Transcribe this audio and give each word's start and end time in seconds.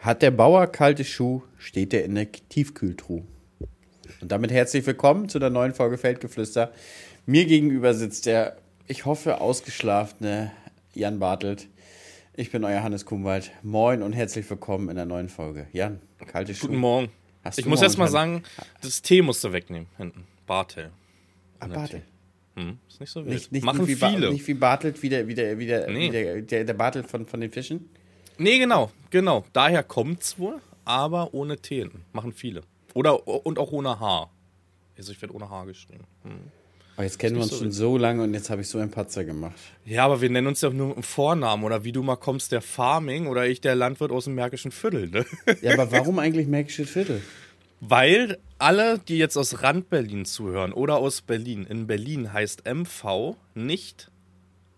Hat 0.00 0.22
der 0.22 0.30
Bauer 0.30 0.66
kalte 0.66 1.04
Schuh, 1.04 1.42
steht 1.58 1.92
er 1.92 2.04
in 2.04 2.14
der 2.14 2.30
Tiefkühltruhe. 2.32 3.24
Und 4.20 4.32
damit 4.32 4.50
herzlich 4.50 4.86
willkommen 4.86 5.28
zu 5.28 5.38
der 5.38 5.50
neuen 5.50 5.74
Folge 5.74 5.98
Feldgeflüster. 5.98 6.72
Mir 7.26 7.44
gegenüber 7.46 7.94
sitzt 7.94 8.26
der, 8.26 8.56
ich 8.86 9.04
hoffe, 9.04 9.40
ausgeschlafene 9.40 10.52
Jan 10.94 11.18
Bartelt. 11.18 11.68
Ich 12.34 12.50
bin 12.50 12.64
euer 12.64 12.82
Hannes 12.82 13.04
Kumwald. 13.04 13.50
Moin 13.62 14.02
und 14.02 14.12
herzlich 14.14 14.48
willkommen 14.48 14.88
in 14.88 14.96
der 14.96 15.04
neuen 15.04 15.28
Folge. 15.28 15.66
Jan, 15.72 16.00
kalte 16.26 16.54
Schuhe. 16.54 16.68
Guten 16.68 16.80
Morgen. 16.80 17.08
Hast 17.44 17.58
ich 17.58 17.66
muss 17.66 17.82
erst 17.82 17.98
mal 17.98 18.08
sagen, 18.08 18.42
das 18.82 19.02
T 19.02 19.22
musst 19.22 19.42
du 19.44 19.52
wegnehmen, 19.52 19.86
hinten. 19.96 20.24
Bartel. 20.46 20.90
Ah, 21.58 21.66
Bartelt. 21.68 22.02
Hm, 22.56 22.78
ist 22.88 23.00
nicht 23.00 23.10
so 23.10 23.20
wild. 23.24 23.34
Nicht, 23.34 23.52
nicht, 23.52 23.64
Machen 23.64 23.80
nicht, 23.80 23.88
wie 23.88 23.94
Ba- 23.94 24.10
viele. 24.10 24.30
nicht 24.32 24.46
wie 24.46 24.54
Bartelt, 24.54 25.02
wie 25.02 25.08
der, 25.08 25.26
wie 25.28 25.34
der, 25.34 25.58
wie 25.58 25.66
der, 25.66 25.90
Nee. 25.90 26.08
wie 26.08 26.10
der, 26.10 26.42
der, 26.42 26.64
der 26.64 26.74
Bartelt 26.74 27.06
von, 27.06 27.26
von 27.26 27.40
den 27.40 27.50
Fischen. 27.50 27.88
Nee, 28.40 28.58
genau, 28.58 28.90
genau. 29.10 29.44
Daher 29.52 29.82
kommt's 29.82 30.38
wohl, 30.38 30.60
aber 30.86 31.34
ohne 31.34 31.58
T 31.58 31.80
hinten. 31.80 32.06
Machen 32.14 32.32
viele. 32.32 32.62
Oder 32.94 33.26
und 33.26 33.58
auch 33.58 33.70
ohne 33.70 34.00
H. 34.00 34.30
Also 34.96 35.12
ich 35.12 35.20
werde 35.20 35.34
ohne 35.34 35.50
H 35.50 35.64
geschrieben. 35.66 36.04
Hm. 36.22 36.40
Aber 36.96 37.04
jetzt 37.04 37.18
kennen 37.18 37.36
wir 37.36 37.42
uns 37.42 37.52
so 37.52 37.58
schon 37.58 37.70
so 37.70 37.98
lange 37.98 38.22
und 38.22 38.32
jetzt 38.32 38.48
habe 38.48 38.62
ich 38.62 38.68
so 38.68 38.78
einen 38.78 38.90
Patzer 38.90 39.24
gemacht. 39.24 39.56
Ja, 39.84 40.06
aber 40.06 40.22
wir 40.22 40.30
nennen 40.30 40.46
uns 40.46 40.62
ja 40.62 40.70
nur 40.70 40.96
im 40.96 41.02
Vornamen. 41.02 41.64
Oder 41.64 41.84
wie 41.84 41.92
du 41.92 42.02
mal 42.02 42.16
kommst, 42.16 42.50
der 42.52 42.62
Farming 42.62 43.26
oder 43.26 43.46
ich, 43.46 43.60
der 43.60 43.74
Landwirt 43.74 44.10
aus 44.10 44.24
dem 44.24 44.36
Märkischen 44.36 44.70
Viertel. 44.70 45.08
Ne? 45.08 45.26
Ja, 45.60 45.74
aber 45.74 45.92
warum 45.92 46.18
eigentlich 46.18 46.46
Märkisches 46.46 46.88
Viertel? 46.88 47.20
Weil 47.80 48.38
alle, 48.58 48.98
die 48.98 49.18
jetzt 49.18 49.36
aus 49.36 49.62
Rand 49.62 49.90
Berlin 49.90 50.24
zuhören 50.24 50.72
oder 50.72 50.96
aus 50.96 51.20
Berlin, 51.20 51.66
in 51.68 51.86
Berlin 51.86 52.32
heißt 52.32 52.64
MV 52.66 53.36
nicht 53.54 54.10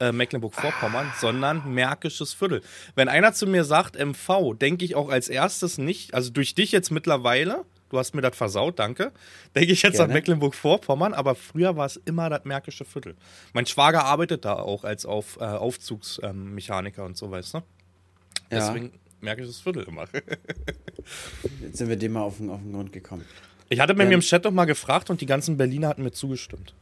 äh, 0.02 0.12
Mecklenburg-Vorpommern, 0.12 1.12
sondern 1.20 1.73
Märkisches 1.73 2.34
Viertel. 2.34 2.62
Wenn 2.97 3.09
einer 3.09 3.33
zu 3.33 3.47
mir 3.47 3.65
sagt 3.65 3.97
MV, 3.97 4.55
denke 4.59 4.84
ich 4.84 4.95
auch 4.97 5.09
als 5.09 5.28
erstes 5.28 5.78
nicht, 5.78 6.12
also 6.15 6.30
durch 6.30 6.55
dich 6.55 6.73
jetzt 6.73 6.91
mittlerweile, 6.91 7.65
du 7.91 7.98
hast 7.98 8.15
mir 8.15 8.23
das 8.23 8.37
versaut, 8.37 8.78
danke, 8.78 9.12
denke 9.55 9.73
ich 9.73 9.83
jetzt 9.83 9.95
Gerne. 9.97 10.08
an 10.11 10.14
Mecklenburg-Vorpommern, 10.14 11.14
aber 11.14 11.34
früher 11.36 11.77
war 11.77 11.86
es 11.86 11.97
immer 12.05 12.28
das 12.30 12.45
Märkische 12.45 12.84
Viertel. 12.84 13.14
Mein 13.53 13.67
Schwager 13.67 14.05
arbeitet 14.05 14.45
da 14.45 14.55
auch 14.55 14.83
als 14.84 15.06
Auf, 15.06 15.36
äh, 15.41 15.45
Aufzugsmechaniker 15.45 17.05
und 17.05 17.17
so, 17.17 17.30
weißt 17.30 17.55
du? 17.55 17.58
Ja. 17.58 17.64
Deswegen 18.50 18.91
Märkisches 19.20 19.61
Viertel 19.61 19.84
immer. 19.84 20.06
Jetzt 21.61 21.78
sind 21.78 21.89
wir 21.89 21.97
dem 21.97 22.12
mal 22.12 22.23
auf 22.23 22.39
den, 22.39 22.50
auf 22.50 22.61
den 22.61 22.73
Grund 22.73 22.92
gekommen. 22.92 23.25
Ich 23.69 23.78
hatte 23.80 23.95
bei 23.95 24.03
Ja. 24.03 24.08
mir 24.08 24.14
im 24.17 24.20
Chat 24.20 24.45
doch 24.45 24.50
mal 24.50 24.64
gefragt 24.64 25.11
und 25.11 25.20
die 25.20 25.27
ganzen 25.27 25.56
Berliner 25.56 25.89
hatten 25.89 26.03
mir 26.03 26.11
zugestimmt. 26.12 26.75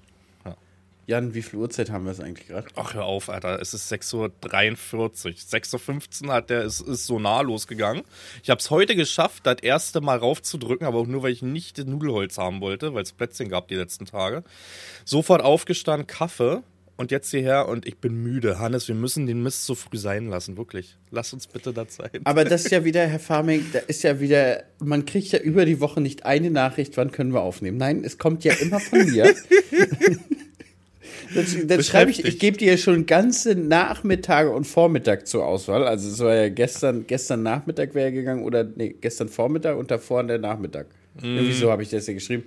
Jan, 1.06 1.34
wie 1.34 1.42
viel 1.42 1.58
Uhrzeit 1.58 1.90
haben 1.90 2.04
wir 2.04 2.12
es 2.12 2.20
eigentlich 2.20 2.48
gerade? 2.48 2.68
Ach, 2.76 2.94
hör 2.94 3.04
auf, 3.04 3.28
Alter. 3.28 3.60
Es 3.60 3.74
ist 3.74 3.92
6.43 3.92 4.94
Uhr. 4.94 5.10
6.15 5.10 6.26
Uhr 6.26 6.32
hat 6.32 6.50
der, 6.50 6.62
ist, 6.62 6.80
ist 6.80 7.06
so 7.06 7.18
nah 7.18 7.40
losgegangen. 7.40 8.02
Ich 8.42 8.50
habe 8.50 8.60
es 8.60 8.70
heute 8.70 8.94
geschafft, 8.94 9.46
das 9.46 9.56
erste 9.62 10.00
Mal 10.00 10.18
raufzudrücken, 10.18 10.86
aber 10.86 10.98
auch 10.98 11.06
nur, 11.06 11.22
weil 11.22 11.32
ich 11.32 11.42
nicht 11.42 11.78
das 11.78 11.86
Nudelholz 11.86 12.38
haben 12.38 12.60
wollte, 12.60 12.94
weil 12.94 13.02
es 13.02 13.12
Plätzchen 13.12 13.48
gab 13.48 13.68
die 13.68 13.74
letzten 13.74 14.06
Tage. 14.06 14.44
Sofort 15.04 15.42
aufgestanden, 15.42 16.06
Kaffee 16.06 16.62
und 17.00 17.10
jetzt 17.10 17.30
hierher 17.30 17.66
und 17.66 17.86
ich 17.86 17.96
bin 17.96 18.22
müde. 18.22 18.58
Hannes, 18.58 18.86
wir 18.86 18.94
müssen 18.94 19.26
den 19.26 19.42
Mist 19.42 19.64
so 19.64 19.74
früh 19.74 19.96
sein 19.96 20.26
lassen, 20.26 20.58
wirklich. 20.58 20.98
Lass 21.10 21.32
uns 21.32 21.46
bitte 21.46 21.72
da 21.72 21.88
Zeit. 21.88 22.20
Aber 22.24 22.44
das 22.44 22.66
ist 22.66 22.70
ja 22.72 22.84
wieder, 22.84 23.06
Herr 23.06 23.18
Farming, 23.18 23.64
da 23.72 23.78
ist 23.78 24.02
ja 24.02 24.20
wieder, 24.20 24.64
man 24.80 25.06
kriegt 25.06 25.32
ja 25.32 25.38
über 25.38 25.64
die 25.64 25.80
Woche 25.80 26.02
nicht 26.02 26.26
eine 26.26 26.50
Nachricht, 26.50 26.98
wann 26.98 27.10
können 27.10 27.32
wir 27.32 27.40
aufnehmen. 27.40 27.78
Nein, 27.78 28.04
es 28.04 28.18
kommt 28.18 28.44
ja 28.44 28.52
immer 28.52 28.80
von 28.80 29.10
mir. 29.10 29.34
Das, 31.34 31.56
das 31.66 31.86
schreibe 31.86 32.10
ich, 32.10 32.24
ich 32.24 32.38
gebe 32.38 32.56
dir 32.56 32.72
ja 32.72 32.76
schon 32.76 33.06
ganze 33.06 33.54
Nachmittage 33.54 34.50
und 34.50 34.64
Vormittag 34.66 35.26
zur 35.26 35.46
Auswahl. 35.46 35.86
Also 35.86 36.08
es 36.08 36.18
war 36.20 36.34
ja 36.34 36.48
gestern, 36.48 37.06
gestern 37.06 37.42
Nachmittag 37.42 37.94
wäre 37.94 38.12
gegangen 38.12 38.42
oder 38.44 38.64
nee, 38.64 38.94
gestern 39.00 39.28
Vormittag 39.28 39.76
und 39.76 39.90
davor 39.90 40.24
der 40.24 40.38
Nachmittag. 40.38 40.86
Irgendwie 41.22 41.52
so 41.52 41.70
habe 41.70 41.82
ich 41.82 41.90
das 41.90 42.06
ja 42.06 42.14
geschrieben. 42.14 42.44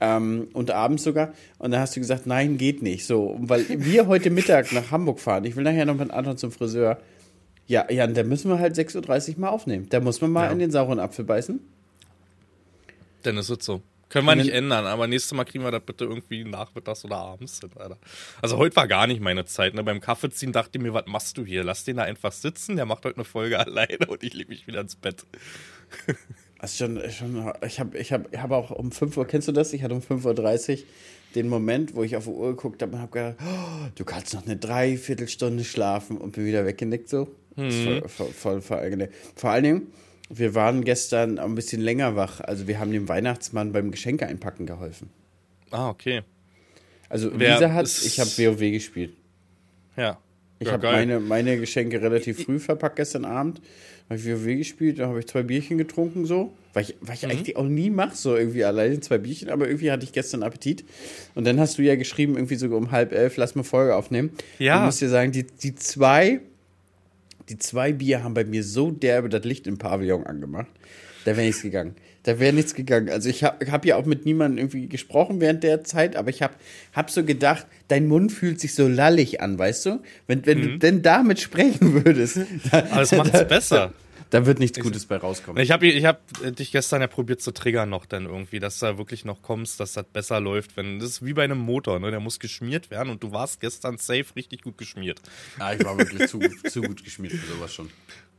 Ähm, 0.00 0.48
und 0.52 0.70
abends 0.72 1.04
sogar. 1.04 1.32
Und 1.58 1.70
dann 1.70 1.80
hast 1.80 1.94
du 1.94 2.00
gesagt, 2.00 2.26
nein, 2.26 2.56
geht 2.58 2.82
nicht. 2.82 3.06
So, 3.06 3.36
weil 3.40 3.64
wir 3.68 4.08
heute 4.08 4.30
Mittag 4.30 4.72
nach 4.72 4.90
Hamburg 4.90 5.20
fahren. 5.20 5.44
Ich 5.44 5.54
will 5.54 5.62
nachher 5.62 5.84
noch 5.84 5.96
mit 5.96 6.10
Anton 6.10 6.36
zum 6.36 6.50
Friseur. 6.50 6.98
Ja, 7.68 7.88
Jan, 7.90 8.12
da 8.14 8.24
müssen 8.24 8.50
wir 8.50 8.58
halt 8.58 8.74
6.30 8.76 9.34
Uhr 9.34 9.40
mal 9.40 9.48
aufnehmen. 9.50 9.86
Da 9.90 10.00
muss 10.00 10.20
man 10.20 10.32
mal 10.32 10.46
Ja. 10.46 10.50
in 10.52 10.58
den 10.58 10.72
sauren 10.72 10.98
Apfel 10.98 11.24
beißen. 11.24 11.60
Dann 13.22 13.36
ist 13.36 13.48
es 13.50 13.64
so. 13.64 13.80
Können 14.12 14.26
wir 14.26 14.36
nicht 14.36 14.50
ändern, 14.50 14.84
aber 14.84 15.06
nächstes 15.06 15.32
Mal 15.32 15.44
kriegen 15.44 15.64
wir 15.64 15.70
das 15.70 15.80
bitte 15.86 16.04
irgendwie 16.04 16.44
nachmittags 16.44 17.02
oder 17.06 17.16
abends 17.16 17.60
hin, 17.60 17.70
Alter. 17.76 17.96
Also 18.42 18.58
heute 18.58 18.76
war 18.76 18.86
gar 18.86 19.06
nicht 19.06 19.22
meine 19.22 19.46
Zeit. 19.46 19.72
Ne? 19.72 19.82
Beim 19.82 20.00
Kaffeeziehen 20.00 20.52
dachte 20.52 20.76
ich 20.76 20.82
mir, 20.82 20.92
was 20.92 21.06
machst 21.06 21.38
du 21.38 21.46
hier? 21.46 21.64
Lass 21.64 21.84
den 21.84 21.96
da 21.96 22.02
einfach 22.02 22.30
sitzen, 22.30 22.76
der 22.76 22.84
macht 22.84 23.06
heute 23.06 23.16
eine 23.16 23.24
Folge 23.24 23.58
alleine 23.66 24.06
und 24.08 24.22
ich 24.22 24.34
lege 24.34 24.50
mich 24.50 24.66
wieder 24.66 24.82
ins 24.82 24.96
Bett. 24.96 25.24
Also 26.58 26.84
schon, 26.84 27.10
schon 27.10 27.52
ich 27.66 27.80
habe 27.80 27.98
ich 27.98 28.12
hab, 28.12 28.32
ich 28.32 28.38
hab 28.38 28.52
auch 28.52 28.70
um 28.70 28.92
5 28.92 29.16
Uhr, 29.16 29.26
kennst 29.26 29.48
du 29.48 29.52
das? 29.52 29.72
Ich 29.72 29.82
hatte 29.82 29.94
um 29.94 30.00
5.30 30.00 30.78
Uhr 30.78 30.84
den 31.34 31.48
Moment, 31.48 31.96
wo 31.96 32.04
ich 32.04 32.14
auf 32.14 32.22
die 32.22 32.30
Uhr 32.30 32.50
geguckt 32.50 32.82
habe 32.82 32.92
und 32.92 33.00
habe 33.00 33.10
gedacht, 33.10 33.34
oh, 33.44 33.88
du 33.96 34.04
kannst 34.04 34.32
noch 34.32 34.46
eine 34.46 34.56
Dreiviertelstunde 34.56 35.64
schlafen 35.64 36.18
und 36.18 36.36
bin 36.36 36.46
wieder 36.46 36.64
weggenickt 36.64 37.08
so. 37.08 37.34
Das 37.56 37.74
ist 37.74 37.82
voll, 37.82 38.08
voll, 38.08 38.32
voll, 38.32 38.60
voll. 38.62 39.08
Vor 39.34 39.50
allen 39.50 39.64
Dingen, 39.64 39.92
wir 40.30 40.54
waren 40.54 40.84
gestern 40.84 41.38
ein 41.38 41.54
bisschen 41.54 41.82
länger 41.82 42.16
wach. 42.16 42.40
Also 42.40 42.66
wir 42.66 42.78
haben 42.78 42.92
dem 42.92 43.08
Weihnachtsmann 43.08 43.72
beim 43.72 43.90
Geschenke 43.90 44.26
einpacken 44.26 44.66
geholfen. 44.66 45.10
Ah, 45.70 45.88
okay. 45.90 46.22
Also 47.08 47.30
Wer 47.34 47.54
Lisa 47.54 47.72
hat, 47.72 47.86
ich 47.86 48.18
habe 48.20 48.30
WoW 48.30 48.58
gespielt. 48.72 49.12
Ja. 49.96 50.18
Ich 50.58 50.68
ja, 50.68 50.74
habe 50.74 50.86
meine, 50.90 51.20
meine 51.20 51.58
Geschenke 51.58 52.00
relativ 52.00 52.44
früh 52.44 52.58
verpackt 52.58 52.96
gestern 52.96 53.24
Abend. 53.24 53.60
Habe 54.08 54.18
ich 54.18 54.26
WoW 54.26 54.56
gespielt, 54.56 54.98
da 54.98 55.08
habe 55.08 55.18
ich 55.20 55.26
zwei 55.26 55.42
Bierchen 55.42 55.76
getrunken 55.76 56.24
so. 56.24 56.52
Weil 56.72 56.84
ich, 56.84 56.94
Mhm. 56.94 57.08
weil 57.08 57.14
ich 57.16 57.26
eigentlich 57.26 57.56
auch 57.56 57.66
nie 57.66 57.90
mache, 57.90 58.16
so 58.16 58.34
irgendwie 58.36 58.64
alleine 58.64 58.98
zwei 59.00 59.18
Bierchen, 59.18 59.50
aber 59.50 59.66
irgendwie 59.66 59.90
hatte 59.90 60.04
ich 60.04 60.12
gestern 60.12 60.42
Appetit. 60.42 60.84
Und 61.34 61.46
dann 61.46 61.60
hast 61.60 61.76
du 61.76 61.82
ja 61.82 61.96
geschrieben, 61.96 62.36
irgendwie 62.36 62.54
sogar 62.54 62.78
um 62.78 62.90
halb 62.90 63.12
elf, 63.12 63.36
lass 63.36 63.54
mal 63.54 63.62
Folge 63.62 63.94
aufnehmen. 63.94 64.30
Ja. 64.58 64.78
Ich 64.78 64.86
muss 64.86 64.98
dir 64.98 65.10
sagen, 65.10 65.32
die, 65.32 65.44
die 65.46 65.74
zwei, 65.74 66.40
die 67.48 67.58
zwei 67.58 67.92
Bier 67.92 68.22
haben 68.22 68.34
bei 68.34 68.44
mir 68.44 68.62
so 68.64 68.90
derbe 68.90 69.28
das 69.28 69.44
Licht 69.44 69.66
im 69.66 69.78
Pavillon 69.78 70.26
angemacht. 70.26 70.68
Da 71.24 71.36
wäre 71.36 71.46
nichts 71.46 71.62
gegangen. 71.62 71.94
Da 72.24 72.38
wäre 72.38 72.52
nichts 72.52 72.74
gegangen. 72.74 73.08
Also 73.10 73.28
ich 73.28 73.42
habe 73.42 73.70
hab 73.70 73.84
ja 73.84 73.96
auch 73.96 74.06
mit 74.06 74.24
niemandem 74.26 74.58
irgendwie 74.58 74.88
gesprochen 74.88 75.40
während 75.40 75.62
der 75.64 75.82
Zeit, 75.84 76.14
aber 76.16 76.30
ich 76.30 76.42
habe 76.42 76.54
hab 76.92 77.10
so 77.10 77.24
gedacht, 77.24 77.66
dein 77.88 78.06
Mund 78.06 78.30
fühlt 78.32 78.60
sich 78.60 78.74
so 78.74 78.86
lallig 78.86 79.40
an, 79.40 79.58
weißt 79.58 79.86
du? 79.86 80.02
Wenn, 80.26 80.46
wenn 80.46 80.62
du 80.62 80.78
denn 80.78 81.02
damit 81.02 81.40
sprechen 81.40 82.04
würdest, 82.04 82.36
da, 82.70 82.80
Mhm. 82.82 82.86
Aber 82.90 83.00
das 83.00 83.12
macht's 83.16 83.48
besser. 83.48 83.76
da 83.76 83.92
wird 84.46 84.58
nichts 84.58 84.80
Gutes 84.80 85.06
bei 85.06 85.16
rauskommen. 85.16 85.62
Ich 85.62 85.70
habe 85.70 85.86
ich 85.86 86.04
hab 86.04 86.20
dich 86.56 86.72
gestern 86.72 87.02
ja 87.02 87.06
probiert 87.06 87.42
zu 87.42 87.52
triggern 87.52 87.90
noch 87.90 88.06
dann 88.06 88.24
irgendwie, 88.24 88.60
dass 88.60 88.78
du 88.78 88.86
da 88.86 88.98
wirklich 88.98 89.24
noch 89.24 89.42
kommst, 89.42 89.78
dass 89.78 89.92
das 89.92 90.06
besser 90.06 90.40
läuft. 90.40 90.76
Wenn, 90.76 90.98
das 90.98 91.10
ist 91.10 91.24
wie 91.24 91.34
bei 91.34 91.44
einem 91.44 91.58
Motor, 91.58 92.00
ne? 92.00 92.10
der 92.10 92.20
muss 92.20 92.40
geschmiert 92.40 92.90
werden 92.90 93.10
und 93.10 93.22
du 93.22 93.32
warst 93.32 93.60
gestern 93.60 93.98
safe 93.98 94.24
richtig 94.34 94.62
gut 94.62 94.78
geschmiert. 94.78 95.20
Ja, 95.58 95.74
ich 95.74 95.84
war 95.84 95.98
wirklich 95.98 96.28
zu, 96.28 96.40
zu 96.68 96.80
gut 96.80 97.04
geschmiert 97.04 97.34
für 97.34 97.54
sowas 97.54 97.74
schon. 97.74 97.90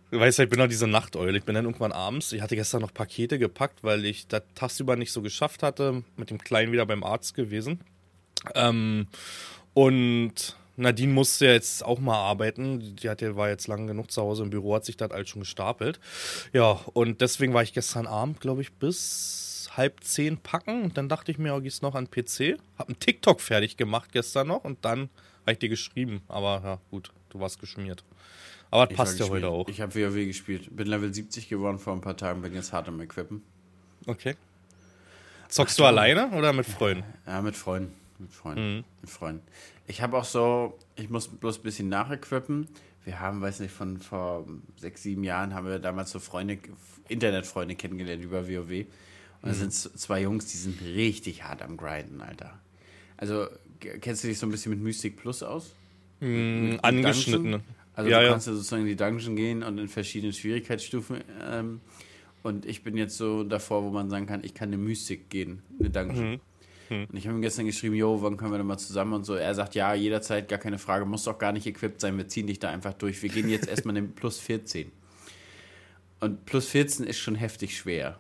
Du 0.09 0.19
weißt 0.19 0.37
ja, 0.37 0.43
ich 0.43 0.49
bin 0.49 0.59
doch 0.59 0.67
diese 0.67 0.87
Nachteule. 0.87 1.37
Ich 1.37 1.43
bin 1.43 1.55
dann 1.55 1.65
irgendwann 1.65 1.91
abends, 1.91 2.31
ich 2.33 2.41
hatte 2.41 2.55
gestern 2.55 2.81
noch 2.81 2.93
Pakete 2.93 3.39
gepackt, 3.39 3.83
weil 3.83 4.05
ich 4.05 4.27
das 4.27 4.43
tagsüber 4.55 4.95
nicht 4.95 5.11
so 5.11 5.21
geschafft 5.21 5.63
hatte. 5.63 6.03
Mit 6.17 6.29
dem 6.29 6.37
Kleinen 6.37 6.71
wieder 6.71 6.85
beim 6.85 7.03
Arzt 7.03 7.33
gewesen. 7.33 7.79
Ähm, 8.55 9.07
und 9.73 10.55
Nadine 10.75 11.13
musste 11.13 11.45
ja 11.45 11.51
jetzt 11.53 11.85
auch 11.85 11.99
mal 11.99 12.17
arbeiten. 12.17 12.95
Die 12.95 13.09
hat 13.09 13.21
ja, 13.21 13.35
war 13.35 13.49
jetzt 13.49 13.67
lang 13.67 13.87
genug 13.87 14.11
zu 14.11 14.21
Hause 14.21 14.43
im 14.43 14.49
Büro, 14.49 14.75
hat 14.75 14.85
sich 14.85 14.97
das 14.97 15.11
alles 15.11 15.29
schon 15.29 15.41
gestapelt. 15.41 15.99
Ja, 16.51 16.79
und 16.93 17.21
deswegen 17.21 17.53
war 17.53 17.63
ich 17.63 17.73
gestern 17.73 18.07
Abend, 18.07 18.41
glaube 18.41 18.61
ich, 18.61 18.73
bis 18.73 19.69
halb 19.77 20.03
zehn 20.03 20.37
packen. 20.37 20.83
Und 20.83 20.97
dann 20.97 21.09
dachte 21.09 21.31
ich 21.31 21.37
mir, 21.37 21.55
oh, 21.55 21.61
gehst 21.61 21.83
noch 21.83 21.95
an 21.95 22.07
den 22.11 22.25
PC. 22.25 22.59
Hab 22.77 22.89
einen 22.89 22.99
TikTok 22.99 23.41
fertig 23.41 23.77
gemacht 23.77 24.11
gestern 24.11 24.47
noch 24.47 24.63
und 24.63 24.83
dann 24.83 25.09
habe 25.41 25.53
ich 25.53 25.59
dir 25.59 25.69
geschrieben. 25.69 26.21
Aber 26.27 26.61
ja, 26.63 26.79
gut, 26.89 27.11
du 27.29 27.39
warst 27.39 27.59
geschmiert. 27.59 28.03
Aber 28.71 28.87
das 28.87 28.97
passt 28.97 29.19
ja 29.19 29.29
heute 29.29 29.49
auch. 29.49 29.67
Ich 29.67 29.81
habe 29.81 29.93
WoW 29.93 30.25
gespielt. 30.25 30.75
Bin 30.75 30.87
Level 30.87 31.13
70 31.13 31.47
geworden 31.47 31.77
vor 31.77 31.93
ein 31.93 32.01
paar 32.01 32.17
Tagen, 32.17 32.41
bin 32.41 32.55
jetzt 32.55 32.73
hart 32.73 32.87
am 32.87 32.99
Equippen. 33.01 33.43
Okay. 34.07 34.35
Zockst 35.47 35.77
du 35.77 35.85
alleine 35.85 36.31
oder 36.31 36.51
mit 36.51 36.65
Freunden? 36.65 37.03
Ja, 37.27 37.39
mit 37.43 37.55
Freunden. 37.55 37.93
Mit 38.17 38.31
Freunden. 38.31 38.77
Mhm. 38.77 38.83
Mit 39.01 39.09
Freunden. 39.11 39.47
Ich 39.87 40.01
habe 40.01 40.17
auch 40.17 40.23
so, 40.25 40.77
ich 40.95 41.09
muss 41.09 41.27
bloß 41.27 41.59
ein 41.59 41.63
bisschen 41.63 41.89
nachequippen. 41.89 42.67
Wir 43.05 43.19
haben, 43.19 43.41
weiß 43.41 43.59
nicht, 43.59 43.73
von 43.73 43.97
vor 43.97 44.47
sechs, 44.77 45.03
sieben 45.03 45.23
Jahren 45.23 45.53
haben 45.53 45.67
wir 45.67 45.79
damals 45.79 46.11
so 46.11 46.19
Freunde, 46.19 46.57
Internetfreunde 47.09 47.75
kennengelernt 47.75 48.23
über 48.23 48.47
WoW. 48.47 48.69
Und 48.69 48.77
Mhm. 48.79 48.85
das 49.41 49.59
sind 49.59 49.73
z- 49.73 49.99
zwei 49.99 50.21
Jungs, 50.21 50.45
die 50.47 50.57
sind 50.57 50.81
richtig 50.81 51.43
hart 51.43 51.61
am 51.61 51.75
Grinden, 51.75 52.21
Alter. 52.21 52.57
Also, 53.17 53.47
kennst 53.79 54.23
du 54.23 54.29
dich 54.29 54.39
so 54.39 54.47
ein 54.47 54.51
bisschen 54.51 54.69
mit 54.71 54.81
Mystic 54.81 55.17
Plus 55.17 55.43
aus? 55.43 55.73
Angeschnittene. 56.21 57.41
Dungeon? 57.57 57.63
Also 57.95 58.09
ja, 58.09 58.21
du 58.21 58.29
kannst 58.29 58.47
ja 58.47 58.53
sozusagen 58.53 58.83
in 58.83 58.87
die 58.87 58.95
Dungeon 58.95 59.35
gehen 59.35 59.63
und 59.63 59.77
in 59.77 59.87
verschiedenen 59.87 60.33
Schwierigkeitsstufen. 60.33 61.17
Ähm, 61.43 61.81
und 62.41 62.65
ich 62.65 62.83
bin 62.83 62.97
jetzt 62.97 63.17
so 63.17 63.43
davor, 63.43 63.83
wo 63.83 63.89
man 63.91 64.09
sagen 64.09 64.25
kann, 64.25 64.43
ich 64.43 64.53
kann 64.53 64.69
eine 64.69 64.77
Mystik 64.77 65.29
gehen, 65.29 65.61
eine 65.79 65.89
Dungeon. 65.89 66.31
Mhm. 66.31 66.39
Und 66.89 67.15
ich 67.17 67.27
habe 67.27 67.37
ihm 67.37 67.41
gestern 67.41 67.65
geschrieben, 67.65 67.95
jo, 67.95 68.21
wann 68.21 68.37
können 68.37 68.51
wir 68.51 68.57
denn 68.57 68.67
mal 68.67 68.77
zusammen 68.77 69.13
und 69.13 69.23
so. 69.25 69.35
Er 69.35 69.55
sagt, 69.55 69.75
ja, 69.75 69.93
jederzeit, 69.93 70.49
gar 70.49 70.59
keine 70.59 70.77
Frage, 70.77 71.05
muss 71.05 71.23
doch 71.23 71.37
gar 71.37 71.51
nicht 71.51 71.65
equipped 71.65 72.01
sein, 72.01 72.17
wir 72.17 72.27
ziehen 72.27 72.47
dich 72.47 72.59
da 72.59 72.69
einfach 72.69 72.93
durch. 72.93 73.21
Wir 73.21 73.29
gehen 73.29 73.49
jetzt 73.49 73.67
erstmal 73.67 73.97
in 73.97 74.05
den 74.05 74.15
plus 74.15 74.39
14. 74.39 74.91
Und 76.19 76.45
plus 76.45 76.67
14 76.67 77.05
ist 77.05 77.19
schon 77.19 77.35
heftig 77.35 77.77
schwer. 77.77 78.17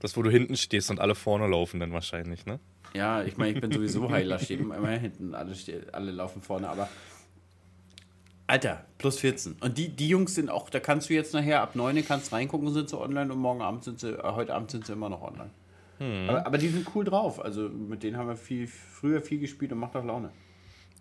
Das, 0.00 0.16
wo 0.16 0.22
du 0.22 0.30
hinten 0.30 0.56
stehst 0.56 0.90
und 0.90 1.00
alle 1.00 1.14
vorne 1.14 1.46
laufen 1.46 1.78
dann 1.78 1.92
wahrscheinlich, 1.92 2.46
ne? 2.46 2.58
Ja, 2.94 3.22
ich 3.22 3.36
meine, 3.36 3.52
ich 3.52 3.60
bin 3.60 3.70
sowieso 3.70 4.10
Heiler, 4.10 4.38
stehe 4.38 4.58
immer 4.58 4.88
hinten, 4.88 5.34
alle, 5.34 5.54
alle 5.92 6.10
laufen 6.10 6.42
vorne, 6.42 6.68
aber 6.68 6.88
Alter, 8.50 8.84
plus 8.98 9.20
14. 9.20 9.58
Und 9.60 9.78
die, 9.78 9.90
die 9.90 10.08
Jungs 10.08 10.34
sind 10.34 10.50
auch, 10.50 10.70
da 10.70 10.80
kannst 10.80 11.08
du 11.08 11.14
jetzt 11.14 11.32
nachher 11.34 11.62
ab 11.62 11.76
9 11.76 12.04
kannst 12.04 12.32
reingucken, 12.32 12.72
sind 12.72 12.88
sie 12.88 12.98
online 12.98 13.32
und 13.32 13.38
morgen 13.38 13.62
Abend 13.62 13.84
sind 13.84 14.00
sie, 14.00 14.08
äh, 14.08 14.22
heute 14.24 14.56
Abend 14.56 14.72
sind 14.72 14.86
sie 14.86 14.92
immer 14.92 15.08
noch 15.08 15.22
online. 15.22 15.50
Hm. 16.00 16.30
Aber, 16.30 16.46
aber, 16.46 16.58
die 16.58 16.68
sind 16.68 16.86
cool 16.94 17.04
drauf. 17.04 17.44
Also 17.44 17.68
mit 17.68 18.02
denen 18.02 18.16
haben 18.16 18.28
wir 18.28 18.36
viel, 18.36 18.66
früher 18.66 19.20
viel 19.20 19.38
gespielt 19.38 19.70
und 19.72 19.78
macht 19.78 19.94
auch 19.94 20.04
Laune. 20.04 20.30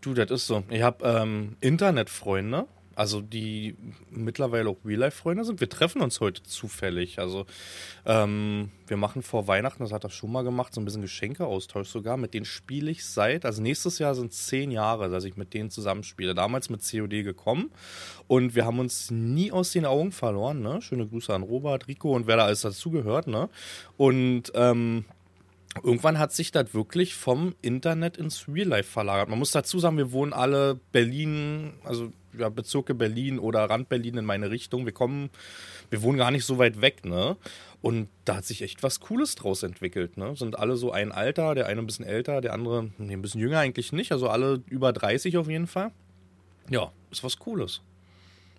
Du, 0.01 0.13
das 0.13 0.29
ist 0.29 0.47
so. 0.47 0.63
Ich 0.69 0.81
habe 0.81 1.05
ähm, 1.05 1.55
Internetfreunde, 1.61 2.67
also 2.99 3.21
die 3.21 3.77
mittlerweile 4.09 4.67
auch 4.67 4.75
Real-Life-Freunde 4.83 5.45
sind. 5.45 5.61
Wir 5.61 5.69
treffen 5.69 6.01
uns 6.01 6.19
heute 6.19 6.43
zufällig. 6.43 7.17
Also 7.17 7.45
ähm, 8.05 8.71
wir 8.87 8.97
machen 8.97 9.21
vor 9.21 9.47
Weihnachten, 9.47 9.83
das 9.83 9.93
hat 9.93 10.03
er 10.03 10.09
schon 10.09 10.33
mal 10.33 10.43
gemacht, 10.43 10.73
so 10.73 10.81
ein 10.81 10.85
bisschen 10.85 11.03
Geschenkeaustausch 11.03 11.87
sogar. 11.87 12.17
Mit 12.17 12.33
denen 12.33 12.43
spiele 12.43 12.91
ich 12.91 13.05
seit, 13.05 13.45
also 13.45 13.61
nächstes 13.61 13.99
Jahr 13.99 14.15
sind 14.15 14.33
zehn 14.33 14.69
Jahre, 14.69 15.09
dass 15.09 15.23
ich 15.23 15.37
mit 15.37 15.53
denen 15.53 15.69
zusammenspiele. 15.69 16.35
Damals 16.35 16.69
mit 16.69 16.81
COD 16.81 17.23
gekommen 17.23 17.71
und 18.27 18.53
wir 18.53 18.65
haben 18.65 18.79
uns 18.79 19.09
nie 19.11 19.53
aus 19.53 19.71
den 19.71 19.85
Augen 19.85 20.11
verloren. 20.11 20.61
Ne? 20.61 20.81
Schöne 20.81 21.07
Grüße 21.07 21.33
an 21.33 21.43
Robert, 21.43 21.87
Rico 21.87 22.13
und 22.13 22.27
wer 22.27 22.35
da 22.35 22.43
alles 22.47 22.61
dazugehört. 22.61 23.27
Ne? 23.27 23.47
Und 23.95 24.51
ähm, 24.55 25.05
Irgendwann 25.83 26.17
hat 26.17 26.33
sich 26.33 26.51
das 26.51 26.73
wirklich 26.73 27.15
vom 27.15 27.55
Internet 27.61 28.17
ins 28.17 28.47
Real 28.47 28.67
Life 28.67 28.91
verlagert. 28.91 29.29
Man 29.29 29.39
muss 29.39 29.51
dazu 29.51 29.79
sagen, 29.79 29.97
wir 29.97 30.11
wohnen 30.11 30.33
alle 30.33 30.79
Berlin, 30.91 31.73
also 31.83 32.11
ja, 32.37 32.49
Bezirke 32.49 32.95
Berlin 32.95 33.39
oder 33.39 33.69
Rand 33.69 33.87
Berlin 33.87 34.17
in 34.17 34.25
meine 34.25 34.49
Richtung. 34.49 34.85
Wir 34.85 34.93
kommen, 34.93 35.29
wir 35.89 36.01
wohnen 36.01 36.17
gar 36.17 36.31
nicht 36.31 36.45
so 36.45 36.57
weit 36.57 36.81
weg, 36.81 37.05
ne? 37.05 37.37
Und 37.81 38.09
da 38.25 38.37
hat 38.37 38.45
sich 38.45 38.61
echt 38.61 38.83
was 38.83 38.99
Cooles 38.99 39.35
draus 39.35 39.63
entwickelt, 39.63 40.17
ne? 40.17 40.35
Sind 40.35 40.59
alle 40.59 40.75
so 40.75 40.91
ein 40.91 41.11
Alter, 41.11 41.55
der 41.55 41.67
eine 41.67 41.81
ein 41.81 41.85
bisschen 41.85 42.05
älter, 42.05 42.41
der 42.41 42.53
andere 42.53 42.89
nee, 42.97 43.13
ein 43.13 43.21
bisschen 43.21 43.39
jünger 43.39 43.59
eigentlich 43.59 43.93
nicht, 43.93 44.11
also 44.11 44.27
alle 44.27 44.61
über 44.67 44.91
30 44.91 45.37
auf 45.37 45.47
jeden 45.47 45.67
Fall. 45.67 45.91
Ja, 46.69 46.91
ist 47.11 47.23
was 47.23 47.37
Cooles. 47.37 47.81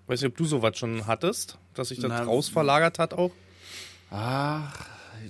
Weiß 0.07 0.23
nicht, 0.23 0.31
ob 0.31 0.37
du 0.37 0.45
sowas 0.45 0.79
schon 0.79 1.07
hattest, 1.07 1.59
dass 1.75 1.89
sich 1.89 1.99
das 2.01 2.09
Na, 2.09 2.23
raus 2.23 2.49
verlagert 2.49 2.99
hat 2.99 3.15
auch? 3.15 3.31
Ach, 4.11 4.73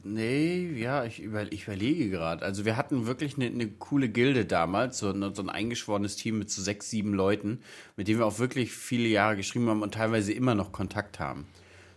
Nee, 0.05 0.73
ja, 0.77 1.05
ich, 1.05 1.21
über, 1.21 1.51
ich 1.53 1.65
überlege 1.65 2.11
gerade. 2.11 2.45
Also 2.45 2.65
wir 2.65 2.77
hatten 2.77 3.07
wirklich 3.07 3.37
eine, 3.37 3.47
eine 3.47 3.69
coole 3.69 4.09
Gilde 4.09 4.45
damals, 4.45 4.99
so, 4.99 5.13
so, 5.33 5.43
ein 5.43 5.51
eingeschworenes 5.51 6.17
Team 6.17 6.39
mit 6.39 6.51
so 6.51 6.63
sechs, 6.63 6.91
sieben 6.91 7.15
Leuten, 7.15 7.61
mit 7.97 8.09
denen 8.09 8.19
wir 8.19 8.27
auch 8.27 8.39
wirklich 8.39 8.73
viele 8.73 9.09
Jahre 9.09 9.37
geschrieben 9.37 9.69
haben 9.69 9.83
und 9.83 9.95
teilweise 9.95 10.33
immer 10.33 10.55
noch 10.55 10.73
Kontakt 10.73 11.21
haben. 11.21 11.47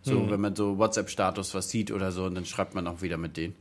So, 0.01 0.21
hm. 0.21 0.31
wenn 0.31 0.41
man 0.41 0.55
so 0.55 0.77
WhatsApp-Status 0.77 1.53
was 1.53 1.69
sieht 1.69 1.91
oder 1.91 2.11
so, 2.11 2.25
und 2.25 2.35
dann 2.35 2.45
schreibt 2.45 2.75
man 2.75 2.87
auch 2.87 3.01
wieder 3.01 3.17
mit 3.17 3.37
denen. 3.37 3.55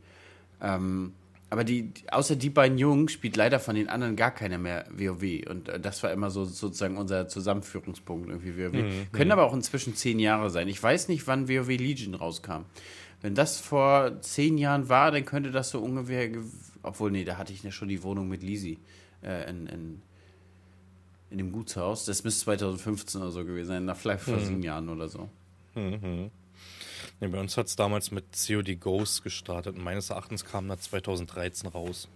Ähm, 0.61 1.13
aber 1.53 1.63
die, 1.63 1.91
außer 2.09 2.35
die 2.35 2.49
beiden 2.49 2.79
Jungs 2.79 3.11
spielt 3.11 3.35
leider 3.35 3.59
von 3.59 3.75
den 3.75 3.87
anderen 3.87 4.15
gar 4.15 4.31
keiner 4.31 4.57
mehr 4.57 4.85
WoW. 4.89 5.47
Und 5.47 5.69
äh, 5.69 5.79
das 5.79 6.01
war 6.01 6.11
immer 6.11 6.31
so 6.31 6.45
sozusagen 6.45 6.97
unser 6.97 7.27
Zusammenführungspunkt 7.27 8.27
irgendwie 8.27 8.57
WoW. 8.57 8.73
Mhm. 8.73 9.11
Können 9.11 9.31
aber 9.31 9.43
auch 9.43 9.53
inzwischen 9.53 9.95
zehn 9.95 10.17
Jahre 10.17 10.49
sein. 10.49 10.67
Ich 10.67 10.81
weiß 10.81 11.09
nicht, 11.09 11.27
wann 11.27 11.47
WoW 11.47 11.67
Legion 11.67 12.15
rauskam. 12.15 12.63
Wenn 13.23 13.35
das 13.35 13.61
vor 13.61 14.21
zehn 14.21 14.57
Jahren 14.57 14.89
war, 14.89 15.09
dann 15.09 15.23
könnte 15.23 15.49
das 15.49 15.69
so 15.69 15.79
ungefähr. 15.79 16.29
Obwohl, 16.83 17.09
nee, 17.09 17.23
da 17.23 17.37
hatte 17.37 17.53
ich 17.53 17.63
ja 17.63 17.71
schon 17.71 17.87
die 17.87 18.03
Wohnung 18.03 18.27
mit 18.27 18.43
Lisi 18.43 18.77
äh, 19.23 19.49
in, 19.49 19.65
in, 19.67 20.01
in 21.29 21.37
dem 21.37 21.53
Gutshaus. 21.53 22.03
Das 22.03 22.25
müsste 22.25 22.43
2015 22.43 23.21
oder 23.21 23.31
so 23.31 23.45
gewesen 23.45 23.67
sein, 23.67 23.85
nach 23.85 23.95
vielleicht 23.95 24.25
vor 24.25 24.35
mhm. 24.35 24.45
sieben 24.45 24.63
Jahren 24.63 24.89
oder 24.89 25.07
so. 25.07 25.29
Mhm. 25.73 26.31
Nee, 27.21 27.27
bei 27.29 27.39
uns 27.39 27.55
hat 27.55 27.67
es 27.67 27.77
damals 27.77 28.11
mit 28.11 28.25
COD 28.35 28.77
Ghost 28.77 29.23
gestartet 29.23 29.77
und 29.77 29.83
meines 29.85 30.09
Erachtens 30.09 30.43
kam 30.43 30.67
das 30.67 30.81
2013 30.81 31.69
raus. 31.69 32.09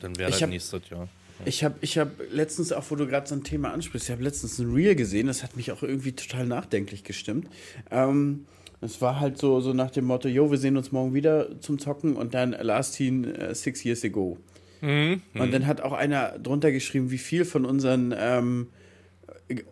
Dann 0.00 0.18
wäre 0.18 0.30
das 0.30 0.46
nächstes 0.46 0.90
Jahr. 0.90 1.08
Ich 1.46 1.64
habe 1.64 1.76
ich 1.80 1.96
hab 1.96 2.10
letztens, 2.30 2.70
auch 2.70 2.84
wo 2.90 2.96
du 2.96 3.06
gerade 3.06 3.26
so 3.26 3.34
ein 3.34 3.44
Thema 3.44 3.72
ansprichst, 3.72 4.08
ich 4.08 4.12
habe 4.12 4.22
letztens 4.22 4.58
ein 4.58 4.70
Reel 4.70 4.94
gesehen, 4.94 5.26
das 5.26 5.42
hat 5.42 5.56
mich 5.56 5.72
auch 5.72 5.82
irgendwie 5.82 6.12
total 6.12 6.44
nachdenklich 6.44 7.02
gestimmt. 7.02 7.48
Ähm, 7.90 8.44
es 8.80 9.00
war 9.00 9.20
halt 9.20 9.38
so, 9.38 9.60
so 9.60 9.72
nach 9.72 9.90
dem 9.90 10.06
Motto, 10.06 10.28
jo, 10.28 10.50
wir 10.50 10.58
sehen 10.58 10.76
uns 10.76 10.92
morgen 10.92 11.14
wieder 11.14 11.60
zum 11.60 11.78
Zocken 11.78 12.16
und 12.16 12.34
dann 12.34 12.52
Last 12.52 12.96
Teen 12.96 13.26
uh, 13.26 13.54
Six 13.54 13.84
Years 13.84 14.04
Ago. 14.04 14.38
Mhm. 14.80 15.22
Und 15.34 15.52
dann 15.52 15.66
hat 15.66 15.82
auch 15.82 15.92
einer 15.92 16.38
drunter 16.38 16.72
geschrieben, 16.72 17.10
wie 17.10 17.18
viel 17.18 17.44
von 17.44 17.66
unseren 17.66 18.14
ähm, 18.16 18.68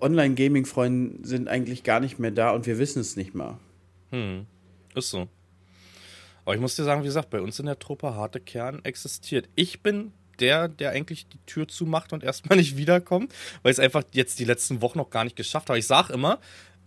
Online-Gaming-Freunden 0.00 1.24
sind 1.24 1.48
eigentlich 1.48 1.84
gar 1.84 2.00
nicht 2.00 2.18
mehr 2.18 2.30
da 2.30 2.50
und 2.50 2.66
wir 2.66 2.78
wissen 2.78 3.00
es 3.00 3.16
nicht 3.16 3.34
mal. 3.34 3.58
Hm. 4.10 4.46
Ist 4.94 5.10
so. 5.10 5.28
Aber 6.44 6.54
ich 6.54 6.60
muss 6.60 6.76
dir 6.76 6.84
sagen, 6.84 7.02
wie 7.02 7.06
gesagt, 7.06 7.30
bei 7.30 7.40
uns 7.40 7.58
in 7.58 7.66
der 7.66 7.78
Truppe 7.78 8.14
harte 8.14 8.40
Kern 8.40 8.80
existiert. 8.84 9.48
Ich 9.54 9.82
bin 9.82 10.12
der, 10.40 10.68
der 10.68 10.90
eigentlich 10.90 11.28
die 11.28 11.38
Tür 11.46 11.68
zumacht 11.68 12.12
und 12.12 12.22
erstmal 12.24 12.58
nicht 12.58 12.76
wiederkommt, 12.76 13.32
weil 13.62 13.72
ich 13.72 13.78
es 13.78 13.84
einfach 13.84 14.04
jetzt 14.12 14.38
die 14.38 14.44
letzten 14.44 14.82
Wochen 14.82 14.98
noch 14.98 15.10
gar 15.10 15.24
nicht 15.24 15.36
geschafft 15.36 15.68
habe. 15.68 15.78
Ich 15.78 15.86
sage 15.86 16.12
immer, 16.12 16.38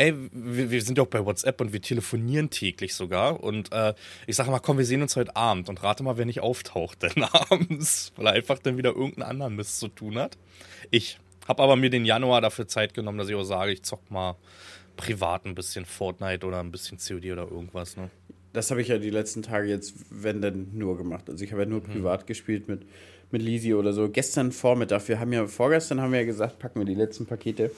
ey, 0.01 0.15
wir, 0.31 0.71
wir 0.71 0.81
sind 0.81 0.97
ja 0.97 1.03
auch 1.03 1.07
bei 1.07 1.23
WhatsApp 1.23 1.61
und 1.61 1.73
wir 1.73 1.81
telefonieren 1.81 2.49
täglich 2.49 2.95
sogar. 2.95 3.43
Und 3.43 3.71
äh, 3.71 3.93
ich 4.25 4.35
sage 4.35 4.49
mal, 4.49 4.59
komm, 4.59 4.79
wir 4.79 4.85
sehen 4.85 5.03
uns 5.03 5.15
heute 5.15 5.35
Abend 5.35 5.69
und 5.69 5.83
rate 5.83 6.01
mal, 6.01 6.17
wer 6.17 6.25
nicht 6.25 6.39
auftaucht 6.39 7.03
denn 7.03 7.23
abends, 7.31 8.11
weil 8.15 8.25
er 8.25 8.33
einfach 8.33 8.57
dann 8.57 8.77
wieder 8.77 8.95
irgendeinen 8.95 9.29
anderen 9.29 9.55
Mist 9.55 9.79
zu 9.79 9.89
tun 9.89 10.17
hat. 10.17 10.39
Ich 10.89 11.19
habe 11.47 11.61
aber 11.61 11.75
mir 11.75 11.91
den 11.91 12.05
Januar 12.05 12.41
dafür 12.41 12.67
Zeit 12.67 12.95
genommen, 12.95 13.19
dass 13.19 13.29
ich 13.29 13.35
auch 13.35 13.43
sage, 13.43 13.73
ich 13.73 13.83
zock 13.83 14.09
mal 14.09 14.37
privat 14.97 15.45
ein 15.45 15.53
bisschen 15.53 15.85
Fortnite 15.85 16.45
oder 16.47 16.59
ein 16.59 16.71
bisschen 16.71 16.97
COD 16.97 17.31
oder 17.31 17.43
irgendwas. 17.51 17.95
Ne? 17.95 18.09
Das 18.53 18.71
habe 18.71 18.81
ich 18.81 18.87
ja 18.87 18.97
die 18.97 19.11
letzten 19.11 19.43
Tage 19.43 19.69
jetzt, 19.69 19.93
wenn 20.09 20.41
denn, 20.41 20.69
nur 20.73 20.97
gemacht. 20.97 21.29
Also 21.29 21.45
ich 21.45 21.51
habe 21.51 21.61
ja 21.61 21.69
nur 21.69 21.81
mhm. 21.81 21.91
privat 21.91 22.25
gespielt 22.25 22.67
mit, 22.67 22.87
mit 23.29 23.43
Lisi 23.43 23.75
oder 23.75 23.93
so. 23.93 24.09
Gestern 24.09 24.51
Vormittag, 24.51 25.07
wir 25.07 25.19
haben 25.19 25.31
ja, 25.31 25.45
vorgestern 25.45 26.01
haben 26.01 26.11
wir 26.11 26.21
ja 26.21 26.25
gesagt, 26.25 26.57
packen 26.57 26.79
wir 26.79 26.85
die 26.85 26.95
letzten 26.95 27.27
Pakete 27.27 27.71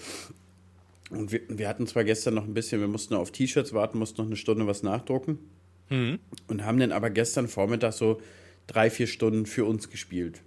und 1.17 1.31
wir, 1.31 1.41
wir, 1.49 1.67
hatten 1.67 1.87
zwar 1.87 2.03
gestern 2.03 2.33
noch 2.33 2.45
ein 2.45 2.53
bisschen, 2.53 2.81
wir 2.81 2.87
mussten 2.87 3.13
auf 3.13 3.31
T-Shirts 3.31 3.73
warten, 3.73 3.99
mussten 3.99 4.21
noch 4.21 4.27
eine 4.27 4.35
Stunde 4.35 4.67
was 4.67 4.83
nachdrucken. 4.83 5.39
Mhm. 5.89 6.19
Und 6.47 6.65
haben 6.65 6.79
dann 6.79 6.91
aber 6.91 7.09
gestern 7.09 7.47
Vormittag 7.47 7.93
so 7.93 8.19
drei, 8.67 8.89
vier 8.89 9.07
Stunden 9.07 9.45
für 9.45 9.65
uns 9.65 9.89
gespielt. 9.89 10.41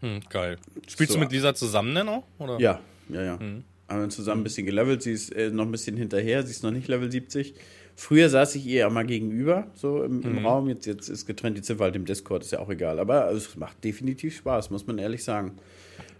Hm, 0.00 0.20
geil. 0.30 0.56
Spielst 0.88 1.12
so. 1.12 1.18
du 1.18 1.24
mit 1.24 1.32
Lisa 1.32 1.54
zusammen 1.54 1.94
denn 1.94 2.08
auch? 2.08 2.24
Oder? 2.38 2.58
Ja, 2.60 2.80
ja, 3.08 3.22
ja. 3.22 3.36
Mhm. 3.36 3.64
Haben 3.88 4.00
wir 4.00 4.08
zusammen 4.08 4.40
ein 4.40 4.44
bisschen 4.44 4.66
gelevelt. 4.66 5.02
Sie 5.02 5.12
ist 5.12 5.34
äh, 5.34 5.50
noch 5.50 5.64
ein 5.64 5.70
bisschen 5.70 5.96
hinterher, 5.96 6.42
sie 6.42 6.50
ist 6.50 6.62
noch 6.62 6.70
nicht 6.70 6.88
Level 6.88 7.10
70. 7.10 7.54
Früher 7.94 8.28
saß 8.30 8.54
ich 8.54 8.66
ihr 8.66 8.88
mal 8.88 9.04
gegenüber, 9.04 9.70
so 9.74 10.02
im, 10.02 10.22
im 10.22 10.40
mhm. 10.40 10.46
Raum. 10.46 10.68
Jetzt, 10.68 10.86
jetzt 10.86 11.08
ist 11.08 11.26
getrennt 11.26 11.58
die 11.58 11.62
Ziffer 11.62 11.84
halt 11.84 11.96
im 11.96 12.04
Discord, 12.04 12.42
ist 12.42 12.52
ja 12.52 12.58
auch 12.58 12.70
egal. 12.70 12.98
Aber 12.98 13.30
es 13.30 13.54
macht 13.56 13.84
definitiv 13.84 14.36
Spaß, 14.36 14.70
muss 14.70 14.86
man 14.86 14.98
ehrlich 14.98 15.24
sagen. 15.24 15.58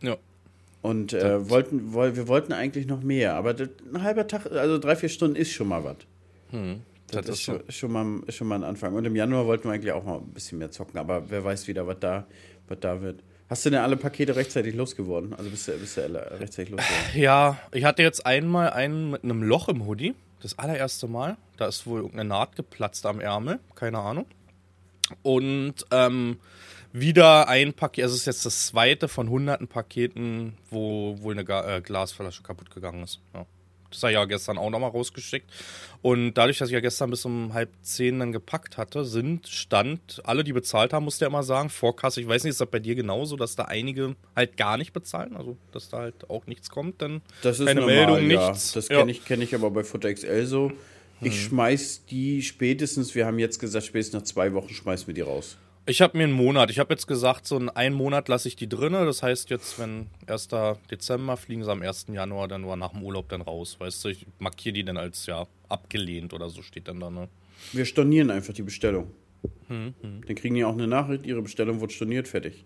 Ja. 0.01 0.17
Und 0.83 1.13
äh, 1.13 1.49
wollten, 1.49 1.93
woll, 1.93 2.17
wir 2.17 2.27
wollten 2.27 2.53
eigentlich 2.53 2.87
noch 2.87 3.03
mehr, 3.03 3.35
aber 3.35 3.55
das, 3.55 3.69
ein 3.95 4.03
halber 4.03 4.27
Tag, 4.27 4.51
also 4.51 4.79
drei, 4.79 4.97
vier 4.97 5.09
Stunden 5.09 5.37
ist 5.37 5.53
schon 5.53 5.69
mal 5.69 5.85
was. 5.85 5.97
Hm, 6.51 6.83
das, 7.07 7.27
das, 7.27 7.37
ist 7.37 7.43
schon, 7.43 7.63
schon, 7.69 7.93
mal, 7.93 8.33
schon 8.33 8.49
mal 8.49 8.57
ein 8.57 8.65
Anfang. 8.65 8.95
Und 8.95 9.05
im 9.05 9.15
Januar 9.15 9.47
wollten 9.47 9.65
wir 9.65 9.73
eigentlich 9.73 9.93
auch 9.93 10.05
mal 10.05 10.19
ein 10.19 10.33
bisschen 10.33 10.59
mehr 10.59 10.73
zocken, 10.73 10.99
aber 10.99 11.31
wer 11.31 11.45
weiß 11.45 11.69
wieder, 11.69 11.87
was 11.87 12.01
da, 12.01 12.27
was 12.69 12.81
da 12.81 13.01
wird. 13.01 13.23
Hast 13.49 13.67
du 13.67 13.71
denn 13.71 13.81
alle 13.81 13.97
Pakete 13.97 14.35
rechtzeitig 14.35 14.75
losgeworden? 14.75 15.35
Also 15.35 15.51
bist 15.51 15.69
du, 15.69 15.73
bist 15.73 15.99
du 15.99 16.01
rechtzeitig 16.41 16.71
losgeworden? 16.71 17.21
Ja, 17.21 17.61
ich 17.71 17.85
hatte 17.85 18.03
jetzt 18.03 18.25
einmal 18.27 18.71
einen 18.71 19.11
mit 19.11 19.25
einem 19.25 19.43
Loch 19.43 19.69
im 19.69 19.87
Hoodie. 19.87 20.15
Das 20.41 20.59
allererste 20.59 21.07
Mal. 21.07 21.37
Da 21.59 21.67
ist 21.67 21.87
wohl 21.87 22.01
irgendeine 22.01 22.29
Naht 22.29 22.57
geplatzt 22.57 23.07
am 23.07 23.21
Ärmel. 23.21 23.61
Keine 23.77 23.99
Ahnung. 23.99 24.27
Und 25.23 25.87
ähm, 25.91 26.39
wieder 26.93 27.49
ein 27.49 27.73
Paket, 27.73 28.05
also 28.05 28.15
es 28.15 28.21
ist 28.21 28.27
jetzt 28.27 28.47
das 28.47 28.67
zweite 28.67 29.09
von 29.09 29.29
hunderten 29.29 29.69
Paketen, 29.69 30.55
wo 30.71 31.17
wohl 31.21 31.35
eine 31.35 31.45
Ga 31.45 31.77
äh, 31.77 31.81
Glasflasche 31.81 32.43
kaputt 32.43 32.71
gegangen 32.71 33.03
ist. 33.03 33.21
Ja. 33.35 33.47
Das 33.93 34.03
habe 34.03 34.13
ich 34.13 34.15
ja 34.15 34.25
gestern 34.25 34.59
auch 34.59 34.71
nochmal 34.71 34.91
rausgeschickt. 34.91 35.51
Und 36.01 36.35
dadurch, 36.35 36.59
dass 36.59 36.69
ich 36.69 36.73
ja 36.73 36.81
gestern 36.81 37.11
bis 37.11 37.25
um 37.25 37.53
halb 37.55 37.71
zehn 37.83 38.19
dann 38.19 38.33
gepackt 38.33 38.77
hatte, 38.77 39.05
sind 39.05 39.47
Stand, 39.49 40.21
alle, 40.25 40.45
die 40.45 40.53
bezahlt 40.53 40.93
haben, 40.93 41.05
musste 41.05 41.25
ja 41.25 41.29
immer 41.29 41.43
sagen, 41.43 41.69
Vorkasse, 41.69 42.21
ich 42.21 42.29
weiß 42.29 42.45
nicht, 42.45 42.53
ist 42.53 42.61
das 42.61 42.71
bei 42.71 42.81
dir 42.81 42.95
genauso, 42.95 43.37
dass 43.37 43.55
da 43.55 43.65
einige 43.65 44.17
halt 44.35 44.57
gar 44.57 44.79
nicht 44.79 44.93
bezahlen? 44.93 45.37
Also, 45.37 45.57
dass 45.73 45.91
da 45.91 45.99
halt 45.99 46.29
auch 46.31 46.47
nichts 46.47 46.71
kommt, 46.71 47.03
dann 47.03 47.23
das 47.43 47.61
ist 47.61 47.67
keine 47.67 47.81
normal, 47.81 47.97
Meldung, 47.97 48.31
ja. 48.31 48.49
nichts. 48.49 48.73
Das 48.73 48.89
kenne 48.89 49.01
ja. 49.01 49.07
ich, 49.09 49.25
kenn 49.25 49.43
ich 49.43 49.55
aber 49.55 49.71
bei 49.71 49.85
Futter 49.85 50.13
XL 50.13 50.47
so. 50.47 50.73
Ich 51.21 51.35
hm. 51.35 51.41
schmeiß 51.49 52.07
die 52.07 52.43
spätestens, 52.43 53.15
wir 53.15 53.27
haben 53.27 53.39
jetzt 53.39 53.61
gesagt, 53.61 53.87
spätestens 53.87 54.21
nach 54.21 54.27
zwei 54.27 54.53
Wochen 54.55 54.75
schmeißen 54.75 55.07
wir 55.07 55.15
die 55.15 55.21
raus. 55.21 55.57
Ich 55.85 56.01
habe 56.01 56.17
mir 56.17 56.25
einen 56.25 56.33
Monat. 56.33 56.71
Ich 56.71 56.79
habe 56.79 56.95
jetzt 56.95 57.07
gesagt, 57.09 57.47
so 57.47 57.57
einen 57.75 57.95
Monat 57.95 58.29
lasse 58.29 58.47
ich 58.47 58.55
die 58.55 58.69
drinne. 58.69 59.05
Das 59.05 59.23
heißt 59.23 59.51
jetzt, 59.51 59.81
wenn 59.81 60.07
1. 60.27 60.49
Dezember 60.91 61.37
fliegen 61.37 61.65
sie 61.65 61.73
am 61.73 61.83
1. 61.83 62.07
Januar 62.13 62.47
dann 62.47 62.61
nur 62.61 62.77
nach 62.77 62.93
dem 62.93 63.03
Urlaub 63.03 63.29
dann 63.29 63.43
raus. 63.43 63.77
Weißt 63.81 64.05
du, 64.05 64.09
ich 64.11 64.27
markiere 64.39 64.75
die 64.75 64.85
dann 64.85 64.97
als 64.97 65.27
ja 65.27 65.47
abgelehnt 65.69 66.33
oder 66.35 66.51
so 66.51 66.63
steht 66.63 66.87
dann 66.87 67.01
da. 67.01 67.11
Ne? 67.11 67.29
Wir 67.73 67.85
stornieren 67.85 68.31
einfach 68.31 68.55
die 68.55 68.63
Bestellung. 68.63 69.11
Hm, 69.67 69.95
hm. 70.01 70.23
Dann 70.25 70.37
kriegen 70.37 70.55
die 70.55 70.65
auch 70.65 70.73
eine 70.73 70.87
Nachricht, 70.87 71.27
ihre 71.27 71.43
Bestellung 71.43 71.81
wurde 71.81 71.93
storniert, 71.93 72.29
fertig. 72.29 72.65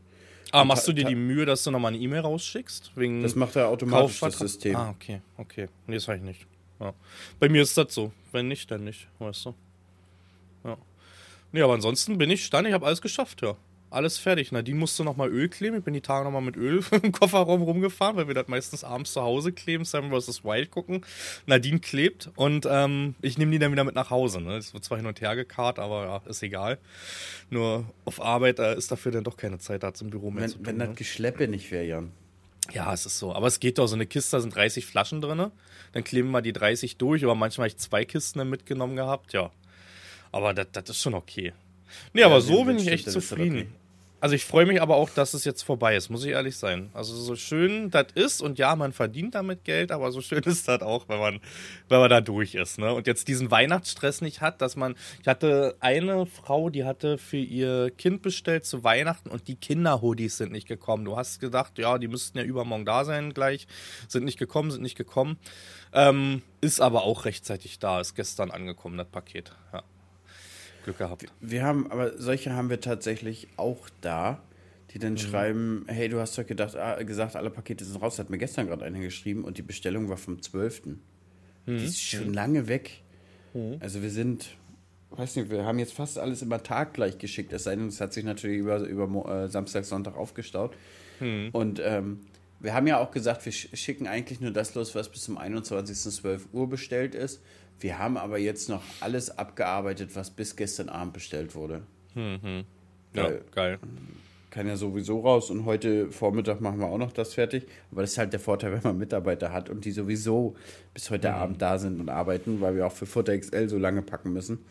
Ah, 0.53 0.65
machst 0.65 0.87
du 0.87 0.93
dir 0.93 1.05
die 1.05 1.15
Mühe, 1.15 1.47
dass 1.47 1.65
du 1.65 1.71
nochmal 1.71 1.95
eine 1.95 2.03
E-Mail 2.03 2.21
rausschickst? 2.21 2.93
Wegen 2.97 3.23
das 3.23 3.35
macht 3.35 3.57
er 3.57 3.69
automatisch 3.69 4.21
das 4.21 4.39
System. 4.39 4.77
Ah, 4.77 4.91
okay, 4.91 5.21
okay. 5.39 5.69
Nee, 5.87 5.97
das 5.97 6.07
habe 6.07 6.19
ich 6.19 6.25
nicht. 6.25 6.47
Ja. 6.81 6.93
Bei 7.41 7.49
mir 7.49 7.63
ist 7.63 7.77
das 7.77 7.93
so. 7.95 8.13
Wenn 8.33 8.49
nicht, 8.49 8.71
dann 8.71 8.85
nicht, 8.85 9.09
weißt 9.19 9.47
du. 9.47 9.55
ja. 10.65 10.77
Nee, 11.57 11.63
aber 11.63 11.73
ansonsten 11.73 12.19
bin 12.19 12.29
ich 12.29 12.45
stand, 12.45 12.69
ich 12.69 12.75
habe 12.75 12.85
alles 12.85 13.01
geschafft, 13.01 13.41
ja. 13.41 13.57
Alles 13.89 14.19
fertig. 14.19 14.53
Nadine 14.53 14.79
musste 14.79 15.05
nochmal 15.05 15.31
Öl 15.31 15.49
kleben. 15.49 15.79
Ich 15.79 15.85
bin 15.85 15.95
die 15.95 16.03
Tage 16.03 16.23
nochmal 16.27 16.43
mit 16.43 16.55
Öl 16.55 16.85
im 17.03 17.13
Kofferraum 17.13 17.63
rumgefahren, 17.63 18.15
weil 18.19 18.29
wir 18.29 18.35
das 18.35 18.47
meistens 18.47 18.85
abends 18.85 19.15
zu 19.15 19.23
Hause 19.23 19.53
kleben, 19.53 19.87
Seven 19.87 20.11
vs. 20.11 20.45
Wild 20.45 20.71
gucken. 20.71 21.01
Nadine 21.47 21.79
klebt 21.79 22.29
und 22.37 22.69
ähm, 22.71 23.15
ich 23.23 23.39
nehme 23.39 23.53
die 23.53 23.59
dann 23.59 23.73
wieder 23.73 23.85
mit 23.85 23.95
nach 23.95 24.11
Hause. 24.11 24.43
Ne? 24.43 24.57
Das 24.57 24.75
wird 24.75 24.85
zwar 24.85 24.99
hin 24.99 25.07
und 25.07 25.23
her 25.23 25.35
gekarrt, 25.35 25.79
aber 25.79 26.05
ja, 26.05 26.31
ist 26.31 26.43
egal. 26.43 26.77
Nur 27.49 27.87
auf 28.05 28.21
Arbeit 28.21 28.59
äh, 28.59 28.77
ist 28.77 28.93
dafür 28.93 29.13
dann 29.13 29.25
doch 29.25 29.39
keine 29.39 29.57
Zeit 29.59 29.83
da 29.83 29.95
zum 29.95 30.11
Büro 30.11 30.31
mehr 30.31 30.43
Wenn, 30.43 30.51
zu 30.51 30.57
tun. 30.59 30.67
wenn 30.67 30.77
ne? 30.77 30.89
das 30.89 30.97
Geschleppe 30.97 31.49
nicht 31.49 31.71
wäre, 31.71 31.87
Jan. 31.87 32.13
Ja, 32.75 32.93
es 32.93 33.07
ist 33.07 33.19
so. 33.19 33.33
Aber 33.33 33.47
es 33.47 33.61
geht 33.61 33.79
doch. 33.79 33.87
So 33.87 33.95
eine 33.95 34.05
Kiste, 34.05 34.37
da 34.37 34.41
sind 34.43 34.55
30 34.55 34.85
Flaschen 34.85 35.23
drin. 35.23 35.51
Dann 35.93 36.05
kleben 36.05 36.31
wir 36.33 36.43
die 36.43 36.53
30 36.53 36.99
durch. 36.99 37.25
Aber 37.25 37.35
manchmal 37.35 37.69
habe 37.69 37.75
ich 37.75 37.79
zwei 37.79 38.05
Kisten 38.05 38.41
dann 38.41 38.51
mitgenommen 38.51 38.97
gehabt. 38.97 39.33
Ja. 39.33 39.53
Aber 40.37 40.52
das, 40.52 40.90
ist 40.90 41.00
schon 41.00 41.14
okay. 41.14 41.55
Nee, 42.12 42.23
aber 42.23 42.43
so 42.43 42.64
bin 42.64 42.78
ich 42.78 42.88
echt 42.88 43.11
zufrieden. 43.11 43.57
okay. 43.57 43.69
Also 44.21 44.35
ich 44.35 44.45
freue 44.45 44.66
mich 44.66 44.83
aber 44.83 44.97
auch, 44.97 45.09
dass 45.09 45.33
es 45.33 45.47
jetzt 45.47 45.62
vorbei 45.62 45.97
ist, 45.97 46.11
muss 46.11 46.25
ich 46.25 46.33
ehrlich 46.33 46.59
sein. 46.59 46.90
Also 46.93 47.14
so 47.14 47.37
schön 47.37 47.90
das 47.90 48.09
ist 48.14 48.43
und 48.43 48.59
ja, 48.59 48.76
man 48.76 48.93
verdient 48.93 49.35
damit 49.35 49.64
Geld, 49.64 49.93
aber 49.93 50.12
so 50.12 50.21
schön 50.21 50.43
ist 50.45 50.69
das 50.69 50.83
auch, 50.83 51.09
wenn 51.09 51.19
man, 51.19 51.40
wenn 51.88 52.00
man 52.00 52.11
da 52.11 52.21
durch 52.21 52.55
ist. 52.55 52.78
Ne? 52.78 52.93
Und 52.93 53.07
jetzt 53.07 53.28
diesen 53.28 53.50
Weihnachtsstress 53.50 54.21
nicht 54.21 54.43
hat, 54.43 54.61
dass 54.61 54.76
man. 54.76 54.95
Ich 55.23 55.26
hatte 55.26 55.76
eine 55.81 56.26
Frau, 56.26 56.69
die 56.69 56.85
hatte 56.85 57.16
für 57.16 57.38
ihr 57.38 57.90
Kind 57.97 58.21
bestellt 58.21 58.66
zu 58.66 58.85
Weihnachten 58.85 59.31
und 59.31 59.49
die 59.49 59.57
Kinderhoodies 59.57 60.37
sind 60.37 60.52
nicht 60.52 60.69
gekommen. 60.69 61.07
Du 61.07 61.16
hast 61.16 61.40
gedacht, 61.40 61.78
ja, 61.78 61.97
die 61.97 62.09
müssten 62.09 62.37
ja 62.37 62.45
übermorgen 62.45 62.85
da 62.85 63.07
sein 63.07 63.33
gleich. 63.33 63.66
Sind 64.07 64.26
nicht 64.26 64.38
gekommen, 64.38 64.71
sind 64.71 64.83
nicht 64.83 64.99
gekommen. 64.99 65.38
Ähm, 65.95 66.43
ist 66.61 66.81
aber 66.81 67.05
auch 67.05 67.25
rechtzeitig 67.25 67.78
da, 67.78 68.00
ist 68.00 68.14
gestern 68.14 68.50
angekommen, 68.50 68.99
das 68.99 69.09
Paket. 69.09 69.52
Ja. 69.73 69.83
Glück 70.87 70.99
gehabt. 70.99 71.26
Wir 71.40 71.62
haben, 71.64 71.90
aber 71.90 72.16
solche 72.19 72.55
haben 72.55 72.71
wir 72.71 72.81
tatsächlich 72.81 73.49
auch 73.57 73.88
da, 74.00 74.40
die 74.93 74.99
Mhm. 74.99 75.02
dann 75.02 75.19
schreiben, 75.19 75.85
hey, 75.88 76.09
du 76.09 76.19
hast 76.19 76.38
doch 76.38 76.47
gedacht, 76.47 76.75
ah, 76.76 77.02
gesagt, 77.02 77.37
alle 77.37 77.50
Pakete 77.50 77.85
sind 77.85 78.00
raus. 78.00 78.19
Hat 78.19 78.31
mir 78.31 78.38
gestern 78.38 78.66
gerade 78.69 78.85
einer 78.85 79.00
geschrieben 79.00 79.45
und 79.45 79.59
die 79.59 79.62
Bestellung 79.62 80.09
war 80.09 80.16
vom 80.16 80.40
12. 80.40 80.87
Mhm. 80.87 80.99
Die 81.66 81.85
ist 81.85 82.00
schon 82.00 82.33
lange 82.33 82.69
weg. 82.69 83.02
Also 83.81 84.02
wir 84.02 84.11
sind, 84.11 84.55
weiß 85.11 85.37
nicht, 85.37 85.50
wir 85.50 85.64
haben 85.64 85.78
jetzt 85.78 85.95
fast 85.95 86.19
alles 86.19 86.43
immer 86.43 86.62
taggleich 86.62 87.16
geschickt. 87.19 87.52
Es 87.52 87.64
sei 87.64 87.75
denn, 87.75 87.88
es 87.88 88.00
hat 88.00 88.12
sich 88.12 88.23
natürlich 88.25 88.59
über, 88.59 88.81
über 88.81 89.45
äh, 89.45 89.49
Samstag, 89.49 89.85
Sonntag 89.87 90.14
aufgestaut. 90.16 90.75
Mhm. 91.21 91.49
Und 91.52 91.81
ähm, 91.83 92.21
wir 92.61 92.75
haben 92.75 92.87
ja 92.87 92.99
auch 92.99 93.11
gesagt, 93.11 93.45
wir 93.45 93.53
sch- 93.53 93.75
schicken 93.77 94.07
eigentlich 94.07 94.41
nur 94.41 94.51
das 94.51 94.75
los, 94.75 94.95
was 94.95 95.09
bis 95.11 95.23
zum 95.23 95.39
21.12 95.39 96.41
Uhr 96.53 96.69
bestellt 96.69 97.15
ist. 97.15 97.41
Wir 97.81 97.99
haben 97.99 98.17
aber 98.17 98.39
jetzt 98.39 98.69
noch 98.69 98.83
alles 99.01 99.37
abgearbeitet, 99.37 100.11
was 100.15 100.31
bis 100.31 100.57
gestern 100.57 100.89
Abend 100.89 101.13
bestellt 101.13 101.55
wurde. 101.55 101.83
Ja, 102.15 103.23
Weil- 103.25 103.43
geil. 103.55 103.79
Kann 104.51 104.67
ja 104.69 104.77
sowieso 104.77 105.21
raus 105.21 105.51
und 105.51 105.67
heute 105.67 106.11
Vormittag 106.11 106.63
machen 106.63 106.79
wir 106.81 106.87
auch 106.87 106.97
noch 106.97 107.13
das 107.13 107.35
fertig. 107.35 107.67
Aber 107.93 108.01
das 108.01 108.13
ist 108.13 108.19
halt 108.19 108.33
der 108.33 108.41
Vorteil, 108.41 108.73
wenn 108.73 108.83
man 108.83 108.97
Mitarbeiter 108.97 109.53
hat 109.53 109.69
und 109.69 109.85
die 109.85 109.91
sowieso 109.91 110.57
bis 110.95 111.11
heute 111.11 111.35
Abend 111.35 111.61
da 111.61 111.79
sind 111.79 112.01
und 112.01 112.09
arbeiten, 112.09 112.63
weil 112.63 112.75
wir 112.75 112.87
auch 112.87 112.93
für 112.93 113.05
Futter 113.05 113.37
XL 113.39 113.69
so 113.69 113.77
lange 113.77 114.01
packen 114.01 114.33
müssen. 114.33 114.65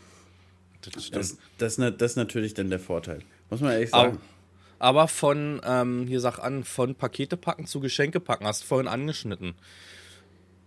Das 0.81 1.05
stimmt. 1.05 1.15
Das, 1.23 1.37
das, 1.77 1.97
das 1.97 2.11
ist 2.11 2.15
natürlich 2.17 2.55
dann 2.55 2.71
der 2.71 2.79
Vorteil. 2.79 3.19
Muss 3.51 3.61
man 3.61 3.73
ehrlich 3.73 3.91
sagen. 3.91 4.13
aber 4.13 4.19
von, 5.07 5.61
ähm, 5.63 6.05
hier 6.07 6.19
sag 6.19 6.39
an, 6.39 6.63
von 6.63 6.95
Pakete 6.95 7.37
packen 7.37 7.65
zu 7.65 7.79
Geschenke 7.79 8.19
packen, 8.19 8.45
hast 8.45 8.63
du 8.63 8.67
vorhin 8.67 8.87
angeschnitten. 8.87 9.53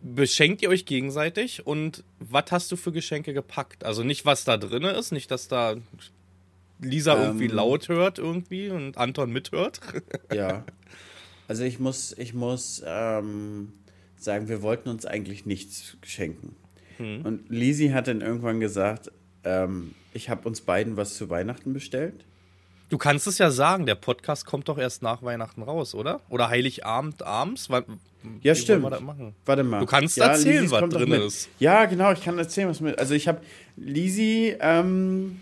Beschenkt 0.00 0.62
ihr 0.62 0.68
euch 0.68 0.86
gegenseitig 0.86 1.66
und 1.66 2.04
was 2.20 2.44
hast 2.50 2.72
du 2.72 2.76
für 2.76 2.92
Geschenke 2.92 3.34
gepackt? 3.34 3.84
Also 3.84 4.04
nicht, 4.04 4.24
was 4.24 4.44
da 4.44 4.56
drin 4.56 4.84
ist, 4.84 5.10
nicht, 5.12 5.30
dass 5.30 5.48
da 5.48 5.76
Lisa 6.80 7.20
irgendwie 7.20 7.46
Ähm. 7.46 7.52
laut 7.52 7.88
hört 7.88 8.18
irgendwie 8.18 8.70
und 8.70 8.96
Anton 8.96 9.32
mithört. 9.32 9.80
Ja. 10.32 10.64
Also 11.48 11.64
ich 11.64 11.78
muss, 11.78 12.14
ich 12.18 12.34
muss 12.34 12.82
ähm, 12.86 13.72
sagen, 14.16 14.48
wir 14.48 14.60
wollten 14.60 14.90
uns 14.90 15.06
eigentlich 15.06 15.46
nichts 15.46 15.96
schenken. 16.02 16.54
Und 16.98 17.48
Lisi 17.48 17.90
hat 17.90 18.08
dann 18.08 18.20
irgendwann 18.22 18.58
gesagt, 18.58 19.12
ähm, 19.44 19.94
ich 20.12 20.28
habe 20.30 20.48
uns 20.48 20.62
beiden 20.62 20.96
was 20.96 21.14
zu 21.14 21.30
Weihnachten 21.30 21.72
bestellt. 21.72 22.24
Du 22.88 22.96
kannst 22.96 23.26
es 23.26 23.36
ja 23.38 23.50
sagen, 23.50 23.84
der 23.84 23.96
Podcast 23.96 24.46
kommt 24.46 24.68
doch 24.68 24.78
erst 24.78 25.02
nach 25.02 25.22
Weihnachten 25.22 25.62
raus, 25.62 25.94
oder? 25.94 26.20
Oder 26.30 26.48
Heiligabend 26.48 27.22
abends? 27.22 27.68
Wann, 27.68 27.84
Ja, 28.40 28.54
stimmt. 28.54 28.84
Warte 29.44 29.62
mal. 29.62 29.80
Du 29.80 29.86
kannst 29.86 30.16
ja, 30.16 30.28
erzählen, 30.28 30.62
Lisis 30.62 30.70
was 30.70 30.88
drin 30.88 31.12
ist. 31.12 31.48
Ja, 31.58 31.84
genau, 31.84 32.12
ich 32.12 32.22
kann 32.22 32.38
erzählen, 32.38 32.68
was 32.68 32.80
mit. 32.80 32.98
Also 32.98 33.14
ich 33.14 33.28
habe 33.28 33.42
Lisi, 33.76 34.56
ähm, 34.60 35.40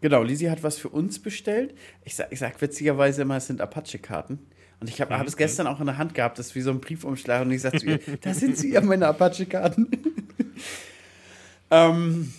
genau, 0.00 0.24
Lisi 0.24 0.46
hat 0.46 0.64
was 0.64 0.78
für 0.78 0.88
uns 0.88 1.20
bestellt. 1.20 1.74
Ich 2.04 2.16
sag, 2.16 2.32
ich 2.32 2.40
sag 2.40 2.60
witzigerweise 2.60 3.22
immer, 3.22 3.36
es 3.36 3.46
sind 3.46 3.60
Apache-Karten. 3.60 4.40
Und 4.80 4.88
ich 4.88 5.00
habe 5.00 5.16
hab 5.16 5.26
es 5.26 5.36
gestern 5.36 5.66
auch 5.68 5.78
in 5.78 5.86
der 5.86 5.98
Hand 5.98 6.14
gehabt, 6.14 6.38
das 6.38 6.48
ist 6.48 6.54
wie 6.56 6.62
so 6.62 6.70
ein 6.70 6.80
Briefumschlag. 6.80 7.42
Und 7.42 7.52
ich 7.52 7.60
sag 7.60 7.78
zu 7.78 7.86
ihr, 7.86 8.00
da 8.22 8.34
sind 8.34 8.58
sie 8.58 8.72
ja 8.72 8.80
meine 8.80 9.06
Apache-Karten. 9.06 9.88
ähm, 11.70 12.32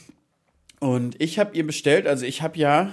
und 0.80 1.22
ich 1.22 1.40
habe 1.40 1.56
ihr 1.56 1.66
bestellt, 1.66 2.06
also 2.06 2.26
ich 2.26 2.42
habe 2.42 2.58
ja 2.58 2.92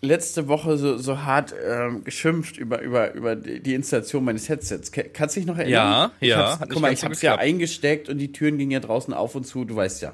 letzte 0.00 0.48
Woche 0.48 0.76
so, 0.76 0.96
so 0.98 1.22
hart 1.22 1.54
ähm, 1.66 2.04
geschimpft 2.04 2.56
über, 2.56 2.80
über, 2.82 3.14
über 3.14 3.36
die 3.36 3.74
Installation 3.74 4.24
meines 4.24 4.48
Headsets. 4.48 4.92
Kannst 4.92 5.36
du 5.36 5.40
dich 5.40 5.46
noch 5.46 5.58
erinnern? 5.58 6.12
Ja, 6.20 6.28
ja, 6.28 6.58
Guck 6.68 6.80
mal, 6.80 6.92
ich 6.92 7.02
habe 7.02 7.14
es 7.14 7.22
ja 7.22 7.36
eingesteckt 7.36 8.08
und 8.08 8.18
die 8.18 8.32
Türen 8.32 8.58
gingen 8.58 8.70
ja 8.70 8.80
draußen 8.80 9.12
auf 9.12 9.34
und 9.34 9.44
zu, 9.46 9.64
du 9.64 9.76
weißt 9.76 10.02
ja. 10.02 10.12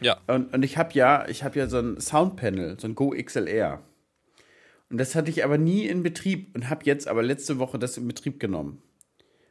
Ja. 0.00 0.18
Und, 0.26 0.52
und 0.54 0.64
ich 0.64 0.78
habe 0.78 0.92
ja, 0.94 1.28
ich 1.28 1.44
habe 1.44 1.58
ja 1.58 1.66
so 1.66 1.78
ein 1.78 2.00
Soundpanel, 2.00 2.78
so 2.80 2.88
ein 2.88 2.94
Go 2.94 3.10
XLR. 3.10 3.80
Und 4.88 4.98
das 4.98 5.14
hatte 5.14 5.30
ich 5.30 5.44
aber 5.44 5.58
nie 5.58 5.86
in 5.86 6.02
Betrieb 6.02 6.54
und 6.54 6.68
habe 6.68 6.84
jetzt 6.84 7.06
aber 7.06 7.22
letzte 7.22 7.58
Woche 7.58 7.78
das 7.78 7.96
in 7.96 8.08
Betrieb 8.08 8.40
genommen. 8.40 8.82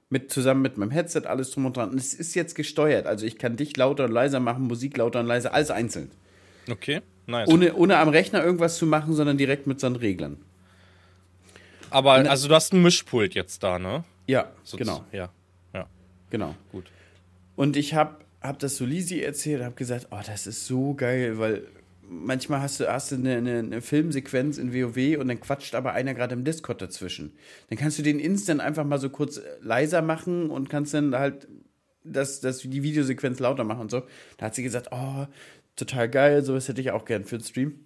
Mit, 0.09 0.31
zusammen 0.31 0.63
mit 0.63 0.77
meinem 0.77 0.89
Headset, 0.89 1.21
alles 1.25 1.51
drum 1.51 1.67
und 1.67 1.77
dran. 1.77 1.91
Und 1.91 2.00
es 2.00 2.15
ist 2.15 2.33
jetzt 2.33 2.55
gesteuert. 2.55 3.05
Also 3.05 3.27
ich 3.27 3.38
kann 3.38 3.55
dich 3.55 3.77
lauter 3.77 4.05
und 4.05 4.12
leiser 4.12 4.39
machen, 4.39 4.63
Musik 4.63 4.98
lauter 4.98 5.19
und 5.19 5.27
leiser, 5.27 5.53
alles 5.53 5.69
einzeln. 5.69 6.12
Okay, 6.69 7.01
nice. 7.29 7.48
Ohne, 7.50 7.74
ohne 7.75 7.98
am 7.98 8.09
Rechner 8.09 8.43
irgendwas 8.43 8.77
zu 8.77 8.86
machen, 8.86 9.13
sondern 9.13 9.38
direkt 9.38 9.67
mit 9.67 9.79
so 9.79 9.88
einen 9.88 9.95
Reglern. 9.95 10.38
Aber 11.89 12.13
also 12.13 12.48
du 12.48 12.55
hast 12.55 12.74
ein 12.74 12.81
Mischpult 12.81 13.33
jetzt 13.33 13.63
da, 13.63 13.79
ne? 13.79 14.03
Ja, 14.27 14.51
So- 14.63 14.77
genau, 14.77 15.03
Ja. 15.12 15.29
Ja. 15.74 15.88
genau. 16.29 16.55
Gut. 16.71 16.91
Und 17.55 17.75
ich 17.77 17.93
habe 17.95 18.17
hab 18.41 18.59
das 18.59 18.77
so 18.77 18.86
Lisi 18.86 19.19
erzählt, 19.21 19.63
habe 19.63 19.75
gesagt, 19.75 20.07
oh, 20.12 20.19
das 20.25 20.45
ist 20.48 20.65
so 20.67 20.93
geil, 20.93 21.39
weil 21.39 21.63
manchmal 22.07 22.62
hast 22.62 22.79
du, 22.79 22.88
hast 22.91 23.12
du 23.12 23.15
eine, 23.15 23.38
eine, 23.38 23.59
eine 23.59 23.81
Filmsequenz 23.81 24.57
in 24.57 24.74
WoW 24.74 25.17
und 25.19 25.27
dann 25.27 25.39
quatscht 25.39 25.75
aber 25.75 25.93
einer 25.93 26.13
gerade 26.13 26.33
im 26.33 26.43
Discord 26.43 26.81
dazwischen. 26.81 27.33
Dann 27.69 27.77
kannst 27.77 27.98
du 28.00 28.03
den 28.03 28.19
instant 28.19 28.62
einfach 28.62 28.86
mal 28.86 29.00
so 29.00 29.09
kurz 29.09 29.38
äh, 29.38 29.41
leiser 29.62 30.01
machen 30.01 30.50
und 30.51 30.69
kannst 30.69 30.93
dann 30.93 31.15
halt 31.15 31.48
das, 32.03 32.39
das, 32.39 32.60
die 32.60 32.84
Videosequenz 32.84 33.39
lauter 33.39 33.63
machen 33.63 33.82
und 33.82 33.91
so. 33.91 34.03
Da 34.38 34.48
hat 34.48 34.56
sie 34.56 34.63
gesagt, 34.63 34.89
oh, 34.91 35.27
total 35.75 36.10
geil, 36.10 36.44
sowas 36.44 36.68
hätte 36.68 36.82
ich 36.82 36.91
auch 36.91 37.06
gern 37.06 37.25
für 37.25 37.38
den 37.38 37.44
Stream. 37.44 37.79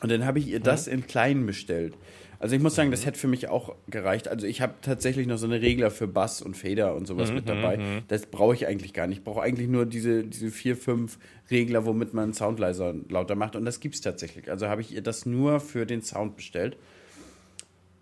Und 0.00 0.10
dann 0.10 0.24
habe 0.24 0.38
ich 0.38 0.46
ihr 0.46 0.60
das 0.60 0.86
in 0.86 1.06
klein 1.06 1.44
bestellt. 1.44 1.94
Also 2.40 2.54
ich 2.54 2.62
muss 2.62 2.76
sagen, 2.76 2.92
das 2.92 3.04
hätte 3.04 3.18
für 3.18 3.26
mich 3.26 3.48
auch 3.48 3.74
gereicht. 3.88 4.28
Also 4.28 4.46
ich 4.46 4.60
habe 4.60 4.74
tatsächlich 4.80 5.26
noch 5.26 5.38
so 5.38 5.46
eine 5.46 5.60
Regler 5.60 5.90
für 5.90 6.06
Bass 6.06 6.40
und 6.40 6.56
Fader 6.56 6.94
und 6.94 7.06
sowas 7.06 7.32
mit 7.32 7.48
dabei. 7.48 8.02
Das 8.06 8.26
brauche 8.26 8.54
ich 8.54 8.68
eigentlich 8.68 8.92
gar 8.92 9.08
nicht. 9.08 9.18
Ich 9.18 9.24
brauche 9.24 9.42
eigentlich 9.42 9.68
nur 9.68 9.86
diese, 9.86 10.22
diese 10.22 10.52
vier, 10.52 10.76
fünf 10.76 11.18
Regler, 11.50 11.84
womit 11.84 12.14
man 12.14 12.34
Sound 12.34 12.60
leiser 12.60 12.90
und 12.90 13.10
lauter 13.10 13.34
macht. 13.34 13.56
Und 13.56 13.64
das 13.64 13.80
gibt 13.80 13.96
es 13.96 14.02
tatsächlich. 14.02 14.48
Also 14.50 14.68
habe 14.68 14.82
ich 14.82 14.92
ihr 14.94 15.02
das 15.02 15.26
nur 15.26 15.58
für 15.58 15.84
den 15.84 16.02
Sound 16.02 16.36
bestellt. 16.36 16.76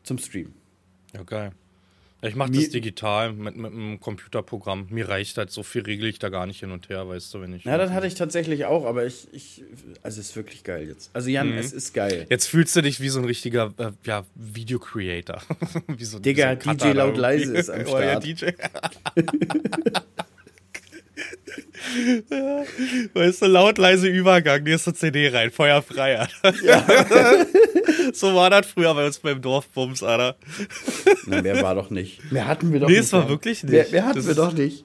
Zum 0.03 0.19
Stream. 0.19 0.53
Ja, 1.15 1.23
geil. 1.23 1.53
Ich 2.23 2.35
mache 2.35 2.51
das 2.51 2.71
digital 2.71 3.33
mit, 3.33 3.57
mit 3.57 3.73
einem 3.73 4.01
Computerprogramm. 4.01 4.87
Mir 4.91 5.09
reicht 5.09 5.37
halt 5.37 5.51
so 5.51 5.63
viel, 5.63 5.83
regle 5.83 6.09
ich 6.09 6.19
da 6.19 6.31
gar 6.31 6.47
nicht 6.47 6.61
hin 6.61 6.71
und 6.71 6.89
her, 6.89 7.07
weißt 7.09 7.33
du, 7.35 7.43
wenn 7.43 7.53
ich. 7.53 7.65
Ja, 7.65 7.77
das 7.77 7.91
hatte 7.91 8.07
ich 8.07 8.15
tatsächlich 8.15 8.65
auch, 8.65 8.87
aber 8.87 9.05
ich, 9.05 9.29
ich 9.33 9.65
also 10.03 10.21
es 10.21 10.31
ist 10.31 10.37
wirklich 10.37 10.65
geil 10.65 10.89
jetzt. 10.89 11.11
Also 11.13 11.29
Jan, 11.29 11.53
es 11.53 11.73
ist 11.73 11.93
geil. 11.93 12.27
Jetzt 12.31 12.47
fühlst 12.47 12.75
du 12.75 12.81
dich 12.81 13.01
wie 13.01 13.11
so 13.11 13.19
ein 13.19 13.27
richtiger 13.27 13.75
äh, 13.77 13.91
ja, 14.05 14.25
Video-Creator. 14.35 15.43
wie 15.89 16.05
so, 16.05 16.19
Digga, 16.19 16.57
wie 16.59 16.65
so 16.65 16.75
DJ 16.75 16.93
laut 16.93 17.17
leise 17.17 17.55
ist 17.55 17.71
am 17.71 17.81
Oh, 17.87 17.99
ja, 17.99 18.21
Start. 18.21 18.25
DJ. 18.25 18.47
ja, 22.31 22.63
weißt 23.15 23.43
du, 23.43 23.47
laut 23.47 23.79
leise 23.79 24.09
Übergang, 24.09 24.63
nächste 24.63 24.93
CD 24.95 25.29
rein, 25.29 25.51
Feuer 25.51 25.83
frei, 25.83 26.19
Alter. 26.19 26.53
so 28.13 28.35
war 28.35 28.51
das 28.51 28.67
früher 28.67 28.95
bei 28.95 29.07
uns 29.07 29.19
beim 29.19 29.41
Dorfbums, 29.41 30.03
Alter. 30.03 30.37
Na, 31.27 31.43
mehr 31.43 31.63
war 31.63 31.75
doch 31.75 31.91
nicht. 31.91 32.31
Mehr 32.33 32.47
hatten 32.47 32.73
wir 32.73 32.81
doch 32.81 32.89
Nee, 32.89 32.95
nicht. 32.97 33.05
es 33.05 33.13
war 33.13 33.29
wirklich 33.29 33.63
Mehr, 33.65 33.83
nicht. 33.83 33.93
mehr 33.93 34.05
hatten 34.05 34.17
Das 34.17 34.25
wir 34.27 34.31
ist- 34.33 34.39
doch 34.39 34.53
nicht. 34.53 34.85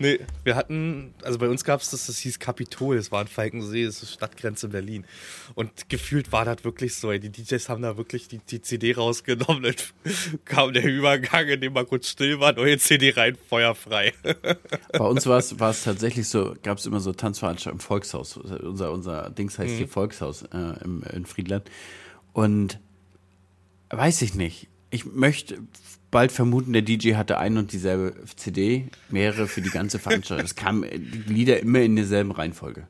Nee, 0.00 0.18
wir 0.44 0.56
hatten, 0.56 1.12
also 1.22 1.38
bei 1.38 1.46
uns 1.46 1.62
gab 1.62 1.82
es 1.82 1.90
das, 1.90 2.06
das 2.06 2.16
hieß 2.20 2.38
Kapitol, 2.38 2.96
es 2.96 3.12
war 3.12 3.20
in 3.20 3.28
Falkensee, 3.28 3.84
das 3.84 4.02
ist 4.02 4.14
Stadtgrenze 4.14 4.68
Berlin. 4.68 5.04
Und 5.54 5.90
gefühlt 5.90 6.32
war 6.32 6.46
das 6.46 6.64
wirklich 6.64 6.94
so, 6.94 7.12
ey. 7.12 7.20
die 7.20 7.28
DJs 7.28 7.68
haben 7.68 7.82
da 7.82 7.98
wirklich 7.98 8.26
die, 8.26 8.38
die 8.38 8.62
CD 8.62 8.94
rausgenommen, 8.94 9.62
dann 9.62 9.74
kam 10.46 10.72
der 10.72 10.84
Übergang, 10.84 11.48
in 11.48 11.60
dem 11.60 11.74
man 11.74 11.86
kurz 11.86 12.08
still 12.08 12.40
war, 12.40 12.54
neue 12.54 12.78
CD 12.78 13.10
rein, 13.10 13.36
feuerfrei. 13.50 14.14
Bei 14.92 15.04
uns 15.04 15.26
war 15.26 15.36
es, 15.36 15.60
war 15.60 15.68
es 15.68 15.84
tatsächlich 15.84 16.26
so, 16.28 16.54
gab 16.62 16.78
es 16.78 16.86
immer 16.86 17.00
so 17.00 17.12
Tanzveranstaltungen 17.12 17.80
im 17.80 17.86
Volkshaus. 17.86 18.38
Unser, 18.38 18.92
unser 18.92 19.28
Dings 19.28 19.58
heißt 19.58 19.74
mhm. 19.74 19.76
hier 19.76 19.88
Volkshaus 19.88 20.44
äh, 20.44 20.82
im, 20.82 21.02
in 21.12 21.26
Friedland. 21.26 21.70
Und 22.32 22.80
weiß 23.90 24.22
ich 24.22 24.34
nicht. 24.34 24.68
Ich 24.88 25.04
möchte 25.04 25.58
bald 26.10 26.32
vermuten, 26.32 26.72
der 26.72 26.82
DJ 26.82 27.14
hatte 27.14 27.38
ein 27.38 27.56
und 27.56 27.72
dieselbe 27.72 28.14
CD, 28.36 28.86
mehrere 29.08 29.46
für 29.46 29.62
die 29.62 29.70
ganze 29.70 29.98
Veranstaltung. 29.98 30.44
Es 30.44 30.56
kamen 30.56 30.84
die 30.90 31.32
Lieder 31.32 31.60
immer 31.60 31.80
in 31.80 31.96
derselben 31.96 32.32
Reihenfolge. 32.32 32.86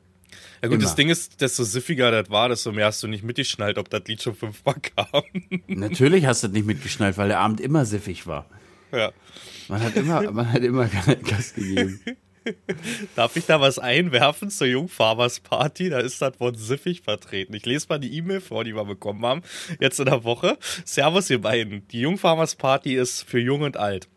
Ja 0.61 0.67
gut, 0.67 0.75
immer. 0.75 0.83
das 0.83 0.95
Ding 0.95 1.09
ist, 1.09 1.41
desto 1.41 1.63
siffiger 1.63 2.11
das 2.11 2.29
war, 2.29 2.49
desto 2.49 2.71
mehr 2.71 2.85
hast 2.85 3.01
du 3.01 3.07
nicht 3.07 3.23
mitgeschnallt, 3.23 3.77
ob 3.77 3.89
das 3.89 4.03
Lied 4.07 4.21
schon 4.21 4.35
fünfmal 4.35 4.75
kam. 4.95 5.23
Natürlich 5.67 6.25
hast 6.25 6.43
du 6.43 6.47
das 6.47 6.53
nicht 6.53 6.67
mitgeschnallt, 6.67 7.17
weil 7.17 7.29
der 7.29 7.39
Abend 7.39 7.59
immer 7.59 7.85
siffig 7.85 8.27
war. 8.27 8.47
Ja. 8.91 9.11
Man 9.67 9.81
hat 9.81 9.95
immer, 9.95 10.31
man 10.31 10.51
hat 10.51 10.61
immer 10.63 10.87
Gas 11.23 11.53
gegeben. 11.53 11.99
Darf 13.15 13.35
ich 13.35 13.45
da 13.45 13.61
was 13.61 13.79
einwerfen 13.79 14.49
zur 14.49 14.67
Jungfarmers 14.67 15.39
Party? 15.39 15.89
Da 15.89 15.99
ist 15.99 16.21
das 16.21 16.39
Wort 16.39 16.57
siffig 16.57 17.01
vertreten. 17.01 17.53
Ich 17.53 17.65
lese 17.65 17.87
mal 17.89 17.99
die 17.99 18.15
E-Mail 18.17 18.41
vor, 18.41 18.63
die 18.63 18.75
wir 18.75 18.85
bekommen 18.85 19.25
haben, 19.25 19.41
jetzt 19.79 19.99
in 19.99 20.05
der 20.05 20.23
Woche. 20.23 20.57
Servus, 20.85 21.29
ihr 21.29 21.41
beiden. 21.41 21.87
Die 21.89 22.01
Jungfarmers 22.01 22.55
Party 22.55 22.95
ist 22.95 23.23
für 23.23 23.39
jung 23.39 23.61
und 23.61 23.77
alt. 23.77 24.07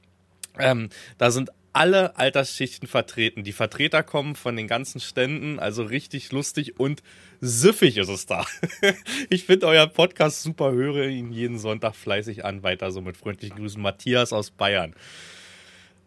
Ähm, 0.58 0.88
da 1.18 1.30
sind 1.30 1.50
alle 1.74 2.16
Altersschichten 2.16 2.86
vertreten. 2.86 3.42
Die 3.42 3.52
Vertreter 3.52 4.02
kommen 4.04 4.36
von 4.36 4.56
den 4.56 4.68
ganzen 4.68 5.00
Ständen, 5.00 5.58
also 5.58 5.82
richtig 5.82 6.30
lustig 6.30 6.78
und 6.78 7.02
siffig 7.40 7.96
ist 7.96 8.08
es 8.08 8.26
da. 8.26 8.46
ich 9.28 9.44
finde 9.44 9.66
euer 9.66 9.88
Podcast 9.88 10.42
super, 10.42 10.70
höre 10.70 11.08
ihn 11.08 11.32
jeden 11.32 11.58
Sonntag 11.58 11.96
fleißig 11.96 12.44
an. 12.44 12.62
Weiter 12.62 12.92
so 12.92 13.00
mit 13.00 13.16
freundlichen 13.16 13.56
Grüßen. 13.56 13.82
Matthias 13.82 14.32
aus 14.32 14.52
Bayern. 14.52 14.94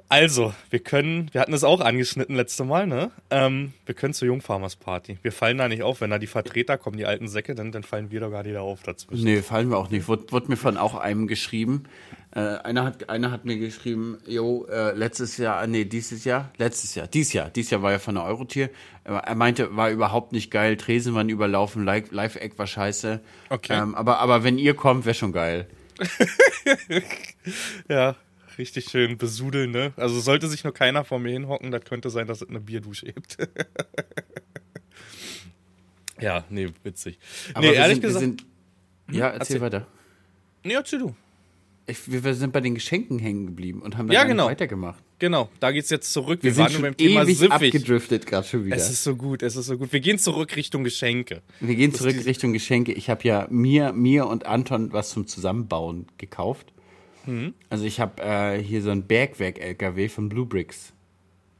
Also, 0.09 0.53
wir 0.69 0.79
können, 0.79 1.29
wir 1.33 1.41
hatten 1.41 1.53
es 1.53 1.65
auch 1.65 1.81
angeschnitten 1.81 2.35
letzte 2.35 2.63
Mal, 2.63 2.87
ne? 2.87 3.11
Ähm, 3.29 3.73
wir 3.85 3.93
können 3.93 4.13
zur 4.13 4.27
Jungfarmers 4.27 4.77
Party. 4.77 5.17
Wir 5.21 5.33
fallen 5.33 5.57
da 5.57 5.67
nicht 5.67 5.83
auf, 5.83 5.99
wenn 5.99 6.09
da 6.09 6.17
die 6.17 6.27
Vertreter 6.27 6.77
kommen, 6.77 6.97
die 6.97 7.05
alten 7.05 7.27
Säcke, 7.27 7.55
dann, 7.55 7.73
dann 7.73 7.83
fallen 7.83 8.09
wir 8.09 8.21
doch 8.21 8.31
gar 8.31 8.43
nicht 8.43 8.55
da 8.55 8.61
auf 8.61 8.83
dazwischen. 8.83 9.25
Nee, 9.25 9.41
fallen 9.41 9.69
wir 9.69 9.77
auch 9.77 9.89
nicht. 9.89 10.07
Wurde, 10.07 10.31
wurde 10.31 10.47
mir 10.47 10.55
von 10.55 10.77
auch 10.77 10.95
einem 10.95 11.27
geschrieben. 11.27 11.83
Äh, 12.33 12.39
einer, 12.39 12.85
hat, 12.85 13.09
einer 13.09 13.31
hat 13.31 13.43
mir 13.43 13.57
geschrieben, 13.57 14.17
jo, 14.25 14.65
äh, 14.67 14.93
letztes 14.93 15.35
Jahr, 15.37 15.67
nee, 15.67 15.83
dieses 15.83 16.23
Jahr, 16.23 16.51
letztes 16.57 16.95
Jahr, 16.95 17.07
dieses 17.07 17.33
Jahr, 17.33 17.49
dieses 17.49 17.71
Jahr 17.71 17.81
war 17.81 17.91
ja 17.91 17.99
von 17.99 18.15
der 18.15 18.23
Eurotier. 18.23 18.69
Er 19.03 19.35
meinte, 19.35 19.75
war 19.75 19.89
überhaupt 19.89 20.31
nicht 20.31 20.51
geil, 20.51 20.77
Tresen 20.77 21.15
waren 21.15 21.27
überlaufen, 21.27 21.83
Live-Eck 21.83 22.57
war 22.57 22.67
scheiße. 22.67 23.19
Okay. 23.49 23.77
Ähm, 23.77 23.93
aber, 23.95 24.19
aber 24.19 24.43
wenn 24.43 24.57
ihr 24.57 24.73
kommt, 24.73 25.05
wäre 25.05 25.15
schon 25.15 25.33
geil. 25.33 25.67
ja, 27.89 28.15
richtig 28.57 28.85
schön 28.85 29.17
besudeln, 29.17 29.71
ne? 29.71 29.93
Also 29.97 30.19
sollte 30.19 30.47
sich 30.47 30.63
nur 30.63 30.73
keiner 30.73 31.03
vor 31.03 31.19
mir 31.19 31.31
hinhocken, 31.31 31.71
das 31.71 31.83
könnte 31.85 32.09
sein, 32.09 32.27
dass 32.27 32.41
es 32.41 32.49
eine 32.49 32.59
Bierdusche 32.59 33.07
hebt. 33.07 33.37
ja, 36.21 36.45
nee, 36.49 36.67
witzig. 36.83 37.19
Aber 37.53 37.67
nee, 37.67 37.73
ehrlich 37.73 37.95
sind, 37.95 38.01
gesagt. 38.01 38.21
Sind, 38.21 38.45
ja, 39.11 39.27
erzähl, 39.27 39.39
erzähl, 39.39 39.61
weiter. 39.61 39.87
Nee, 40.63 40.73
erzähl 40.73 40.99
du. 40.99 41.15
Ich, 41.89 41.99
wir 42.11 42.33
sind 42.33 42.51
bei 42.51 42.59
den 42.59 42.75
Geschenken 42.75 43.17
hängen 43.17 43.45
geblieben 43.45 43.81
und 43.81 43.97
haben 43.97 44.07
dann 44.07 44.13
ja, 44.13 44.25
genau. 44.25 44.47
weitergemacht. 44.47 45.01
Genau, 45.19 45.49
da 45.61 45.71
geht's 45.71 45.89
jetzt 45.89 46.11
zurück. 46.11 46.43
Wir, 46.43 46.55
wir 46.55 46.63
waren 46.63 46.73
nur 46.73 46.81
beim 46.81 46.97
Thema 46.97 47.25
siffig. 47.25 47.49
abgedriftet 47.49 48.25
gerade 48.25 48.45
schon 48.45 48.65
wieder. 48.65 48.75
Es 48.75 48.89
ist 48.89 49.03
so 49.03 49.15
gut, 49.15 49.41
es 49.41 49.55
ist 49.55 49.67
so 49.67 49.77
gut. 49.77 49.93
Wir 49.93 50.01
gehen 50.01 50.19
zurück 50.19 50.57
Richtung 50.57 50.83
Geschenke. 50.83 51.41
Wir 51.61 51.75
gehen 51.75 51.93
zurück 51.93 52.25
Richtung 52.25 52.51
Geschenke. 52.51 52.91
Ich 52.91 53.09
habe 53.09 53.23
ja 53.23 53.47
mir, 53.49 53.93
mir 53.93 54.27
und 54.27 54.45
Anton 54.45 54.91
was 54.91 55.11
zum 55.11 55.27
Zusammenbauen 55.27 56.07
gekauft. 56.17 56.73
Mhm. 57.27 57.53
Also 57.69 57.85
ich 57.85 57.99
habe 57.99 58.21
äh, 58.21 58.61
hier 58.61 58.81
so 58.81 58.89
ein 58.89 59.03
Bergwerk-LKW 59.03 60.09
von 60.09 60.29
Blue 60.29 60.45
Bricks. 60.45 60.93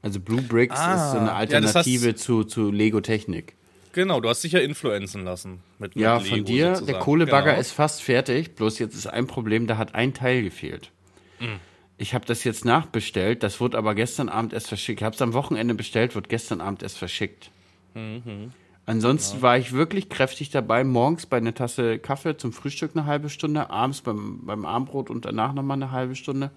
Also 0.01 0.19
Blue 0.19 0.41
Bricks 0.41 0.77
ah, 0.77 0.95
ist 0.95 1.11
so 1.11 1.17
eine 1.19 1.33
Alternative 1.33 2.07
ja, 2.07 2.15
zu, 2.15 2.43
zu 2.43 2.71
Lego 2.71 3.01
Technik. 3.01 3.55
Genau, 3.91 4.21
du 4.21 4.29
hast 4.29 4.43
dich 4.43 4.51
ja 4.51 4.59
influenzen 4.59 5.23
lassen. 5.23 5.61
Mit, 5.79 5.95
mit 5.95 6.03
ja, 6.03 6.17
Lego 6.17 6.29
von 6.29 6.45
dir. 6.45 6.67
Sozusagen. 6.67 6.85
Der 6.87 6.99
Kohlebagger 6.99 7.51
genau. 7.51 7.59
ist 7.59 7.71
fast 7.71 8.03
fertig, 8.03 8.55
bloß 8.55 8.79
jetzt 8.79 8.95
ist 8.95 9.07
ein 9.07 9.27
Problem, 9.27 9.67
da 9.67 9.77
hat 9.77 9.95
ein 9.95 10.13
Teil 10.13 10.43
gefehlt. 10.43 10.91
Mhm. 11.39 11.59
Ich 11.97 12.13
habe 12.13 12.25
das 12.25 12.43
jetzt 12.43 12.63
nachbestellt, 12.63 13.41
das 13.41 13.59
wurde 13.59 13.77
aber 13.77 13.95
gestern 13.95 14.29
Abend 14.29 14.53
erst 14.53 14.67
verschickt. 14.67 15.01
Ich 15.01 15.03
habe 15.05 15.15
es 15.15 15.21
am 15.21 15.33
Wochenende 15.33 15.73
bestellt, 15.73 16.13
wird 16.13 16.29
gestern 16.29 16.61
Abend 16.61 16.83
erst 16.83 16.97
verschickt. 16.97 17.49
Mhm. 17.95 18.51
Ansonsten 18.87 19.37
ja. 19.37 19.41
war 19.41 19.57
ich 19.57 19.73
wirklich 19.73 20.07
kräftig 20.07 20.49
dabei, 20.49 20.85
morgens 20.85 21.25
bei 21.25 21.35
einer 21.37 21.53
Tasse 21.53 21.99
Kaffee 21.99 22.37
zum 22.37 22.53
Frühstück 22.53 22.91
eine 22.95 23.05
halbe 23.05 23.29
Stunde, 23.29 23.69
abends 23.69 23.99
beim, 23.99 24.45
beim 24.45 24.65
Abendbrot 24.65 25.09
und 25.09 25.25
danach 25.25 25.53
nochmal 25.53 25.75
eine 25.75 25.91
halbe 25.91 26.15
Stunde. 26.15 26.51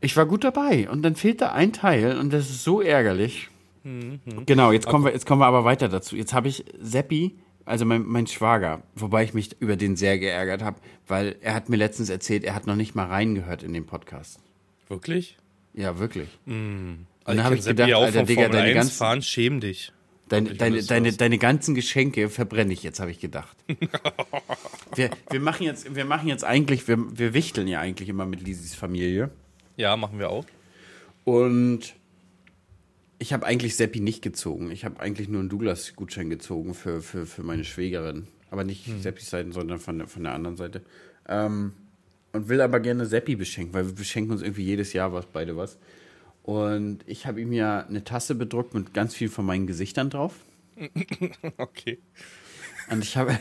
Ich 0.00 0.16
war 0.16 0.24
gut 0.24 0.44
dabei 0.44 0.88
und 0.88 1.02
dann 1.02 1.16
fehlt 1.16 1.40
da 1.40 1.50
ein 1.50 1.72
Teil 1.72 2.16
und 2.18 2.32
das 2.32 2.50
ist 2.50 2.62
so 2.62 2.80
ärgerlich. 2.80 3.50
Mhm. 3.82 4.20
Genau, 4.46 4.70
jetzt 4.70 4.86
kommen, 4.86 5.04
wir, 5.04 5.12
jetzt 5.12 5.26
kommen 5.26 5.40
wir 5.40 5.46
aber 5.46 5.64
weiter 5.64 5.88
dazu. 5.88 6.14
Jetzt 6.14 6.32
habe 6.32 6.46
ich 6.46 6.64
Seppi, 6.80 7.34
also 7.64 7.84
mein, 7.84 8.04
mein 8.06 8.28
Schwager, 8.28 8.84
wobei 8.94 9.24
ich 9.24 9.34
mich 9.34 9.60
über 9.60 9.74
den 9.74 9.96
sehr 9.96 10.20
geärgert 10.20 10.62
habe, 10.62 10.78
weil 11.08 11.34
er 11.40 11.54
hat 11.54 11.68
mir 11.68 11.76
letztens 11.76 12.10
erzählt, 12.10 12.44
er 12.44 12.54
hat 12.54 12.68
noch 12.68 12.76
nicht 12.76 12.94
mal 12.94 13.06
reingehört 13.06 13.64
in 13.64 13.72
den 13.72 13.86
Podcast. 13.86 14.38
Wirklich? 14.88 15.36
Ja, 15.74 15.98
wirklich. 15.98 16.28
Mhm. 16.46 17.06
Und 17.24 17.36
dann 17.36 17.42
habe 17.44 17.56
ich 17.56 17.64
gedacht, 17.64 17.92
Alter, 17.92 18.22
Digga, 18.22 18.48
deine 18.48 18.72
ganzen... 18.72 18.92
Fahren, 18.92 19.22
schäm 19.22 19.58
dich. 19.58 19.92
Deine, 20.28 20.54
deine, 20.54 20.82
deine, 20.82 21.12
deine 21.12 21.38
ganzen 21.38 21.74
Geschenke 21.74 22.30
verbrenne 22.30 22.72
ich 22.72 22.82
jetzt, 22.82 23.00
habe 23.00 23.10
ich 23.10 23.20
gedacht. 23.20 23.56
wir, 24.94 25.10
wir, 25.30 25.40
machen 25.40 25.64
jetzt, 25.64 25.94
wir 25.94 26.04
machen 26.04 26.28
jetzt 26.28 26.44
eigentlich, 26.44 26.88
wir, 26.88 26.96
wir 27.18 27.34
wichteln 27.34 27.68
ja 27.68 27.80
eigentlich 27.80 28.08
immer 28.08 28.24
mit 28.24 28.40
Lisis 28.40 28.74
Familie. 28.74 29.30
Ja, 29.76 29.96
machen 29.96 30.18
wir 30.18 30.30
auch. 30.30 30.46
Und 31.24 31.94
ich 33.18 33.32
habe 33.32 33.46
eigentlich 33.46 33.76
Seppi 33.76 34.00
nicht 34.00 34.22
gezogen. 34.22 34.70
Ich 34.70 34.84
habe 34.84 35.00
eigentlich 35.00 35.28
nur 35.28 35.40
einen 35.40 35.48
Douglas-Gutschein 35.48 36.30
gezogen 36.30 36.74
für, 36.74 37.02
für, 37.02 37.26
für 37.26 37.42
meine 37.42 37.64
Schwägerin. 37.64 38.26
Aber 38.50 38.64
nicht 38.64 38.86
hm. 38.86 39.00
Seppis 39.00 39.30
Seite, 39.30 39.52
sondern 39.52 39.78
von, 39.78 40.06
von 40.06 40.24
der 40.24 40.32
anderen 40.32 40.56
Seite. 40.56 40.82
Ähm, 41.28 41.72
und 42.32 42.48
will 42.48 42.60
aber 42.60 42.80
gerne 42.80 43.06
Seppi 43.06 43.36
beschenken, 43.36 43.74
weil 43.74 43.86
wir 43.86 43.94
beschenken 43.94 44.32
uns 44.32 44.42
irgendwie 44.42 44.64
jedes 44.64 44.92
Jahr 44.92 45.12
was, 45.12 45.26
beide 45.26 45.56
was. 45.56 45.78
Und 46.42 46.98
ich 47.06 47.26
habe 47.26 47.40
ihm 47.40 47.52
ja 47.52 47.86
eine 47.86 48.04
Tasse 48.04 48.34
bedruckt 48.34 48.74
mit 48.74 48.92
ganz 48.94 49.14
viel 49.14 49.28
von 49.28 49.46
meinen 49.46 49.66
Gesichtern 49.66 50.10
drauf. 50.10 50.34
okay. 51.56 51.98
Und 52.90 53.04
ich 53.04 53.16
habe 53.16 53.38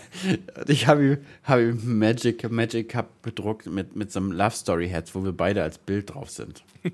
ich 0.68 0.88
habe 0.88 1.06
ihm, 1.06 1.18
hab 1.44 1.60
ihm 1.60 1.98
Magic, 1.98 2.50
Magic 2.52 2.90
Cup 2.90 3.22
bedruckt 3.22 3.66
mit, 3.66 3.96
mit 3.96 4.12
so 4.12 4.20
einem 4.20 4.32
Love 4.32 4.56
Story 4.56 4.88
Herz, 4.88 5.16
wo 5.16 5.24
wir 5.24 5.32
beide 5.32 5.64
als 5.64 5.80
Bild 5.80 6.14
drauf 6.14 6.30
sind. 6.30 6.64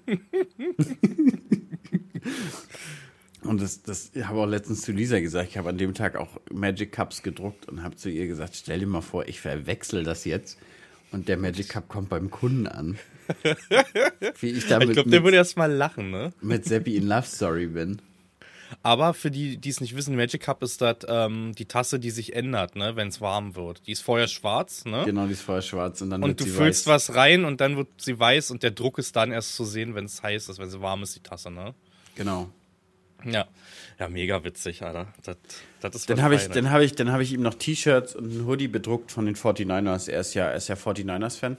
und 3.43 3.61
das, 3.61 3.83
das 3.83 4.11
ich 4.13 4.25
habe 4.25 4.39
auch 4.39 4.45
letztens 4.45 4.81
zu 4.81 4.93
Lisa 4.93 5.19
gesagt, 5.19 5.49
ich 5.49 5.57
habe 5.57 5.67
an 5.69 5.77
dem 5.77 5.93
Tag 5.93 6.15
auch 6.15 6.39
Magic 6.51 6.93
Cups 6.93 7.21
gedruckt 7.21 7.67
und 7.67 7.83
habe 7.83 7.97
zu 7.97 8.09
ihr 8.09 8.27
gesagt, 8.27 8.55
stell 8.55 8.79
dir 8.79 8.87
mal 8.87 9.01
vor, 9.01 9.27
ich 9.27 9.41
verwechsel 9.41 10.03
das 10.03 10.23
jetzt 10.23 10.57
und 11.11 11.27
der 11.27 11.37
Magic 11.37 11.69
Cup 11.69 11.89
kommt 11.89 12.09
beim 12.09 12.31
Kunden 12.31 12.67
an. 12.67 12.97
Wie 14.39 14.51
ich 14.51 14.67
damit. 14.67 14.89
Ich 14.89 14.93
glaube, 14.93 15.09
der 15.09 15.23
würde 15.23 15.37
erst 15.37 15.57
mal 15.57 15.71
lachen, 15.71 16.11
ne? 16.11 16.33
Mit 16.41 16.65
Seppi 16.65 16.95
in 16.95 17.07
Love 17.07 17.27
Story 17.27 17.67
bin. 17.67 18.01
Aber 18.83 19.13
für 19.13 19.31
die, 19.31 19.57
die 19.57 19.69
es 19.69 19.81
nicht 19.81 19.95
wissen, 19.95 20.15
Magic 20.15 20.41
Cup 20.41 20.61
ist 20.61 20.81
das 20.81 20.97
ähm, 21.07 21.53
die 21.57 21.65
Tasse, 21.65 21.99
die 21.99 22.09
sich 22.09 22.33
ändert, 22.33 22.75
ne, 22.75 22.95
wenn 22.95 23.07
es 23.07 23.21
warm 23.21 23.55
wird. 23.55 23.81
Die 23.87 23.91
ist 23.91 24.01
vorher 24.01 24.27
schwarz, 24.27 24.85
ne? 24.85 25.03
Genau, 25.05 25.25
die 25.25 25.33
ist 25.33 25.41
vorher 25.41 25.61
schwarz 25.61 26.01
und 26.01 26.09
dann 26.09 26.21
und 26.21 26.29
wird 26.29 26.39
sie 26.39 26.45
weiß. 26.45 26.51
Und 26.51 26.57
du 26.57 26.63
füllst 26.63 26.87
was 26.87 27.15
rein 27.15 27.45
und 27.45 27.61
dann 27.61 27.77
wird 27.77 27.87
sie 27.97 28.19
weiß 28.19 28.51
und 28.51 28.63
der 28.63 28.71
Druck 28.71 28.99
ist 28.99 29.15
dann 29.15 29.31
erst 29.31 29.55
zu 29.55 29.63
sehen, 29.63 29.95
wenn 29.95 30.05
es 30.05 30.21
heiß 30.21 30.49
ist, 30.49 30.59
wenn 30.59 30.69
sie 30.69 30.81
warm 30.81 31.03
ist, 31.03 31.15
die 31.15 31.21
Tasse, 31.21 31.49
ne? 31.49 31.73
Genau. 32.15 32.49
Ja. 33.25 33.47
Ja, 33.99 34.09
mega 34.09 34.43
witzig, 34.43 34.83
Alter. 34.83 35.07
Das, 35.23 35.37
das 35.81 35.95
ist 35.95 36.09
dann 36.09 36.21
habe 36.21 36.35
ich, 36.35 36.47
dann 36.49 36.69
habe 36.69 36.85
ich, 36.85 36.93
dann 36.93 37.11
habe 37.11 37.23
ich 37.23 37.33
ihm 37.33 37.41
noch 37.41 37.55
T-Shirts 37.55 38.15
und 38.15 38.31
ein 38.31 38.45
Hoodie 38.45 38.67
bedruckt 38.67 39.11
von 39.11 39.25
den 39.25 39.35
49ers. 39.35 40.09
Er 40.09 40.19
ist 40.21 40.33
ja, 40.35 40.45
er 40.49 40.55
ist 40.55 40.67
ja 40.67 40.75
49ers-Fan. 40.75 41.57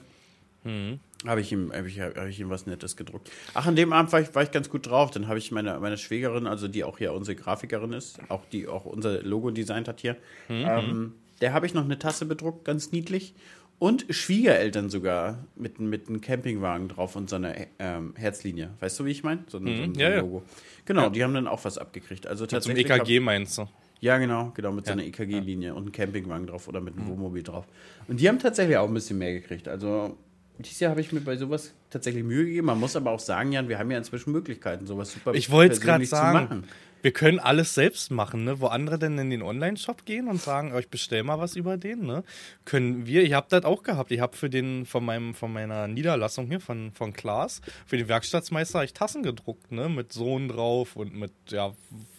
Mhm. 0.63 0.99
Habe 1.25 1.41
ich, 1.41 1.51
ihm, 1.51 1.71
hab 1.73 1.85
ich, 1.85 1.99
hab 1.99 2.27
ich 2.27 2.39
ihm 2.39 2.49
was 2.49 2.65
Nettes 2.65 2.95
gedruckt. 2.95 3.29
Ach, 3.53 3.67
an 3.67 3.75
dem 3.75 3.91
Abend 3.91 4.13
war 4.13 4.21
ich, 4.21 4.33
war 4.35 4.43
ich 4.43 4.51
ganz 4.51 4.69
gut 4.69 4.87
drauf. 4.87 5.11
Dann 5.11 5.27
habe 5.27 5.37
ich 5.37 5.51
meine, 5.51 5.77
meine 5.79 5.97
Schwägerin, 5.97 6.47
also 6.47 6.69
die 6.69 6.85
auch 6.85 6.97
hier 6.97 7.13
unsere 7.13 7.35
Grafikerin 7.35 7.91
ist, 7.91 8.19
auch 8.29 8.45
die 8.45 8.69
auch 8.69 8.85
unser 8.85 9.21
Logo 9.21 9.51
designt 9.51 9.89
hat 9.89 9.99
hier, 9.99 10.15
mhm. 10.47 10.65
ähm, 10.65 11.13
der 11.41 11.53
habe 11.53 11.65
ich 11.65 11.73
noch 11.73 11.83
eine 11.83 11.99
Tasse 11.99 12.25
bedruckt, 12.25 12.63
ganz 12.63 12.91
niedlich. 12.93 13.33
Und 13.79 14.05
Schwiegereltern 14.09 14.89
sogar 14.89 15.45
mit, 15.55 15.79
mit 15.79 16.09
einem 16.09 16.19
Campingwagen 16.19 16.89
drauf 16.89 17.15
und 17.15 17.29
so 17.29 17.37
einer 17.37 17.55
ähm, 17.79 18.13
Herzlinie. 18.15 18.71
Weißt 18.81 18.99
du, 18.99 19.05
wie 19.05 19.11
ich 19.11 19.23
meine? 19.23 19.43
So, 19.47 19.59
mhm. 19.59 19.65
so, 19.65 19.83
ein, 19.83 19.95
so 19.95 20.01
ein 20.03 20.19
Logo. 20.19 20.43
Genau, 20.85 21.03
ja. 21.03 21.09
die 21.09 21.23
haben 21.23 21.33
dann 21.33 21.47
auch 21.47 21.63
was 21.63 21.77
abgekriegt. 21.77 22.27
Also 22.27 22.45
tatsächlich. 22.45 22.87
Mit 22.87 22.97
EKG 22.97 23.19
meinst 23.21 23.57
du? 23.57 23.67
Ja, 24.01 24.17
genau, 24.17 24.51
genau, 24.53 24.71
mit 24.71 24.85
ja. 24.87 24.93
so 24.93 24.99
einer 24.99 25.07
EKG-Linie 25.07 25.75
und 25.75 25.83
einem 25.83 25.91
Campingwagen 25.91 26.47
drauf 26.47 26.67
oder 26.67 26.79
mit 26.81 26.95
einem 26.95 27.05
mhm. 27.05 27.11
Wohnmobil 27.11 27.43
drauf. 27.43 27.65
Und 28.07 28.19
die 28.19 28.27
haben 28.27 28.39
tatsächlich 28.39 28.77
auch 28.77 28.87
ein 28.87 28.93
bisschen 28.93 29.17
mehr 29.17 29.33
gekriegt. 29.33 29.67
Also 29.67 30.17
dieses 30.59 30.79
Jahr 30.81 30.91
habe 30.91 31.01
ich 31.01 31.11
mir 31.11 31.21
bei 31.21 31.37
sowas 31.37 31.73
tatsächlich 31.89 32.23
Mühe 32.23 32.45
gegeben. 32.45 32.67
Man 32.67 32.79
muss 32.79 32.95
aber 32.95 33.11
auch 33.11 33.19
sagen, 33.19 33.51
Jan, 33.51 33.69
wir 33.69 33.79
haben 33.79 33.89
ja 33.91 33.97
inzwischen 33.97 34.31
Möglichkeiten, 34.31 34.85
sowas 34.85 35.13
super 35.13 35.33
Ich 35.33 35.49
wollte 35.49 35.73
es 35.73 35.81
gerade 35.81 36.05
sagen. 36.05 36.65
Wir 37.01 37.11
können 37.11 37.39
alles 37.39 37.75
selbst 37.75 38.11
machen, 38.11 38.43
ne? 38.43 38.59
Wo 38.59 38.67
andere 38.67 38.99
denn 38.99 39.17
in 39.17 39.29
den 39.29 39.41
Online-Shop 39.41 40.03
gehen 40.03 40.27
und 40.27 40.41
sagen, 40.41 40.73
oh, 40.75 40.79
ich 40.79 40.89
bestell 40.89 41.23
mal 41.23 41.39
was 41.39 41.55
über 41.55 41.77
den, 41.77 42.05
ne? 42.05 42.25
Können 42.65 43.05
wir, 43.05 43.23
ich 43.23 43.31
habe 43.31 43.47
das 43.49 43.63
auch 43.63 43.83
gehabt. 43.83 44.11
Ich 44.11 44.19
habe 44.19 44.35
für 44.35 44.49
den, 44.49 44.85
von 44.85 45.05
meinem, 45.05 45.33
von 45.33 45.53
meiner 45.53 45.87
Niederlassung 45.87 46.47
hier, 46.47 46.59
von, 46.59 46.91
von 46.91 47.13
Klaas, 47.13 47.61
für 47.85 47.95
den 47.95 48.09
Werkstattsmeister 48.09 48.83
ich 48.83 48.91
Tassen 48.93 49.23
gedruckt, 49.23 49.71
ne? 49.71 49.87
Mit 49.87 50.11
Sohn 50.11 50.49
drauf 50.49 50.97
und 50.97 51.15
mit, 51.15 51.31
ja, 51.47 51.73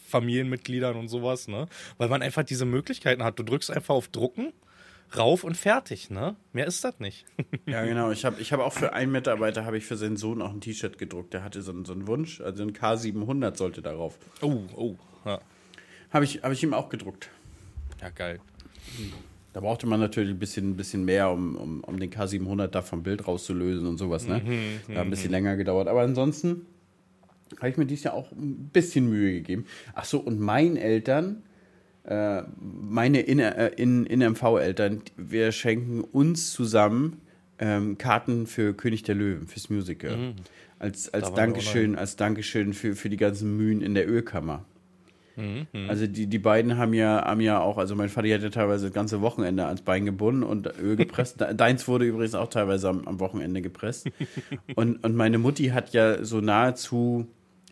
Familienmitgliedern 0.09 0.96
und 0.96 1.09
sowas, 1.09 1.46
ne? 1.46 1.68
Weil 1.98 2.09
man 2.09 2.22
einfach 2.22 2.42
diese 2.42 2.64
Möglichkeiten 2.64 3.22
hat. 3.22 3.38
Du 3.38 3.42
drückst 3.42 3.70
einfach 3.70 3.94
auf 3.94 4.09
Drucken, 4.09 4.53
rauf 5.16 5.44
und 5.44 5.57
fertig, 5.57 6.11
ne? 6.11 6.37
Mehr 6.53 6.66
ist 6.66 6.85
das 6.85 6.99
nicht. 7.01 7.25
Ja, 7.66 7.85
genau. 7.85 8.11
Ich 8.11 8.25
habe 8.25 8.40
ich 8.40 8.53
hab 8.53 8.61
auch 8.61 8.73
für 8.73 8.92
einen 8.92 9.12
Mitarbeiter, 9.12 9.64
habe 9.64 9.77
ich 9.79 9.85
für 9.87 9.96
seinen 9.96 10.16
Sohn 10.16 10.42
auch 10.42 10.51
ein 10.53 10.61
T-Shirt 10.61 10.99
gedruckt. 10.99 11.35
Der 11.35 11.44
hatte 11.44 11.62
so, 11.62 11.70
einen- 11.73 11.85
so 11.85 11.92
einen 11.92 12.07
Wunsch, 12.09 12.40
also 12.40 12.62
ein 12.64 12.73
K700 12.73 13.57
sollte 13.57 13.81
darauf. 13.83 14.18
oh, 14.42 14.59
oh, 14.77 14.94
ja. 15.25 15.40
Habe 16.12 16.25
ich, 16.25 16.42
hab 16.42 16.51
ich 16.53 16.62
ihm 16.62 16.75
auch 16.75 16.88
gedruckt. 16.88 17.31
Ja, 18.01 18.09
geil. 18.11 18.40
Da 19.53 19.61
brauchte 19.61 19.87
man 19.87 20.01
natürlich 20.01 20.31
ein 20.31 20.38
bisschen, 20.38 20.70
ein 20.70 20.77
bisschen 20.77 21.05
mehr, 21.05 21.31
um, 21.31 21.57
um, 21.57 21.81
um 21.85 21.99
den 22.01 22.11
K700 22.11 22.68
da 22.68 22.83
vom 22.83 23.03
Bild 23.03 23.27
rauszulösen 23.29 23.87
und 23.87 23.99
sowas. 23.99 24.27
Ne? 24.27 24.40
Mhm, 24.44 24.81
da 24.88 25.01
hat 25.01 25.07
ein 25.07 25.11
bisschen 25.11 25.31
länger 25.31 25.57
gedauert. 25.57 25.87
Aber 25.88 26.03
ansonsten 26.03 26.66
habe 27.59 27.68
ich 27.68 27.77
mir 27.77 27.87
dieses 27.87 28.05
Jahr 28.05 28.14
auch 28.14 28.31
ein 28.33 28.70
bisschen 28.73 29.09
Mühe 29.09 29.33
gegeben. 29.33 29.66
Ach 29.94 30.05
so, 30.05 30.18
und 30.20 30.40
meinen 30.40 30.77
Eltern, 30.77 31.42
meine 32.61 33.21
in, 33.21 33.39
äh, 33.39 33.69
in, 33.77 34.07
in 34.07 34.21
MV-Eltern, 34.21 35.03
wir 35.17 35.53
schenken 35.53 36.01
uns 36.01 36.53
zusammen 36.53 37.21
ähm, 37.59 37.99
Karten 37.99 38.47
für 38.47 38.73
König 38.75 39.03
der 39.03 39.15
Löwen, 39.15 39.47
fürs 39.47 39.69
Musical. 39.71 40.35
Als, 40.79 41.13
als 41.13 41.25
Mhm. 41.25 41.27
Wir 41.27 41.33
auch 41.33 41.35
Dankeschön, 41.37 41.97
als 41.97 42.17
Dankeschön 42.17 42.73
für, 42.73 42.97
für 42.97 43.11
die 43.11 43.19
ganzen 43.19 43.57
Mühen 43.57 43.83
in 43.83 43.95
der 43.95 44.09
Ölkammer. 44.09 44.65
Mhm, 45.37 45.67
Also 45.89 46.07
die, 46.07 46.27
die 46.27 46.39
beiden 46.39 46.77
haben 46.79 46.95
ja, 46.95 47.23
haben 47.25 47.41
ja 47.43 47.61
auch, 47.61 47.77
also 47.79 47.95
mein 47.95 48.09
Vater 48.09 48.33
hatte 48.35 48.51
teilweise 48.51 48.87
das 48.87 48.95
ganze 48.95 49.21
Wochenende 49.21 49.67
ans 49.67 49.83
Bein 49.83 50.05
gebunden 50.07 50.43
und 50.43 50.67
Öl 50.81 50.97
gepresst. 50.97 51.41
De- 51.41 51.55
Deins 51.55 51.87
wurde 51.87 52.07
übrigens 52.07 52.35
auch 52.35 52.49
teilweise 52.49 52.89
am, 52.89 53.07
am 53.07 53.21
Wochenende 53.21 53.61
gepresst. 53.63 54.11
Und, 54.75 55.05
und 55.05 55.15
meine 55.15 55.39
Mutti 55.39 55.67
hat 55.69 55.93
ja 55.93 56.25
so 56.25 56.41
nahezu, 56.41 57.27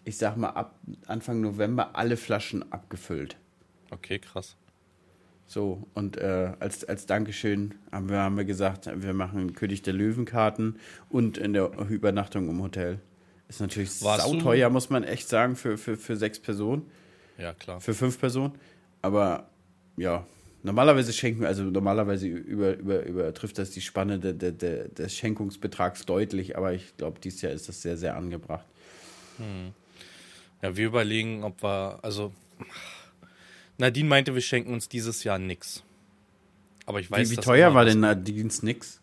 ich 0.04 0.18
sag 0.18 0.36
mal, 0.36 0.50
ab 0.50 0.78
Anfang 1.06 1.40
November 1.40 1.96
alle 1.96 2.16
Flaschen 2.18 2.70
abgefüllt. 2.72 3.36
Okay, 3.90 4.18
krass. 4.18 4.56
So, 5.46 5.86
und 5.94 6.18
äh, 6.18 6.52
als, 6.60 6.84
als 6.84 7.06
Dankeschön 7.06 7.74
haben 7.90 8.10
wir, 8.10 8.18
haben 8.18 8.36
wir 8.36 8.44
gesagt, 8.44 8.86
wir 9.02 9.14
machen 9.14 9.54
König 9.54 9.80
der 9.82 9.94
Löwenkarten 9.94 10.78
und 11.08 11.38
in 11.38 11.54
der 11.54 11.70
Übernachtung 11.88 12.50
im 12.50 12.60
Hotel. 12.62 13.00
Ist 13.48 13.60
natürlich 13.62 14.02
Warst 14.02 14.26
du- 14.26 14.32
sauteuer, 14.32 14.68
muss 14.68 14.90
man 14.90 15.04
echt 15.04 15.26
sagen, 15.28 15.56
für, 15.56 15.78
für, 15.78 15.96
für 15.96 16.16
sechs 16.16 16.38
Personen. 16.38 16.82
Ja, 17.38 17.54
klar. 17.54 17.80
Für 17.80 17.94
fünf 17.94 18.20
Personen. 18.20 18.52
Aber 19.00 19.48
ja, 19.96 20.26
normalerweise 20.62 21.14
schenken 21.14 21.40
wir, 21.40 21.48
also 21.48 21.62
normalerweise 21.62 22.26
über, 22.28 22.76
über, 22.76 23.06
übertrifft 23.06 23.56
das 23.56 23.70
die 23.70 23.80
Spanne 23.80 24.18
de, 24.18 24.34
de, 24.34 24.52
de, 24.52 24.88
des 24.92 25.14
Schenkungsbetrags 25.16 26.04
deutlich, 26.04 26.58
aber 26.58 26.74
ich 26.74 26.94
glaube, 26.98 27.20
dieses 27.20 27.40
Jahr 27.40 27.52
ist 27.52 27.70
das 27.70 27.80
sehr, 27.80 27.96
sehr 27.96 28.16
angebracht. 28.16 28.66
Ja, 30.60 30.76
wir 30.76 30.86
überlegen, 30.86 31.42
ob 31.44 31.62
wir, 31.62 32.00
also 32.02 32.32
Nadine 33.78 34.08
meinte, 34.08 34.34
wir 34.34 34.42
schenken 34.42 34.72
uns 34.72 34.88
dieses 34.88 35.24
Jahr 35.24 35.38
nix. 35.38 35.82
Aber 36.84 37.00
ich 37.00 37.10
weiß, 37.10 37.30
wie 37.30 37.36
wie 37.36 37.40
teuer 37.40 37.74
war 37.74 37.84
denn 37.84 38.00
Nadine's 38.00 38.62
nix? 38.62 39.00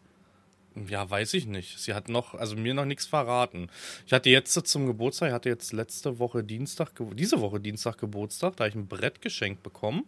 Ja, 0.90 1.10
weiß 1.10 1.34
ich 1.36 1.46
nicht. 1.46 1.80
Sie 1.80 1.94
hat 1.94 2.10
noch, 2.10 2.36
also 2.36 2.58
mir 2.58 2.74
noch 2.74 2.84
nichts 2.84 3.06
verraten. 3.06 3.70
Ich 4.06 4.12
hatte 4.12 4.30
jetzt 4.30 4.54
zum 4.68 4.86
Geburtstag, 4.86 5.30
ich 5.30 5.34
hatte 5.34 5.48
jetzt 5.48 5.72
letzte 5.72 6.20
Woche 6.20 6.44
Dienstag, 6.44 6.92
diese 7.14 7.40
Woche 7.40 7.62
Dienstag 7.62 7.98
Geburtstag, 7.98 8.58
da 8.58 8.66
habe 8.66 8.70
ich 8.70 8.76
ein 8.76 8.88
Brett 8.88 9.22
geschenkt 9.22 9.64
bekommen. 9.64 10.04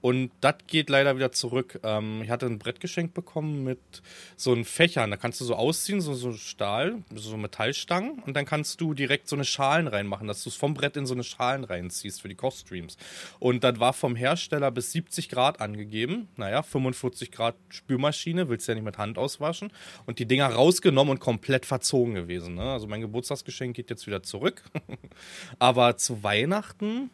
Und 0.00 0.30
das 0.40 0.54
geht 0.66 0.88
leider 0.88 1.16
wieder 1.16 1.32
zurück. 1.32 1.80
Ähm, 1.82 2.22
ich 2.22 2.30
hatte 2.30 2.46
ein 2.46 2.58
Brett 2.58 2.80
geschenkt 2.80 3.14
bekommen 3.14 3.64
mit 3.64 3.78
so 4.36 4.52
einen 4.52 4.64
Fächern. 4.64 5.10
Da 5.10 5.16
kannst 5.16 5.40
du 5.40 5.44
so 5.44 5.54
ausziehen, 5.54 6.00
so, 6.00 6.14
so 6.14 6.32
Stahl, 6.32 7.02
so 7.14 7.36
Metallstangen. 7.36 8.22
Und 8.24 8.34
dann 8.34 8.46
kannst 8.46 8.80
du 8.80 8.94
direkt 8.94 9.28
so 9.28 9.36
eine 9.36 9.44
Schalen 9.44 9.88
reinmachen, 9.88 10.26
dass 10.26 10.42
du 10.42 10.48
es 10.48 10.56
vom 10.56 10.74
Brett 10.74 10.96
in 10.96 11.06
so 11.06 11.14
eine 11.14 11.24
Schalen 11.24 11.64
reinziehst 11.64 12.22
für 12.22 12.28
die 12.28 12.34
Kochstreams. 12.34 12.96
Und 13.38 13.64
das 13.64 13.78
war 13.78 13.92
vom 13.92 14.16
Hersteller 14.16 14.70
bis 14.70 14.92
70 14.92 15.28
Grad 15.28 15.60
angegeben. 15.60 16.28
Naja, 16.36 16.62
45 16.62 17.30
Grad 17.30 17.56
Spülmaschine, 17.68 18.48
willst 18.48 18.68
du 18.68 18.72
ja 18.72 18.76
nicht 18.76 18.84
mit 18.84 18.98
Hand 18.98 19.18
auswaschen. 19.18 19.70
Und 20.06 20.18
die 20.18 20.26
Dinger 20.26 20.48
rausgenommen 20.48 21.12
und 21.12 21.18
komplett 21.20 21.66
verzogen 21.66 22.14
gewesen. 22.14 22.54
Ne? 22.54 22.62
Also 22.62 22.86
mein 22.86 23.00
Geburtstagsgeschenk 23.02 23.76
geht 23.76 23.90
jetzt 23.90 24.06
wieder 24.06 24.22
zurück. 24.22 24.62
Aber 25.58 25.96
zu 25.96 26.22
Weihnachten, 26.22 27.10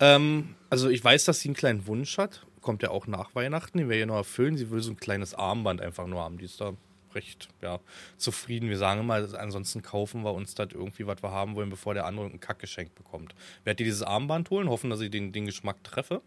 ähm, 0.00 0.54
also 0.68 0.88
ich 0.88 1.02
weiß, 1.02 1.24
dass 1.24 1.40
sie 1.40 1.48
einen 1.48 1.56
kleinen 1.56 1.86
Wunsch 1.86 2.18
hat. 2.18 2.46
Kommt 2.60 2.82
ja 2.82 2.90
auch 2.90 3.06
nach 3.06 3.34
Weihnachten, 3.34 3.78
den 3.78 3.88
wir 3.88 3.96
ja 3.96 4.06
noch 4.06 4.16
erfüllen. 4.16 4.56
Sie 4.56 4.70
will 4.70 4.80
so 4.80 4.90
ein 4.90 4.96
kleines 4.96 5.34
Armband 5.34 5.80
einfach 5.80 6.06
nur 6.06 6.20
haben. 6.20 6.38
Die 6.38 6.44
ist 6.44 6.60
da 6.60 6.74
recht 7.14 7.48
ja, 7.62 7.80
zufrieden. 8.16 8.68
Wir 8.68 8.78
sagen 8.78 9.00
immer, 9.00 9.26
ansonsten 9.38 9.82
kaufen 9.82 10.22
wir 10.22 10.32
uns 10.32 10.54
das 10.54 10.68
irgendwie, 10.72 11.06
was 11.06 11.22
wir 11.22 11.30
haben 11.30 11.54
wollen, 11.54 11.70
bevor 11.70 11.94
der 11.94 12.06
andere 12.06 12.26
ein 12.26 12.40
Kackgeschenk 12.40 12.94
bekommt. 12.94 13.34
Werde 13.64 13.82
ihr 13.82 13.86
dieses 13.86 14.02
Armband 14.02 14.50
holen, 14.50 14.68
hoffen, 14.68 14.90
dass 14.90 15.00
ich 15.00 15.10
den, 15.10 15.32
den 15.32 15.46
Geschmack 15.46 15.82
treffe. 15.84 16.22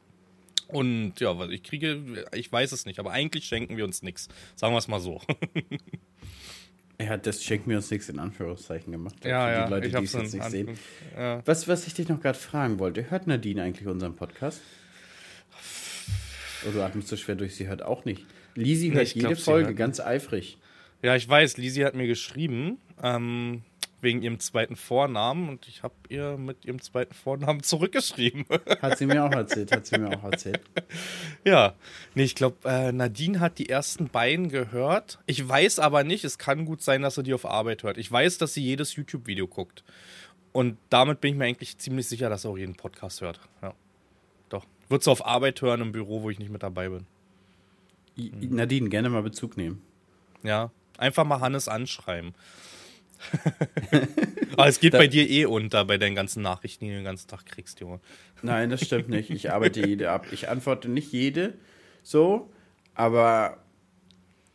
Und 0.67 1.19
ja, 1.19 1.39
ich 1.49 1.63
kriege, 1.63 2.25
ich 2.33 2.51
weiß 2.51 2.71
es 2.71 2.85
nicht, 2.85 2.99
aber 2.99 3.11
eigentlich 3.11 3.45
schenken 3.45 3.77
wir 3.77 3.85
uns 3.85 4.01
nichts. 4.01 4.29
Sagen 4.55 4.73
wir 4.73 4.79
es 4.79 4.87
mal 4.87 4.99
so. 4.99 5.21
Er 6.97 7.09
hat 7.09 7.25
das 7.25 7.43
schenken 7.43 7.69
wir 7.69 7.77
uns 7.77 7.89
nichts 7.89 8.07
in 8.09 8.19
Anführungszeichen 8.19 8.91
gemacht. 8.91 9.15
Ja, 9.25 9.45
Für 9.47 9.51
ja, 9.51 9.65
die 9.65 9.71
Leute, 9.71 9.87
ich 9.87 9.95
die 9.95 10.03
es 10.03 10.13
jetzt 10.13 10.33
nicht 10.33 10.49
sehen. 10.49 10.77
Ja. 11.17 11.41
Was, 11.45 11.67
was 11.67 11.87
ich 11.87 11.93
dich 11.93 12.07
noch 12.07 12.21
gerade 12.21 12.37
fragen 12.37 12.79
wollte, 12.79 13.09
hört 13.09 13.27
Nadine 13.27 13.63
eigentlich 13.63 13.87
unseren 13.87 14.15
Podcast? 14.15 14.61
Oder 16.63 16.73
du 16.73 16.83
atmest 16.83 17.07
so 17.07 17.17
schwer 17.17 17.35
durch, 17.35 17.55
sie 17.55 17.67
hört 17.67 17.81
auch 17.81 18.05
nicht. 18.05 18.25
Lisi 18.55 18.89
Nee, 18.89 18.95
hört 18.95 19.07
ich 19.07 19.15
jede 19.15 19.27
glaub, 19.29 19.39
Folge 19.39 19.75
ganz 19.75 19.99
eifrig. 19.99 20.57
Ja, 21.01 21.15
ich 21.15 21.27
weiß, 21.27 21.57
Lisi 21.57 21.81
hat 21.81 21.95
mir 21.95 22.07
geschrieben, 22.07 22.77
ähm, 23.01 23.63
wegen 24.03 24.21
ihrem 24.21 24.39
zweiten 24.39 24.75
Vornamen 24.75 25.49
und 25.49 25.67
ich 25.67 25.81
habe 25.81 25.95
ihr 26.09 26.37
mit 26.37 26.65
ihrem 26.65 26.81
zweiten 26.81 27.13
Vornamen 27.13 27.63
zurückgeschrieben. 27.63 28.45
Hat 28.81 28.97
sie 28.97 29.05
mir 29.05 29.23
auch 29.23 29.31
erzählt, 29.31 29.71
hat 29.71 29.85
sie 29.85 29.97
mir 29.97 30.17
auch 30.17 30.23
erzählt. 30.23 30.61
ja, 31.43 31.73
nee, 32.13 32.23
ich 32.23 32.35
glaube, 32.35 32.57
äh, 32.69 32.91
Nadine 32.91 33.39
hat 33.39 33.57
die 33.57 33.69
ersten 33.69 34.09
beiden 34.09 34.49
gehört. 34.49 35.19
Ich 35.25 35.47
weiß 35.47 35.79
aber 35.79 36.03
nicht, 36.03 36.23
es 36.23 36.37
kann 36.37 36.65
gut 36.65 36.81
sein, 36.81 37.01
dass 37.01 37.15
sie 37.15 37.23
die 37.23 37.33
auf 37.33 37.45
Arbeit 37.45 37.83
hört. 37.83 37.97
Ich 37.97 38.11
weiß, 38.11 38.37
dass 38.37 38.53
sie 38.53 38.63
jedes 38.63 38.95
YouTube-Video 38.95 39.47
guckt. 39.47 39.83
Und 40.51 40.77
damit 40.89 41.19
bin 41.19 41.33
ich 41.33 41.37
mir 41.37 41.45
eigentlich 41.45 41.77
ziemlich 41.79 42.07
sicher, 42.07 42.29
dass 42.29 42.43
sie 42.43 42.49
auch 42.49 42.57
jeden 42.57 42.75
Podcast 42.75 43.21
hört. 43.21 43.39
Ja. 43.61 43.73
Doch. 44.49 44.65
Wird 44.87 45.03
sie 45.03 45.11
auf 45.11 45.25
Arbeit 45.25 45.61
hören 45.61 45.81
im 45.81 45.91
Büro, 45.91 46.21
wo 46.21 46.29
ich 46.29 46.37
nicht 46.37 46.51
mit 46.51 46.61
dabei 46.61 46.89
bin. 46.89 47.07
Nadine, 48.15 48.89
gerne 48.89 49.09
mal 49.09 49.23
Bezug 49.23 49.57
nehmen. 49.57 49.81
Ja. 50.43 50.71
Einfach 50.99 51.25
mal 51.25 51.39
Hannes 51.39 51.67
anschreiben. 51.67 52.35
Aber 54.57 54.67
es 54.67 54.79
geht 54.79 54.93
bei 54.93 55.07
dir 55.07 55.29
eh 55.29 55.45
unter, 55.45 55.85
bei 55.85 55.97
deinen 55.97 56.15
ganzen 56.15 56.43
Nachrichten, 56.43 56.85
die 56.85 56.91
du 56.91 56.97
den 56.97 57.05
ganzen 57.05 57.27
Tag 57.27 57.45
kriegst, 57.45 57.79
Junge. 57.79 57.99
Nein, 58.41 58.69
das 58.69 58.85
stimmt 58.85 59.09
nicht. 59.09 59.29
Ich 59.29 59.51
arbeite 59.51 59.85
jede 59.85 60.11
ab. 60.11 60.27
Ich 60.31 60.49
antworte 60.49 60.89
nicht 60.89 61.11
jede 61.11 61.53
so, 62.03 62.51
aber 62.93 63.57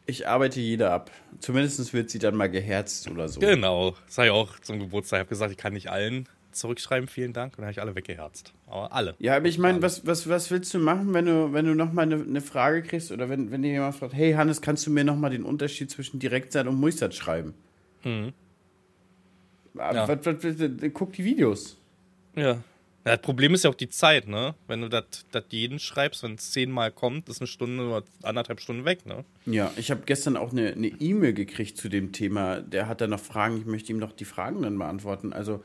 ich 0.07 0.28
arbeite 0.28 0.61
jede 0.61 0.90
ab. 0.90 1.11
Zumindest 1.40 1.92
wird 1.92 2.11
sie 2.11 2.18
dann 2.18 2.35
mal 2.35 2.48
geherzt 2.48 3.11
oder 3.11 3.28
so. 3.28 3.40
Genau. 3.40 3.94
Das 4.07 4.18
habe 4.18 4.28
ich 4.28 4.33
auch 4.33 4.59
zum 4.61 4.78
Geburtstag. 4.78 5.18
Ich 5.18 5.20
habe 5.20 5.28
gesagt, 5.28 5.52
ich 5.52 5.59
kann 5.59 5.72
nicht 5.72 5.90
allen 5.90 6.28
zurückschreiben, 6.52 7.09
vielen 7.09 7.33
Dank. 7.33 7.52
Und 7.52 7.59
dann 7.59 7.66
habe 7.66 7.72
ich 7.72 7.81
alle 7.81 7.94
weggeherzt. 7.94 8.52
Aber 8.66 8.92
alle. 8.92 9.14
Ja, 9.18 9.37
aber 9.37 9.46
ich 9.46 9.59
meine, 9.59 9.83
was, 9.83 10.07
was, 10.07 10.28
was 10.28 10.50
willst 10.50 10.72
du 10.74 10.78
machen, 10.78 11.14
wenn 11.14 11.26
du, 11.26 11.52
wenn 11.52 11.66
du 11.66 11.74
nochmal 11.74 12.07
eine, 12.07 12.22
eine 12.22 12.40
Frage 12.40 12.83
kriegst 12.83 13.12
oder 13.12 13.28
wenn, 13.28 13.50
wenn 13.50 13.62
dir 13.62 13.70
jemand 13.70 13.96
fragt, 13.96 14.14
hey 14.14 14.33
Hannes, 14.33 14.61
kannst 14.61 14.87
du 14.87 14.90
mir 14.90 15.04
nochmal 15.04 15.31
den 15.31 15.44
Unterschied 15.44 15.90
zwischen 15.90 16.18
Direktsat 16.18 16.66
und 16.66 16.76
Muisat 16.81 17.14
schreiben? 17.14 17.54
Mhm. 18.04 18.33
Ah, 19.79 19.95
Ja. 19.95 20.09
Was, 20.09 20.27
was, 20.27 20.45
was, 20.45 20.91
guck 20.93 21.12
die 21.12 21.25
Videos. 21.25 21.77
Ja. 22.35 22.62
Das 23.05 23.21
Problem 23.23 23.55
ist 23.55 23.64
ja 23.64 23.71
auch 23.71 23.75
die 23.75 23.88
Zeit, 23.88 24.29
ne? 24.29 24.55
Wenn 24.67 24.83
du 24.83 24.88
das 24.88 25.05
jeden 25.49 25.79
schreibst, 25.79 26.23
wenn 26.23 26.35
es 26.35 26.51
zehnmal 26.51 26.91
kommt, 26.91 27.29
ist 27.31 27.41
eine 27.41 27.47
Stunde 27.47 27.88
oder 27.88 28.05
anderthalb 28.23 28.61
Stunden 28.61 28.85
weg, 28.85 29.07
ne? 29.07 29.25
Ja, 29.47 29.73
ich 29.77 29.91
habe 29.91 30.03
gestern 30.05 30.37
auch 30.37 30.53
eine 30.53 30.73
E-Mail 30.73 31.33
gekriegt 31.33 31.79
zu 31.79 31.88
dem 31.88 32.12
Thema. 32.12 32.61
Der 32.61 32.87
hat 32.87 33.01
da 33.01 33.07
noch 33.07 33.21
Fragen, 33.21 33.57
ich 33.57 33.64
möchte 33.64 33.93
ihm 33.93 33.99
noch 33.99 34.12
die 34.12 34.27
Fragen 34.27 34.61
dann 34.62 34.77
beantworten. 34.77 35.33
Also, 35.33 35.64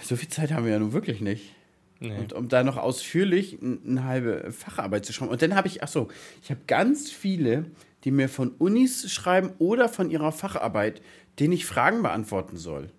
so 0.00 0.16
viel 0.16 0.28
Zeit 0.28 0.50
haben 0.52 0.64
wir 0.64 0.72
ja 0.72 0.78
nun 0.78 0.92
wirklich 0.92 1.20
nicht. 1.20 1.54
Nee. 2.00 2.16
Und 2.18 2.32
um 2.32 2.48
da 2.48 2.62
noch 2.64 2.76
ausführlich 2.76 3.58
eine 3.62 4.04
halbe 4.04 4.50
Facharbeit 4.52 5.04
zu 5.04 5.12
schreiben. 5.12 5.30
Und 5.30 5.42
dann 5.42 5.54
habe 5.54 5.68
ich, 5.68 5.82
ach 5.82 5.88
so, 5.88 6.08
ich 6.42 6.50
habe 6.50 6.60
ganz 6.66 7.10
viele, 7.10 7.66
die 8.04 8.10
mir 8.10 8.28
von 8.28 8.50
Unis 8.58 9.10
schreiben 9.12 9.50
oder 9.58 9.88
von 9.88 10.10
ihrer 10.10 10.32
Facharbeit, 10.32 11.00
denen 11.38 11.52
ich 11.52 11.66
Fragen 11.66 12.02
beantworten 12.02 12.56
soll. 12.56 12.90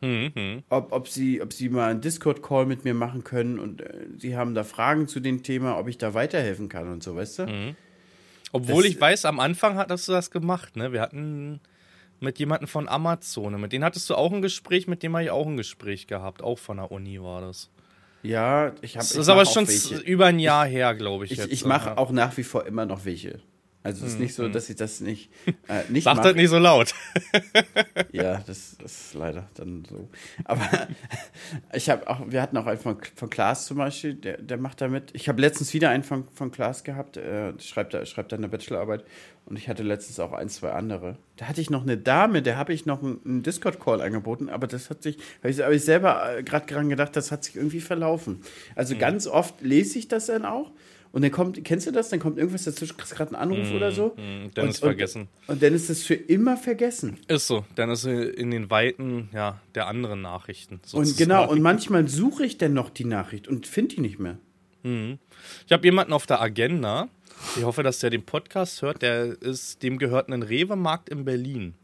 Mhm. 0.00 0.64
Ob, 0.68 0.92
ob, 0.92 1.06
sie, 1.08 1.40
ob 1.40 1.52
sie 1.52 1.68
mal 1.68 1.90
einen 1.90 2.00
Discord-Call 2.00 2.66
mit 2.66 2.84
mir 2.84 2.94
machen 2.94 3.22
können 3.22 3.58
und 3.60 3.82
äh, 3.82 4.06
sie 4.18 4.36
haben 4.36 4.54
da 4.54 4.64
Fragen 4.64 5.06
zu 5.06 5.20
dem 5.20 5.42
Thema, 5.44 5.78
ob 5.78 5.86
ich 5.88 5.96
da 5.98 6.12
weiterhelfen 6.14 6.68
kann 6.68 6.88
und 6.90 7.02
so, 7.04 7.14
weißt 7.14 7.38
du? 7.40 7.74
Obwohl 8.52 8.82
Das- 8.82 8.92
ich 8.92 9.00
weiß, 9.00 9.24
am 9.26 9.38
Anfang 9.40 9.76
hattest 9.76 10.08
du 10.08 10.12
das 10.12 10.30
gemacht, 10.30 10.76
ne? 10.76 10.92
Wir 10.92 11.00
hatten 11.00 11.60
mit 12.20 12.38
jemandem 12.38 12.68
von 12.68 12.88
Amazon, 12.88 13.60
mit 13.60 13.72
denen 13.72 13.84
hattest 13.84 14.08
du 14.10 14.14
auch 14.14 14.32
ein 14.32 14.42
Gespräch, 14.42 14.86
mit 14.88 15.02
dem 15.02 15.12
habe 15.14 15.24
ich 15.24 15.30
auch 15.30 15.46
ein 15.46 15.56
Gespräch 15.56 16.06
gehabt, 16.06 16.42
auch 16.42 16.58
von 16.58 16.76
der 16.78 16.90
Uni 16.92 17.20
war 17.22 17.40
das. 17.40 17.70
Ja, 18.24 18.72
ich 18.82 18.96
habe. 18.96 19.06
Das 19.06 19.16
ist 19.16 19.28
aber 19.28 19.44
schon 19.46 19.66
z- 19.66 20.00
über 20.02 20.26
ein 20.26 20.38
Jahr 20.38 20.64
her, 20.66 20.94
glaube 20.94 21.24
ich. 21.24 21.32
Ich, 21.32 21.40
ich 21.50 21.64
mache 21.64 21.96
auch 21.98 22.10
nach 22.12 22.36
wie 22.36 22.44
vor 22.44 22.66
immer 22.66 22.86
noch 22.86 23.04
welche. 23.04 23.40
Also 23.84 24.06
es 24.06 24.12
ist 24.12 24.20
nicht 24.20 24.34
so, 24.34 24.48
dass 24.48 24.70
ich 24.70 24.76
das 24.76 25.00
nicht, 25.00 25.30
äh, 25.68 25.82
nicht 25.88 26.04
Sag 26.04 26.22
das 26.22 26.34
nicht 26.34 26.50
so 26.50 26.58
laut. 26.58 26.94
Ja, 28.12 28.42
das, 28.46 28.74
ist 28.74 29.14
leider 29.14 29.48
dann 29.54 29.84
so. 29.88 30.08
Aber 30.44 30.68
ich 31.72 31.88
habe 31.88 32.08
auch, 32.08 32.20
wir 32.28 32.42
hatten 32.42 32.56
auch 32.58 32.66
einen 32.66 32.78
von, 32.78 32.98
von 33.14 33.30
Klaas 33.30 33.64
zum 33.64 33.78
Beispiel, 33.78 34.14
der, 34.14 34.36
der 34.36 34.58
macht 34.58 34.82
da 34.82 34.88
mit. 34.88 35.10
Ich 35.14 35.30
habe 35.30 35.40
letztens 35.40 35.72
wieder 35.72 35.88
einen 35.88 36.02
von, 36.02 36.28
von 36.34 36.50
Klaas 36.50 36.84
gehabt, 36.84 37.16
äh, 37.16 37.58
schreibt 37.58 37.94
da, 37.94 38.04
schreibt 38.04 38.32
da 38.32 38.36
eine 38.36 38.48
Bachelorarbeit 38.48 39.04
und 39.46 39.58
ich 39.58 39.68
hatte 39.68 39.82
letztens 39.82 40.20
auch 40.20 40.32
ein, 40.32 40.50
zwei 40.50 40.72
andere. 40.72 41.16
Da 41.36 41.48
hatte 41.48 41.62
ich 41.62 41.70
noch 41.70 41.82
eine 41.82 41.96
Dame, 41.96 42.42
der 42.42 42.58
habe 42.58 42.74
ich 42.74 42.84
noch 42.84 43.02
einen, 43.02 43.20
einen 43.24 43.42
Discord-Call 43.42 44.02
angeboten, 44.02 44.50
aber 44.50 44.66
das 44.66 44.90
hat 44.90 45.02
sich, 45.02 45.16
habe 45.38 45.50
ich, 45.50 45.60
hab 45.60 45.72
ich 45.72 45.84
selber 45.84 46.36
äh, 46.36 46.42
gerade 46.42 46.66
dran 46.66 46.90
gedacht, 46.90 47.16
das 47.16 47.32
hat 47.32 47.44
sich 47.44 47.56
irgendwie 47.56 47.80
verlaufen. 47.80 48.42
Also 48.76 48.96
ganz 48.96 49.26
oft 49.26 49.60
lese 49.62 49.98
ich 49.98 50.08
das 50.08 50.26
dann 50.26 50.44
auch. 50.44 50.70
Und 51.12 51.22
dann 51.22 51.30
kommt, 51.30 51.62
kennst 51.64 51.86
du 51.86 51.90
das? 51.90 52.08
Dann 52.08 52.20
kommt 52.20 52.38
irgendwas 52.38 52.64
dazwischen, 52.64 52.96
kriegst 52.96 53.14
gerade 53.14 53.36
einen 53.36 53.52
Anruf 53.52 53.70
oder 53.72 53.92
so. 53.92 54.08
mm, 54.16 54.50
dann 54.54 54.64
und, 54.64 54.70
ist 54.70 54.78
vergessen. 54.78 55.28
Und, 55.46 55.54
und 55.54 55.62
dann 55.62 55.74
ist 55.74 55.90
das 55.90 56.02
für 56.02 56.14
immer 56.14 56.56
vergessen. 56.56 57.18
Ist 57.28 57.46
so. 57.46 57.64
Dann 57.74 57.90
ist 57.90 58.02
sie 58.02 58.22
in 58.22 58.50
den 58.50 58.70
Weiten 58.70 59.28
ja, 59.32 59.60
der 59.74 59.88
anderen 59.88 60.22
Nachrichten. 60.22 60.76
Und 60.76 60.86
sozusagen. 60.86 61.18
genau, 61.18 61.50
und 61.50 61.60
manchmal 61.60 62.08
suche 62.08 62.46
ich 62.46 62.56
dann 62.56 62.72
noch 62.72 62.90
die 62.90 63.04
Nachricht 63.04 63.46
und 63.46 63.66
finde 63.66 63.96
die 63.96 64.00
nicht 64.00 64.18
mehr. 64.18 64.38
Ich 64.84 65.72
habe 65.72 65.84
jemanden 65.86 66.12
auf 66.12 66.26
der 66.26 66.40
Agenda. 66.40 67.08
Ich 67.56 67.64
hoffe, 67.64 67.82
dass 67.82 68.00
der 68.00 68.10
den 68.10 68.24
Podcast 68.24 68.82
hört. 68.82 69.02
Der 69.02 69.40
ist, 69.40 69.82
dem 69.82 69.98
gehört 69.98 70.28
ein 70.28 70.42
Rewe-Markt 70.42 71.08
in 71.08 71.24
Berlin. 71.24 71.74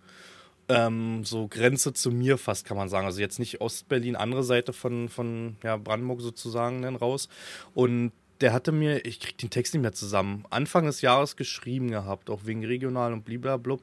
Ähm, 0.69 1.25
so 1.25 1.49
Grenze 1.49 1.93
zu 1.93 2.11
mir 2.11 2.39
fast, 2.39 2.67
kann 2.67 2.77
man 2.77 2.89
sagen. 2.89 3.07
Also 3.07 3.21
jetzt 3.21 3.39
nicht 3.39 3.61
Ostberlin, 3.61 4.17
andere 4.17 4.43
Seite 4.43 4.73
von, 4.73 5.09
von 5.09 5.57
ja, 5.63 5.77
Brandenburg 5.77 6.21
sozusagen 6.21 6.83
dann 6.83 6.97
raus. 6.97 7.29
Und 7.73 8.13
der 8.41 8.53
hatte 8.53 8.73
mir, 8.73 9.05
ich 9.05 9.21
krieg 9.21 9.39
den 9.39 9.51
Text 9.51 9.75
nicht 9.75 9.83
mehr 9.83 9.93
zusammen, 9.93 10.45
Anfang 10.51 10.87
des 10.87 11.01
Jahres 11.01 11.37
geschrieben 11.37 11.91
gehabt, 11.91 12.31
auch 12.31 12.41
wegen 12.45 12.65
regional 12.65 13.13
und 13.13 13.25
bliblablub. 13.25 13.83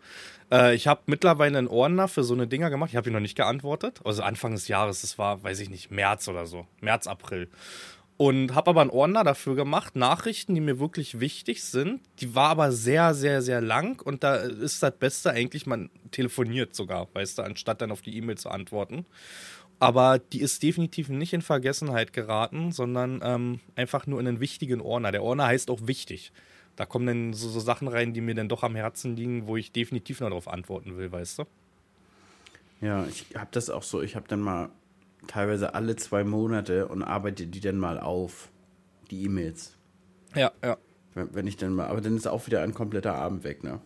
Äh, 0.51 0.75
ich 0.75 0.87
habe 0.87 1.01
mittlerweile 1.07 1.57
einen 1.57 1.67
Ordner 1.67 2.07
für 2.07 2.23
so 2.23 2.33
eine 2.33 2.47
Dinger 2.47 2.69
gemacht. 2.69 2.91
Ich 2.91 2.95
habe 2.95 3.09
ihn 3.09 3.13
noch 3.13 3.19
nicht 3.19 3.35
geantwortet. 3.35 4.01
Also 4.03 4.23
Anfang 4.23 4.53
des 4.53 4.67
Jahres, 4.67 5.01
das 5.01 5.17
war, 5.17 5.43
weiß 5.43 5.59
ich 5.59 5.69
nicht, 5.69 5.91
März 5.91 6.27
oder 6.27 6.45
so. 6.45 6.65
März, 6.81 7.07
April 7.07 7.49
und 8.17 8.55
habe 8.55 8.69
aber 8.69 8.81
einen 8.81 8.91
Ordner 8.91 9.23
dafür 9.23 9.55
gemacht, 9.55 9.95
Nachrichten, 9.95 10.55
die 10.55 10.61
mir 10.61 10.79
wirklich 10.79 11.19
wichtig 11.19 11.63
sind. 11.63 12.01
Die 12.19 12.33
war 12.33 12.49
aber 12.49 12.71
sehr, 12.71 13.13
sehr, 13.13 13.41
sehr 13.41 13.61
lang 13.61 14.01
und 14.01 14.23
da 14.23 14.35
ist 14.35 14.81
das 14.81 14.95
Beste 14.97 15.31
eigentlich, 15.31 15.65
man 15.65 15.89
telefoniert 16.11 16.75
sogar, 16.75 17.07
weißt 17.13 17.37
du, 17.37 17.41
anstatt 17.41 17.81
dann 17.81 17.91
auf 17.91 18.01
die 18.01 18.15
E-Mail 18.15 18.37
zu 18.37 18.49
antworten. 18.49 19.05
Aber 19.79 20.19
die 20.19 20.41
ist 20.41 20.63
definitiv 20.63 21.09
nicht 21.09 21.33
in 21.33 21.41
Vergessenheit 21.41 22.13
geraten, 22.13 22.71
sondern 22.71 23.21
ähm, 23.23 23.59
einfach 23.75 24.07
nur 24.07 24.19
in 24.19 24.27
einen 24.27 24.39
wichtigen 24.39 24.81
Ordner. 24.81 25.11
Der 25.11 25.23
Ordner 25.23 25.47
heißt 25.47 25.69
auch 25.69 25.85
wichtig. 25.85 26.31
Da 26.75 26.85
kommen 26.85 27.05
dann 27.07 27.33
so, 27.33 27.49
so 27.49 27.59
Sachen 27.59 27.87
rein, 27.87 28.13
die 28.13 28.21
mir 28.21 28.35
dann 28.35 28.49
doch 28.49 28.63
am 28.63 28.75
Herzen 28.75 29.15
liegen, 29.15 29.47
wo 29.47 29.57
ich 29.57 29.71
definitiv 29.71 30.19
noch 30.19 30.29
darauf 30.29 30.47
antworten 30.47 30.97
will, 30.97 31.11
weißt 31.11 31.39
du? 31.39 31.43
Ja, 32.81 33.05
ich 33.07 33.27
habe 33.35 33.49
das 33.51 33.69
auch 33.69 33.83
so. 33.83 34.01
Ich 34.01 34.15
habe 34.15 34.27
dann 34.27 34.41
mal 34.41 34.69
teilweise 35.27 35.73
alle 35.73 35.95
zwei 35.95 36.23
Monate 36.23 36.87
und 36.87 37.03
arbeite 37.03 37.47
die 37.47 37.61
dann 37.61 37.77
mal 37.77 37.99
auf, 37.99 38.49
die 39.09 39.23
E-Mails. 39.23 39.75
Ja, 40.35 40.51
ja. 40.63 40.77
Wenn 41.13 41.33
wenn 41.33 41.47
ich 41.47 41.57
dann 41.57 41.73
mal, 41.73 41.87
aber 41.87 42.01
dann 42.01 42.17
ist 42.17 42.27
auch 42.27 42.45
wieder 42.47 42.61
ein 42.61 42.73
kompletter 42.73 43.15
Abend 43.15 43.43
weg, 43.43 43.63
ne? 43.63 43.79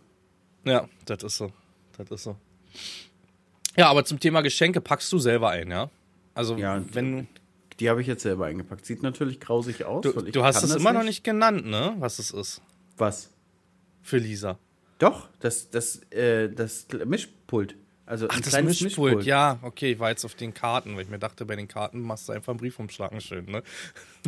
Ja, 0.66 0.88
das 1.06 1.24
ist 1.24 1.38
so. 1.38 1.52
Das 1.98 2.10
ist 2.10 2.24
so. 2.24 2.36
Ja, 3.78 3.90
aber 3.90 4.04
zum 4.06 4.20
Thema 4.20 4.42
Geschenke 4.42 4.82
packst 4.82 5.12
du 5.12 5.20
selber 5.20 5.50
ein, 5.50 5.70
ja? 5.72 5.90
Also, 6.34 6.56
Ja, 6.58 6.82
wenn 6.94 7.28
Die 7.80 7.90
habe 7.90 8.02
ich 8.02 8.08
jetzt 8.08 8.24
selber 8.24 8.46
eingepackt. 8.48 8.86
Sieht 8.86 9.04
natürlich 9.04 9.40
grausig 9.40 9.86
aus. 9.86 10.02
du, 10.04 10.26
ich 10.26 10.34
du 10.34 10.44
hast 10.44 10.64
es 10.64 10.76
immer 10.76 10.92
noch 10.92 11.04
nicht 11.04 11.24
genannt, 11.24 11.66
ne? 11.66 11.96
Was 12.00 12.20
es 12.20 12.32
ist 12.32 12.62
Was? 12.98 13.30
für 14.02 14.18
Lisa. 14.18 14.58
Doch, 14.98 15.30
das, 15.40 15.70
das, 15.70 16.02
äh, 16.12 16.50
das 16.50 16.88
Mischpult. 17.06 17.76
Also 18.06 18.26
Ach, 18.30 18.36
ein 18.36 18.42
das 18.42 18.50
kleines 18.50 18.82
Mischpult. 18.82 19.24
Ja, 19.24 19.60
okay, 19.62 19.92
ich 19.94 20.00
war 20.00 20.10
jetzt 20.10 20.26
auf 20.26 20.34
den 20.36 20.54
Karten, 20.54 20.96
weil 20.96 21.04
ich 21.04 21.10
mir 21.10 21.20
dachte, 21.20 21.46
bei 21.46 21.56
den 21.56 21.68
Karten 21.68 22.02
machst 22.02 22.28
du 22.28 22.34
einfach 22.34 22.50
einen 22.52 22.60
Briefumschlag 22.60 23.12
schön, 23.22 23.46
ne? 23.46 23.62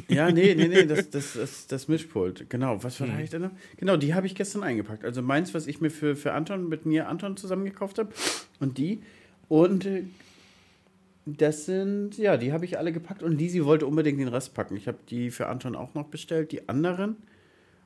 Ja, 0.08 0.32
nee, 0.32 0.54
nee, 0.56 0.68
nee, 0.68 0.86
das, 0.86 1.10
das, 1.10 1.34
das, 1.34 1.68
das 1.68 1.88
Mischpult. 1.88 2.50
Genau, 2.50 2.82
was 2.84 3.02
war 3.02 3.08
Hm. 3.08 3.16
eigentlich 3.16 3.32
denn 3.32 3.42
noch? 3.42 3.52
Genau, 3.78 3.98
die 3.98 4.14
habe 4.14 4.28
ich 4.28 4.36
gestern 4.36 4.64
eingepackt. 4.64 5.04
Also 5.04 5.22
meins, 5.22 5.54
was 5.54 5.66
ich 5.68 5.82
mir 5.82 5.90
für, 5.90 6.16
für 6.16 6.32
Anton, 6.34 6.70
mit 6.70 6.86
mir 6.86 7.10
Anton 7.10 7.36
zusammen 7.36 7.66
gekauft 7.66 7.98
habe. 8.00 8.14
Und 8.60 8.78
die. 8.78 9.02
Und 9.52 9.86
das 11.26 11.66
sind, 11.66 12.18
ja, 12.18 12.38
die 12.38 12.54
habe 12.54 12.64
ich 12.64 12.78
alle 12.78 12.94
gepackt. 12.94 13.22
Und 13.22 13.38
Lisi 13.38 13.66
wollte 13.66 13.86
unbedingt 13.86 14.18
den 14.18 14.30
Rest 14.30 14.54
packen. 14.54 14.78
Ich 14.78 14.88
habe 14.88 14.98
die 15.10 15.30
für 15.30 15.48
Anton 15.48 15.76
auch 15.76 15.94
noch 15.94 16.06
bestellt, 16.06 16.54
die 16.54 16.70
anderen. 16.70 17.18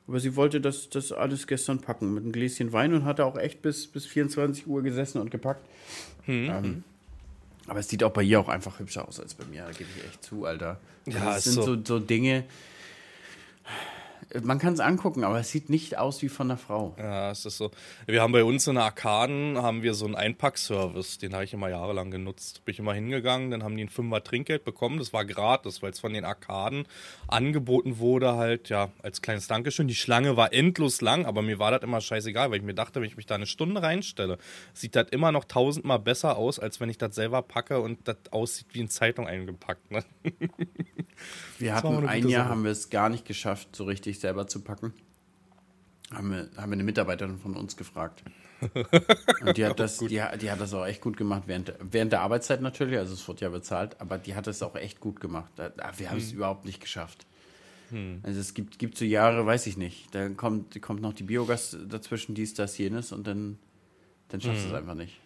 Aber 0.06 0.20
sie 0.20 0.36
wollte 0.36 0.60
das, 0.60 0.90
das 0.90 1.10
alles 1.10 1.48
gestern 1.48 1.80
packen 1.80 2.14
mit 2.14 2.22
einem 2.22 2.30
Gläschen 2.30 2.72
Wein 2.72 2.94
und 2.94 3.04
hatte 3.04 3.24
auch 3.24 3.36
echt 3.36 3.62
bis, 3.62 3.88
bis 3.88 4.06
24 4.06 4.68
Uhr 4.68 4.80
gesessen 4.84 5.20
und 5.20 5.32
gepackt. 5.32 5.68
Hm, 6.26 6.48
Ähm, 6.48 6.84
aber 7.66 7.80
es 7.80 7.88
sieht 7.88 8.04
auch 8.04 8.12
bei 8.12 8.22
ihr 8.22 8.38
auch 8.38 8.48
einfach 8.48 8.78
hübscher 8.78 9.08
aus 9.08 9.18
als 9.18 9.34
bei 9.34 9.44
mir. 9.46 9.64
Da 9.64 9.72
gebe 9.72 9.90
ich 9.96 10.04
echt 10.04 10.22
zu, 10.22 10.44
Alter. 10.44 10.78
Ja, 11.06 11.30
Also 11.30 11.36
ist 11.38 11.44
sind 11.44 11.52
so. 11.54 11.74
so, 11.74 11.80
so 11.84 11.98
Dinge. 11.98 12.44
Man 14.42 14.58
kann 14.58 14.74
es 14.74 14.80
angucken, 14.80 15.24
aber 15.24 15.38
es 15.38 15.50
sieht 15.50 15.70
nicht 15.70 15.98
aus 15.98 16.20
wie 16.22 16.28
von 16.28 16.50
einer 16.50 16.58
Frau. 16.58 16.94
Ja, 16.98 17.30
es 17.30 17.46
ist 17.46 17.58
so. 17.58 17.70
Wir 18.06 18.22
haben 18.22 18.32
bei 18.32 18.44
uns 18.44 18.66
in 18.66 18.74
der 18.74 18.84
Arkaden 18.84 19.56
haben 19.62 19.82
wir 19.82 19.94
so 19.94 20.04
einen 20.04 20.14
Einpackservice, 20.14 21.18
den 21.18 21.32
habe 21.34 21.44
ich 21.44 21.52
immer 21.52 21.68
jahrelang 21.68 22.10
genutzt. 22.10 22.64
Bin 22.64 22.72
ich 22.72 22.78
immer 22.78 22.94
hingegangen, 22.94 23.50
dann 23.50 23.62
haben 23.62 23.76
die 23.76 23.84
ein 23.84 23.88
Fünfer 23.88 24.24
Trinkgeld 24.24 24.64
bekommen, 24.64 24.98
das 24.98 25.12
war 25.12 25.24
gratis, 25.24 25.82
weil 25.82 25.90
es 25.90 26.00
von 26.00 26.12
den 26.12 26.24
Arkaden 26.24 26.86
angeboten 27.28 27.98
wurde, 27.98 28.34
halt, 28.34 28.68
ja, 28.68 28.90
als 29.02 29.22
kleines 29.22 29.46
Dankeschön. 29.46 29.88
Die 29.88 29.94
Schlange 29.94 30.36
war 30.36 30.52
endlos 30.52 31.00
lang, 31.00 31.24
aber 31.24 31.42
mir 31.42 31.58
war 31.58 31.70
das 31.70 31.82
immer 31.82 32.00
scheißegal, 32.00 32.50
weil 32.50 32.58
ich 32.58 32.64
mir 32.64 32.74
dachte, 32.74 33.00
wenn 33.00 33.08
ich 33.08 33.16
mich 33.16 33.26
da 33.26 33.36
eine 33.36 33.46
Stunde 33.46 33.82
reinstelle, 33.82 34.38
sieht 34.74 34.96
das 34.96 35.08
immer 35.10 35.32
noch 35.32 35.44
tausendmal 35.44 35.98
besser 35.98 36.36
aus, 36.36 36.58
als 36.58 36.80
wenn 36.80 36.90
ich 36.90 36.98
das 36.98 37.14
selber 37.14 37.42
packe 37.42 37.80
und 37.80 38.08
das 38.08 38.16
aussieht 38.30 38.66
wie 38.72 38.80
in 38.80 38.88
Zeitung 38.88 39.26
eingepackt. 39.26 39.90
Ne? 39.90 40.02
Wir 41.58 41.74
hatten 41.74 42.06
ein 42.06 42.28
Jahr, 42.28 42.42
Sache. 42.42 42.50
haben 42.50 42.64
wir 42.64 42.70
es 42.70 42.90
gar 42.90 43.08
nicht 43.08 43.24
geschafft, 43.24 43.74
so 43.74 43.84
richtig 43.84 44.15
selber 44.20 44.46
zu 44.46 44.60
packen. 44.62 44.92
Haben 46.12 46.30
wir, 46.30 46.48
haben 46.56 46.70
wir 46.70 46.74
eine 46.74 46.84
Mitarbeiterin 46.84 47.38
von 47.38 47.56
uns 47.56 47.76
gefragt. 47.76 48.22
Und 49.44 49.56
die 49.58 49.66
hat, 49.66 49.78
das, 49.80 49.98
die, 49.98 50.08
die 50.08 50.50
hat 50.50 50.60
das 50.60 50.72
auch 50.72 50.86
echt 50.86 51.00
gut 51.02 51.16
gemacht, 51.16 51.42
während, 51.46 51.74
während 51.80 52.12
der 52.12 52.22
Arbeitszeit 52.22 52.62
natürlich, 52.62 52.98
also 52.98 53.12
es 53.12 53.26
wird 53.28 53.40
ja 53.40 53.48
bezahlt, 53.50 54.00
aber 54.00 54.16
die 54.18 54.34
hat 54.34 54.46
es 54.46 54.62
auch 54.62 54.74
echt 54.76 55.00
gut 55.00 55.20
gemacht. 55.20 55.50
Wir 55.96 56.10
haben 56.10 56.18
es 56.18 56.30
Hm. 56.30 56.36
überhaupt 56.36 56.64
nicht 56.64 56.80
geschafft. 56.80 57.26
Also 58.24 58.40
es 58.40 58.52
gibt, 58.54 58.78
gibt 58.80 58.98
so 58.98 59.04
Jahre, 59.04 59.46
weiß 59.46 59.66
ich 59.68 59.76
nicht, 59.76 60.12
da 60.14 60.28
kommt, 60.30 60.80
kommt 60.82 61.02
noch 61.02 61.12
die 61.12 61.22
Biogas 61.22 61.76
dazwischen, 61.88 62.34
dies, 62.34 62.52
das, 62.54 62.76
jenes 62.78 63.12
und 63.12 63.26
dann, 63.28 63.58
dann 64.28 64.40
schaffst 64.40 64.64
Hm. 64.64 64.70
du 64.70 64.74
es 64.74 64.80
einfach 64.80 64.94
nicht. 64.94 65.20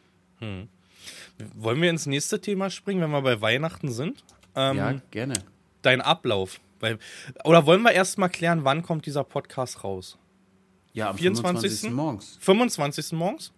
Wollen 1.55 1.81
wir 1.81 1.88
ins 1.88 2.07
nächste 2.07 2.40
Thema 2.40 2.68
springen, 2.68 3.00
wenn 3.00 3.11
wir 3.11 3.22
bei 3.22 3.40
Weihnachten 3.40 3.90
sind? 3.92 4.24
Ähm, 4.55 4.76
Ja, 4.76 4.92
gerne. 5.11 5.35
Dein 5.83 6.00
Ablauf. 6.03 6.61
Weil, 6.81 6.99
oder 7.45 7.66
wollen 7.66 7.83
wir 7.83 7.93
erst 7.93 8.19
mal 8.19 8.29
klären, 8.29 8.64
wann 8.64 8.83
kommt 8.83 9.07
dieser 9.07 9.23
Podcast 9.25 9.85
raus? 9.85 10.19
Ja, 10.93 11.11
am 11.11 11.19
24. 11.19 11.61
24. 11.71 11.90
morgens. 11.93 12.38
25. 12.40 13.12
morgens? 13.12 13.53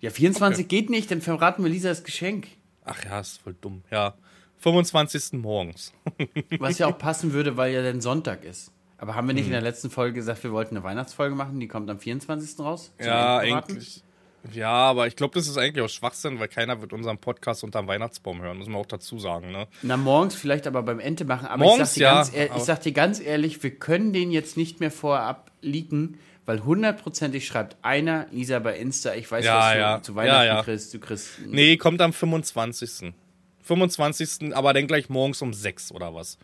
Ja, 0.00 0.10
24 0.10 0.66
geht 0.68 0.90
nicht, 0.90 1.10
dann 1.10 1.20
verraten 1.20 1.62
wir 1.62 1.70
Lisa 1.70 1.88
das 1.90 2.04
Geschenk. 2.04 2.46
Ach 2.84 3.04
ja, 3.04 3.20
ist 3.20 3.38
voll 3.42 3.54
dumm. 3.60 3.82
Ja, 3.90 4.14
25. 4.58 5.34
morgens. 5.40 5.92
Was 6.58 6.78
ja 6.78 6.86
auch 6.86 6.98
passen 6.98 7.32
würde, 7.32 7.56
weil 7.56 7.72
ja 7.74 7.82
dann 7.82 8.00
Sonntag 8.00 8.44
ist. 8.44 8.70
Aber 8.98 9.14
haben 9.14 9.26
wir 9.26 9.32
Hm. 9.32 9.36
nicht 9.36 9.46
in 9.46 9.52
der 9.52 9.60
letzten 9.60 9.90
Folge 9.90 10.14
gesagt, 10.14 10.42
wir 10.44 10.52
wollten 10.52 10.76
eine 10.76 10.84
Weihnachtsfolge 10.84 11.34
machen? 11.34 11.60
Die 11.60 11.68
kommt 11.68 11.90
am 11.90 11.98
24. 11.98 12.58
raus? 12.60 12.92
Ja, 13.00 13.38
eigentlich. 13.38 14.02
Ja, 14.52 14.70
aber 14.72 15.06
ich 15.06 15.16
glaube, 15.16 15.34
das 15.34 15.48
ist 15.48 15.56
eigentlich 15.56 15.82
auch 15.84 15.88
Schwachsinn, 15.88 16.38
weil 16.38 16.48
keiner 16.48 16.80
wird 16.82 16.92
unseren 16.92 17.18
Podcast 17.18 17.64
unterm 17.64 17.86
Weihnachtsbaum 17.86 18.42
hören, 18.42 18.58
muss 18.58 18.68
man 18.68 18.76
auch 18.80 18.86
dazu 18.86 19.18
sagen, 19.18 19.50
ne? 19.52 19.66
Na, 19.82 19.96
morgens 19.96 20.34
vielleicht 20.34 20.66
aber 20.66 20.82
beim 20.82 21.00
Ente 21.00 21.24
machen. 21.24 21.46
Aber 21.46 21.64
Morgens, 21.64 21.96
ich, 21.96 22.02
sag 22.02 22.04
dir 22.04 22.04
ja, 22.04 22.14
ganz 22.14 22.32
ehr- 22.52 22.56
ich 22.58 22.62
sag 22.64 22.80
dir 22.82 22.92
ganz 22.92 23.20
ehrlich, 23.20 23.62
wir 23.62 23.70
können 23.70 24.12
den 24.12 24.30
jetzt 24.30 24.56
nicht 24.56 24.80
mehr 24.80 24.90
vorab 24.90 25.50
leaken, 25.62 26.18
weil 26.46 26.62
hundertprozentig 26.62 27.46
schreibt 27.46 27.76
einer, 27.82 28.26
Lisa 28.32 28.58
bei 28.58 28.76
Insta, 28.78 29.14
ich 29.14 29.30
weiß, 29.30 29.44
Ja, 29.46 29.58
was 29.58 29.72
du 29.72 29.78
ja. 29.78 30.02
zu 30.02 30.14
Weihnachten 30.14 30.46
Ja, 30.46 30.62
kriegst. 30.62 30.92
Du 30.92 30.98
kriegst. 31.00 31.38
Nee, 31.46 31.78
kommt 31.78 32.02
am 32.02 32.12
25. 32.12 33.14
25. 33.62 34.54
aber 34.54 34.74
dann 34.74 34.86
gleich 34.86 35.08
morgens 35.08 35.40
um 35.42 35.52
6 35.54 35.90
oder 35.92 36.14
was? 36.14 36.38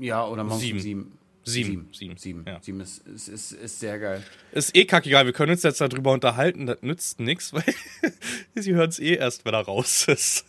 Ja, 0.00 0.26
oder 0.26 0.42
morgens 0.42 0.60
Sieben. 0.62 0.78
um 0.78 0.82
sieben. 0.82 1.18
Sieben. 1.44 1.88
Sieben. 1.92 2.16
Sieben. 2.16 2.44
Ja. 2.46 2.60
Sieben 2.60 2.80
ist, 2.80 3.06
ist, 3.08 3.28
ist, 3.28 3.52
ist 3.52 3.80
sehr 3.80 3.98
geil. 3.98 4.22
Ist 4.52 4.76
eh 4.76 4.84
kackegal. 4.84 5.26
Wir 5.26 5.32
können 5.32 5.50
uns 5.52 5.62
jetzt 5.64 5.80
darüber 5.80 6.12
unterhalten. 6.12 6.66
Das 6.66 6.82
nützt 6.82 7.18
nichts, 7.18 7.52
weil 7.52 7.64
sie 8.54 8.74
hören 8.74 8.90
es 8.90 9.00
eh 9.00 9.14
erst, 9.14 9.44
wenn 9.44 9.54
er 9.54 9.62
raus 9.62 10.06
ist. 10.06 10.44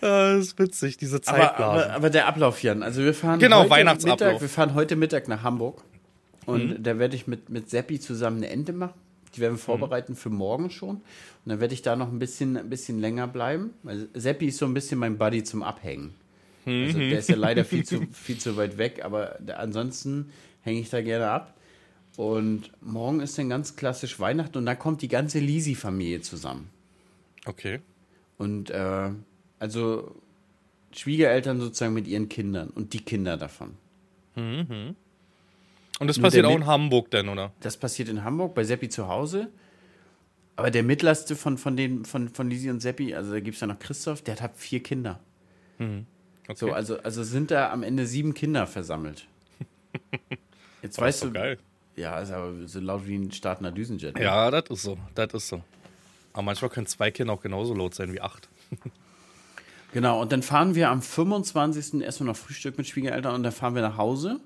das 0.00 0.38
ist 0.46 0.58
witzig, 0.58 0.96
diese 0.96 1.20
Zeit. 1.20 1.34
Aber, 1.34 1.58
aber, 1.58 1.90
aber, 1.92 2.10
der 2.10 2.26
Ablauf, 2.26 2.62
Jan. 2.62 2.82
Also 2.82 3.02
wir 3.02 3.14
fahren 3.14 3.38
genau, 3.38 3.60
heute 3.60 3.70
Weihnachtsablauf. 3.70 4.20
Mittag, 4.20 4.40
wir 4.40 4.48
fahren 4.48 4.74
heute 4.74 4.96
Mittag 4.96 5.28
nach 5.28 5.44
Hamburg. 5.44 5.84
Und 6.44 6.70
mhm. 6.70 6.82
da 6.82 6.98
werde 6.98 7.14
ich 7.14 7.28
mit, 7.28 7.50
mit 7.50 7.70
Seppi 7.70 8.00
zusammen 8.00 8.38
eine 8.38 8.48
Ente 8.48 8.72
machen. 8.72 8.98
Die 9.36 9.40
werden 9.40 9.52
wir 9.52 9.58
mhm. 9.58 9.62
vorbereiten 9.62 10.12
mhm. 10.12 10.16
für 10.16 10.30
morgen 10.30 10.70
schon. 10.70 10.96
Und 10.96 11.02
dann 11.44 11.60
werde 11.60 11.72
ich 11.74 11.82
da 11.82 11.94
noch 11.94 12.10
ein 12.10 12.18
bisschen, 12.18 12.56
ein 12.56 12.68
bisschen 12.68 13.00
länger 13.00 13.28
bleiben. 13.28 13.70
Weil 13.84 14.08
Seppi 14.12 14.48
ist 14.48 14.58
so 14.58 14.66
ein 14.66 14.74
bisschen 14.74 14.98
mein 14.98 15.18
Buddy 15.18 15.44
zum 15.44 15.62
Abhängen. 15.62 16.14
Also 16.64 16.98
der 16.98 17.18
ist 17.18 17.28
ja 17.28 17.36
leider 17.36 17.64
viel 17.64 17.84
zu, 17.84 18.06
viel 18.12 18.38
zu 18.38 18.56
weit 18.56 18.78
weg, 18.78 19.04
aber 19.04 19.38
ansonsten 19.56 20.30
hänge 20.60 20.80
ich 20.80 20.90
da 20.90 21.02
gerne 21.02 21.28
ab. 21.28 21.58
Und 22.16 22.70
morgen 22.80 23.20
ist 23.20 23.38
dann 23.38 23.48
ganz 23.48 23.76
klassisch 23.76 24.20
Weihnachten 24.20 24.58
und 24.58 24.66
da 24.66 24.74
kommt 24.74 25.02
die 25.02 25.08
ganze 25.08 25.38
Lisi-Familie 25.38 26.20
zusammen. 26.20 26.68
Okay. 27.46 27.80
Und 28.36 28.70
äh, 28.70 29.10
also 29.58 30.14
Schwiegereltern 30.92 31.60
sozusagen 31.60 31.94
mit 31.94 32.06
ihren 32.06 32.28
Kindern 32.28 32.68
und 32.68 32.92
die 32.92 33.00
Kinder 33.00 33.36
davon. 33.36 33.74
Mhm. 34.36 34.94
Und 35.98 36.08
das 36.08 36.18
passiert 36.18 36.44
auch 36.46 36.56
in 36.56 36.66
Hamburg 36.66 37.10
dann, 37.10 37.28
oder? 37.28 37.52
Das 37.60 37.76
passiert 37.76 38.08
in 38.08 38.24
Hamburg, 38.24 38.54
bei 38.54 38.64
Seppi 38.64 38.88
zu 38.88 39.08
Hause. 39.08 39.48
Aber 40.56 40.70
der 40.70 40.82
mittlerste 40.82 41.34
von, 41.34 41.56
von, 41.56 41.76
den, 41.76 42.04
von, 42.04 42.28
von 42.28 42.50
Lisi 42.50 42.70
und 42.70 42.80
Seppi, 42.80 43.14
also 43.14 43.32
da 43.32 43.40
gibt 43.40 43.54
es 43.54 43.60
ja 43.60 43.66
noch 43.66 43.78
Christoph, 43.78 44.22
der 44.22 44.38
hat 44.38 44.56
vier 44.56 44.82
Kinder. 44.82 45.20
Mhm. 45.78 46.06
Okay. 46.48 46.54
So, 46.56 46.72
also, 46.72 46.98
also 46.98 47.22
sind 47.22 47.50
da 47.50 47.70
am 47.70 47.82
Ende 47.82 48.06
sieben 48.06 48.34
Kinder 48.34 48.66
versammelt. 48.66 49.26
Jetzt 50.82 50.98
oh, 50.98 51.02
weißt 51.02 51.24
du. 51.24 51.32
Geil. 51.32 51.58
Ja, 51.94 52.18
ist 52.20 52.32
aber 52.32 52.66
so 52.66 52.80
laut 52.80 53.06
wie 53.06 53.16
ein 53.16 53.30
startender 53.32 53.70
Düsenjet. 53.70 54.16
Ne? 54.16 54.24
Ja, 54.24 54.50
das 54.50 54.64
ist 54.70 54.82
so. 54.82 54.98
Das 55.14 55.32
ist 55.34 55.48
so. 55.48 55.62
Aber 56.32 56.42
manchmal 56.42 56.70
können 56.70 56.86
zwei 56.86 57.10
Kinder 57.10 57.34
auch 57.34 57.42
genauso 57.42 57.74
laut 57.74 57.94
sein 57.94 58.12
wie 58.12 58.20
acht. 58.20 58.48
genau, 59.92 60.20
und 60.20 60.32
dann 60.32 60.42
fahren 60.42 60.74
wir 60.74 60.88
am 60.88 61.02
25. 61.02 62.00
erstmal 62.00 62.28
noch 62.28 62.36
Frühstück 62.36 62.78
mit 62.78 62.86
Schwiegereltern 62.86 63.34
und 63.34 63.42
dann 63.42 63.52
fahren 63.52 63.74
wir 63.74 63.82
nach 63.82 63.98
Hause. 63.98 64.40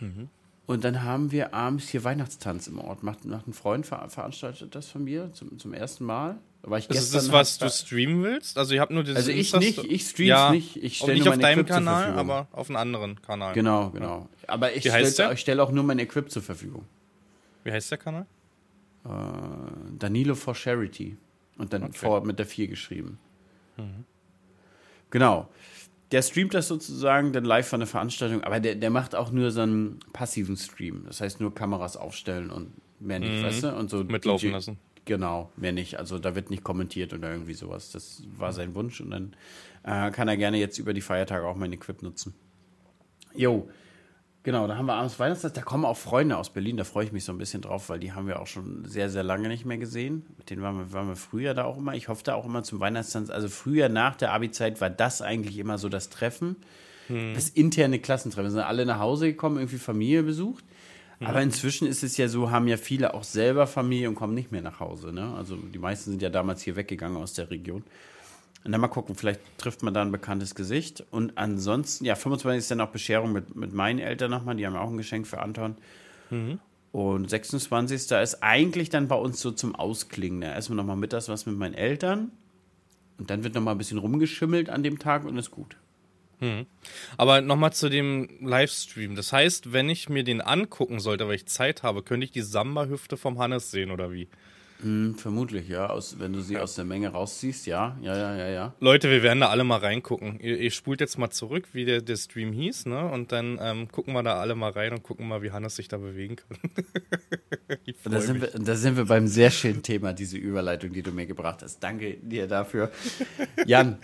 Mhm. 0.00 0.28
Und 0.66 0.84
dann 0.84 1.02
haben 1.02 1.32
wir 1.32 1.54
abends 1.54 1.88
hier 1.88 2.04
Weihnachtstanz 2.04 2.68
im 2.68 2.78
Ort. 2.78 3.02
Macht, 3.02 3.24
macht 3.24 3.48
ein 3.48 3.52
Freund 3.52 3.84
ver 3.84 4.08
veranstaltet 4.08 4.74
das 4.74 4.88
von 4.88 5.04
mir 5.04 5.32
zum, 5.32 5.58
zum 5.58 5.74
ersten 5.74 6.04
Mal. 6.04 6.38
War 6.64 6.78
ich 6.78 6.88
ist 6.88 7.12
das, 7.12 7.32
was 7.32 7.58
du 7.58 7.68
streamen 7.68 8.22
willst? 8.22 8.56
Also, 8.56 8.74
ihr 8.74 8.80
habt 8.80 8.92
nur 8.92 9.02
dieses 9.02 9.16
Also, 9.16 9.32
ich 9.32 9.52
nicht, 9.54 9.84
ich 9.84 10.08
stream's 10.08 10.28
ja, 10.28 10.50
nicht. 10.52 10.76
Ich 10.76 10.98
stelle 10.98 11.14
nicht 11.14 11.28
auf 11.28 11.38
deinem 11.38 11.66
Kanal, 11.66 12.12
aber 12.16 12.46
auf 12.52 12.70
einem 12.70 12.76
anderen 12.76 13.20
Kanal. 13.20 13.52
Genau, 13.54 13.90
genau. 13.90 14.28
Aber 14.46 14.72
ich 14.72 14.82
stelle 14.82 15.36
stell 15.36 15.60
auch 15.60 15.72
nur 15.72 15.82
mein 15.82 15.98
Equip 15.98 16.30
zur 16.30 16.42
Verfügung. 16.42 16.84
Wie 17.64 17.72
heißt 17.72 17.90
der 17.90 17.98
Kanal? 17.98 18.26
Äh, 19.04 19.08
Danilo 19.98 20.34
for 20.34 20.54
Charity. 20.54 21.16
Und 21.58 21.72
dann 21.72 21.84
okay. 21.84 21.92
vor 21.94 22.24
mit 22.24 22.38
der 22.38 22.46
4 22.46 22.68
geschrieben. 22.68 23.18
Mhm. 23.76 24.04
Genau. 25.10 25.48
Der 26.10 26.22
streamt 26.22 26.54
das 26.54 26.68
sozusagen 26.68 27.32
dann 27.32 27.44
live 27.44 27.66
von 27.66 27.80
der 27.80 27.86
Veranstaltung, 27.86 28.42
aber 28.44 28.60
der, 28.60 28.74
der 28.74 28.90
macht 28.90 29.14
auch 29.14 29.30
nur 29.30 29.50
so 29.50 29.62
einen 29.62 30.00
passiven 30.12 30.56
Stream. 30.56 31.04
Das 31.06 31.20
heißt 31.20 31.40
nur 31.40 31.54
Kameras 31.54 31.96
aufstellen 31.96 32.50
und 32.50 32.72
mehr 33.00 33.18
nicht, 33.18 33.32
mhm. 33.32 33.42
weißt 33.44 33.62
du? 33.64 33.76
Und 33.76 33.90
so 33.90 34.04
mitlaufen 34.04 34.48
DJ, 34.48 34.52
lassen. 34.52 34.78
Genau, 35.04 35.50
mehr 35.56 35.72
nicht. 35.72 35.98
Also 35.98 36.18
da 36.18 36.34
wird 36.34 36.50
nicht 36.50 36.62
kommentiert 36.62 37.12
oder 37.12 37.30
irgendwie 37.30 37.54
sowas. 37.54 37.90
Das 37.90 38.22
war 38.36 38.52
sein 38.52 38.74
Wunsch 38.74 39.00
und 39.00 39.10
dann 39.10 39.34
äh, 39.82 40.10
kann 40.12 40.28
er 40.28 40.36
gerne 40.36 40.58
jetzt 40.58 40.78
über 40.78 40.94
die 40.94 41.00
Feiertage 41.00 41.46
auch 41.46 41.56
mein 41.56 41.72
Equip 41.72 42.02
nutzen. 42.02 42.34
Jo, 43.34 43.68
genau, 44.44 44.68
da 44.68 44.76
haben 44.76 44.86
wir 44.86 44.94
abends 44.94 45.18
Weihnachtszeit. 45.18 45.56
Da 45.56 45.62
kommen 45.62 45.84
auch 45.84 45.96
Freunde 45.96 46.36
aus 46.36 46.50
Berlin, 46.50 46.76
da 46.76 46.84
freue 46.84 47.04
ich 47.04 47.12
mich 47.12 47.24
so 47.24 47.32
ein 47.32 47.38
bisschen 47.38 47.62
drauf, 47.62 47.88
weil 47.88 47.98
die 47.98 48.12
haben 48.12 48.28
wir 48.28 48.40
auch 48.40 48.46
schon 48.46 48.84
sehr, 48.84 49.10
sehr 49.10 49.24
lange 49.24 49.48
nicht 49.48 49.64
mehr 49.64 49.78
gesehen. 49.78 50.24
Mit 50.38 50.50
denen 50.50 50.62
waren 50.62 50.78
wir, 50.78 50.92
waren 50.92 51.08
wir 51.08 51.16
früher 51.16 51.54
da 51.54 51.64
auch 51.64 51.78
immer. 51.78 51.94
Ich 51.94 52.06
hoffe 52.06 52.22
da 52.22 52.34
auch 52.34 52.46
immer 52.46 52.62
zum 52.62 52.78
Weihnachtstanz. 52.78 53.28
Also 53.30 53.48
früher 53.48 53.88
nach 53.88 54.14
der 54.14 54.32
Abi-Zeit 54.32 54.80
war 54.80 54.90
das 54.90 55.20
eigentlich 55.20 55.58
immer 55.58 55.78
so 55.78 55.88
das 55.88 56.10
Treffen. 56.10 56.56
Hm. 57.08 57.34
Das 57.34 57.48
interne 57.48 57.98
Klassentreffen. 57.98 58.44
Wir 58.44 58.50
sind 58.52 58.60
alle 58.60 58.86
nach 58.86 59.00
Hause 59.00 59.26
gekommen, 59.26 59.56
irgendwie 59.56 59.78
Familie 59.78 60.22
besucht. 60.22 60.64
Aber 61.26 61.42
inzwischen 61.42 61.86
ist 61.86 62.02
es 62.02 62.16
ja 62.16 62.28
so, 62.28 62.50
haben 62.50 62.68
ja 62.68 62.76
viele 62.76 63.14
auch 63.14 63.24
selber 63.24 63.66
Familie 63.66 64.08
und 64.08 64.14
kommen 64.14 64.34
nicht 64.34 64.52
mehr 64.52 64.62
nach 64.62 64.80
Hause. 64.80 65.12
Ne? 65.12 65.34
Also 65.34 65.56
die 65.56 65.78
meisten 65.78 66.10
sind 66.10 66.22
ja 66.22 66.30
damals 66.30 66.62
hier 66.62 66.76
weggegangen 66.76 67.16
aus 67.16 67.34
der 67.34 67.50
Region. 67.50 67.84
Und 68.64 68.70
dann 68.70 68.80
mal 68.80 68.88
gucken, 68.88 69.14
vielleicht 69.14 69.40
trifft 69.58 69.82
man 69.82 69.92
da 69.92 70.02
ein 70.02 70.12
bekanntes 70.12 70.54
Gesicht. 70.54 71.04
Und 71.10 71.36
ansonsten, 71.36 72.04
ja, 72.04 72.14
25 72.14 72.58
ist 72.58 72.70
dann 72.70 72.80
auch 72.80 72.90
Bescherung 72.90 73.32
mit, 73.32 73.56
mit 73.56 73.72
meinen 73.72 73.98
Eltern 73.98 74.30
nochmal, 74.30 74.54
die 74.54 74.66
haben 74.66 74.74
ja 74.74 74.80
auch 74.80 74.90
ein 74.90 74.96
Geschenk 74.96 75.26
für 75.26 75.40
Anton. 75.40 75.76
Mhm. 76.30 76.60
Und 76.92 77.28
26. 77.28 78.10
ist 78.10 78.42
eigentlich 78.42 78.90
dann 78.90 79.08
bei 79.08 79.16
uns 79.16 79.40
so 79.40 79.50
zum 79.50 79.74
Ausklingen. 79.74 80.42
Da 80.42 80.54
essen 80.54 80.72
wir 80.72 80.76
nochmal 80.76 80.96
mittags 80.96 81.28
was 81.28 81.46
mit 81.46 81.56
meinen 81.56 81.74
Eltern. 81.74 82.30
Und 83.18 83.30
dann 83.30 83.44
wird 83.44 83.54
nochmal 83.54 83.74
ein 83.74 83.78
bisschen 83.78 83.98
rumgeschimmelt 83.98 84.68
an 84.68 84.82
dem 84.82 84.98
Tag 84.98 85.24
und 85.24 85.36
ist 85.38 85.50
gut. 85.50 85.76
Hm. 86.42 86.66
Aber 87.16 87.40
nochmal 87.40 87.72
zu 87.72 87.88
dem 87.88 88.28
Livestream. 88.40 89.14
Das 89.14 89.32
heißt, 89.32 89.72
wenn 89.72 89.88
ich 89.88 90.08
mir 90.08 90.24
den 90.24 90.40
angucken 90.40 90.98
sollte, 90.98 91.28
weil 91.28 91.36
ich 91.36 91.46
Zeit 91.46 91.84
habe, 91.84 92.02
könnte 92.02 92.24
ich 92.24 92.32
die 92.32 92.42
Samba-Hüfte 92.42 93.16
vom 93.16 93.38
Hannes 93.38 93.70
sehen 93.70 93.92
oder 93.92 94.10
wie? 94.10 94.28
Hm, 94.82 95.14
vermutlich, 95.14 95.68
ja. 95.68 95.86
Aus, 95.86 96.18
wenn 96.18 96.32
du 96.32 96.40
sie 96.40 96.54
ja. 96.54 96.60
aus 96.60 96.74
der 96.74 96.84
Menge 96.84 97.08
rausziehst, 97.08 97.66
ja. 97.66 97.96
Ja, 98.02 98.16
ja, 98.16 98.36
ja, 98.36 98.48
ja. 98.48 98.74
Leute, 98.80 99.10
wir 99.10 99.22
werden 99.22 99.40
da 99.40 99.48
alle 99.48 99.62
mal 99.62 99.78
reingucken. 99.78 100.40
Ihr, 100.40 100.58
ihr 100.58 100.70
spult 100.72 101.00
jetzt 101.00 101.18
mal 101.18 101.30
zurück, 101.30 101.68
wie 101.72 101.84
der, 101.84 102.02
der 102.02 102.16
Stream 102.16 102.52
hieß, 102.52 102.86
ne? 102.86 103.08
Und 103.08 103.30
dann 103.30 103.58
ähm, 103.62 103.88
gucken 103.88 104.12
wir 104.12 104.24
da 104.24 104.40
alle 104.40 104.56
mal 104.56 104.72
rein 104.72 104.92
und 104.92 105.04
gucken 105.04 105.28
mal, 105.28 105.42
wie 105.42 105.52
Hannes 105.52 105.76
sich 105.76 105.86
da 105.86 105.98
bewegen 105.98 106.36
kann. 106.36 106.58
da, 108.04 108.20
sind 108.20 108.40
wir, 108.40 108.48
da 108.48 108.74
sind 108.74 108.96
wir 108.96 109.04
beim 109.04 109.28
sehr 109.28 109.50
schönen 109.50 109.82
Thema, 109.82 110.12
diese 110.12 110.36
Überleitung, 110.36 110.92
die 110.92 111.02
du 111.02 111.12
mir 111.12 111.26
gebracht 111.26 111.62
hast. 111.62 111.78
Danke 111.80 112.16
dir 112.20 112.48
dafür. 112.48 112.90
Jan, 113.66 113.98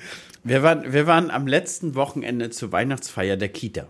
wir 0.44 0.62
waren, 0.62 0.92
wir 0.92 1.08
waren 1.08 1.30
am 1.30 1.48
letzten 1.48 1.96
Wochenende 1.96 2.50
zur 2.50 2.70
Weihnachtsfeier 2.70 3.36
der 3.36 3.48
Kita. 3.48 3.88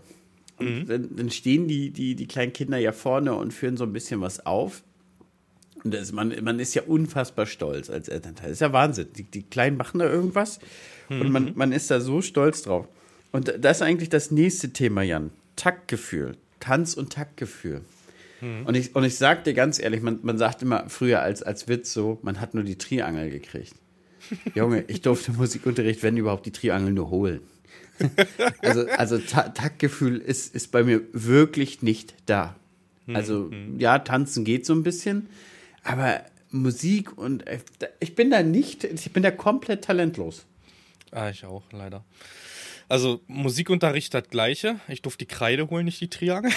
Und 0.57 0.79
mhm. 0.79 0.87
dann, 0.87 1.15
dann 1.15 1.29
stehen 1.29 1.67
die, 1.67 1.91
die, 1.91 2.15
die 2.15 2.27
kleinen 2.27 2.51
Kinder 2.51 2.77
ja 2.77 2.91
vorne 2.91 3.35
und 3.35 3.53
führen 3.53 3.77
so 3.77 3.83
ein 3.83 3.93
bisschen 3.93 4.21
was 4.21 4.45
auf. 4.45 4.83
Und 5.83 5.93
das, 5.93 6.11
man, 6.11 6.33
man 6.43 6.59
ist 6.59 6.73
ja 6.73 6.83
unfassbar 6.83 7.45
stolz 7.45 7.89
als 7.89 8.09
Elternteil. 8.09 8.49
Das 8.49 8.57
ist 8.57 8.61
ja 8.61 8.73
Wahnsinn. 8.73 9.07
Die, 9.15 9.23
die 9.23 9.43
Kleinen 9.43 9.77
machen 9.77 9.99
da 9.99 10.09
irgendwas 10.09 10.59
mhm. 11.09 11.21
und 11.21 11.31
man, 11.31 11.45
mhm. 11.45 11.51
man 11.55 11.71
ist 11.71 11.89
da 11.89 12.01
so 12.01 12.21
stolz 12.21 12.63
drauf. 12.63 12.87
Und 13.31 13.53
das 13.59 13.77
ist 13.77 13.81
eigentlich 13.81 14.09
das 14.09 14.31
nächste 14.31 14.71
Thema, 14.71 15.03
Jan. 15.03 15.31
Taktgefühl. 15.55 16.35
Tanz- 16.59 16.95
und 16.95 17.13
Taktgefühl. 17.13 17.81
Mhm. 18.41 18.65
Und, 18.65 18.75
ich, 18.75 18.95
und 18.95 19.03
ich 19.03 19.15
sag 19.15 19.43
dir 19.43 19.53
ganz 19.53 19.79
ehrlich, 19.79 20.01
man, 20.01 20.19
man 20.23 20.37
sagt 20.37 20.61
immer 20.61 20.89
früher 20.89 21.21
als, 21.21 21.43
als 21.43 21.67
Witz 21.67 21.93
so, 21.93 22.19
man 22.21 22.41
hat 22.41 22.53
nur 22.53 22.63
die 22.63 22.77
Triangel 22.77 23.29
gekriegt. 23.29 23.75
Junge, 24.55 24.83
ich 24.87 25.01
durfte 25.01 25.31
Musikunterricht, 25.31 26.03
wenn 26.03 26.17
überhaupt, 26.17 26.45
die 26.45 26.51
Triangel 26.51 26.91
nur 26.91 27.09
holen. 27.09 27.41
also 28.61 28.85
also 28.87 29.17
Ta 29.17 29.49
Taktgefühl 29.49 30.17
ist, 30.17 30.55
ist 30.55 30.71
bei 30.71 30.83
mir 30.83 31.01
wirklich 31.11 31.81
nicht 31.81 32.15
da. 32.25 32.55
Also 33.13 33.49
mhm. 33.51 33.79
ja, 33.79 33.99
tanzen 33.99 34.45
geht 34.45 34.65
so 34.65 34.73
ein 34.73 34.83
bisschen, 34.83 35.27
aber 35.83 36.21
Musik 36.51 37.17
und 37.17 37.45
äh, 37.47 37.59
ich 37.99 38.15
bin 38.15 38.31
da 38.31 38.43
nicht, 38.43 38.83
ich 38.83 39.13
bin 39.13 39.23
da 39.23 39.31
komplett 39.31 39.83
talentlos. 39.83 40.45
Ah, 41.11 41.29
ich 41.29 41.45
auch, 41.45 41.63
leider. 41.71 42.03
Also 42.89 43.21
Musikunterricht 43.27 44.15
das 44.15 44.29
gleiche. 44.29 44.79
Ich 44.87 45.03
durfte 45.03 45.19
die 45.19 45.27
Kreide 45.27 45.69
holen, 45.69 45.85
nicht 45.85 46.01
die 46.01 46.09
Triangel. 46.09 46.51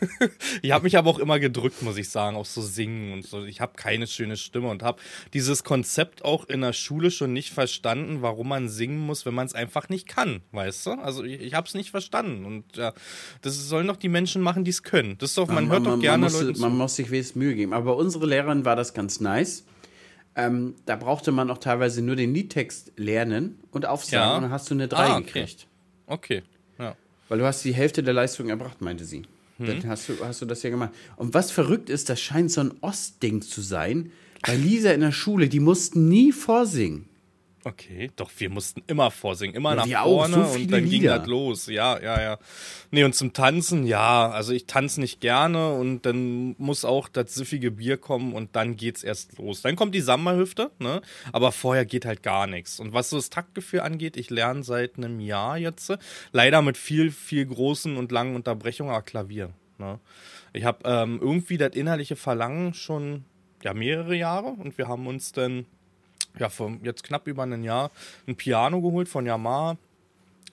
ich 0.62 0.72
habe 0.72 0.84
mich 0.84 0.96
aber 0.96 1.10
auch 1.10 1.18
immer 1.18 1.38
gedrückt, 1.38 1.82
muss 1.82 1.98
ich 1.98 2.08
sagen, 2.08 2.38
auch 2.38 2.46
so 2.46 2.62
singen 2.62 3.12
und 3.12 3.26
so. 3.26 3.44
Ich 3.44 3.60
habe 3.60 3.74
keine 3.76 4.06
schöne 4.06 4.38
Stimme 4.38 4.70
und 4.70 4.82
habe 4.82 4.98
dieses 5.34 5.62
Konzept 5.62 6.24
auch 6.24 6.46
in 6.48 6.62
der 6.62 6.72
Schule 6.72 7.10
schon 7.10 7.34
nicht 7.34 7.52
verstanden, 7.52 8.22
warum 8.22 8.48
man 8.48 8.70
singen 8.70 8.98
muss, 8.98 9.26
wenn 9.26 9.34
man 9.34 9.46
es 9.46 9.54
einfach 9.54 9.90
nicht 9.90 10.08
kann, 10.08 10.40
weißt 10.52 10.86
du? 10.86 10.90
Also 10.92 11.22
ich, 11.22 11.42
ich 11.42 11.52
habe 11.52 11.68
es 11.68 11.74
nicht 11.74 11.90
verstanden 11.90 12.46
und 12.46 12.78
ja, 12.78 12.94
das 13.42 13.54
sollen 13.68 13.86
doch 13.86 13.96
die 13.96 14.08
Menschen 14.08 14.40
machen, 14.40 14.64
die 14.64 14.70
es 14.70 14.84
können. 14.84 15.18
Das 15.18 15.30
ist 15.30 15.38
doch, 15.38 15.48
man, 15.48 15.68
man 15.68 15.70
hört 15.70 15.86
doch 15.86 16.00
gerne 16.00 16.22
man 16.22 16.32
muss, 16.32 16.42
Leute 16.42 16.60
Man 16.60 16.78
muss 16.78 16.96
sich 16.96 17.10
wenigstens 17.10 17.36
Mühe 17.36 17.54
geben. 17.54 17.74
Aber 17.74 17.94
bei 17.94 18.00
unserer 18.00 18.26
Lehrerin 18.26 18.64
war 18.64 18.74
das 18.74 18.94
ganz 18.94 19.20
nice. 19.20 19.66
Ähm, 20.34 20.76
da 20.86 20.96
brauchte 20.96 21.30
man 21.30 21.50
auch 21.50 21.58
teilweise 21.58 22.00
nur 22.00 22.16
den 22.16 22.32
Liedtext 22.32 22.92
lernen 22.96 23.60
und 23.70 23.84
aufsagen 23.84 24.30
ja. 24.30 24.36
und 24.36 24.42
dann 24.44 24.50
hast 24.50 24.70
du 24.70 24.74
eine 24.74 24.88
3 24.88 24.96
ah, 24.96 25.16
okay. 25.16 25.24
gekriegt. 25.24 25.68
Okay, 26.06 26.42
ja. 26.78 26.96
Weil 27.28 27.38
du 27.38 27.44
hast 27.44 27.64
die 27.64 27.74
Hälfte 27.74 28.02
der 28.02 28.14
Leistung 28.14 28.48
erbracht, 28.48 28.80
meinte 28.80 29.04
sie. 29.04 29.22
Hm. 29.58 29.66
Dann 29.66 29.88
hast 29.88 30.08
du, 30.08 30.14
hast 30.22 30.42
du 30.42 30.46
das 30.46 30.62
ja 30.62 30.70
gemacht. 30.70 30.90
Und 31.16 31.34
was 31.34 31.50
verrückt 31.50 31.88
ist, 31.88 32.08
das 32.08 32.20
scheint 32.20 32.50
so 32.50 32.60
ein 32.60 32.72
Ostding 32.80 33.42
zu 33.42 33.60
sein. 33.60 34.10
Bei 34.46 34.56
Lisa 34.56 34.90
in 34.90 35.00
der 35.00 35.12
Schule, 35.12 35.48
die 35.48 35.60
mussten 35.60 36.08
nie 36.08 36.32
vorsingen. 36.32 37.06
Okay, 37.66 38.10
doch 38.16 38.30
wir 38.36 38.50
mussten 38.50 38.82
immer 38.86 39.10
vorsingen, 39.10 39.56
immer 39.56 39.70
Ja, 39.70 39.86
nach 39.86 40.02
auch, 40.02 40.26
vorne 40.26 40.44
so 40.46 40.54
und 40.54 40.70
dann 40.70 40.82
ging 40.84 41.00
Lieder. 41.00 41.18
das 41.18 41.26
los. 41.26 41.66
Ja, 41.66 41.98
ja, 41.98 42.20
ja. 42.20 42.38
Nee, 42.90 43.04
und 43.04 43.14
zum 43.14 43.32
Tanzen, 43.32 43.86
ja, 43.86 44.28
also 44.30 44.52
ich 44.52 44.66
tanze 44.66 45.00
nicht 45.00 45.20
gerne 45.20 45.72
und 45.72 46.02
dann 46.04 46.54
muss 46.58 46.84
auch 46.84 47.08
das 47.08 47.34
süffige 47.34 47.70
Bier 47.70 47.96
kommen 47.96 48.34
und 48.34 48.54
dann 48.54 48.76
geht's 48.76 49.02
erst 49.02 49.38
los. 49.38 49.62
Dann 49.62 49.76
kommt 49.76 49.94
die 49.94 50.02
Samba-Hüfte, 50.02 50.72
ne? 50.78 51.00
Aber 51.32 51.52
vorher 51.52 51.86
geht 51.86 52.04
halt 52.04 52.22
gar 52.22 52.46
nichts. 52.46 52.80
Und 52.80 52.92
was 52.92 53.08
so 53.08 53.16
das 53.16 53.30
Taktgefühl 53.30 53.80
angeht, 53.80 54.16
ich 54.18 54.28
lerne 54.28 54.62
seit 54.62 54.98
einem 54.98 55.18
Jahr 55.20 55.56
jetzt, 55.56 55.90
leider 56.32 56.60
mit 56.60 56.76
viel, 56.76 57.10
viel 57.10 57.46
großen 57.46 57.96
und 57.96 58.12
langen 58.12 58.36
Unterbrechungen, 58.36 58.92
aber 58.92 59.02
Klavier. 59.02 59.54
Ne? 59.78 59.98
Ich 60.52 60.64
habe 60.64 60.80
ähm, 60.84 61.18
irgendwie 61.20 61.56
das 61.58 61.74
innerliche 61.74 62.16
Verlangen 62.16 62.74
schon 62.74 63.24
ja 63.62 63.72
mehrere 63.74 64.14
Jahre 64.14 64.48
und 64.48 64.76
wir 64.78 64.86
haben 64.86 65.06
uns 65.06 65.32
dann 65.32 65.66
ja, 66.38 66.48
vor 66.48 66.72
jetzt 66.82 67.04
knapp 67.04 67.26
über 67.26 67.44
ein 67.44 67.62
Jahr 67.62 67.90
ein 68.26 68.36
Piano 68.36 68.80
geholt 68.80 69.08
von 69.08 69.26
Yamaha. 69.26 69.76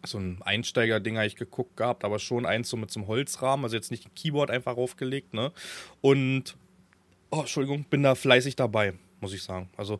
So 0.03 0.17
ein 0.17 0.41
Einsteiger-Ding 0.41 1.17
habe 1.17 1.27
ich 1.27 1.36
geguckt 1.36 1.77
gehabt, 1.77 2.03
aber 2.03 2.17
schon 2.17 2.45
eins 2.47 2.69
so 2.69 2.77
mit 2.77 2.89
so 2.89 2.99
einem 2.99 3.07
Holzrahmen, 3.07 3.65
also 3.65 3.75
jetzt 3.75 3.91
nicht 3.91 4.07
ein 4.07 4.15
Keyboard 4.15 4.49
einfach 4.49 4.77
aufgelegt, 4.77 5.34
ne? 5.36 5.51
Und, 6.01 6.55
oh, 7.29 7.41
Entschuldigung, 7.41 7.84
bin 7.84 8.01
da 8.01 8.15
fleißig 8.15 8.55
dabei, 8.55 8.93
muss 9.19 9.34
ich 9.34 9.43
sagen. 9.43 9.69
Also 9.77 9.99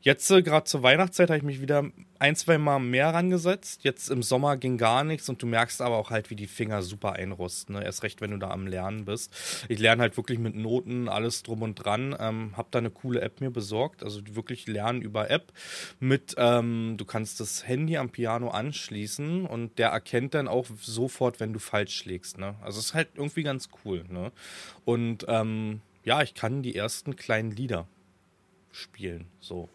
jetzt 0.00 0.30
äh, 0.30 0.42
gerade 0.42 0.64
zur 0.64 0.82
Weihnachtszeit 0.82 1.28
habe 1.28 1.38
ich 1.38 1.44
mich 1.44 1.60
wieder 1.60 1.90
ein, 2.18 2.36
zwei 2.36 2.58
Mal 2.58 2.78
mehr 2.78 3.08
rangesetzt. 3.08 3.84
Jetzt 3.84 4.10
im 4.10 4.22
Sommer 4.22 4.56
ging 4.56 4.78
gar 4.78 5.04
nichts 5.04 5.28
und 5.28 5.42
du 5.42 5.46
merkst 5.46 5.80
aber 5.80 5.96
auch 5.96 6.10
halt, 6.10 6.30
wie 6.30 6.36
die 6.36 6.46
Finger 6.46 6.82
super 6.82 7.14
einrosten, 7.14 7.74
ne? 7.74 7.84
Erst 7.84 8.02
recht, 8.02 8.20
wenn 8.20 8.30
du 8.30 8.38
da 8.38 8.50
am 8.50 8.66
Lernen 8.66 9.04
bist. 9.04 9.32
Ich 9.68 9.78
lerne 9.78 10.02
halt 10.02 10.16
wirklich 10.16 10.38
mit 10.38 10.54
Noten, 10.54 11.08
alles 11.08 11.42
drum 11.42 11.62
und 11.62 11.76
dran. 11.76 12.14
Ähm, 12.18 12.56
hab 12.56 12.70
da 12.70 12.78
eine 12.78 12.90
coole 12.90 13.20
App 13.20 13.40
mir 13.40 13.50
besorgt, 13.50 14.02
also 14.02 14.20
wirklich 14.30 14.66
lernen 14.66 15.02
über 15.02 15.30
App. 15.30 15.52
Mit, 15.98 16.34
ähm, 16.38 16.94
du 16.96 17.04
kannst 17.04 17.40
das 17.40 17.66
Handy 17.66 17.96
am 17.96 18.10
Piano 18.10 18.50
anschließen 18.50 19.46
und 19.46 19.78
der 19.78 19.88
erkennt 19.88 20.34
dann 20.34 20.48
auch 20.48 20.66
sofort, 20.80 21.40
wenn 21.40 21.52
du 21.52 21.58
falsch 21.58 21.96
schlägst. 21.96 22.38
Ne? 22.38 22.54
Also 22.62 22.78
es 22.78 22.86
ist 22.86 22.94
halt 22.94 23.08
irgendwie 23.14 23.42
ganz 23.42 23.68
cool. 23.84 24.04
Ne? 24.08 24.32
Und 24.84 25.24
ähm, 25.28 25.80
ja, 26.04 26.22
ich 26.22 26.34
kann 26.34 26.62
die 26.62 26.74
ersten 26.74 27.16
kleinen 27.16 27.50
Lieder 27.50 27.86
spielen. 28.72 29.26
So. 29.40 29.68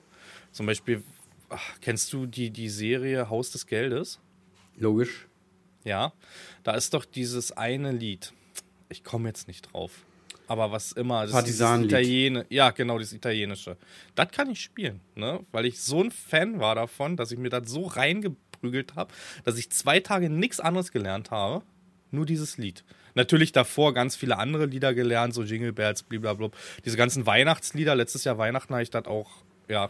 Zum 0.55 0.67
Beispiel, 0.67 1.03
ach, 1.49 1.81
kennst 1.81 2.13
du 2.13 2.25
die, 2.25 2.49
die 2.49 2.69
Serie 2.69 3.29
Haus 3.29 3.51
des 3.51 3.67
Geldes? 3.67 4.21
Logisch. 4.77 5.27
Ja, 5.83 6.13
da 6.63 6.75
ist 6.75 6.93
doch 6.93 7.03
dieses 7.03 7.51
eine 7.51 7.91
Lied. 7.91 8.31
Ich 8.87 9.03
komme 9.03 9.27
jetzt 9.27 9.49
nicht 9.49 9.73
drauf. 9.73 9.91
Aber 10.47 10.71
was 10.71 10.93
immer. 10.93 11.27
Das. 11.27 11.33
Italiener. 11.49 12.45
Ja, 12.47 12.71
genau, 12.71 12.97
das 12.97 13.11
italienische. 13.11 13.75
Das 14.15 14.31
kann 14.31 14.49
ich 14.49 14.61
spielen, 14.61 15.01
ne? 15.15 15.41
Weil 15.51 15.65
ich 15.65 15.81
so 15.81 16.01
ein 16.01 16.09
Fan 16.09 16.61
war 16.61 16.75
davon, 16.75 17.17
dass 17.17 17.33
ich 17.33 17.37
mir 17.37 17.49
das 17.49 17.69
so 17.69 17.87
reingeprügelt 17.87 18.95
habe, 18.95 19.13
dass 19.43 19.57
ich 19.57 19.69
zwei 19.71 19.99
Tage 19.99 20.29
nichts 20.29 20.61
anderes 20.61 20.93
gelernt 20.93 21.31
habe. 21.31 21.65
Nur 22.11 22.25
dieses 22.25 22.57
Lied. 22.57 22.85
Natürlich 23.13 23.51
davor 23.51 23.93
ganz 23.93 24.15
viele 24.15 24.37
andere 24.37 24.67
Lieder 24.67 24.93
gelernt, 24.93 25.33
so 25.33 25.43
Jingle 25.43 25.73
Bells, 25.73 26.03
blablabla. 26.03 26.51
Diese 26.85 26.95
ganzen 26.95 27.25
Weihnachtslieder. 27.25 27.93
Letztes 27.93 28.23
Jahr 28.23 28.37
Weihnachten 28.37 28.73
habe 28.73 28.83
ich 28.83 28.89
das 28.89 29.05
auch, 29.05 29.43
ja, 29.67 29.89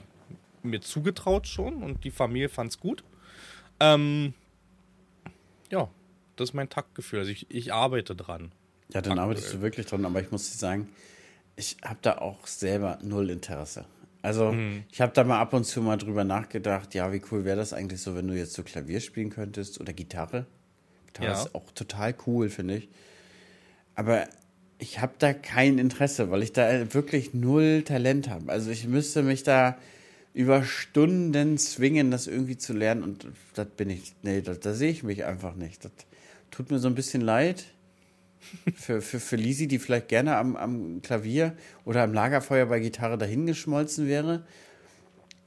mir 0.65 0.81
zugetraut 0.81 1.47
schon 1.47 1.83
und 1.83 2.03
die 2.03 2.11
Familie 2.11 2.49
fand's 2.49 2.79
gut. 2.79 3.03
Ähm, 3.79 4.33
ja, 5.71 5.89
das 6.35 6.49
ist 6.49 6.53
mein 6.53 6.69
Taktgefühl. 6.69 7.19
Also 7.19 7.31
ich, 7.31 7.49
ich 7.49 7.73
arbeite 7.73 8.15
dran. 8.15 8.51
Ja, 8.93 9.01
dann 9.01 9.19
arbeitest 9.19 9.53
du 9.53 9.61
wirklich 9.61 9.85
dran, 9.87 10.05
aber 10.05 10.21
ich 10.21 10.31
muss 10.31 10.51
dir 10.51 10.57
sagen, 10.57 10.89
ich 11.55 11.77
habe 11.83 11.99
da 12.01 12.17
auch 12.19 12.45
selber 12.47 12.99
null 13.01 13.29
Interesse. 13.29 13.85
Also, 14.21 14.53
Mhm. 14.53 14.83
ich 14.91 15.01
habe 15.01 15.11
da 15.13 15.23
mal 15.23 15.39
ab 15.39 15.53
und 15.53 15.65
zu 15.65 15.81
mal 15.81 15.97
drüber 15.97 16.23
nachgedacht, 16.23 16.93
ja, 16.95 17.13
wie 17.13 17.21
cool 17.31 17.45
wäre 17.45 17.57
das 17.57 17.73
eigentlich 17.73 18.01
so, 18.01 18.15
wenn 18.15 18.27
du 18.27 18.35
jetzt 18.35 18.53
so 18.53 18.63
Klavier 18.63 18.99
spielen 18.99 19.29
könntest 19.29 19.79
oder 19.79 19.93
Gitarre. 19.93 20.45
Gitarre 21.07 21.27
Ja. 21.29 21.33
ist 21.43 21.53
auch 21.53 21.71
total 21.71 22.15
cool, 22.25 22.49
finde 22.49 22.77
ich. 22.77 22.89
Aber 23.93 24.27
ich 24.79 24.99
habe 24.99 25.13
da 25.19 25.33
kein 25.33 25.77
Interesse, 25.77 26.31
weil 26.31 26.43
ich 26.43 26.53
da 26.53 26.93
wirklich 26.93 27.33
null 27.33 27.83
Talent 27.83 28.29
habe. 28.29 28.51
Also, 28.51 28.71
ich 28.71 28.87
müsste 28.87 29.21
mich 29.23 29.43
da 29.43 29.77
über 30.35 30.65
Stunden 30.65 31.57
zwingen, 31.57 32.11
das 32.11 32.27
irgendwie 32.27 32.57
zu 32.57 32.73
lernen 32.73 33.03
und 33.03 33.25
das 33.53 33.67
bin 33.67 33.89
ich, 33.89 34.13
nee, 34.21 34.41
da, 34.41 34.73
sehe 34.73 34.91
ich 34.91 35.01
mich 35.01 35.23
einfach 35.23 35.55
nicht. 35.55 35.85
Das 35.85 35.93
tut 36.51 36.69
mir 36.69 36.77
so 36.77 36.89
ein 36.89 36.93
bisschen 36.93 37.21
leid 37.21 37.63
für, 38.75 39.01
für, 39.01 39.21
für 39.21 39.37
Lisi, 39.37 39.69
die 39.69 39.79
vielleicht 39.79 40.09
gerne 40.09 40.35
am, 40.35 40.57
am 40.57 41.01
Klavier 41.01 41.55
oder 41.85 42.03
am 42.03 42.13
Lagerfeuer 42.13 42.65
bei 42.65 42.81
Gitarre 42.81 43.17
dahingeschmolzen 43.17 44.07
wäre. 44.07 44.45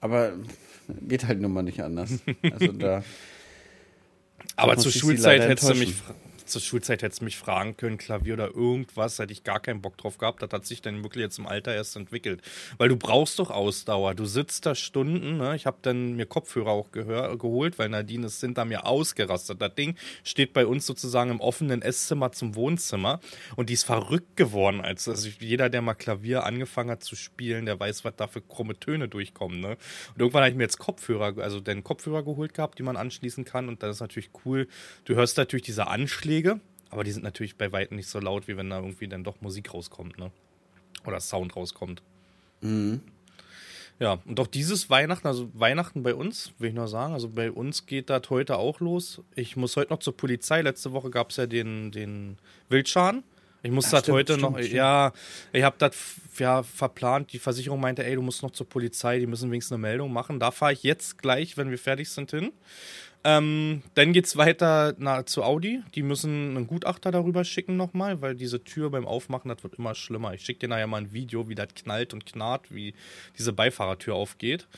Aber 0.01 0.32
geht 1.07 1.26
halt 1.26 1.43
nun 1.43 1.53
mal 1.53 1.62
nicht 1.62 1.82
anders. 1.82 2.11
Also 2.51 2.72
da. 2.72 3.05
Aber 4.57 4.78
zur 4.78 4.91
Schulzeit 4.91 5.43
hättest 5.43 5.68
du 5.68 5.74
mich 5.74 5.97
zur 6.49 6.61
Schulzeit 6.61 7.03
hättest 7.03 7.20
du 7.20 7.24
mich 7.24 7.36
fragen 7.36 7.76
können, 7.76 7.99
Klavier 7.99 8.34
oder 8.34 8.55
irgendwas, 8.55 9.18
hätte 9.18 9.32
ich 9.32 9.44
gar 9.44 9.61
keinen 9.61 9.80
Bock 9.80 9.96
drauf 9.96 10.18
gehabt. 10.18 10.42
Das 10.42 10.51
hat 10.51 10.66
sich 10.66 10.82
dann 10.82 11.03
wirklich 11.03 11.22
jetzt 11.22 11.38
im 11.38 11.46
Alter 11.46 11.74
erst 11.74 11.96
entwickelt. 11.96 12.42
Weil 12.78 12.88
du 12.88 12.96
brauchst 12.96 13.38
doch 13.38 13.51
Ausdauer. 13.51 14.14
Du 14.14 14.24
sitzt 14.24 14.66
da 14.66 14.74
Stunden, 14.74 15.36
ne? 15.36 15.55
Ich 15.57 15.66
habe 15.66 15.78
dann 15.82 16.16
mir 16.16 16.26
Kopfhörer 16.26 16.70
auch 16.70 16.90
geholt, 16.90 17.78
weil 17.78 17.88
Nadine 17.88 18.26
ist 18.26 18.40
hinter 18.40 18.64
mir 18.64 18.86
ausgerastet. 18.86 19.61
Das 19.61 19.74
Ding 19.74 19.96
steht 20.24 20.53
bei 20.53 20.66
uns 20.66 20.86
sozusagen 20.86 21.30
im 21.30 21.40
offenen 21.40 21.82
Esszimmer 21.82 22.32
zum 22.32 22.55
Wohnzimmer 22.55 23.20
und 23.57 23.68
die 23.70 23.74
ist 23.74 23.84
verrückt 23.84 24.36
geworden. 24.36 24.80
Als, 24.80 25.09
also 25.09 25.28
jeder, 25.40 25.68
der 25.68 25.82
mal 25.82 25.94
Klavier 25.94 26.44
angefangen 26.44 26.90
hat 26.90 27.05
zu 27.05 27.16
spielen, 27.16 27.66
der 27.66 27.78
weiß, 27.78 28.05
was 28.05 28.16
da 28.16 28.26
für 28.26 28.40
krumme 28.40 28.78
Töne 28.78 29.09
durchkommen. 29.09 29.61
Ne? 29.61 29.76
Und 30.14 30.20
irgendwann 30.20 30.42
habe 30.42 30.51
ich 30.51 30.57
mir 30.57 30.64
jetzt 30.64 30.78
Kopfhörer, 30.78 31.42
also 31.42 31.61
den 31.61 31.84
Kopfhörer 31.84 32.22
geholt 32.22 32.55
gehabt, 32.55 32.78
die 32.78 32.82
man 32.82 32.96
anschließen 32.96 33.44
kann. 33.44 33.68
Und 33.68 33.82
das 33.82 33.96
ist 33.96 34.01
natürlich 34.01 34.30
cool. 34.44 34.68
Du 35.05 35.14
hörst 35.14 35.36
natürlich 35.36 35.64
diese 35.64 35.88
Anschläge, 35.88 36.38
aber 36.91 37.05
die 37.05 37.11
sind 37.11 37.22
natürlich 37.22 37.57
bei 37.57 37.72
weitem 37.72 37.97
nicht 37.97 38.09
so 38.09 38.18
laut, 38.20 38.49
wie 38.49 38.57
wenn 38.57 38.70
da 38.70 38.78
irgendwie 38.78 39.09
dann 39.09 39.24
doch 39.24 39.41
Musik 39.41 39.74
rauskommt, 39.74 40.18
ne? 40.18 40.30
Oder 41.05 41.20
Sound 41.20 41.55
rauskommt. 41.57 42.03
Ja, 44.01 44.18
und 44.26 44.39
auch 44.39 44.47
dieses 44.47 44.91
Weihnachten, 44.91 45.26
also 45.26 45.51
Weihnachten 45.55 46.03
bei 46.03 46.14
uns, 46.14 46.53
will 46.59 46.68
ich 46.68 46.74
nur 46.74 46.86
sagen, 46.86 47.14
also 47.14 47.28
bei 47.28 47.51
uns 47.51 47.86
geht 47.86 48.11
das 48.11 48.30
heute 48.30 48.57
auch 48.57 48.80
los. 48.80 49.22
Ich 49.34 49.57
muss 49.57 49.76
heute 49.76 49.93
noch 49.93 49.99
zur 49.99 50.16
Polizei. 50.16 50.62
Letzte 50.62 50.93
Woche 50.93 51.11
gab 51.11 51.30
es 51.30 51.36
ja 51.36 51.47
den, 51.47 51.91
den 51.91 52.39
Wildschaden. 52.68 53.24
Ich 53.62 53.72
muss 53.72 53.91
das 53.91 54.09
heute 54.09 54.34
stimmt, 54.34 54.53
noch, 54.53 54.59
stimmt. 54.59 54.72
ja, 54.72 55.12
ich 55.53 55.64
habe 55.64 55.74
das 55.78 55.97
ja 56.39 56.62
verplant. 56.62 57.32
Die 57.32 57.41
Versicherung 57.41 57.80
meinte, 57.80 58.05
ey, 58.05 58.14
du 58.14 58.22
musst 58.22 58.43
noch 58.45 58.53
zur 58.53 58.68
Polizei, 58.68 59.18
die 59.18 59.26
müssen 59.26 59.51
wenigstens 59.51 59.72
eine 59.72 59.82
Meldung 59.82 60.12
machen. 60.12 60.39
Da 60.39 60.53
fahre 60.53 60.72
ich 60.72 60.84
jetzt 60.84 61.18
gleich, 61.18 61.57
wenn 61.57 61.70
wir 61.70 61.78
fertig 61.78 62.09
sind, 62.09 62.30
hin. 62.30 62.53
Ähm, 63.24 63.82
dann 63.94 64.12
geht's 64.12 64.36
weiter 64.36 64.94
na, 64.98 65.26
zu 65.26 65.42
Audi. 65.42 65.82
Die 65.94 66.02
müssen 66.02 66.56
einen 66.56 66.66
Gutachter 66.66 67.10
darüber 67.10 67.44
schicken 67.44 67.76
nochmal, 67.76 68.22
weil 68.22 68.34
diese 68.34 68.62
Tür 68.62 68.90
beim 68.90 69.06
Aufmachen, 69.06 69.48
das 69.48 69.62
wird 69.62 69.74
immer 69.74 69.94
schlimmer. 69.94 70.34
Ich 70.34 70.42
schicke 70.42 70.60
dir 70.60 70.68
nachher 70.68 70.86
mal 70.86 70.98
ein 70.98 71.12
Video, 71.12 71.48
wie 71.48 71.54
das 71.54 71.74
knallt 71.74 72.14
und 72.14 72.26
knarrt, 72.26 72.72
wie 72.72 72.94
diese 73.36 73.52
Beifahrertür 73.52 74.14
aufgeht. 74.14 74.68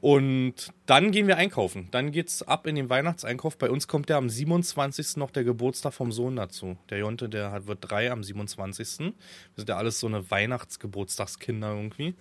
Und 0.00 0.72
dann 0.86 1.10
gehen 1.10 1.26
wir 1.26 1.36
einkaufen. 1.36 1.88
Dann 1.90 2.12
geht's 2.12 2.42
ab 2.42 2.66
in 2.66 2.76
den 2.76 2.88
Weihnachtseinkauf. 2.88 3.58
Bei 3.58 3.68
uns 3.68 3.88
kommt 3.88 4.08
ja 4.10 4.16
am 4.16 4.30
27. 4.30 5.16
noch 5.16 5.30
der 5.30 5.42
Geburtstag 5.42 5.92
vom 5.92 6.12
Sohn 6.12 6.36
dazu. 6.36 6.76
Der 6.90 6.98
Jonte, 6.98 7.28
der 7.28 7.50
hat, 7.50 7.66
wird 7.66 7.78
drei 7.80 8.12
am 8.12 8.22
27. 8.22 8.98
Wir 8.98 9.12
sind 9.56 9.68
ja 9.68 9.76
alles 9.76 9.98
so 9.98 10.06
eine 10.06 10.30
Weihnachtsgeburtstagskinder 10.30 11.74
irgendwie. 11.74 12.14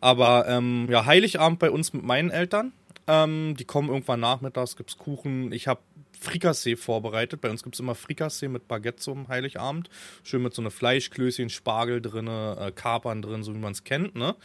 Aber 0.00 0.48
ähm, 0.48 0.86
ja, 0.90 1.04
Heiligabend 1.04 1.58
bei 1.58 1.70
uns 1.70 1.92
mit 1.92 2.02
meinen 2.02 2.30
Eltern. 2.30 2.72
Ähm, 3.08 3.56
die 3.56 3.64
kommen 3.64 3.88
irgendwann 3.88 4.20
nachmittags, 4.20 4.76
gibt's 4.76 4.98
Kuchen. 4.98 5.50
Ich 5.50 5.66
habe 5.66 5.80
Frikassee 6.20 6.76
vorbereitet. 6.76 7.40
Bei 7.40 7.50
uns 7.50 7.62
gibt's 7.62 7.80
immer 7.80 7.94
Frikassee 7.94 8.48
mit 8.48 8.68
Baguette 8.68 8.98
zum 8.98 9.28
Heiligabend. 9.28 9.88
Schön 10.22 10.42
mit 10.42 10.54
so 10.54 10.62
eine 10.62 10.70
Fleischklößchen, 10.70 11.48
Spargel 11.48 12.02
drinne, 12.02 12.56
äh, 12.60 12.70
Kapern 12.70 13.22
drin, 13.22 13.42
so 13.42 13.54
wie 13.54 13.58
man 13.58 13.72
es 13.72 13.84
kennt. 13.84 14.14
Ne? 14.14 14.36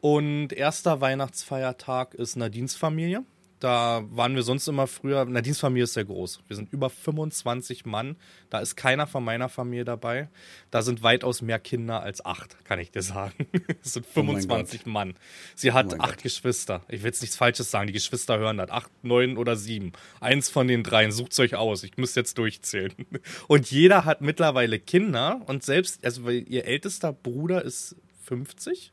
Und 0.00 0.52
erster 0.52 1.00
Weihnachtsfeiertag 1.00 2.14
ist 2.14 2.36
Nadines 2.36 2.76
Familie. 2.76 3.24
Da 3.58 4.04
waren 4.10 4.34
wir 4.34 4.42
sonst 4.42 4.68
immer 4.68 4.86
früher. 4.86 5.24
Nadines 5.24 5.60
Familie 5.60 5.84
ist 5.84 5.94
sehr 5.94 6.04
groß. 6.04 6.40
Wir 6.46 6.56
sind 6.56 6.70
über 6.72 6.90
25 6.90 7.86
Mann. 7.86 8.16
Da 8.50 8.58
ist 8.58 8.76
keiner 8.76 9.06
von 9.06 9.24
meiner 9.24 9.48
Familie 9.48 9.86
dabei. 9.86 10.28
Da 10.70 10.82
sind 10.82 11.02
weitaus 11.02 11.40
mehr 11.40 11.58
Kinder 11.58 12.02
als 12.02 12.22
acht, 12.24 12.62
kann 12.64 12.78
ich 12.78 12.90
dir 12.90 13.02
sagen. 13.02 13.46
Es 13.82 13.94
sind 13.94 14.06
Oh 14.14 14.22
mein 14.22 14.36
25 14.36 14.84
Mann. 14.86 15.14
Sie 15.54 15.72
hat 15.72 15.90
mein 15.90 16.00
acht 16.00 16.16
Gott. 16.16 16.22
Geschwister. 16.24 16.82
Ich 16.88 17.02
will 17.02 17.08
jetzt 17.08 17.22
nichts 17.22 17.36
Falsches 17.36 17.70
sagen. 17.70 17.86
Die 17.86 17.92
Geschwister 17.94 18.38
hören 18.38 18.58
das. 18.58 18.70
Acht, 18.70 18.90
neun 19.02 19.38
oder 19.38 19.56
sieben. 19.56 19.92
Eins 20.20 20.50
von 20.50 20.68
den 20.68 20.82
dreien. 20.82 21.10
Sucht's 21.10 21.38
euch 21.40 21.54
aus. 21.54 21.82
Ich 21.82 21.96
muss 21.96 22.14
jetzt 22.14 22.36
durchzählen. 22.36 22.92
Und 23.48 23.70
jeder 23.70 24.04
hat 24.04 24.20
mittlerweile 24.20 24.78
Kinder. 24.78 25.40
Und 25.46 25.62
selbst, 25.62 26.04
also 26.04 26.28
ihr 26.28 26.66
ältester 26.66 27.12
Bruder 27.12 27.62
ist 27.62 27.96
50. 28.24 28.92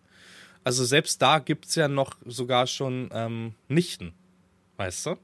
Also 0.64 0.86
selbst 0.86 1.22
da 1.22 1.40
gibt's 1.40 1.76
ja 1.76 1.90
noch 1.90 2.16
sogar 2.24 2.68
schon 2.68 3.10
ähm, 3.12 3.56
Nichten. 3.68 4.14
Weißt 4.86 5.06
du? 5.08 5.16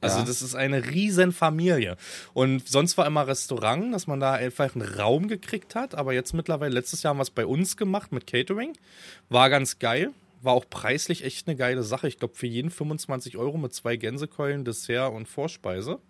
Also 0.00 0.18
Ja. 0.18 0.24
das 0.24 0.42
ist 0.42 0.54
eine 0.54 0.90
riesen 0.90 1.32
Familie. 1.32 1.96
Und 2.34 2.68
sonst 2.68 2.98
war 2.98 3.06
immer 3.06 3.26
Restaurant, 3.26 3.94
dass 3.94 4.06
man 4.06 4.20
da 4.20 4.32
einfach 4.34 4.74
einen 4.74 4.82
Raum 4.86 5.28
gekriegt 5.28 5.74
hat. 5.74 5.94
Aber 5.94 6.12
jetzt 6.12 6.34
mittlerweile, 6.34 6.74
letztes 6.74 7.02
Jahr 7.02 7.10
haben 7.10 7.18
wir 7.18 7.22
es 7.22 7.30
bei 7.30 7.46
uns 7.46 7.76
gemacht 7.76 8.12
mit 8.12 8.26
Catering. 8.26 8.74
War 9.28 9.48
ganz 9.50 9.78
geil. 9.78 10.10
war 10.42 10.52
auch 10.52 10.68
preislich 10.68 11.24
echt 11.24 11.48
eine 11.48 11.56
geile 11.56 11.82
Sache. 11.82 12.06
Ich 12.06 12.18
glaube, 12.18 12.34
für 12.34 12.46
jeden 12.46 12.70
25 12.70 13.38
Euro 13.38 13.56
mit 13.56 13.72
zwei 13.72 13.96
Gänsekeulen, 13.96 14.62
Dessert 14.66 15.10
und 15.10 15.26
Vorspeise. 15.26 16.00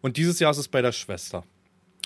Und 0.00 0.16
dieses 0.16 0.40
Jahr 0.40 0.50
ist 0.50 0.58
es 0.58 0.66
bei 0.66 0.82
der 0.82 0.90
Schwester. 0.90 1.44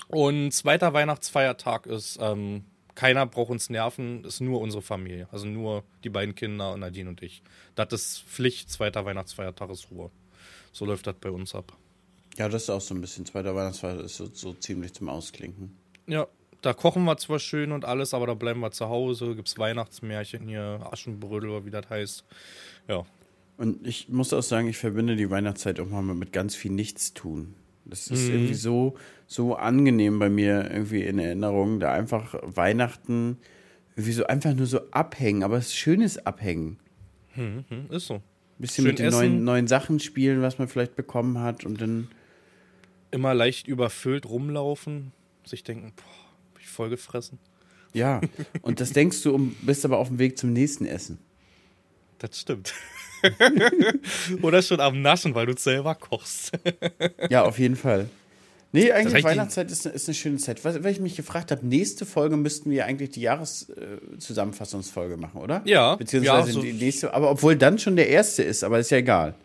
Und 0.09 0.51
zweiter 0.51 0.93
Weihnachtsfeiertag 0.93 1.87
ist, 1.87 2.19
ähm, 2.21 2.65
keiner 2.93 3.25
braucht 3.25 3.49
uns 3.49 3.71
nerven, 3.71 4.23
ist 4.25 4.41
nur 4.41 4.61
unsere 4.61 4.83
Familie. 4.83 5.27
Also 5.31 5.47
nur 5.47 5.83
die 6.03 6.09
beiden 6.09 6.35
Kinder, 6.35 6.77
Nadine 6.77 7.09
und 7.09 7.23
ich. 7.23 7.41
Das 7.73 7.91
ist 7.91 8.21
Pflicht, 8.27 8.69
zweiter 8.69 9.03
Weihnachtsfeiertag 9.05 9.71
ist 9.71 9.89
Ruhe. 9.89 10.11
So 10.75 10.83
läuft 10.83 11.07
das 11.07 11.15
bei 11.21 11.31
uns 11.31 11.55
ab. 11.55 11.71
Ja, 12.35 12.49
das 12.49 12.63
ist 12.63 12.69
auch 12.69 12.81
so 12.81 12.93
ein 12.93 12.99
bisschen. 12.99 13.25
Zweiter 13.25 13.55
Weihnachtsfeiertag 13.55 14.07
ist 14.07 14.17
so, 14.17 14.25
so 14.33 14.51
ziemlich 14.51 14.93
zum 14.93 15.07
Ausklinken. 15.07 15.73
Ja, 16.05 16.27
da 16.61 16.73
kochen 16.73 17.05
wir 17.05 17.15
zwar 17.15 17.39
schön 17.39 17.71
und 17.71 17.85
alles, 17.85 18.13
aber 18.13 18.27
da 18.27 18.33
bleiben 18.33 18.59
wir 18.59 18.71
zu 18.71 18.89
Hause. 18.89 19.37
Gibt's 19.37 19.57
Weihnachtsmärchen 19.57 20.49
hier, 20.49 20.85
Aschenbrödel, 20.91 21.65
wie 21.65 21.69
das 21.69 21.89
heißt. 21.89 22.25
Ja. 22.89 23.05
Und 23.55 23.87
ich 23.87 24.09
muss 24.09 24.33
auch 24.33 24.43
sagen, 24.43 24.67
ich 24.67 24.77
verbinde 24.77 25.15
die 25.15 25.29
Weihnachtszeit 25.29 25.79
auch 25.79 25.87
mal 25.87 26.01
mit 26.01 26.33
ganz 26.33 26.55
viel 26.55 26.71
Nichtstun. 26.71 27.55
Das 27.85 28.07
ist 28.07 28.27
mhm. 28.27 28.33
irgendwie 28.33 28.55
so, 28.55 28.95
so 29.27 29.55
angenehm 29.55 30.19
bei 30.19 30.29
mir 30.29 30.69
irgendwie 30.69 31.03
in 31.03 31.19
Erinnerung, 31.19 31.79
da 31.79 31.93
einfach 31.93 32.35
Weihnachten 32.43 33.37
irgendwie 33.91 34.11
so 34.11 34.25
einfach 34.25 34.53
nur 34.53 34.67
so 34.67 34.81
abhängen, 34.91 35.43
aber 35.43 35.55
es 35.55 35.67
ist 35.67 35.75
schönes 35.77 36.25
Abhängen. 36.25 36.79
Mhm, 37.33 37.63
ist 37.91 38.07
so. 38.07 38.21
Bisschen 38.57 38.83
Schön 38.85 38.91
mit 38.91 38.99
den 38.99 39.11
neuen, 39.11 39.43
neuen 39.43 39.67
Sachen 39.67 39.99
spielen, 39.99 40.41
was 40.41 40.57
man 40.57 40.67
vielleicht 40.67 40.95
bekommen 40.95 41.39
hat 41.39 41.65
und 41.65 41.81
dann. 41.81 42.09
Immer 43.11 43.33
leicht 43.33 43.67
überfüllt 43.67 44.25
rumlaufen, 44.25 45.13
sich 45.45 45.63
denken, 45.63 45.93
boah, 45.95 46.03
hab 46.03 46.59
ich 46.59 46.67
voll 46.67 46.89
gefressen. 46.89 47.39
Ja, 47.93 48.19
und 48.61 48.81
das 48.81 48.91
denkst 48.91 49.21
du, 49.23 49.33
um, 49.33 49.55
bist 49.61 49.85
aber 49.85 49.99
auf 49.99 50.09
dem 50.09 50.19
Weg 50.19 50.37
zum 50.37 50.51
nächsten 50.51 50.85
Essen. 50.85 51.17
Das 52.19 52.37
stimmt. 52.41 52.73
Oder 54.41 54.61
schon 54.61 54.81
am 54.81 55.01
Naschen, 55.01 55.33
weil 55.33 55.45
du 55.45 55.57
selber 55.57 55.95
kochst. 55.95 56.51
ja, 57.29 57.43
auf 57.43 57.57
jeden 57.57 57.77
Fall. 57.77 58.09
Nee, 58.75 58.91
eigentlich 58.91 59.23
Weihnachtszeit 59.23 59.71
ist, 59.71 59.85
ist, 59.85 60.07
eine 60.07 60.15
schöne 60.15 60.37
Zeit. 60.37 60.65
Was, 60.65 60.83
weil 60.83 60.91
ich 60.91 60.99
mich 60.99 61.15
gefragt 61.15 61.51
habe, 61.51 61.65
nächste 61.65 62.05
Folge 62.05 62.35
müssten 62.37 62.69
wir 62.69 62.85
eigentlich 62.85 63.11
die 63.11 63.21
Jahreszusammenfassungsfolge 63.21 65.13
äh, 65.13 65.17
machen, 65.17 65.39
oder? 65.39 65.61
Ja. 65.65 65.95
Beziehungsweise 65.95 66.47
ja, 66.49 66.53
so 66.53 66.61
die 66.61 66.73
nächste, 66.73 67.13
aber 67.13 67.31
obwohl 67.31 67.55
dann 67.55 67.79
schon 67.79 67.95
der 67.95 68.09
erste 68.09 68.43
ist, 68.43 68.63
aber 68.63 68.79
ist 68.79 68.91
ja 68.91 68.97
egal. 68.97 69.35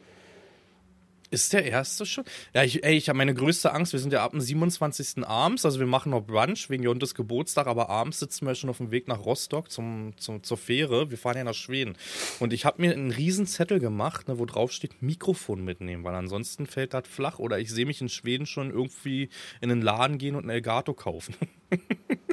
Ist 1.33 1.53
der 1.53 1.65
erste 1.65 2.07
schon? 2.07 2.25
Ja, 2.55 2.65
ich, 2.65 2.83
ey, 2.83 2.97
ich 2.97 3.09
habe 3.09 3.17
meine 3.17 3.35
größte 3.35 3.73
Angst. 3.73 3.93
Wir 3.93 4.01
sind 4.01 4.13
ja 4.13 4.25
ab 4.25 4.33
dem 4.33 4.41
27. 4.41 5.25
abends, 5.25 5.65
also 5.65 5.79
wir 5.79 5.87
machen 5.87 6.11
noch 6.11 6.23
Brunch 6.23 6.69
wegen 6.71 6.83
Jontes 6.83 7.15
Geburtstag, 7.15 7.69
aber 7.69 7.89
abends 7.89 8.19
sitzen 8.19 8.47
wir 8.47 8.57
schon 8.57 8.69
auf 8.69 8.79
dem 8.79 8.91
Weg 8.91 9.07
nach 9.07 9.25
Rostock 9.25 9.71
zum, 9.71 10.13
zum, 10.17 10.43
zur 10.43 10.57
Fähre. 10.57 11.11
Wir 11.13 11.19
fahren 11.19 11.37
ja 11.37 11.45
nach 11.45 11.55
Schweden. 11.55 11.97
Und 12.41 12.53
ich 12.53 12.65
habe 12.65 12.83
mir 12.83 12.93
einen 12.93 13.13
riesen 13.13 13.47
Zettel 13.47 13.79
gemacht, 13.79 14.27
ne, 14.27 14.41
wo 14.41 14.45
drauf 14.45 14.73
steht 14.73 15.03
Mikrofon 15.03 15.65
mitnehmen, 15.65 16.03
weil 16.03 16.17
ansonsten 16.17 16.67
fällt 16.67 16.95
das 16.95 17.07
flach. 17.07 17.39
Oder 17.39 17.61
ich 17.61 17.71
sehe 17.71 17.87
mich 17.87 18.01
in 18.01 18.09
Schweden 18.09 18.47
schon 18.47 18.71
irgendwie 18.71 19.29
in 19.61 19.71
einen 19.71 19.83
Laden 19.83 20.19
gehen 20.19 20.35
und 20.35 20.47
ein 20.47 20.51
Elgato 20.51 20.95
kaufen. 20.95 21.37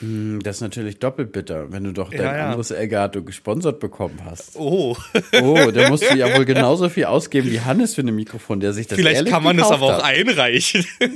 Hm, 0.00 0.40
das 0.42 0.56
ist 0.56 0.62
natürlich 0.62 0.98
doppelt 0.98 1.32
bitter, 1.32 1.72
wenn 1.72 1.84
du 1.84 1.92
doch 1.92 2.10
dein 2.10 2.20
ja, 2.20 2.36
ja. 2.36 2.46
anderes 2.46 2.70
Elgato 2.70 3.22
gesponsert 3.22 3.80
bekommen 3.80 4.20
hast. 4.24 4.56
Oh. 4.56 4.96
Oh, 5.42 5.70
da 5.70 5.88
musst 5.88 6.10
du 6.10 6.16
ja 6.16 6.36
wohl 6.36 6.44
genauso 6.44 6.88
viel 6.88 7.04
ausgeben 7.04 7.50
wie 7.50 7.60
Hannes 7.60 7.94
für 7.94 8.02
ein 8.02 8.14
Mikrofon, 8.14 8.60
der 8.60 8.72
sich 8.72 8.86
das 8.86 8.98
Vielleicht 8.98 9.26
kann 9.26 9.42
man 9.42 9.56
das 9.56 9.70
aber 9.70 9.98
auch 9.98 10.02
einreichen. 10.02 10.84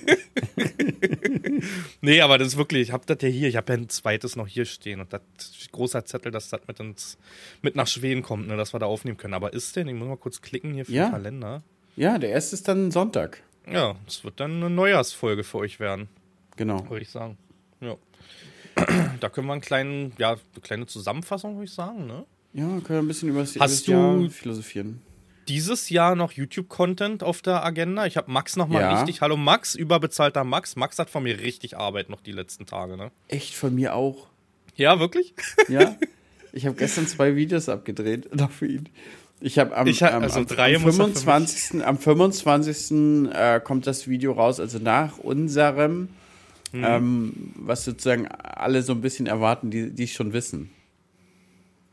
nee, 2.01 2.21
aber 2.21 2.39
das 2.39 2.49
ist 2.49 2.57
wirklich, 2.57 2.89
ich 2.89 2.93
habe 2.93 3.05
das 3.07 3.19
ja 3.21 3.29
hier, 3.29 3.49
ich 3.49 3.57
habe 3.57 3.73
ja 3.73 3.79
ein 3.79 3.89
zweites 3.89 4.37
noch 4.37 4.47
hier 4.47 4.65
stehen 4.65 5.01
und 5.01 5.13
das 5.13 5.23
großer 5.73 6.05
Zettel, 6.05 6.33
dass 6.33 6.49
das 6.49 6.61
mit, 6.67 6.81
ins, 6.81 7.19
mit 7.63 7.77
nach 7.77 7.87
Schweden 7.87 8.23
kommt, 8.23 8.49
ne, 8.49 8.57
dass 8.57 8.73
wir 8.73 8.81
da 8.81 8.87
aufnehmen 8.87 9.17
können. 9.17 9.35
Aber 9.35 9.53
ist 9.53 9.77
denn, 9.77 9.89
ich 9.89 9.95
muss 9.95 10.09
mal 10.09 10.17
kurz 10.17 10.41
klicken 10.41 10.75
hier 10.75 10.85
für 10.85 10.93
ja. 10.93 11.07
den 11.07 11.13
Kalender. 11.13 11.63
Ja, 11.97 12.19
der 12.19 12.31
erste 12.31 12.55
ist 12.55 12.69
dann 12.69 12.91
Sonntag. 12.91 13.43
Ja, 13.71 13.97
es 14.07 14.25
wird 14.25 14.41
dann 14.41 14.57
eine 14.57 14.71
Neujahrsfolge 14.71 15.45
für 15.45 15.59
euch 15.59 15.81
werden. 15.81 16.09
Genau. 16.57 16.89
Würde 16.89 17.03
ich 17.03 17.11
sagen. 17.11 17.37
Ja. 17.81 17.97
da 19.21 19.29
können 19.29 19.47
wir 19.47 19.53
einen 19.53 19.63
kleinen, 19.63 20.13
ja, 20.19 20.31
eine 20.33 20.63
kleine 20.63 20.87
Zusammenfassung, 20.87 21.55
würde 21.55 21.65
ich 21.67 21.73
sagen, 21.73 22.07
ne? 22.07 22.25
Ja, 22.55 22.65
können 22.65 22.85
wir 22.89 22.99
ein 22.99 23.09
bisschen 23.09 23.29
über 23.29 23.41
das, 23.41 23.59
Hast 23.59 23.87
Jahr 23.87 24.15
du 24.15 24.31
philosophieren. 24.31 25.03
Dieses 25.49 25.89
Jahr 25.89 26.15
noch 26.15 26.33
YouTube-Content 26.33 27.23
auf 27.23 27.41
der 27.41 27.65
Agenda. 27.65 28.05
Ich 28.05 28.17
habe 28.17 28.31
Max 28.31 28.57
nochmal 28.57 28.83
Ja. 28.83 28.97
richtig. 28.97 29.21
Hallo 29.23 29.37
Max, 29.37 29.75
überbezahlter 29.75 30.45
Max. 30.45 30.77
Max 30.77 30.99
hat 30.99 31.09
von 31.09 31.23
mir 31.23 31.41
richtig 31.41 31.77
Arbeit 31.77 32.11
noch 32.11 32.21
die 32.21 32.33
letzten 32.33 32.67
Tage, 32.67 32.97
ne? 32.97 33.11
Echt 33.29 33.55
von 33.55 33.75
mir 33.75 33.95
auch. 33.95 34.27
Ja, 34.77 34.99
wirklich? 35.01 35.35
Ja. 35.69 35.97
Ich 36.51 36.65
habe 36.65 36.77
gestern 36.77 37.07
zwei 37.07 37.37
Videos 37.37 37.69
abgedreht 37.69 38.35
noch 38.35 38.51
für 38.51 38.67
ihn. 38.67 38.89
Ich 39.39 39.59
habe 39.59 39.77
am, 39.77 39.87
Ich 39.87 40.03
am, 40.03 40.23
also 40.23 40.41
am, 40.41 40.47
am 40.49 40.83
muss 40.83 40.99
er 40.99 41.09
für 41.09 41.15
25. 41.15 41.85
Am 41.87 41.99
25. 41.99 43.31
Äh, 43.33 43.61
kommt 43.63 43.87
das 43.87 44.09
Video 44.09 44.33
raus, 44.33 44.59
also 44.59 44.79
nach 44.79 45.19
unserem, 45.19 46.09
Mhm. 46.73 46.85
ähm, 46.85 47.33
was 47.57 47.85
sozusagen 47.85 48.27
alle 48.29 48.83
so 48.83 48.93
ein 48.93 49.01
bisschen 49.01 49.27
erwarten, 49.27 49.71
die 49.71 49.91
die 49.91 50.05
es 50.05 50.11
schon 50.13 50.33
wissen. 50.33 50.71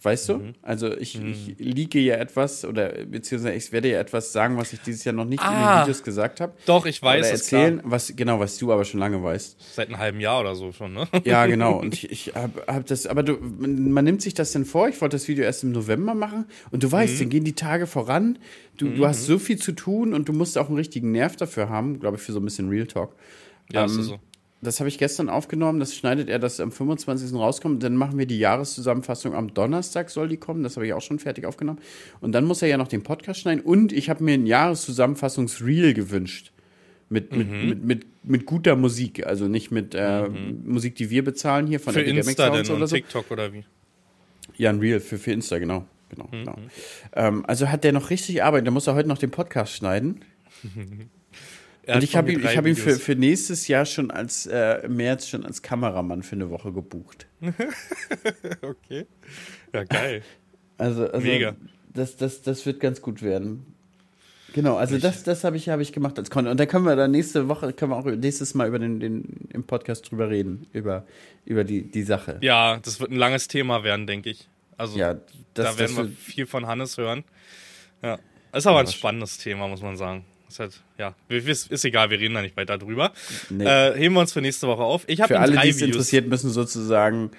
Weißt 0.02 0.30
Mhm. 0.30 0.34
du? 0.34 0.54
Also 0.62 0.96
ich, 0.96 1.20
ich 1.20 1.56
liege 1.58 2.00
ja 2.00 2.16
etwas 2.18 2.64
oder 2.64 2.90
beziehungsweise 3.06 3.56
ich 3.56 3.72
werde 3.72 3.90
ja 3.90 4.00
etwas 4.00 4.32
sagen, 4.34 4.56
was 4.56 4.72
ich 4.72 4.80
dieses 4.82 5.04
Jahr 5.04 5.16
noch 5.16 5.26
nicht 5.26 5.42
in 5.42 5.50
Ah. 5.50 5.78
den 5.78 5.82
Videos 5.88 6.04
gesagt 6.04 6.42
habe. 6.42 6.54
Doch, 6.68 6.86
ich 6.86 7.02
weiß 7.02 7.26
Oder 7.26 7.34
es 7.34 7.42
erzählen, 7.42 7.82
was 7.84 8.16
genau, 8.16 8.40
was 8.40 8.60
du 8.60 8.72
aber 8.72 8.86
schon 8.86 9.00
lange 9.00 9.24
weißt. 9.24 9.58
Seit 9.74 9.88
einem 9.88 9.98
halben 9.98 10.20
Jahr 10.20 10.42
oder 10.42 10.54
so 10.54 10.72
schon, 10.72 10.94
ne? 10.94 11.08
Ja, 11.26 11.48
genau. 11.48 11.80
Und 11.82 11.96
ich, 11.96 12.12
ich 12.12 12.36
habe 12.36 12.66
hab 12.68 12.86
das, 12.86 13.08
aber 13.08 13.24
du, 13.24 13.38
man 13.42 13.90
man 13.92 14.06
nimmt 14.06 14.22
sich 14.22 14.36
das 14.36 14.52
denn 14.52 14.66
vor. 14.66 14.88
Ich 14.90 15.02
wollte 15.02 15.16
das 15.16 15.28
Video 15.28 15.44
erst 15.44 15.64
im 15.64 15.72
November 15.72 16.14
machen 16.14 16.46
und 16.70 16.84
du 16.84 16.88
Mhm. 16.88 16.92
weißt, 16.92 17.22
dann 17.22 17.30
gehen 17.30 17.44
die 17.46 17.54
Tage 17.56 17.88
voran. 17.88 18.38
Du, 18.78 18.90
du 18.90 19.08
hast 19.08 19.26
so 19.26 19.40
viel 19.40 19.58
zu 19.58 19.72
tun 19.72 20.14
und 20.14 20.30
du 20.30 20.34
musst 20.34 20.60
auch 20.60 20.68
einen 20.68 20.76
richtigen 20.78 21.14
Nerv 21.14 21.36
dafür 21.36 21.70
haben, 21.70 22.00
glaube 22.00 22.18
ich, 22.18 22.22
für 22.22 22.32
so 22.34 22.40
ein 22.40 22.46
bisschen 22.46 22.70
Real 22.70 22.86
Talk. 22.86 23.16
Ja, 23.72 23.86
Ähm, 23.86 24.00
ist 24.00 24.06
so. 24.06 24.20
Das 24.66 24.80
habe 24.80 24.90
ich 24.90 24.98
gestern 24.98 25.30
aufgenommen, 25.30 25.80
das 25.80 25.96
schneidet 25.96 26.28
er, 26.30 26.40
dass 26.40 26.60
am 26.60 26.72
25. 26.72 27.34
rauskommt. 27.34 27.82
Dann 27.84 27.96
machen 27.96 28.18
wir 28.18 28.26
die 28.26 28.40
Jahreszusammenfassung 28.40 29.34
am 29.34 29.54
Donnerstag, 29.54 30.10
soll 30.10 30.28
die 30.28 30.38
kommen. 30.38 30.64
Das 30.64 30.76
habe 30.76 30.86
ich 30.88 30.94
auch 30.94 31.02
schon 31.02 31.20
fertig 31.20 31.46
aufgenommen. 31.46 31.80
Und 32.22 32.34
dann 32.34 32.44
muss 32.46 32.62
er 32.62 32.68
ja 32.68 32.78
noch 32.78 32.88
den 32.90 33.04
Podcast 33.04 33.40
schneiden. 33.40 33.62
Und 33.64 33.94
ich 33.94 34.10
habe 34.10 34.24
mir 34.24 34.34
ein 34.34 34.46
Jahreszusammenfassungsreel 34.46 35.94
gewünscht. 35.94 36.52
Mit, 37.08 37.36
mit, 37.36 37.48
Mhm. 37.50 37.70
mit, 37.70 37.84
mit, 37.86 38.06
mit 38.24 38.46
guter 38.48 38.76
Musik. 38.76 39.26
Also 39.28 39.48
nicht 39.48 39.70
mit 39.72 39.94
äh, 39.94 40.28
Musik, 40.28 40.96
die 40.96 41.10
wir 41.12 41.24
bezahlen 41.24 41.68
hier 41.68 41.80
von 41.80 41.94
Für 41.94 42.00
Epidemic 42.02 42.28
Insta 42.30 42.48
Sounds 42.48 42.68
denn 42.68 42.78
oder 42.78 42.88
so. 42.88 42.96
TikTok 42.96 43.30
oder 43.32 43.54
wie? 43.54 43.64
Ja, 44.58 44.72
ein 44.72 44.80
Reel 44.80 45.00
für, 45.00 45.18
für 45.20 45.32
Insta, 45.32 45.60
genau. 45.60 45.86
genau, 46.10 46.26
Mhm. 46.26 46.32
genau. 46.32 46.56
Ähm, 47.14 47.44
also 47.46 47.70
hat 47.70 47.84
der 47.84 47.92
noch 47.94 48.10
richtig 48.10 48.44
Arbeit. 48.44 48.66
Da 48.66 48.72
muss 48.72 48.88
er 48.88 48.96
heute 48.96 49.08
noch 49.08 49.20
den 49.20 49.30
Podcast 49.32 49.74
schneiden. 49.74 50.22
Und 51.88 52.04
ich 52.04 52.16
habe 52.16 52.32
ihn, 52.32 52.40
ich 52.44 52.58
hab 52.58 52.66
ihn 52.66 52.76
für, 52.76 52.96
für 52.96 53.16
nächstes 53.16 53.68
Jahr 53.68 53.86
schon 53.86 54.10
als 54.10 54.48
äh, 54.48 54.88
März 54.88 55.28
schon 55.28 55.46
als 55.46 55.62
Kameramann 55.62 56.24
für 56.24 56.36
eine 56.36 56.50
Woche 56.50 56.72
gebucht. 56.72 57.28
Okay. 58.62 59.06
Ja, 59.74 59.84
geil. 59.84 60.22
Also, 60.78 61.10
also 61.10 61.26
Mega. 61.26 61.56
Das, 61.94 62.18
das, 62.18 62.42
das 62.42 62.66
wird 62.66 62.82
ganz 62.82 63.02
gut 63.02 63.22
werden. 63.22 63.76
Genau, 64.54 64.76
also 64.76 64.98
das, 64.98 65.24
das 65.24 65.46
habe 65.46 65.56
ich, 65.56 65.70
hab 65.70 65.80
ich 65.80 65.94
gemacht 65.94 66.20
als 66.20 66.30
Content. 66.30 66.52
Und 66.52 66.60
da 66.60 66.66
können 66.66 66.84
wir 66.84 66.98
dann 66.98 67.12
nächste 67.12 67.48
Woche, 67.48 67.72
können 67.72 67.92
wir 67.92 67.96
auch 67.98 68.06
nächstes 68.06 68.56
Mal 68.56 68.68
über 68.68 68.78
den, 68.80 69.00
den 69.00 69.48
im 69.54 69.64
Podcast 69.64 70.12
drüber 70.12 70.30
reden, 70.30 70.68
über, 70.74 71.06
über 71.46 71.64
die, 71.64 71.84
die 71.84 72.04
Sache. 72.04 72.40
Ja, 72.42 72.78
das 72.80 73.00
wird 73.00 73.12
ein 73.12 73.16
langes 73.18 73.48
Thema 73.48 73.86
werden, 73.86 74.06
denke 74.06 74.32
ich. 74.32 74.50
Also, 74.76 74.98
Ja, 74.98 75.14
das, 75.14 75.24
da 75.54 75.78
werden 75.80 75.96
wir 75.96 76.06
viel 76.08 76.46
von 76.46 76.68
Hannes 76.68 76.98
hören. 76.98 77.24
Ja. 78.02 78.20
Ist 78.52 78.68
aber 78.68 78.80
ein 78.80 78.86
Ja, 78.86 78.92
spannendes 78.92 79.38
Thema, 79.38 79.70
muss 79.70 79.82
man 79.82 79.96
sagen. 79.96 80.26
Ist 80.56 80.60
halt, 80.60 80.82
ja, 80.98 81.16
ist, 81.28 81.70
ist 81.70 81.84
egal, 81.84 82.10
wir 82.12 82.18
reden 82.18 82.34
da 82.34 82.42
nicht 82.42 82.56
weiter 82.56 82.78
drüber. 82.78 83.12
Nee. 83.50 83.66
Äh, 83.66 83.94
heben 83.98 84.16
wir 84.16 84.22
uns 84.22 84.32
für 84.32 84.40
nächste 84.40 84.70
Woche 84.70 84.84
auf. 84.84 85.04
Ich 85.08 85.20
habe 85.20 85.34
für 85.34 85.40
alle, 85.42 85.60
die 85.60 85.68
es 85.68 85.82
interessiert, 85.82 86.30
müssen 86.30 86.50
sozusagen, 86.50 87.32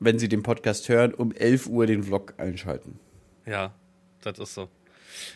wenn 0.00 0.18
sie 0.18 0.26
den 0.30 0.42
Podcast 0.42 0.88
hören, 0.88 1.12
um 1.12 1.32
11 1.32 1.66
Uhr 1.66 1.84
den 1.84 2.04
Vlog 2.04 2.32
einschalten. 2.38 2.98
Ja, 3.44 3.74
das 4.22 4.38
ist 4.38 4.54
so. 4.54 4.70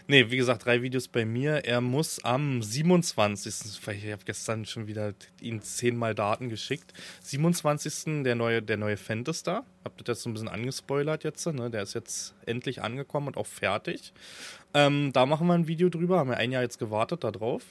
Nee, 0.07 0.31
wie 0.31 0.37
gesagt, 0.37 0.65
drei 0.65 0.83
Videos 0.83 1.09
bei 1.09 1.25
mir. 1.25 1.65
Er 1.65 1.81
muss 1.81 2.23
am 2.25 2.63
27. 2.63 3.87
weil 3.87 3.97
Ich 3.97 4.11
habe 4.11 4.25
gestern 4.25 4.65
schon 4.65 4.87
wieder 4.87 5.15
ihm 5.41 5.63
zehnmal 5.63 6.15
Daten 6.15 6.49
geschickt. 6.49 6.93
27. 7.23 8.23
der 8.25 8.35
neue, 8.35 8.63
der 8.63 8.77
neue 8.77 8.97
Fendt 8.97 9.29
ist 9.29 9.47
da. 9.47 9.65
Hab 9.85 9.97
das 9.99 10.07
jetzt 10.07 10.23
so 10.23 10.31
ein 10.31 10.35
bisschen 10.35 10.49
angespoilert 10.49 11.25
jetzt. 11.25 11.47
Ne? 11.47 11.71
Der 11.71 11.83
ist 11.83 11.95
jetzt 11.95 12.35
endlich 12.47 12.83
angekommen 12.83 13.29
und 13.29 13.37
auch 13.37 13.47
fertig. 13.47 14.13
Ähm, 14.75 15.13
da 15.13 15.27
machen 15.27 15.47
wir 15.47 15.55
ein 15.55 15.67
Video 15.67 15.89
drüber. 15.89 16.19
Haben 16.19 16.31
wir 16.31 16.37
ein 16.37 16.53
Jahr 16.53 16.63
jetzt 16.63 16.79
gewartet 16.79 17.25
darauf. 17.25 17.63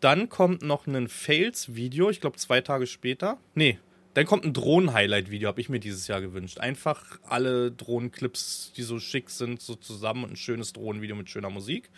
Dann 0.00 0.28
kommt 0.28 0.62
noch 0.62 0.86
ein 0.86 1.08
Fails-Video, 1.08 2.10
ich 2.10 2.20
glaube 2.20 2.36
zwei 2.36 2.60
Tage 2.60 2.86
später. 2.86 3.38
Nee, 3.54 3.78
Dann 4.16 4.24
kommt 4.24 4.46
ein 4.46 4.54
Drohnen-Highlight-Video, 4.54 5.46
habe 5.46 5.60
ich 5.60 5.68
mir 5.68 5.78
dieses 5.78 6.06
Jahr 6.06 6.22
gewünscht. 6.22 6.58
Einfach 6.58 7.20
alle 7.28 7.70
Drohnenclips, 7.70 8.72
die 8.74 8.80
so 8.80 8.98
schick 8.98 9.28
sind, 9.28 9.60
so 9.60 9.74
zusammen 9.74 10.24
und 10.24 10.30
ein 10.30 10.36
schönes 10.36 10.72
Drohnenvideo 10.72 11.14
mit 11.14 11.28
schöner 11.28 11.50
Musik. 11.50 11.90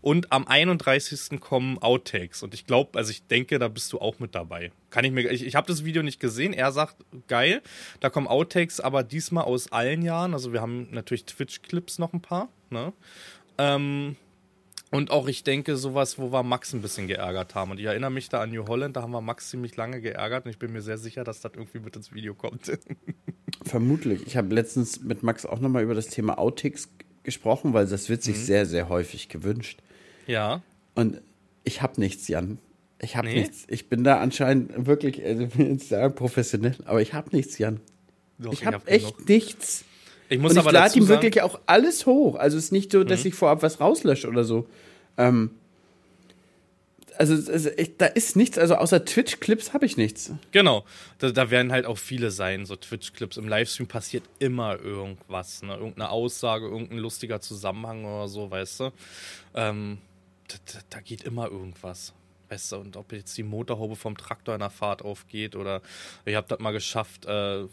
Und 0.00 0.30
am 0.30 0.46
31. 0.46 1.40
kommen 1.40 1.78
Outtakes. 1.78 2.44
Und 2.44 2.54
ich 2.54 2.68
glaube, 2.68 2.96
also 2.96 3.10
ich 3.10 3.26
denke, 3.26 3.58
da 3.58 3.66
bist 3.66 3.92
du 3.92 3.98
auch 3.98 4.20
mit 4.20 4.36
dabei. 4.36 4.70
Kann 4.90 5.04
ich 5.04 5.10
mir, 5.10 5.28
ich, 5.32 5.44
ich 5.44 5.56
habe 5.56 5.66
das 5.66 5.84
Video 5.84 6.04
nicht 6.04 6.20
gesehen. 6.20 6.52
Er 6.52 6.70
sagt, 6.70 6.94
geil, 7.26 7.60
da 7.98 8.08
kommen 8.08 8.28
Outtakes, 8.28 8.78
aber 8.78 9.02
diesmal 9.02 9.42
aus 9.42 9.72
allen 9.72 10.02
Jahren. 10.02 10.32
Also 10.32 10.52
wir 10.52 10.60
haben 10.60 10.86
natürlich 10.92 11.24
Twitch-Clips 11.24 11.98
noch 11.98 12.12
ein 12.12 12.22
paar. 12.22 12.50
Ne? 12.70 12.92
Ähm, 13.58 14.14
und 14.94 15.10
auch 15.10 15.26
ich 15.26 15.42
denke, 15.42 15.76
sowas, 15.76 16.20
wo 16.20 16.30
wir 16.30 16.44
Max 16.44 16.72
ein 16.72 16.80
bisschen 16.80 17.08
geärgert 17.08 17.56
haben. 17.56 17.72
Und 17.72 17.80
ich 17.80 17.86
erinnere 17.86 18.12
mich 18.12 18.28
da 18.28 18.40
an 18.40 18.50
New 18.50 18.68
Holland, 18.68 18.94
da 18.94 19.02
haben 19.02 19.10
wir 19.10 19.20
Max 19.20 19.50
ziemlich 19.50 19.74
lange 19.76 20.00
geärgert 20.00 20.44
und 20.44 20.52
ich 20.52 20.58
bin 20.60 20.72
mir 20.72 20.82
sehr 20.82 20.98
sicher, 20.98 21.24
dass 21.24 21.40
das 21.40 21.50
irgendwie 21.56 21.80
mit 21.80 21.96
ins 21.96 22.14
Video 22.14 22.32
kommt. 22.32 22.70
Vermutlich. 23.64 24.24
Ich 24.24 24.36
habe 24.36 24.54
letztens 24.54 25.00
mit 25.00 25.24
Max 25.24 25.46
auch 25.46 25.58
nochmal 25.58 25.82
über 25.82 25.94
das 25.94 26.06
Thema 26.06 26.38
Outtakes 26.38 26.90
gesprochen, 27.24 27.72
weil 27.72 27.88
das 27.88 28.08
wird 28.08 28.22
sich 28.22 28.36
mhm. 28.36 28.42
sehr, 28.42 28.66
sehr 28.66 28.88
häufig 28.88 29.28
gewünscht. 29.28 29.80
Ja. 30.28 30.62
Und 30.94 31.20
ich 31.64 31.82
habe 31.82 32.00
nichts, 32.00 32.28
Jan. 32.28 32.58
Ich 33.00 33.16
habe 33.16 33.26
nee. 33.26 33.40
nichts. 33.40 33.64
Ich 33.66 33.88
bin 33.88 34.04
da 34.04 34.20
anscheinend 34.20 34.86
wirklich, 34.86 35.24
also 35.24 35.48
ich 35.58 35.82
sehr 35.82 36.08
professionell, 36.10 36.76
aber 36.84 37.02
ich 37.02 37.14
habe 37.14 37.34
nichts, 37.34 37.58
Jan. 37.58 37.80
Doch, 38.38 38.52
ich 38.52 38.64
habe 38.64 38.76
hab 38.76 38.88
echt 38.88 39.16
genug. 39.16 39.28
nichts. 39.28 39.84
Ich 40.28 40.38
muss 40.38 40.52
und 40.52 40.64
ich 40.64 40.72
lade 40.72 40.98
ihm 40.98 41.08
wirklich 41.08 41.42
auch 41.42 41.58
alles 41.66 42.06
hoch. 42.06 42.36
Also 42.36 42.56
es 42.56 42.66
ist 42.66 42.72
nicht 42.72 42.92
so, 42.92 43.04
dass 43.04 43.24
mhm. 43.24 43.28
ich 43.28 43.34
vorab 43.34 43.62
was 43.62 43.80
rauslösche 43.80 44.28
oder 44.28 44.44
so. 44.44 44.66
Ähm, 45.16 45.50
also, 47.18 47.52
also 47.52 47.70
ich, 47.76 47.96
da 47.96 48.06
ist 48.06 48.36
nichts, 48.36 48.58
also 48.58 48.76
außer 48.76 49.04
Twitch-Clips 49.04 49.72
habe 49.72 49.86
ich 49.86 49.96
nichts. 49.96 50.32
Genau, 50.50 50.84
da, 51.18 51.30
da, 51.30 51.50
werden 51.50 51.72
halt 51.72 51.86
auch 51.86 51.98
viele 51.98 52.30
sein, 52.30 52.66
so 52.66 52.76
Twitch-Clips. 52.76 53.36
Im 53.36 53.48
Livestream 53.48 53.86
passiert 53.86 54.24
immer 54.38 54.80
irgendwas, 54.80 55.62
ne? 55.62 55.74
irgendeine 55.74 56.10
Aussage, 56.10 56.66
irgendein 56.66 56.98
lustiger 56.98 57.40
Zusammenhang 57.40 58.04
oder 58.04 58.28
so, 58.28 58.50
weißt 58.50 58.80
du. 58.80 58.92
Ähm, 59.54 59.98
da, 60.48 60.80
da, 60.90 61.00
geht 61.00 61.22
immer 61.22 61.50
irgendwas. 61.50 62.12
Weißt 62.48 62.72
du, 62.72 62.76
und 62.76 62.96
ob 62.96 63.12
jetzt 63.12 63.36
die 63.38 63.42
Motorhaube 63.42 63.96
vom 63.96 64.16
Traktor 64.16 64.54
in 64.54 64.60
der 64.60 64.70
Fahrt 64.70 65.02
aufgeht 65.02 65.56
oder 65.56 65.82
ich 66.24 66.34
habe 66.34 66.46
das 66.48 66.58
mal 66.58 66.72
geschafft, 66.72 67.26
äh, 67.26 67.64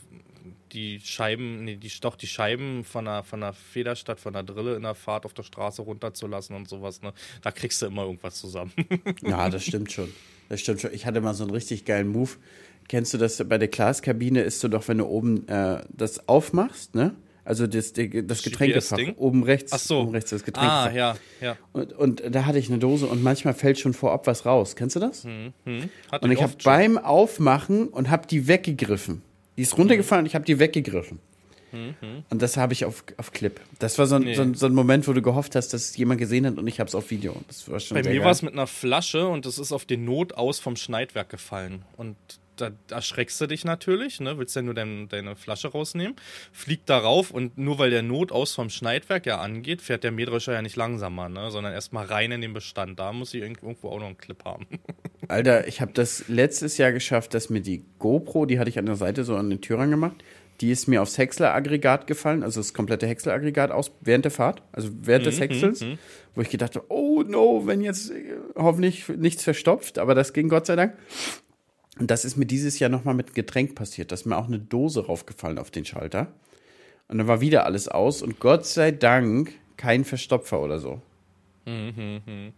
die 0.72 1.00
Scheiben, 1.00 1.66
nee, 1.66 1.76
die, 1.76 1.92
doch 2.02 2.16
die 2.16 2.28
Scheiben 2.28 2.84
von 2.84 3.06
der, 3.06 3.24
von 3.24 3.42
der 3.42 3.54
Federstadt, 3.54 4.20
von 4.20 4.34
der 4.34 4.44
Drille 4.44 4.76
in 4.76 4.84
der 4.84 4.96
Fahrt 4.96 5.26
auf 5.26 5.34
der 5.34 5.44
Straße 5.44 5.82
runterzulassen 5.82 6.56
und 6.56 6.70
sowas, 6.70 7.02
ne? 7.02 7.14
Da 7.42 7.52
kriegst 7.52 7.82
du 7.82 7.88
immer 7.88 8.04
irgendwas 8.04 8.36
zusammen. 8.36 8.72
ja, 9.22 9.50
das 9.50 9.66
stimmt 9.66 9.92
schon. 9.92 10.10
Das 10.50 10.62
stimmt 10.62 10.82
schon. 10.82 10.94
Ich 10.94 11.06
hatte 11.06 11.22
mal 11.22 11.34
so 11.34 11.44
einen 11.44 11.52
richtig 11.52 11.86
geilen 11.86 12.08
Move. 12.08 12.32
Kennst 12.88 13.14
du 13.14 13.18
das 13.18 13.42
bei 13.48 13.58
der 13.58 13.68
Glaskabine 13.68 14.42
ist 14.42 14.60
so 14.60 14.68
doch, 14.68 14.88
wenn 14.88 14.98
du 14.98 15.06
oben 15.06 15.48
äh, 15.48 15.82
das 15.90 16.28
aufmachst, 16.28 16.96
ne? 16.96 17.16
Also 17.44 17.66
das, 17.66 17.94
das 17.94 18.44
Getränkefach 18.44 19.00
oben 19.18 19.44
rechts, 19.44 19.74
Ach 19.74 19.80
so. 19.80 20.02
oben 20.02 20.12
rechts 20.12 20.30
das 20.30 20.44
Getränkefach. 20.44 20.92
Ah, 20.92 20.96
ja, 20.96 21.16
ja. 21.42 21.58
Und, 21.74 21.94
und 21.94 22.24
da 22.30 22.46
hatte 22.46 22.60
ich 22.60 22.70
eine 22.70 22.78
Dose 22.78 23.08
und 23.08 23.24
manchmal 23.24 23.56
fällt 23.56 23.80
schon 23.80 23.94
vorab 23.94 24.28
was 24.28 24.46
raus. 24.46 24.76
Kennst 24.76 24.96
du 24.96 25.00
das? 25.00 25.24
Hm, 25.24 25.54
hm. 25.66 25.90
Und 26.22 26.32
ich 26.32 26.44
habe 26.44 26.54
beim 26.64 27.00
Aufmachen 27.00 27.88
und 27.88 28.12
habe 28.12 28.28
die 28.28 28.48
weggegriffen. 28.48 29.24
Die 29.62 29.64
ist 29.64 29.78
runtergefallen 29.78 30.24
und 30.24 30.26
ich 30.26 30.34
habe 30.34 30.44
die 30.44 30.58
weggegriffen. 30.58 31.20
Mhm. 31.72 32.24
Und 32.32 32.42
das 32.42 32.58
habe 32.58 32.74
ich 32.74 32.84
auf, 32.84 33.04
auf 33.18 33.32
Clip. 33.32 33.62
Das 33.78 34.00
war 34.00 34.08
so 34.08 34.16
ein, 34.16 34.24
nee. 34.24 34.34
so, 34.34 34.42
ein, 34.42 34.56
so 34.56 34.66
ein, 34.66 34.74
Moment, 34.74 35.08
wo 35.08 35.14
du 35.14 35.22
gehofft 35.22 35.56
hast, 35.56 35.70
dass 35.70 35.90
es 35.90 35.98
jemand 35.98 36.20
gesehen 36.20 36.48
hat 36.48 36.58
und 36.58 36.66
ich 36.66 36.80
habe 36.80 36.88
es 36.88 36.96
auf 36.96 37.12
Video. 37.12 37.40
Bei 37.92 38.02
mir 38.02 38.24
war 38.24 38.32
es 38.32 38.42
mit 38.42 38.54
einer 38.54 38.66
Flasche 38.66 39.28
und 39.28 39.46
es 39.46 39.60
ist 39.60 39.72
auf 39.72 39.86
den 39.86 40.04
Not 40.04 40.34
aus 40.34 40.58
vom 40.58 40.78
Schneidwerk 40.78 41.30
gefallen. 41.30 41.84
Und 41.96 42.16
da 42.56 42.72
erschreckst 42.90 43.40
du 43.40 43.46
dich 43.46 43.64
natürlich, 43.64 44.20
ne? 44.20 44.40
willst 44.40 44.56
ja 44.56 44.64
nur 44.64 44.74
dein, 44.74 45.10
deine 45.10 45.36
Flasche 45.36 45.68
rausnehmen, 45.68 46.16
fliegt 46.52 46.90
darauf 46.90 47.30
und 47.30 47.56
nur 47.56 47.78
weil 47.78 47.92
der 47.92 48.02
Not 48.02 48.32
aus 48.32 48.56
vom 48.56 48.72
Schneidwerk 48.72 49.28
ja 49.28 49.40
angeht, 49.42 49.84
fährt 49.84 50.04
der 50.04 50.12
Mähdrescher 50.12 50.54
ja 50.54 50.64
nicht 50.64 50.76
langsamer, 50.76 51.30
ne? 51.30 51.52
sondern 51.52 51.72
erstmal 51.72 52.08
rein 52.08 52.32
in 52.32 52.42
den 52.42 52.54
Bestand. 52.54 53.00
Da 53.00 53.14
muss 53.14 53.36
ich 53.36 53.44
irgendwo 53.44 53.90
auch 53.90 54.00
noch 54.00 54.08
einen 54.08 54.18
Clip 54.18 54.44
haben. 54.44 54.66
Alter, 55.32 55.68
ich 55.68 55.82
habe 55.82 55.92
das 55.94 56.28
letztes 56.28 56.78
Jahr 56.78 56.92
geschafft, 56.92 57.34
dass 57.34 57.50
mir 57.50 57.62
die 57.62 57.84
GoPro, 58.00 58.46
die 58.46 58.60
hatte 58.60 58.70
ich 58.70 58.78
an 58.78 58.86
der 58.86 58.96
Seite 58.96 59.24
so 59.24 59.36
an 59.36 59.50
den 59.50 59.62
Türen 59.62 59.90
gemacht, 59.90 60.24
die 60.60 60.70
ist 60.70 60.88
mir 60.88 61.02
aufs 61.02 61.18
Häcksler-Aggregat 61.18 62.06
gefallen, 62.06 62.44
also 62.44 62.60
das 62.60 62.74
komplette 62.74 63.08
Häcksler-Aggregat 63.08 63.72
aus 63.72 63.92
während 64.02 64.26
der 64.26 64.32
Fahrt, 64.32 64.62
also 64.72 64.90
während 65.02 65.26
des 65.26 65.38
mhm, 65.38 65.40
Häcksels, 65.40 65.82
mhm. 65.82 65.98
wo 66.36 66.42
ich 66.42 66.50
gedacht 66.50 66.76
habe, 66.76 66.86
oh 66.90 67.24
no, 67.24 67.66
wenn 67.66 67.82
jetzt 67.82 68.12
äh, 68.12 68.36
hoffentlich 68.56 69.10
nichts 69.10 69.44
verstopft, 69.44 69.98
aber 69.98 70.14
das 70.14 70.34
ging 70.34 70.50
Gott 70.50 70.68
sei 70.68 70.76
Dank. 70.76 70.94
Und 72.00 72.12
das 72.12 72.26
ist 72.26 72.38
mir 72.38 72.46
dieses 72.46 72.80
Jahr 72.80 72.90
nochmal 72.90 73.16
mit 73.16 73.34
Getränk 73.34 73.76
passiert. 73.76 74.12
Da 74.12 74.16
ist 74.16 74.26
mir 74.26 74.38
auch 74.38 74.48
eine 74.48 74.60
Dose 74.60 75.06
raufgefallen 75.06 75.58
auf 75.58 75.72
den 75.72 75.86
Schalter. 75.86 76.28
Und 77.08 77.18
dann 77.18 77.28
war 77.28 77.42
wieder 77.42 77.66
alles 77.66 77.88
aus 77.88 78.22
und 78.22 78.40
Gott 78.40 78.66
sei 78.66 78.92
Dank 78.92 79.54
kein 79.78 80.06
Verstopfer 80.06 80.62
oder 80.62 80.80
so. 80.80 81.02
Mhm, 81.66 82.22
mh. 82.26 82.52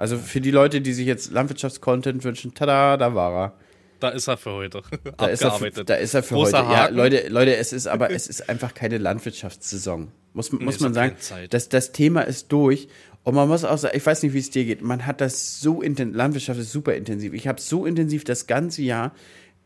Also 0.00 0.16
für 0.16 0.40
die 0.40 0.50
Leute, 0.50 0.80
die 0.80 0.94
sich 0.94 1.06
jetzt 1.06 1.30
Landwirtschaftscontent 1.30 2.24
wünschen, 2.24 2.54
tada, 2.54 2.96
da 2.96 3.14
war 3.14 3.34
er. 3.34 3.52
Da 4.00 4.08
ist 4.08 4.28
er 4.28 4.38
für 4.38 4.52
heute. 4.52 4.80
Da 5.18 5.26
ist 5.26 5.42
er 5.42 5.50
für, 5.50 5.70
da 5.70 5.94
ist 5.94 6.14
er 6.14 6.22
für 6.22 6.36
heute. 6.36 6.56
Haken. 6.56 6.72
Ja, 6.72 6.88
Leute, 6.88 7.28
Leute, 7.28 7.54
es 7.56 7.74
ist 7.74 7.86
aber 7.86 8.10
es 8.10 8.26
ist 8.26 8.48
einfach 8.48 8.72
keine 8.72 8.96
Landwirtschaftssaison. 8.96 10.10
Muss, 10.32 10.52
muss 10.52 10.80
nee, 10.80 10.84
man 10.84 10.94
sagen. 10.94 11.16
Das, 11.50 11.68
das 11.68 11.92
Thema 11.92 12.22
ist 12.22 12.50
durch. 12.50 12.88
Und 13.24 13.34
man 13.34 13.46
muss 13.46 13.62
auch 13.62 13.76
sagen, 13.76 13.94
ich 13.94 14.06
weiß 14.06 14.22
nicht, 14.22 14.32
wie 14.32 14.38
es 14.38 14.48
dir 14.48 14.64
geht. 14.64 14.80
Man 14.80 15.04
hat 15.04 15.20
das 15.20 15.60
so 15.60 15.82
intensiv, 15.82 16.16
Landwirtschaft 16.16 16.58
ist 16.58 16.72
super 16.72 16.94
intensiv. 16.94 17.34
Ich 17.34 17.46
habe 17.46 17.60
so 17.60 17.84
intensiv 17.84 18.24
das 18.24 18.46
ganze 18.46 18.80
Jahr. 18.80 19.12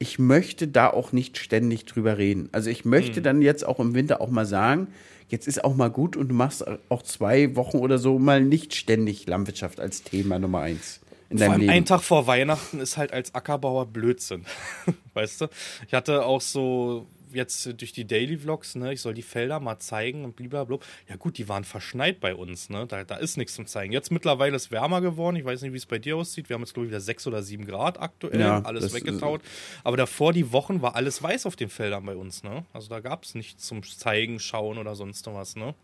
Ich 0.00 0.18
möchte 0.18 0.66
da 0.66 0.90
auch 0.90 1.12
nicht 1.12 1.38
ständig 1.38 1.84
drüber 1.84 2.18
reden. 2.18 2.48
Also 2.50 2.70
ich 2.70 2.84
möchte 2.84 3.18
hm. 3.18 3.22
dann 3.22 3.40
jetzt 3.40 3.64
auch 3.64 3.78
im 3.78 3.94
Winter 3.94 4.20
auch 4.20 4.30
mal 4.30 4.46
sagen, 4.46 4.88
jetzt 5.28 5.48
ist 5.48 5.64
auch 5.64 5.74
mal 5.74 5.90
gut 5.90 6.16
und 6.16 6.28
du 6.28 6.34
machst 6.34 6.64
auch 6.88 7.02
zwei 7.02 7.56
Wochen 7.56 7.78
oder 7.78 7.98
so 7.98 8.18
mal 8.18 8.42
nicht 8.42 8.74
ständig 8.74 9.26
Landwirtschaft 9.26 9.80
als 9.80 10.02
Thema 10.02 10.38
Nummer 10.38 10.60
eins 10.60 11.00
in 11.30 11.38
deinem 11.38 11.46
Vor 11.46 11.52
allem 11.52 11.60
Leben. 11.62 11.72
Ein 11.72 11.84
Tag 11.84 12.02
vor 12.02 12.26
Weihnachten 12.26 12.80
ist 12.80 12.96
halt 12.96 13.12
als 13.12 13.34
Ackerbauer 13.34 13.86
Blödsinn. 13.86 14.44
weißt 15.14 15.42
du? 15.42 15.46
Ich 15.86 15.94
hatte 15.94 16.24
auch 16.24 16.40
so 16.40 17.06
jetzt 17.34 17.80
durch 17.80 17.92
die 17.92 18.06
Daily 18.06 18.38
Vlogs, 18.38 18.74
ne, 18.74 18.92
ich 18.92 19.00
soll 19.00 19.14
die 19.14 19.22
Felder 19.22 19.60
mal 19.60 19.78
zeigen 19.78 20.24
und 20.24 20.36
blablabla. 20.36 20.78
Ja 21.08 21.16
gut, 21.16 21.38
die 21.38 21.48
waren 21.48 21.64
verschneit 21.64 22.20
bei 22.20 22.34
uns, 22.34 22.70
ne? 22.70 22.86
Da, 22.86 23.04
da 23.04 23.16
ist 23.16 23.36
nichts 23.36 23.54
zum 23.54 23.66
zeigen. 23.66 23.92
Jetzt 23.92 24.10
mittlerweile 24.10 24.56
ist 24.56 24.70
wärmer 24.70 25.00
geworden. 25.00 25.36
Ich 25.36 25.44
weiß 25.44 25.62
nicht, 25.62 25.72
wie 25.72 25.78
es 25.78 25.86
bei 25.86 25.98
dir 25.98 26.16
aussieht. 26.16 26.48
Wir 26.48 26.54
haben 26.54 26.62
jetzt, 26.62 26.74
glaube 26.74 26.86
ich, 26.86 26.90
wieder 26.90 27.00
sechs 27.00 27.26
oder 27.26 27.42
sieben 27.42 27.66
Grad 27.66 28.00
aktuell. 28.00 28.40
Ja, 28.40 28.62
alles 28.62 28.94
weggetaut. 28.94 29.40
Aber 29.82 29.96
davor 29.96 30.32
die 30.32 30.52
Wochen 30.52 30.82
war 30.82 30.96
alles 30.96 31.22
weiß 31.22 31.46
auf 31.46 31.56
den 31.56 31.68
Feldern 31.68 32.04
bei 32.06 32.16
uns, 32.16 32.42
ne? 32.42 32.64
Also 32.72 32.88
da 32.88 33.00
gab 33.00 33.24
es 33.24 33.34
nichts 33.34 33.66
zum 33.66 33.82
Zeigen, 33.82 34.40
Schauen 34.40 34.78
oder 34.78 34.94
sonst 34.94 35.26
was, 35.26 35.56
ne? 35.56 35.74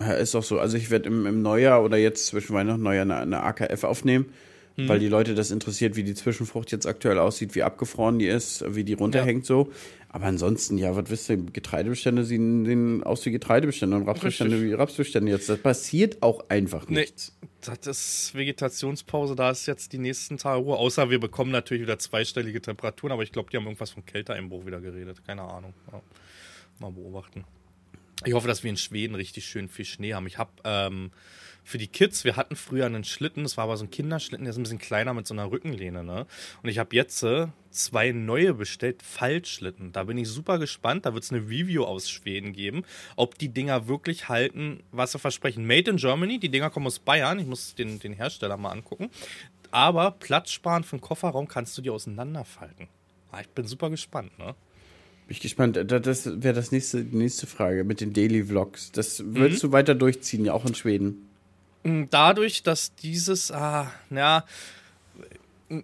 Ja, 0.00 0.12
ist 0.12 0.34
auch 0.34 0.42
so. 0.42 0.60
Also 0.60 0.76
ich 0.76 0.90
werde 0.90 1.08
im, 1.08 1.26
im 1.26 1.42
Neujahr 1.42 1.82
oder 1.82 1.96
jetzt 1.96 2.26
zwischen 2.26 2.54
Weihnachten 2.54 2.80
und 2.80 2.84
Neujahr 2.84 3.02
eine, 3.02 3.16
eine 3.16 3.42
AKF 3.42 3.84
aufnehmen 3.84 4.32
hm. 4.78 4.88
weil 4.88 5.00
die 5.00 5.08
Leute 5.08 5.34
das 5.34 5.50
interessiert, 5.50 5.96
wie 5.96 6.04
die 6.04 6.14
Zwischenfrucht 6.14 6.70
jetzt 6.70 6.86
aktuell 6.86 7.18
aussieht, 7.18 7.56
wie 7.56 7.64
abgefroren 7.64 8.18
die 8.18 8.28
ist, 8.28 8.64
wie 8.74 8.84
die 8.84 8.92
runterhängt 8.92 9.44
ja. 9.44 9.46
so. 9.46 9.72
Aber 10.08 10.26
ansonsten, 10.26 10.78
ja, 10.78 10.94
was 10.96 11.10
wisst 11.10 11.28
ihr, 11.28 11.36
Getreidebestände 11.36 12.24
sehen, 12.24 12.64
sehen 12.64 13.02
aus 13.02 13.26
wie 13.26 13.30
Getreidebestände 13.32 13.96
und 13.96 14.06
Rapsbestände 14.06 14.54
Richtig. 14.54 14.70
wie 14.70 14.74
Rapsbestände 14.74 15.32
jetzt. 15.32 15.48
Das 15.48 15.58
passiert 15.58 16.22
auch 16.22 16.48
einfach 16.48 16.88
nichts. 16.88 17.36
Nee, 17.42 17.48
das 17.60 17.86
ist 17.86 18.34
Vegetationspause, 18.34 19.34
da 19.34 19.50
ist 19.50 19.66
jetzt 19.66 19.92
die 19.92 19.98
nächsten 19.98 20.38
Tage 20.38 20.62
Ruhe, 20.62 20.76
außer 20.76 21.10
wir 21.10 21.18
bekommen 21.18 21.50
natürlich 21.50 21.82
wieder 21.82 21.98
zweistellige 21.98 22.62
Temperaturen, 22.62 23.12
aber 23.12 23.24
ich 23.24 23.32
glaube, 23.32 23.50
die 23.50 23.56
haben 23.56 23.64
irgendwas 23.64 23.90
von 23.90 24.06
Kälteeinbruch 24.06 24.64
wieder 24.64 24.80
geredet. 24.80 25.26
Keine 25.26 25.42
Ahnung. 25.42 25.74
Ja. 25.92 26.00
Mal 26.78 26.92
beobachten. 26.92 27.44
Ich 28.24 28.34
hoffe, 28.34 28.48
dass 28.48 28.64
wir 28.64 28.70
in 28.70 28.76
Schweden 28.76 29.14
richtig 29.14 29.46
schön 29.46 29.68
viel 29.68 29.84
Schnee 29.84 30.14
haben. 30.14 30.26
Ich 30.26 30.38
habe 30.38 30.50
ähm, 30.64 31.12
für 31.62 31.78
die 31.78 31.86
Kids, 31.86 32.24
wir 32.24 32.36
hatten 32.36 32.56
früher 32.56 32.86
einen 32.86 33.04
Schlitten, 33.04 33.42
das 33.42 33.56
war 33.56 33.64
aber 33.64 33.76
so 33.76 33.84
ein 33.84 33.90
Kinderschlitten, 33.90 34.44
der 34.44 34.50
ist 34.50 34.56
ein 34.56 34.62
bisschen 34.62 34.78
kleiner 34.78 35.12
mit 35.12 35.26
so 35.26 35.34
einer 35.34 35.50
Rückenlehne, 35.50 36.02
ne? 36.02 36.26
Und 36.62 36.68
ich 36.68 36.78
habe 36.78 36.96
jetzt 36.96 37.22
äh, 37.22 37.48
zwei 37.70 38.12
neue 38.12 38.54
bestellt, 38.54 39.02
Faltschlitten. 39.02 39.92
Da 39.92 40.04
bin 40.04 40.18
ich 40.18 40.28
super 40.28 40.58
gespannt. 40.58 41.06
Da 41.06 41.14
wird 41.14 41.24
es 41.24 41.30
eine 41.30 41.42
Review 41.42 41.84
aus 41.84 42.08
Schweden 42.10 42.52
geben, 42.52 42.84
ob 43.16 43.38
die 43.38 43.50
Dinger 43.50 43.86
wirklich 43.86 44.28
halten, 44.28 44.82
was 44.92 45.12
sie 45.12 45.18
versprechen. 45.18 45.66
Made 45.66 45.90
in 45.90 45.98
Germany, 45.98 46.38
die 46.38 46.48
Dinger 46.48 46.70
kommen 46.70 46.86
aus 46.86 46.98
Bayern. 46.98 47.38
Ich 47.38 47.46
muss 47.46 47.74
den, 47.74 48.00
den 48.00 48.14
Hersteller 48.14 48.56
mal 48.56 48.70
angucken. 48.70 49.10
Aber 49.70 50.12
Platz 50.12 50.50
sparen 50.50 50.84
für 50.84 50.96
den 50.96 51.02
Kofferraum 51.02 51.46
kannst 51.46 51.76
du 51.76 51.82
dir 51.82 51.92
auseinanderfalten. 51.92 52.88
Ah, 53.30 53.40
ich 53.42 53.48
bin 53.48 53.66
super 53.66 53.90
gespannt, 53.90 54.38
ne? 54.38 54.54
Bin 55.28 55.34
ich 55.34 55.40
gespannt. 55.40 55.76
Das 55.76 56.42
wäre 56.42 56.54
das 56.54 56.72
nächste, 56.72 57.04
die 57.04 57.16
nächste 57.16 57.46
Frage 57.46 57.84
mit 57.84 58.00
den 58.00 58.14
Daily 58.14 58.44
Vlogs. 58.44 58.90
Das 58.92 59.22
würdest 59.22 59.62
mhm. 59.62 59.68
du 59.68 59.72
weiter 59.72 59.94
durchziehen, 59.94 60.46
ja 60.46 60.54
auch 60.54 60.64
in 60.64 60.74
Schweden. 60.74 61.28
Dadurch, 62.10 62.62
dass 62.62 62.94
dieses, 62.94 63.52
ah, 63.52 63.92
ja, 64.08 64.44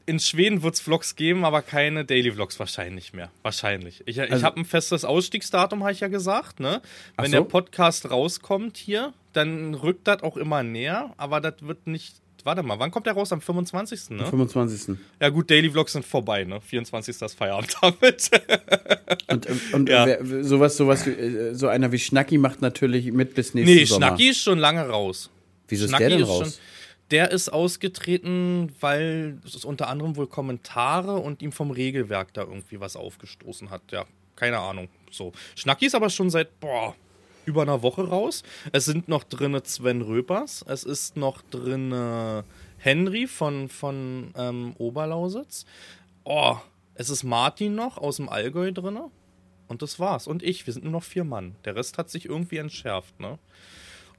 in 0.06 0.18
Schweden 0.18 0.62
wird 0.62 0.76
es 0.76 0.80
Vlogs 0.80 1.14
geben, 1.14 1.44
aber 1.44 1.60
keine 1.60 2.06
Daily 2.06 2.32
Vlogs 2.32 2.58
wahrscheinlich 2.58 3.12
mehr. 3.12 3.30
Wahrscheinlich. 3.42 4.02
Ich, 4.06 4.18
also, 4.18 4.34
ich 4.34 4.44
habe 4.44 4.60
ein 4.60 4.64
festes 4.64 5.04
Ausstiegsdatum, 5.04 5.82
habe 5.82 5.92
ich 5.92 6.00
ja 6.00 6.08
gesagt. 6.08 6.58
Ne? 6.58 6.80
Wenn 7.18 7.26
so? 7.26 7.32
der 7.32 7.42
Podcast 7.42 8.10
rauskommt 8.10 8.78
hier, 8.78 9.12
dann 9.34 9.74
rückt 9.74 10.08
das 10.08 10.22
auch 10.22 10.38
immer 10.38 10.62
näher, 10.62 11.12
aber 11.18 11.42
das 11.42 11.56
wird 11.60 11.86
nicht 11.86 12.14
warte 12.44 12.62
mal, 12.62 12.78
wann 12.78 12.90
kommt 12.90 13.06
der 13.06 13.14
raus? 13.14 13.32
Am 13.32 13.40
25. 13.40 14.10
Ne? 14.10 14.26
25. 14.26 14.96
Ja 15.20 15.28
gut, 15.30 15.50
Daily 15.50 15.70
Vlogs 15.70 15.92
sind 15.92 16.04
vorbei, 16.04 16.44
ne? 16.44 16.60
24. 16.60 17.20
ist 17.20 17.34
Feierabend 17.34 17.74
damit. 17.82 18.30
Und, 19.28 19.46
und 19.72 19.88
Ja. 19.88 20.06
wer, 20.06 20.44
sowas, 20.44 20.76
sowas, 20.76 21.06
äh, 21.06 21.54
so 21.54 21.68
einer 21.68 21.90
wie 21.92 21.98
Schnacki 21.98 22.38
macht 22.38 22.62
natürlich 22.62 23.10
mit 23.12 23.34
bis 23.34 23.54
nächsten 23.54 23.74
nee, 23.74 23.84
Sommer. 23.84 24.06
Schnacki 24.08 24.28
ist 24.28 24.42
schon 24.42 24.58
lange 24.58 24.86
raus. 24.88 25.30
Wieso 25.68 25.84
ist 25.84 25.90
Schnacki 25.90 26.02
der 26.04 26.10
denn 26.10 26.20
ist 26.22 26.28
raus? 26.28 26.38
schon- 26.54 26.60
der 27.10 27.30
ist 27.32 27.48
ausgetreten, 27.50 28.72
weil 28.80 29.38
es 29.44 29.64
unter 29.64 29.88
anderem 29.88 30.16
wohl 30.16 30.26
Kommentare 30.26 31.16
und 31.16 31.42
ihm 31.42 31.52
vom 31.52 31.70
Regelwerk 31.70 32.32
da 32.32 32.42
irgendwie 32.42 32.80
was 32.80 32.96
aufgestoßen 32.96 33.70
hat. 33.70 33.82
Ja, 33.92 34.06
keine 34.36 34.58
Ahnung. 34.58 34.88
So. 35.10 35.32
Schnacki 35.54 35.86
ist 35.86 35.94
aber 35.94 36.08
schon 36.10 36.30
seit, 36.30 36.58
boah, 36.60 36.94
über 37.46 37.62
einer 37.62 37.82
Woche 37.82 38.08
raus. 38.08 38.42
Es 38.72 38.84
sind 38.84 39.08
noch 39.08 39.24
drinne 39.24 39.62
Sven 39.64 40.02
Röpers. 40.02 40.64
Es 40.68 40.84
ist 40.84 41.16
noch 41.16 41.42
drinne 41.42 42.44
Henry 42.78 43.26
von, 43.26 43.68
von 43.68 44.32
ähm, 44.36 44.74
Oberlausitz. 44.78 45.64
Oh, 46.24 46.56
es 46.94 47.10
ist 47.10 47.24
Martin 47.24 47.74
noch 47.74 47.98
aus 47.98 48.16
dem 48.16 48.28
Allgäu 48.28 48.72
drinne. 48.72 49.10
Und 49.68 49.82
das 49.82 49.98
war's. 49.98 50.26
Und 50.26 50.42
ich. 50.42 50.66
Wir 50.66 50.72
sind 50.74 50.84
nur 50.84 50.92
noch 50.92 51.02
vier 51.02 51.24
Mann. 51.24 51.56
Der 51.64 51.74
Rest 51.76 51.98
hat 51.98 52.10
sich 52.10 52.26
irgendwie 52.26 52.58
entschärft, 52.58 53.18
ne? 53.18 53.38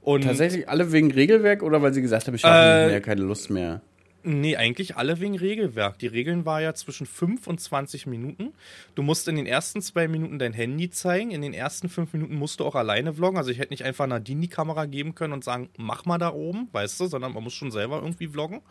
Und 0.00 0.22
Tatsächlich 0.22 0.68
alle 0.68 0.92
wegen 0.92 1.10
Regelwerk 1.10 1.62
oder 1.62 1.82
weil 1.82 1.92
sie 1.92 2.02
gesagt 2.02 2.26
haben, 2.28 2.34
ich 2.36 2.44
habe 2.44 2.92
Äh, 2.92 3.00
keine 3.00 3.22
Lust 3.22 3.50
mehr? 3.50 3.80
Nee, 4.28 4.56
eigentlich 4.56 4.96
alle 4.96 5.20
wegen 5.20 5.38
Regelwerk. 5.38 6.00
Die 6.00 6.08
Regeln 6.08 6.44
war 6.44 6.60
ja 6.60 6.74
zwischen 6.74 7.06
5 7.06 7.46
und 7.46 7.60
20 7.60 8.06
Minuten. 8.06 8.54
Du 8.96 9.04
musst 9.04 9.28
in 9.28 9.36
den 9.36 9.46
ersten 9.46 9.80
zwei 9.80 10.08
Minuten 10.08 10.40
dein 10.40 10.52
Handy 10.52 10.90
zeigen. 10.90 11.30
In 11.30 11.42
den 11.42 11.54
ersten 11.54 11.88
fünf 11.88 12.12
Minuten 12.12 12.34
musst 12.34 12.58
du 12.58 12.64
auch 12.64 12.74
alleine 12.74 13.14
vloggen. 13.14 13.38
Also 13.38 13.52
ich 13.52 13.58
hätte 13.58 13.72
nicht 13.72 13.84
einfach 13.84 14.08
Nadine 14.08 14.40
die 14.40 14.48
Kamera 14.48 14.86
geben 14.86 15.14
können 15.14 15.32
und 15.32 15.44
sagen, 15.44 15.70
mach 15.76 16.06
mal 16.06 16.18
da 16.18 16.32
oben, 16.32 16.68
weißt 16.72 16.98
du, 16.98 17.06
sondern 17.06 17.34
man 17.34 17.44
muss 17.44 17.54
schon 17.54 17.70
selber 17.70 18.00
irgendwie 18.02 18.26
vloggen. 18.26 18.62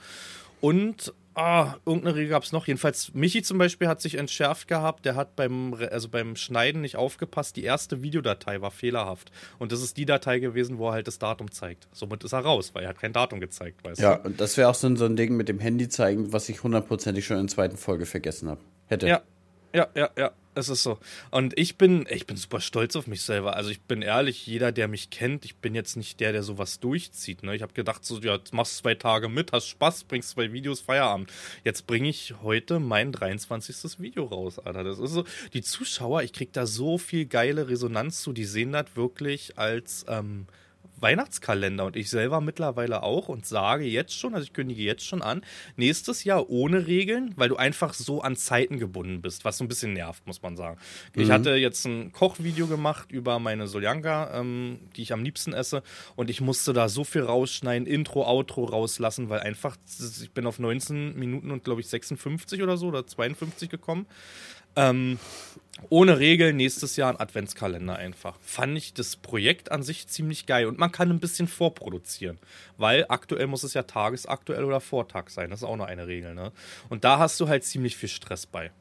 Und 0.60 1.14
ah, 1.36 1.76
irgendeine 1.86 2.16
Regel 2.16 2.30
gab 2.30 2.44
es 2.44 2.52
noch. 2.52 2.68
Jedenfalls, 2.68 3.14
Michi 3.14 3.42
zum 3.44 3.58
Beispiel 3.58 3.88
hat 3.88 4.02
sich 4.02 4.16
entschärft 4.16 4.68
gehabt. 4.68 5.06
Der 5.06 5.16
hat 5.16 5.36
beim, 5.36 5.74
also 5.92 6.10
beim 6.10 6.36
Schneiden 6.36 6.82
nicht 6.82 6.96
aufgepasst. 6.96 7.56
Die 7.56 7.64
erste 7.64 8.02
Videodatei 8.02 8.62
war 8.62 8.72
fehlerhaft. 8.72 9.32
Und 9.60 9.72
das 9.72 9.82
ist 9.82 9.98
die 9.98 10.06
Datei 10.06 10.40
gewesen, 10.40 10.78
wo 10.78 10.88
er 10.90 10.94
halt 10.94 11.08
das 11.08 11.20
Datum 11.20 11.52
zeigt. 11.52 11.88
Somit 11.92 12.24
ist 12.24 12.34
er 12.34 12.40
raus, 12.40 12.72
weil 12.74 12.84
er 12.84 12.90
hat 12.90 13.00
kein 13.00 13.14
Datum 13.14 13.40
gezeigt, 13.40 13.84
weißt 13.84 14.02
Ja, 14.02 14.16
du. 14.16 14.30
und 14.30 14.42
das 14.42 14.58
wäre 14.58 14.70
auch 14.70 14.76
so 14.76 14.88
ein, 14.88 14.98
so 14.98 15.06
ein 15.06 15.16
Ding 15.16 15.36
mit 15.38 15.50
dem 15.50 15.60
Handy 15.60 15.90
zeigen, 15.90 16.34
was 16.34 16.50
ich 16.50 16.64
hundertprozentig 16.64 17.26
schon 17.26 17.38
in 17.38 17.48
der 17.48 17.54
zweiten 17.54 17.78
Folge 17.78 18.06
vergessen 18.06 18.50
habe. 18.50 18.62
Hätte. 18.88 19.08
Ja, 19.08 19.22
ja, 19.74 19.88
ja, 19.96 20.10
ja. 20.18 20.32
Es 20.56 20.70
ist 20.70 20.84
so. 20.84 20.98
Und 21.32 21.58
ich 21.60 21.78
bin, 21.78 22.08
ich 22.10 22.26
bin 22.26 22.38
super 22.38 22.62
stolz 22.62 22.96
auf 22.96 23.08
mich 23.08 23.22
selber. 23.22 23.58
Also 23.58 23.70
ich 23.70 23.82
bin 23.82 24.02
ehrlich, 24.02 24.48
jeder, 24.48 24.72
der 24.72 24.88
mich 24.88 25.10
kennt, 25.10 25.44
ich 25.44 25.58
bin 25.58 25.76
jetzt 25.76 25.98
nicht 25.98 26.22
der, 26.22 26.32
der 26.32 26.44
sowas 26.44 26.80
durchzieht. 26.80 27.44
Ne? 27.44 27.56
Ich 27.56 27.62
habe 27.62 27.74
gedacht, 27.74 28.06
so, 28.06 28.20
ja, 28.20 28.40
machst 28.54 28.78
zwei 28.78 28.96
Tage 28.96 29.28
mit, 29.28 29.52
hast 29.52 29.68
Spaß, 29.68 30.06
bringst 30.06 30.30
zwei 30.30 30.54
Videos, 30.54 30.80
Feierabend. 30.80 31.30
Jetzt 31.66 31.88
bringe 31.88 32.08
ich 32.08 32.36
heute 32.42 32.80
mein 32.80 33.12
23. 33.12 34.00
Video 34.00 34.24
raus, 34.24 34.58
Alter. 34.58 34.86
Das 34.86 34.98
ist 34.98 35.12
so, 35.12 35.26
die 35.54 35.62
Zuschauer, 35.62 36.24
ich 36.24 36.32
krieg 36.32 36.54
da 36.54 36.66
so 36.66 36.98
viel 36.98 37.26
geile 37.26 37.68
Resonanz 37.68 38.22
zu, 38.22 38.32
die 38.32 38.46
sehen 38.46 38.72
das 38.72 38.96
wirklich 38.96 39.60
als 39.60 40.06
ähm, 40.08 40.48
Weihnachtskalender 41.00 41.86
und 41.86 41.96
ich 41.96 42.10
selber 42.10 42.42
mittlerweile 42.42 43.04
auch 43.04 43.28
und 43.28 43.46
sage 43.46 43.86
jetzt 43.86 44.18
schon, 44.18 44.34
also 44.34 44.46
ich 44.46 44.54
kündige 44.54 44.82
jetzt 44.82 45.06
schon 45.06 45.22
an, 45.22 45.42
nächstes 45.76 46.24
Jahr 46.24 46.50
ohne 46.50 46.88
Regeln, 46.88 47.34
weil 47.36 47.50
du 47.50 47.56
einfach 47.58 47.94
so 47.94 48.22
an 48.22 48.36
Zeiten 48.36 48.80
gebunden 48.80 49.22
bist, 49.22 49.46
was 49.46 49.58
so 49.58 49.64
ein 49.64 49.68
bisschen 49.68 49.94
nervt, 49.94 50.26
muss 50.28 50.42
man 50.42 50.56
sagen. 50.56 50.80
Ich 51.14 51.32
hatte 51.32 51.56
jetzt 51.56 51.86
ein 51.86 52.12
Kochvideo 52.12 52.68
gemacht 52.68 53.12
über 53.12 53.40
meine 53.40 53.68
Soljanka, 53.68 54.40
ähm, 54.40 54.80
die 54.96 55.02
ich 55.02 55.14
am 55.14 55.24
liebsten 55.24 55.54
esse 55.54 55.84
und 56.16 56.30
ich 56.30 56.42
musste 56.42 56.74
da 56.74 56.90
so 56.90 57.04
viel 57.04 57.24
rausschneiden, 57.24 57.88
Intro, 57.88 58.26
Outro 58.26 58.66
rauslassen, 58.66 59.30
weil 59.30 59.42
einfach, 59.42 59.78
ich 60.22 60.32
bin 60.32 60.46
auf 60.46 60.60
19 60.60 61.18
Minuten 61.18 61.52
und 61.52 61.64
glaube 61.64 61.82
ich 61.82 61.88
56 61.88 62.62
oder 62.62 62.78
so 62.78 62.88
oder 62.88 63.06
52 63.06 63.70
gekommen. 63.70 64.06
Ähm, 64.76 65.20
ohne 65.90 66.20
Regeln 66.20 66.56
nächstes 66.58 66.96
Jahr 66.96 67.12
ein 67.12 67.20
Adventskalender 67.20 67.96
einfach. 67.96 68.38
Fand 68.42 68.78
ich 68.78 68.94
das 68.94 69.18
Projekt 69.18 69.72
an 69.72 69.84
sich 69.84 70.08
ziemlich 70.08 70.46
geil 70.46 70.68
und 70.68 70.80
man 70.80 70.92
kann 70.92 71.10
ein 71.10 71.20
bisschen 71.20 71.48
vorproduzieren, 71.48 72.40
weil 72.78 73.06
aktuell 73.10 73.48
muss 73.48 73.64
es 73.64 73.74
ja 73.74 73.84
tagesaktuell 73.84 74.64
oder 74.64 74.80
Vortag 74.80 75.30
sein. 75.30 75.50
Das 75.50 75.60
ist 75.60 75.64
auch 75.64 75.76
noch 75.76 75.86
eine 75.86 76.08
Regel, 76.08 76.34
ne? 76.34 76.52
Und 76.90 77.04
da 77.04 77.20
hast 77.20 77.40
du 77.40 77.48
halt 77.48 77.64
ziemlich 77.64 77.98
viel 77.98 78.10
Stress 78.10 78.46
bei. 78.46 78.72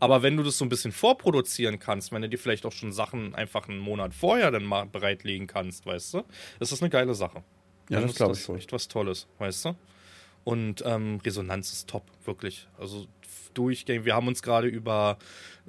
Aber 0.00 0.22
wenn 0.22 0.36
du 0.36 0.42
das 0.42 0.58
so 0.58 0.64
ein 0.64 0.68
bisschen 0.68 0.92
vorproduzieren 0.92 1.78
kannst, 1.78 2.12
wenn 2.12 2.22
du 2.22 2.28
dir 2.28 2.38
vielleicht 2.38 2.66
auch 2.66 2.72
schon 2.72 2.92
Sachen 2.92 3.34
einfach 3.34 3.68
einen 3.68 3.78
Monat 3.78 4.12
vorher 4.12 4.50
dann 4.50 4.64
mal 4.64 4.86
bereitlegen 4.86 5.46
kannst, 5.46 5.86
weißt 5.86 6.14
du, 6.14 6.24
ist 6.60 6.72
das 6.72 6.82
eine 6.82 6.90
geile 6.90 7.14
Sache. 7.14 7.42
Ja, 7.88 8.00
das 8.00 8.10
ist 8.10 8.16
glaub 8.16 8.32
ich 8.32 8.48
wohl. 8.48 8.58
echt 8.58 8.72
was 8.72 8.88
Tolles, 8.88 9.26
weißt 9.38 9.66
du? 9.66 9.76
Und 10.44 10.82
ähm, 10.84 11.20
Resonanz 11.24 11.72
ist 11.72 11.88
top, 11.88 12.04
wirklich. 12.24 12.68
Also 12.78 13.06
durchgängig. 13.54 14.04
Wir 14.04 14.14
haben 14.14 14.28
uns 14.28 14.42
gerade 14.42 14.68
über 14.68 15.18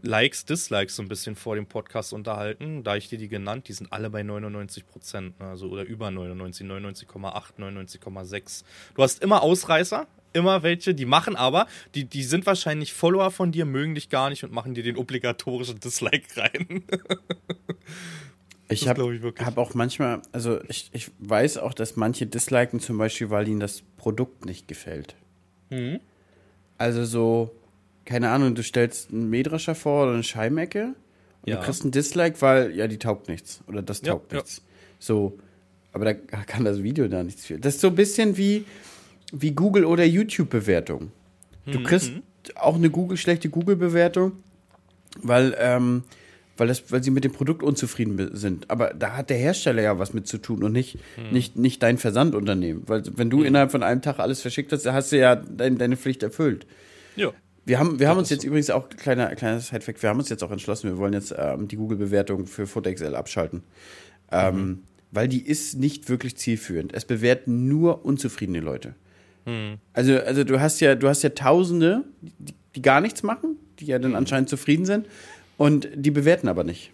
Likes, 0.02 0.46
Dislikes 0.46 0.96
so 0.96 1.02
ein 1.02 1.08
bisschen 1.08 1.36
vor 1.36 1.56
dem 1.56 1.68
Podcast 1.68 2.14
unterhalten. 2.14 2.84
Da 2.84 2.96
ich 2.96 3.10
dir 3.10 3.18
die 3.18 3.28
genannt, 3.28 3.68
die 3.68 3.74
sind 3.74 3.92
alle 3.94 4.10
bei 4.10 4.24
99 4.24 4.86
Prozent. 4.88 5.34
Also 5.40 5.70
oder 5.70 5.84
über 5.84 6.12
99, 6.12 6.68
99,8, 6.68 7.44
99,6. 7.58 8.64
Du 8.96 9.04
hast 9.04 9.22
immer 9.22 9.42
Ausreißer, 9.42 10.08
immer 10.34 10.64
welche, 10.64 10.94
die 10.94 11.06
machen 11.06 11.36
aber, 11.36 11.68
die, 11.96 12.06
die 12.06 12.24
sind 12.24 12.46
wahrscheinlich 12.46 12.94
Follower 12.94 13.32
von 13.32 13.52
dir, 13.52 13.66
mögen 13.66 13.96
dich 13.96 14.10
gar 14.10 14.30
nicht 14.30 14.44
und 14.44 14.52
machen 14.52 14.74
dir 14.74 14.84
den 14.84 14.98
obligatorischen 14.98 15.80
Dislike 15.80 16.28
rein. 16.38 16.84
Ich 18.68 18.88
habe 18.88 19.34
hab 19.40 19.58
auch 19.58 19.76
manchmal, 19.76 20.22
also 20.32 20.60
ich, 20.68 20.90
ich 20.92 21.12
weiß 21.20 21.60
auch, 21.60 21.74
dass 21.74 21.96
manche 21.96 22.26
disliken 22.26 22.80
zum 22.80 22.98
Beispiel, 22.98 23.30
weil 23.30 23.48
ihnen 23.48 23.60
das 23.60 23.84
Produkt 23.98 24.46
nicht 24.46 24.68
gefällt. 24.68 25.16
Mhm. 25.70 26.00
Also 26.78 27.06
so, 27.06 27.56
keine 28.06 28.30
Ahnung, 28.30 28.56
du 28.56 28.64
stellst 28.64 29.12
einen 29.12 29.30
Mähdrescher 29.30 29.76
vor 29.76 30.04
oder 30.04 30.14
eine 30.14 30.24
Scheimecke 30.24 30.96
und 31.42 31.50
Ja. 31.50 31.58
du 31.58 31.64
kriegst 31.64 31.82
einen 31.84 31.92
Dislike, 31.92 32.42
weil, 32.42 32.76
ja, 32.76 32.88
die 32.88 32.98
taugt 33.00 33.28
nichts 33.30 33.62
oder 33.68 33.82
das 33.82 34.02
Ja, 34.02 34.14
taugt 34.14 34.32
ja. 34.32 34.38
nichts. 34.40 34.62
So, 35.00 35.38
aber 35.92 36.06
da 36.06 36.14
kann 36.46 36.64
das 36.66 36.84
Video 36.84 37.08
da 37.08 37.24
nichts 37.24 37.46
für. 37.46 37.58
Das 37.60 37.76
ist 37.76 37.82
so 37.82 37.88
ein 37.88 37.96
bisschen 37.96 38.38
wie, 38.38 38.66
wie 39.34 39.52
Google 39.52 39.86
oder 39.86 40.06
YouTube-Bewertung. 40.06 41.12
Mhm, 41.66 41.72
Du 41.72 41.84
kriegst 41.84 42.12
auch 42.56 42.76
eine 42.76 42.90
Google, 42.92 43.18
schlechte 43.18 43.50
Google-Bewertung, 43.50 44.34
weil, 45.22 45.56
ähm, 45.60 46.04
weil, 46.58 46.68
das, 46.68 46.92
weil 46.92 47.04
sie 47.04 47.10
mit 47.12 47.24
dem 47.24 47.32
Produkt 47.32 47.64
unzufrieden 47.64 48.30
sind. 48.36 48.70
Aber 48.70 48.94
da 48.94 49.18
hat 49.18 49.30
der 49.30 49.38
Hersteller 49.38 49.82
ja 49.82 49.98
was 50.00 50.14
mit 50.14 50.28
zu 50.28 50.38
tun 50.38 50.64
und 50.64 50.72
nicht, 50.72 50.98
Mhm. 51.18 51.32
nicht, 51.32 51.58
nicht 51.58 51.82
dein 51.84 51.98
Versandunternehmen. 51.98 52.84
Weil 52.88 53.04
wenn 53.18 53.30
du 53.30 53.42
innerhalb 53.44 53.72
von 53.72 53.82
einem 53.84 54.02
Tag 54.02 54.20
alles 54.20 54.42
verschickt 54.42 54.72
hast, 54.72 54.86
hast 54.86 55.12
du 55.12 55.18
ja 55.18 55.36
dein, 55.36 55.78
deine 55.78 55.98
Pflicht 55.98 56.22
erfüllt. 56.24 56.66
Ja. 57.16 57.32
Wir 57.66 57.80
haben, 57.80 58.00
wir 58.00 58.08
haben 58.08 58.20
uns 58.20 58.30
jetzt 58.30 58.44
übrigens 58.44 58.70
auch, 58.70 58.90
kleiner, 58.90 59.36
kleiner 59.36 59.60
Sidefact, 59.60 60.02
wir 60.04 60.10
haben 60.10 60.20
uns 60.20 60.30
jetzt 60.30 60.44
auch 60.44 60.52
entschlossen, 60.52 60.90
wir 60.90 60.98
wollen 60.98 61.14
jetzt 61.14 61.34
ähm, 61.38 61.68
die 61.68 61.76
Google-Bewertung 61.78 62.46
für 62.46 62.68
FotoXL 62.68 63.16
abschalten. 63.16 63.64
Ähm, 64.32 64.84
Weil 65.12 65.28
die 65.28 65.42
ist 65.42 65.80
nicht 65.80 66.08
wirklich 66.10 66.38
zielführend. 66.38 66.94
Es 66.94 67.06
bewerten 67.06 67.68
nur 67.68 68.06
unzufriedene 68.06 68.60
Leute. 68.60 68.94
Also, 69.94 70.18
also 70.20 70.44
du 70.44 70.60
hast 70.60 70.80
ja, 70.80 70.96
du 70.96 71.08
hast 71.08 71.24
ja 71.24 71.30
Tausende, 71.30 72.04
die, 72.22 72.54
die 72.76 72.82
gar 72.82 73.02
nichts 73.02 73.24
machen, 73.24 73.58
die 73.80 73.86
ja 73.86 74.00
dann 74.00 74.16
anscheinend 74.16 74.50
zufrieden 74.50 74.86
sind 74.86 75.08
und 75.58 75.88
die 75.96 76.12
bewerten 76.12 76.48
aber 76.48 76.64
nicht. 76.64 76.92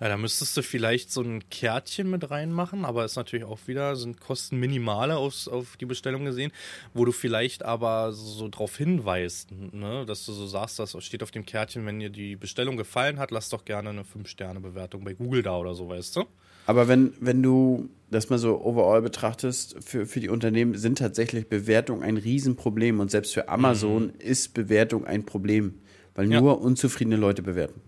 Ja, 0.00 0.08
da 0.08 0.16
müsstest 0.16 0.56
du 0.56 0.62
vielleicht 0.62 1.10
so 1.10 1.22
ein 1.22 1.48
Kärtchen 1.50 2.10
mit 2.10 2.30
reinmachen, 2.30 2.84
aber 2.84 3.04
ist 3.04 3.16
natürlich 3.16 3.44
auch 3.44 3.58
wieder, 3.66 3.96
sind 3.96 4.20
Kosten 4.20 4.58
minimale 4.58 5.16
aufs, 5.16 5.48
auf 5.48 5.76
die 5.76 5.86
Bestellung 5.86 6.24
gesehen, 6.24 6.52
wo 6.94 7.04
du 7.04 7.12
vielleicht 7.12 7.64
aber 7.64 8.12
so 8.12 8.48
drauf 8.48 8.76
hinweist, 8.76 9.50
ne? 9.72 10.04
dass 10.06 10.26
du 10.26 10.32
so 10.32 10.46
sagst, 10.46 10.78
das 10.78 10.96
steht 11.04 11.22
auf 11.22 11.30
dem 11.30 11.46
Kärtchen, 11.46 11.86
wenn 11.86 12.00
dir 12.00 12.10
die 12.10 12.36
Bestellung 12.36 12.76
gefallen 12.76 13.18
hat, 13.18 13.30
lass 13.30 13.48
doch 13.48 13.64
gerne 13.64 13.90
eine 13.90 14.02
5-Sterne-Bewertung 14.02 15.04
bei 15.04 15.14
Google 15.14 15.42
da 15.42 15.56
oder 15.56 15.74
so, 15.74 15.88
weißt 15.88 16.16
du? 16.16 16.24
Aber 16.66 16.86
wenn, 16.86 17.12
wenn 17.20 17.42
du 17.42 17.88
das 18.10 18.30
mal 18.30 18.38
so 18.38 18.60
overall 18.62 19.02
betrachtest, 19.02 19.76
für, 19.82 20.06
für 20.06 20.20
die 20.20 20.28
Unternehmen 20.28 20.76
sind 20.76 20.98
tatsächlich 20.98 21.48
Bewertungen 21.48 22.02
ein 22.02 22.16
Riesenproblem 22.16 23.00
und 23.00 23.10
selbst 23.10 23.34
für 23.34 23.48
Amazon 23.48 24.10
ist 24.18 24.54
Bewertung 24.54 25.04
ein 25.04 25.24
Problem, 25.24 25.74
weil 26.14 26.30
Ja. 26.30 26.40
nur 26.40 26.60
unzufriedene 26.60 27.16
Leute 27.16 27.42
bewerten. 27.42 27.80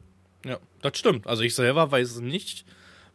Das 0.84 0.98
stimmt. 0.98 1.26
Also 1.26 1.42
ich 1.42 1.54
selber 1.54 1.90
weiß 1.90 2.10
es 2.10 2.20
nicht, 2.20 2.66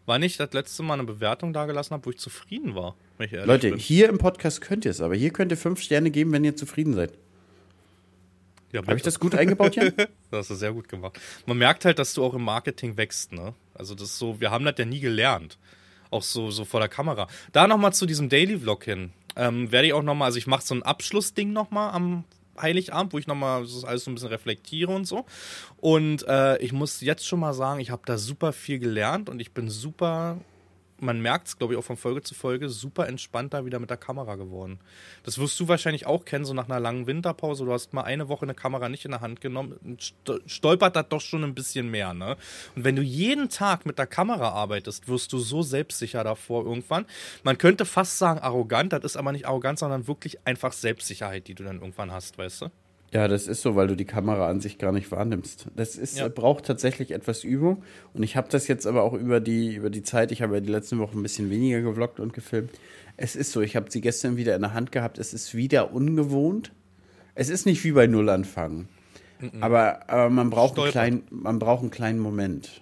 wann 0.08 0.24
ich 0.24 0.38
das 0.38 0.54
letzte 0.54 0.82
Mal 0.82 0.96
eine 0.96 1.04
Bewertung 1.04 1.54
dagelassen 1.54 1.94
habe, 1.94 2.08
wo 2.08 2.10
ich 2.10 2.18
zufrieden 2.18 2.74
war. 2.74 2.96
Ich 3.20 3.32
Leute, 3.32 3.70
bin. 3.70 3.78
hier 3.78 4.10
im 4.10 4.18
Podcast 4.18 4.60
könnt 4.62 4.86
ihr 4.86 4.92
es, 4.92 5.02
aber 5.02 5.14
hier 5.16 5.30
könnt 5.30 5.52
ihr 5.52 5.58
fünf 5.58 5.80
Sterne 5.80 6.10
geben, 6.10 6.32
wenn 6.32 6.44
ihr 6.44 6.56
zufrieden 6.56 6.96
seid. 6.96 7.14
ja, 8.72 8.82
Habe 8.82 8.96
ich 8.96 9.04
das 9.04 9.20
gut 9.20 9.36
eingebaut, 9.36 9.76
Jan? 9.76 9.94
Das 10.32 10.40
hast 10.40 10.50
du 10.50 10.56
sehr 10.56 10.74
gut 10.74 10.90
gemacht. 10.90 11.20
Man 11.46 11.60
merkt 11.60 11.86
halt, 11.86 12.00
dass 12.00 12.16
du 12.16 12.24
auch 12.24 12.34
im 12.34 12.44
Marketing 12.44 12.98
wächst, 12.98 13.34
ne? 13.34 13.54
Also 13.76 13.94
das 13.94 14.06
ist 14.06 14.18
so, 14.18 14.42
wir 14.42 14.50
haben 14.50 14.66
das 14.66 14.74
ja 14.80 14.86
nie 14.86 15.00
gelernt. 15.00 15.60
Auch 16.10 16.24
so, 16.24 16.50
so 16.50 16.66
vor 16.66 16.80
der 16.80 16.90
Kamera. 16.90 17.28
Da 17.52 17.68
nochmal 17.68 17.94
zu 17.94 18.08
diesem 18.08 18.30
Daily 18.30 18.58
Vlog 18.58 18.84
hin. 18.84 19.12
Ähm, 19.36 19.72
werde 19.72 19.88
ich 19.90 19.94
auch 19.94 20.02
nochmal, 20.02 20.26
also 20.26 20.40
ich 20.40 20.48
mache 20.48 20.64
so 20.64 20.74
ein 20.74 20.82
Abschlussding 20.82 21.54
nochmal 21.54 21.92
am 21.94 22.24
Heiligabend, 22.62 23.14
wo 23.14 23.18
ich 23.18 23.28
nochmal 23.28 23.62
das 23.62 23.84
alles 23.84 24.04
so 24.04 24.12
ein 24.12 24.16
bisschen 24.16 24.30
reflektiere 24.30 24.92
und 24.92 25.06
so. 25.06 25.26
Und 25.78 26.28
äh, 26.28 26.58
ich 26.58 26.74
muss 26.74 27.02
jetzt 27.02 27.26
schon 27.26 27.40
mal 27.40 27.54
sagen, 27.54 27.80
ich 27.80 27.92
habe 27.92 28.04
da 28.06 28.18
super 28.18 28.54
viel 28.54 28.80
gelernt 28.80 29.30
und 29.30 29.40
ich 29.40 29.54
bin 29.54 29.70
super 29.70 30.38
man 31.02 31.22
merkt 31.22 31.48
es, 31.48 31.58
glaube 31.58 31.74
ich, 31.74 31.80
auch 31.80 31.84
von 31.84 31.98
Folge 31.98 32.22
zu 32.22 32.36
Folge, 32.36 32.70
super 32.70 33.08
entspannter 33.08 33.66
wieder 33.66 33.80
mit 33.80 33.90
der 33.90 33.98
Kamera 33.98 34.36
geworden. 34.36 34.80
Das 35.24 35.38
wirst 35.38 35.60
du 35.60 35.68
wahrscheinlich 35.68 36.06
auch 36.06 36.26
kennen, 36.26 36.46
so 36.46 36.54
nach 36.54 36.70
einer 36.70 36.80
langen 36.80 37.08
Winterpause. 37.08 37.66
Du 37.66 37.72
hast 37.72 37.94
mal 37.94 38.04
eine 38.04 38.30
Woche 38.30 38.44
eine 38.44 38.54
Kamera 38.54 38.90
nicht 38.90 39.06
in 39.06 39.12
der 39.12 39.22
Hand 39.22 39.42
genommen, 39.42 39.98
stolpert 40.46 40.96
das 40.96 41.10
doch 41.10 41.22
schon 41.22 41.44
ein 41.44 41.56
bisschen 41.56 41.90
mehr, 41.90 42.14
ne? 42.14 42.38
Und 42.76 42.84
wenn 42.84 42.96
du 42.96 43.02
jeden 43.02 43.50
Tag 43.50 43.86
mit 43.86 43.98
der 43.98 44.08
Kamera 44.08 44.50
arbeitest, 44.50 45.08
wirst 45.08 45.34
du 45.34 45.40
so 45.40 45.62
selbstsicher 45.62 46.24
davor 46.24 46.66
irgendwann. 46.66 47.06
Man 47.44 47.58
könnte 47.58 47.86
fast 47.86 48.18
sagen 48.18 48.40
arrogant, 48.40 48.94
das 48.94 49.04
ist 49.04 49.18
aber 49.18 49.32
nicht 49.32 49.48
arrogant, 49.48 49.80
sondern 49.80 50.08
wirklich 50.08 50.46
einfach 50.46 50.74
Selbstsicherheit, 50.74 51.48
die 51.48 51.56
du 51.56 51.64
dann 51.64 51.80
irgendwann 51.80 52.12
hast, 52.12 52.38
weißt 52.38 52.64
du? 52.64 52.72
Ja, 53.12 53.28
das 53.28 53.48
ist 53.48 53.62
so, 53.62 53.76
weil 53.76 53.88
du 53.88 53.96
die 53.96 54.06
Kamera 54.06 54.48
an 54.48 54.62
sich 54.62 54.78
gar 54.78 54.92
nicht 54.92 55.12
wahrnimmst. 55.12 55.68
Das 55.76 55.96
ist, 55.96 56.20
ja. 56.20 56.28
braucht 56.28 56.66
tatsächlich 56.66 57.12
etwas 57.12 57.44
Übung. 57.44 57.84
Und 58.14 58.22
ich 58.22 58.38
habe 58.38 58.50
das 58.50 58.68
jetzt 58.68 58.86
aber 58.86 59.04
auch 59.04 59.14
über 59.14 59.40
die, 59.40 59.74
über 59.76 59.90
die 59.90 60.04
Zeit, 60.04 60.32
ich 60.32 60.42
habe 60.44 60.56
ja 60.56 60.62
die 60.62 60.70
letzten 60.70 61.00
Wochen 61.00 61.20
ein 61.20 61.24
bisschen 61.24 61.50
weniger 61.50 61.82
gevloggt 61.82 62.20
und 62.20 62.34
gefilmt. 62.34 62.72
Es 63.18 63.36
ist 63.36 63.52
so, 63.52 63.62
ich 63.62 63.76
habe 63.76 63.90
sie 63.90 64.02
gestern 64.02 64.38
wieder 64.38 64.56
in 64.56 64.62
der 64.62 64.74
Hand 64.74 64.92
gehabt. 64.92 65.18
Es 65.18 65.34
ist 65.34 65.56
wieder 65.56 65.92
ungewohnt. 65.92 66.72
Es 67.34 67.50
ist 67.50 67.66
nicht 67.66 67.84
wie 67.84 67.94
bei 67.94 68.06
Nullanfang. 68.06 68.88
Mhm. 69.40 69.64
Aber, 69.64 70.08
aber 70.10 70.30
man, 70.30 70.50
braucht 70.52 70.78
einen 70.78 70.92
kleinen, 70.92 71.24
man 71.32 71.58
braucht 71.58 71.82
einen 71.82 71.92
kleinen 71.92 72.20
Moment. 72.20 72.82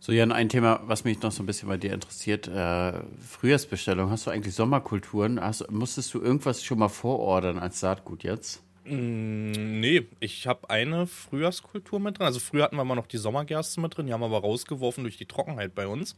So, 0.00 0.12
Jan, 0.12 0.32
ein 0.32 0.48
Thema, 0.48 0.80
was 0.86 1.04
mich 1.04 1.20
noch 1.20 1.32
so 1.32 1.42
ein 1.42 1.46
bisschen 1.46 1.68
bei 1.68 1.76
dir 1.76 1.92
interessiert. 1.92 2.48
Äh, 2.48 2.92
Frühjahrsbestellung. 3.20 4.10
Hast 4.10 4.26
du 4.26 4.30
eigentlich 4.30 4.54
Sommerkulturen? 4.54 5.40
Hast, 5.40 5.70
musstest 5.70 6.14
du 6.14 6.22
irgendwas 6.22 6.64
schon 6.64 6.78
mal 6.78 6.88
vorordern 6.88 7.58
als 7.58 7.80
Saatgut 7.80 8.22
jetzt? 8.22 8.62
Mm, 8.88 9.80
nee, 9.80 10.06
ich 10.20 10.46
habe 10.46 10.70
eine 10.70 11.06
Frühjahrskultur 11.06 12.00
mit 12.00 12.18
drin. 12.18 12.26
Also 12.26 12.40
früher 12.40 12.64
hatten 12.64 12.76
wir 12.76 12.84
mal 12.84 12.94
noch 12.94 13.06
die 13.06 13.18
Sommergerste 13.18 13.80
mit 13.80 13.96
drin, 13.96 14.06
die 14.06 14.12
haben 14.12 14.20
wir 14.20 14.26
aber 14.26 14.40
rausgeworfen 14.40 15.04
durch 15.04 15.16
die 15.16 15.26
Trockenheit 15.26 15.74
bei 15.74 15.86
uns. 15.86 16.16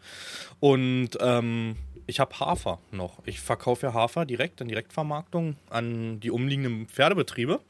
Und 0.60 1.10
ähm, 1.20 1.76
ich 2.06 2.20
habe 2.20 2.38
Hafer 2.38 2.78
noch. 2.90 3.18
Ich 3.26 3.40
verkaufe 3.40 3.86
ja 3.86 3.94
Hafer 3.94 4.24
direkt 4.24 4.60
in 4.60 4.68
Direktvermarktung 4.68 5.56
an 5.68 6.20
die 6.20 6.30
umliegenden 6.30 6.86
Pferdebetriebe. 6.86 7.60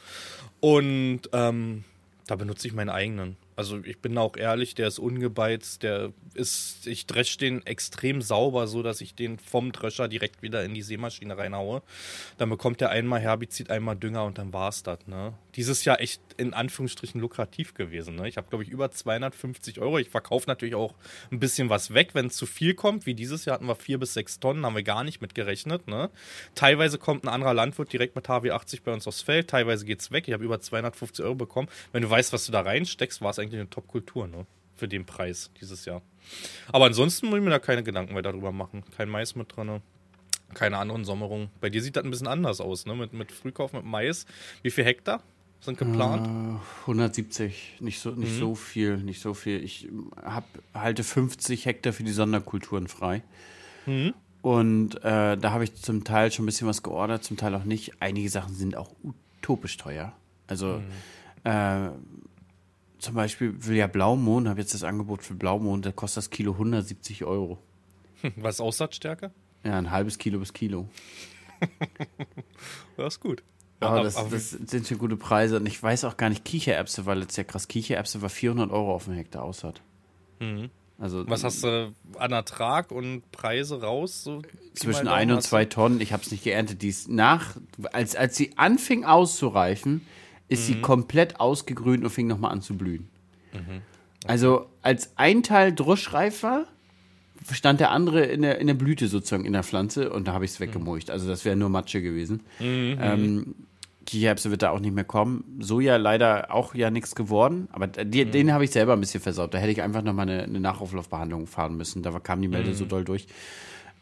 Und 0.61 1.23
ähm, 1.33 1.85
da 2.27 2.37
benutze 2.37 2.69
ich 2.69 2.75
meinen 2.75 2.91
eigenen. 2.91 3.37
Also 3.57 3.81
ich 3.85 3.99
bin 4.01 4.17
auch 4.17 4.37
ehrlich, 4.37 4.75
der 4.75 4.89
ist 4.89 4.99
ungebeizt, 4.99 5.83
der 5.83 6.13
ist, 6.35 6.87
ich 6.87 7.07
dresche 7.07 7.39
den 7.39 7.67
extrem 7.67 8.23
sauber, 8.23 8.67
so 8.67 8.83
dass 8.83 9.01
ich 9.01 9.15
den 9.15 9.39
vom 9.39 9.73
Drescher 9.73 10.09
direkt 10.09 10.43
wieder 10.43 10.65
in 10.65 10.75
die 10.75 10.83
Seemaschine 10.83 11.37
reinhaue. 11.37 11.83
Dann 12.39 12.49
bekommt 12.49 12.81
er 12.81 12.91
einmal 12.91 13.21
Herbizid, 13.21 13.71
einmal 13.71 13.97
Dünger 13.97 14.25
und 14.25 14.39
dann 14.39 14.53
war's 14.53 14.83
das. 14.83 15.07
Ne? 15.07 15.35
Dieses 15.57 15.85
Jahr 15.85 16.01
echt 16.01 16.23
in 16.37 16.55
Anführungsstrichen 16.55 17.21
lukrativ 17.21 17.75
gewesen. 17.75 18.15
Ne? 18.15 18.29
Ich 18.29 18.37
habe 18.37 18.49
glaube 18.49 18.65
ich 18.65 18.71
über 18.71 18.91
250 18.91 19.81
Euro. 19.81 19.99
Ich 19.99 20.09
verkaufe 20.09 20.49
natürlich 20.49 20.75
auch 20.75 20.95
ein 21.31 21.41
bisschen 21.41 21.69
was 21.69 21.93
weg, 21.93 22.11
wenn 22.15 22.27
es 22.27 22.37
zu 22.37 22.47
viel 22.47 22.75
kommt. 22.75 23.07
Wie 23.07 23.15
dieses 23.15 23.45
Jahr 23.45 23.55
hatten 23.55 23.67
wir 23.67 23.75
vier 23.75 23.99
bis 23.99 24.15
sechs 24.15 24.41
Tonnen, 24.41 24.65
haben 24.65 24.77
wir 24.77 24.83
gar 24.83 25.05
nicht 25.05 25.21
mit 25.21 25.35
gerechnet. 25.35 25.87
Ne? 25.89 26.11
Teilweise 26.55 26.99
kommt 26.99 27.25
ein 27.25 27.29
anderer 27.29 27.55
Landwirt 27.55 27.93
direkt 27.93 28.17
mit 28.17 28.29
HW80 28.29 28.81
bei 28.85 28.93
uns 28.93 29.07
aufs 29.07 29.23
Feld, 29.23 29.51
teilweise 29.51 29.85
geht's 29.85 30.11
weg. 30.11 30.29
Ich 30.29 30.35
habe 30.35 30.45
über 30.45 30.61
250 30.61 31.25
Euro 31.25 31.35
bekommen. 31.35 31.69
Wenn 31.93 32.03
du 32.03 32.11
weißt, 32.11 32.33
was 32.33 32.47
du 32.47 32.53
da 32.53 32.61
reinsteckst, 32.61 33.21
war 33.21 33.31
es 33.31 33.39
eigentlich 33.39 33.50
eigentlich 33.51 33.61
eine 33.61 33.71
Top-Kultur, 33.71 34.27
ne? 34.27 34.47
Für 34.77 34.89
den 34.89 35.05
Preis 35.05 35.51
dieses 35.61 35.85
Jahr. 35.85 36.01
Aber 36.73 36.87
ansonsten 36.87 37.27
muss 37.27 37.39
ich 37.39 37.45
mir 37.45 37.51
da 37.51 37.59
keine 37.59 37.83
Gedanken 37.83 38.15
weiter 38.15 38.33
drüber 38.33 38.53
machen. 38.53 38.83
Kein 38.97 39.11
Mais 39.11 39.35
mit 39.35 39.55
drin, 39.55 39.83
keine 40.55 40.79
anderen 40.79 41.05
Sommerungen. 41.05 41.51
Bei 41.61 41.69
dir 41.69 41.83
sieht 41.83 41.97
das 41.97 42.05
ein 42.05 42.11
bisschen 42.11 42.27
anders 42.27 42.61
aus, 42.61 42.87
ne? 42.87 42.95
Mit, 42.95 43.13
mit 43.13 43.33
Frühkauf, 43.33 43.73
mit 43.73 43.85
Mais. 43.85 44.27
Wie 44.63 44.71
viel 44.71 44.85
Hektar 44.85 45.23
sind 45.61 45.79
geplant? 45.79 46.27
Äh, 46.27 46.81
170, 46.83 47.77
nicht 47.81 48.01
so, 48.01 48.11
nicht 48.13 48.35
mhm. 48.35 48.39
so 48.39 48.55
viel, 48.55 48.97
nicht 48.99 49.21
so 49.21 49.35
viel. 49.35 49.63
Ich 49.63 49.89
hab, 50.23 50.45
halte 50.73 51.05
50 51.05 51.67
Hektar 51.67 51.93
für 51.93 52.05
die 52.05 52.13
Sonderkulturen 52.13 52.89
frei. 52.89 53.23
Mhm. 53.87 54.15
Und 54.43 54.97
äh, 55.05 55.37
da 55.37 55.51
habe 55.51 55.65
ich 55.65 55.75
zum 55.75 56.05
Teil 56.05 56.33
schon 56.33 56.45
ein 56.45 56.47
bisschen 56.47 56.67
was 56.67 56.83
geordert, 56.83 57.25
zum 57.25 57.37
Teil 57.37 57.55
auch 57.55 57.65
nicht. 57.65 58.01
Einige 58.01 58.31
Sachen 58.31 58.55
sind 58.55 58.77
auch 58.77 58.91
utopisch 59.03 59.77
teuer. 59.77 60.15
Also 60.47 60.81
mhm. 61.45 61.51
äh, 61.51 61.91
zum 63.01 63.15
Beispiel 63.15 63.55
will 63.67 63.77
ja 63.77 63.87
Blaumond, 63.87 64.49
habe 64.49 64.61
jetzt 64.61 64.75
das 64.75 64.85
Angebot 64.85 65.23
für 65.23 65.35
Blaumond, 65.35 65.87
da 65.87 65.93
kostet 65.93 66.19
das 66.19 66.31
Kilo 66.31 66.53
170 66.53 67.25
Euro. 67.25 67.59
Was 68.37 68.57
ist 68.57 68.61
Aussatzstärke? 68.61 69.31
Ja, 69.65 69.79
ein 69.79 69.91
halbes 69.91 70.19
Kilo 70.19 70.39
bis 70.39 70.53
Kilo. 70.53 70.89
das 72.97 73.15
ist 73.15 73.21
gut. 73.21 73.43
Aber, 73.81 73.93
aber 73.95 74.05
das, 74.05 74.15
das, 74.31 74.51
sind 74.51 74.87
schon 74.87 74.99
gute 74.99 75.17
Preise. 75.17 75.57
Und 75.57 75.67
ich 75.67 75.83
weiß 75.83 76.05
auch 76.05 76.17
gar 76.17 76.29
nicht, 76.29 76.45
Kichererbse 76.45 77.07
weil 77.07 77.21
jetzt 77.21 77.37
ja 77.37 77.45
krass. 77.45 77.67
Kichererbse 77.67 78.21
war 78.21 78.29
400 78.29 78.71
Euro 78.71 78.95
auf 78.95 79.05
dem 79.05 79.15
Hektar 79.15 79.43
aussat. 79.43 79.81
Mhm. 80.39 80.71
Also, 80.99 81.27
Was 81.27 81.45
hast 81.45 81.65
du 81.65 81.95
an 82.19 82.33
Ertrag 82.33 82.91
und 82.91 83.23
Preise 83.33 83.81
raus? 83.81 84.23
So 84.23 84.43
zwischen 84.75 85.09
ein 85.09 85.31
und 85.31 85.43
zwei 85.43 85.65
Tonnen. 85.65 85.99
Ich 86.03 86.13
habe 86.13 86.23
es 86.23 86.31
nicht 86.31 86.45
geerntet. 86.45 86.83
Dies 86.83 87.09
nach, 87.09 87.57
als, 87.93 88.17
als 88.17 88.37
sie 88.37 88.53
anfing 88.59 89.07
auszureifen, 89.07 90.07
ist 90.51 90.69
mhm. 90.69 90.75
sie 90.75 90.81
komplett 90.81 91.41
ausgegrünt 91.41 92.05
und 92.05 92.11
fing 92.11 92.27
nochmal 92.27 92.53
an 92.53 92.61
zu 92.61 92.77
blühen. 92.77 93.09
Mhm. 93.53 93.59
Okay. 93.59 93.81
Also 94.27 94.67
als 94.83 95.13
ein 95.17 95.43
Teil 95.43 95.75
druschreif 95.75 96.43
war, 96.43 96.67
stand 97.53 97.81
der 97.81 97.91
andere 97.91 98.25
in 98.25 98.43
der, 98.43 98.59
in 98.59 98.67
der 98.67 98.75
Blüte 98.75 99.09
sozusagen 99.09 99.47
in 99.47 99.55
der 99.55 99.63
Pflanze 99.63 100.13
und 100.13 100.29
da 100.29 100.35
habe 100.35 100.45
ich 100.45 100.51
es 100.51 100.61
weggemulcht. 100.61 101.11
Also 101.11 101.27
das 101.27 101.45
wäre 101.45 101.57
nur 101.57 101.71
Matsche 101.71 102.03
gewesen. 102.03 102.41
Mhm. 102.59 102.99
Ähm, 103.01 103.55
Kichererbse 104.05 104.51
wird 104.51 104.63
da 104.63 104.71
auch 104.71 104.81
nicht 104.81 104.95
mehr 104.95 105.05
kommen. 105.05 105.45
Soja 105.61 105.97
leider 105.97 106.53
auch 106.53 106.75
ja 106.75 106.91
nichts 106.91 107.15
geworden, 107.15 107.69
aber 107.73 107.87
die, 107.87 108.25
mhm. 108.25 108.31
den 108.33 108.53
habe 108.53 108.65
ich 108.65 108.73
selber 108.73 108.93
ein 108.93 109.01
bisschen 109.01 109.21
versaut. 109.21 109.55
Da 109.55 109.59
hätte 109.59 109.71
ich 109.71 109.83
einfach 109.83 110.03
nochmal 110.03 110.29
eine, 110.29 110.43
eine 110.43 110.61
Nachauflaufbehandlung 110.61 111.47
fahren 111.47 111.77
müssen. 111.77 112.03
Da 112.03 112.11
kam 112.19 112.43
die 112.43 112.49
Melde 112.49 112.71
mhm. 112.71 112.75
so 112.75 112.85
doll 112.85 113.05
durch. 113.05 113.27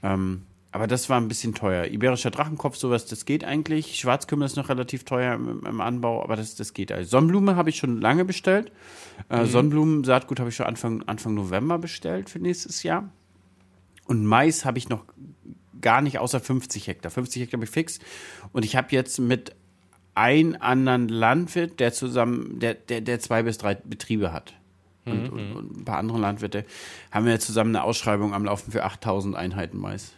Ähm, 0.03 0.42
aber 0.71 0.87
das 0.87 1.09
war 1.09 1.19
ein 1.19 1.29
bisschen 1.29 1.55
teuer. 1.55 1.87
Iberischer 1.87 2.31
Drachenkopf, 2.31 2.77
sowas, 2.77 3.07
das 3.07 3.25
geht 3.25 3.43
eigentlich. 3.43 3.97
Schwarzkümmel 3.97 4.45
ist 4.45 4.57
noch 4.57 4.69
relativ 4.69 5.05
teuer 5.05 5.35
im, 5.35 5.64
im 5.64 5.81
Anbau, 5.81 6.23
aber 6.23 6.37
das, 6.37 6.57
das 6.57 6.75
geht. 6.75 6.93
Also 6.93 7.09
Sonnenblume 7.09 7.57
habe 7.57 7.71
ich 7.71 7.77
schon 7.77 8.01
lange 8.01 8.25
bestellt. 8.27 8.71
Äh, 9.31 9.43
mhm. 9.43 9.47
Sonnenblumen-Saatgut 9.47 10.41
habe 10.41 10.51
ich 10.51 10.57
schon 10.57 10.66
Anfang, 10.66 11.03
Anfang 11.07 11.35
November 11.35 11.79
bestellt 11.79 12.29
für 12.29 12.39
nächstes 12.39 12.83
Jahr. 12.83 13.11
Und 14.05 14.27
Mais 14.27 14.64
habe 14.66 14.79
ich 14.79 14.89
noch 14.89 15.05
gar 15.81 16.03
nicht 16.03 16.19
außer 16.19 16.41
50 16.41 16.87
Hektar. 16.87 17.11
50 17.11 17.43
Hektar 17.43 17.59
habe 17.59 17.64
ich 17.64 17.71
fix. 17.71 17.99
Und 18.53 18.64
ich 18.64 18.77
habe 18.77 18.89
jetzt 18.91 19.19
mit 19.19 19.55
einem 20.14 20.57
anderen 20.61 21.09
Landwirt, 21.09 21.81
der 21.81 21.93
zusammen, 21.93 22.59
der, 22.59 22.75
der, 22.75 23.01
der 23.01 23.21
zwei 23.21 23.43
bis 23.43 23.57
drei 23.57 23.75
Betriebe 23.75 24.33
hat. 24.33 24.55
Und, 25.07 25.25
mhm. 25.25 25.31
und, 25.31 25.53
und 25.53 25.77
ein 25.79 25.85
paar 25.85 25.99
andere 25.99 26.19
Landwirte 26.19 26.66
haben 27.11 27.25
wir 27.25 27.41
zusammen 27.41 27.75
eine 27.75 27.85
Ausschreibung 27.85 28.35
am 28.35 28.45
Laufen 28.45 28.71
für 28.71 28.85
8000 28.85 29.35
Einheiten 29.35 29.79
Mais. 29.79 30.12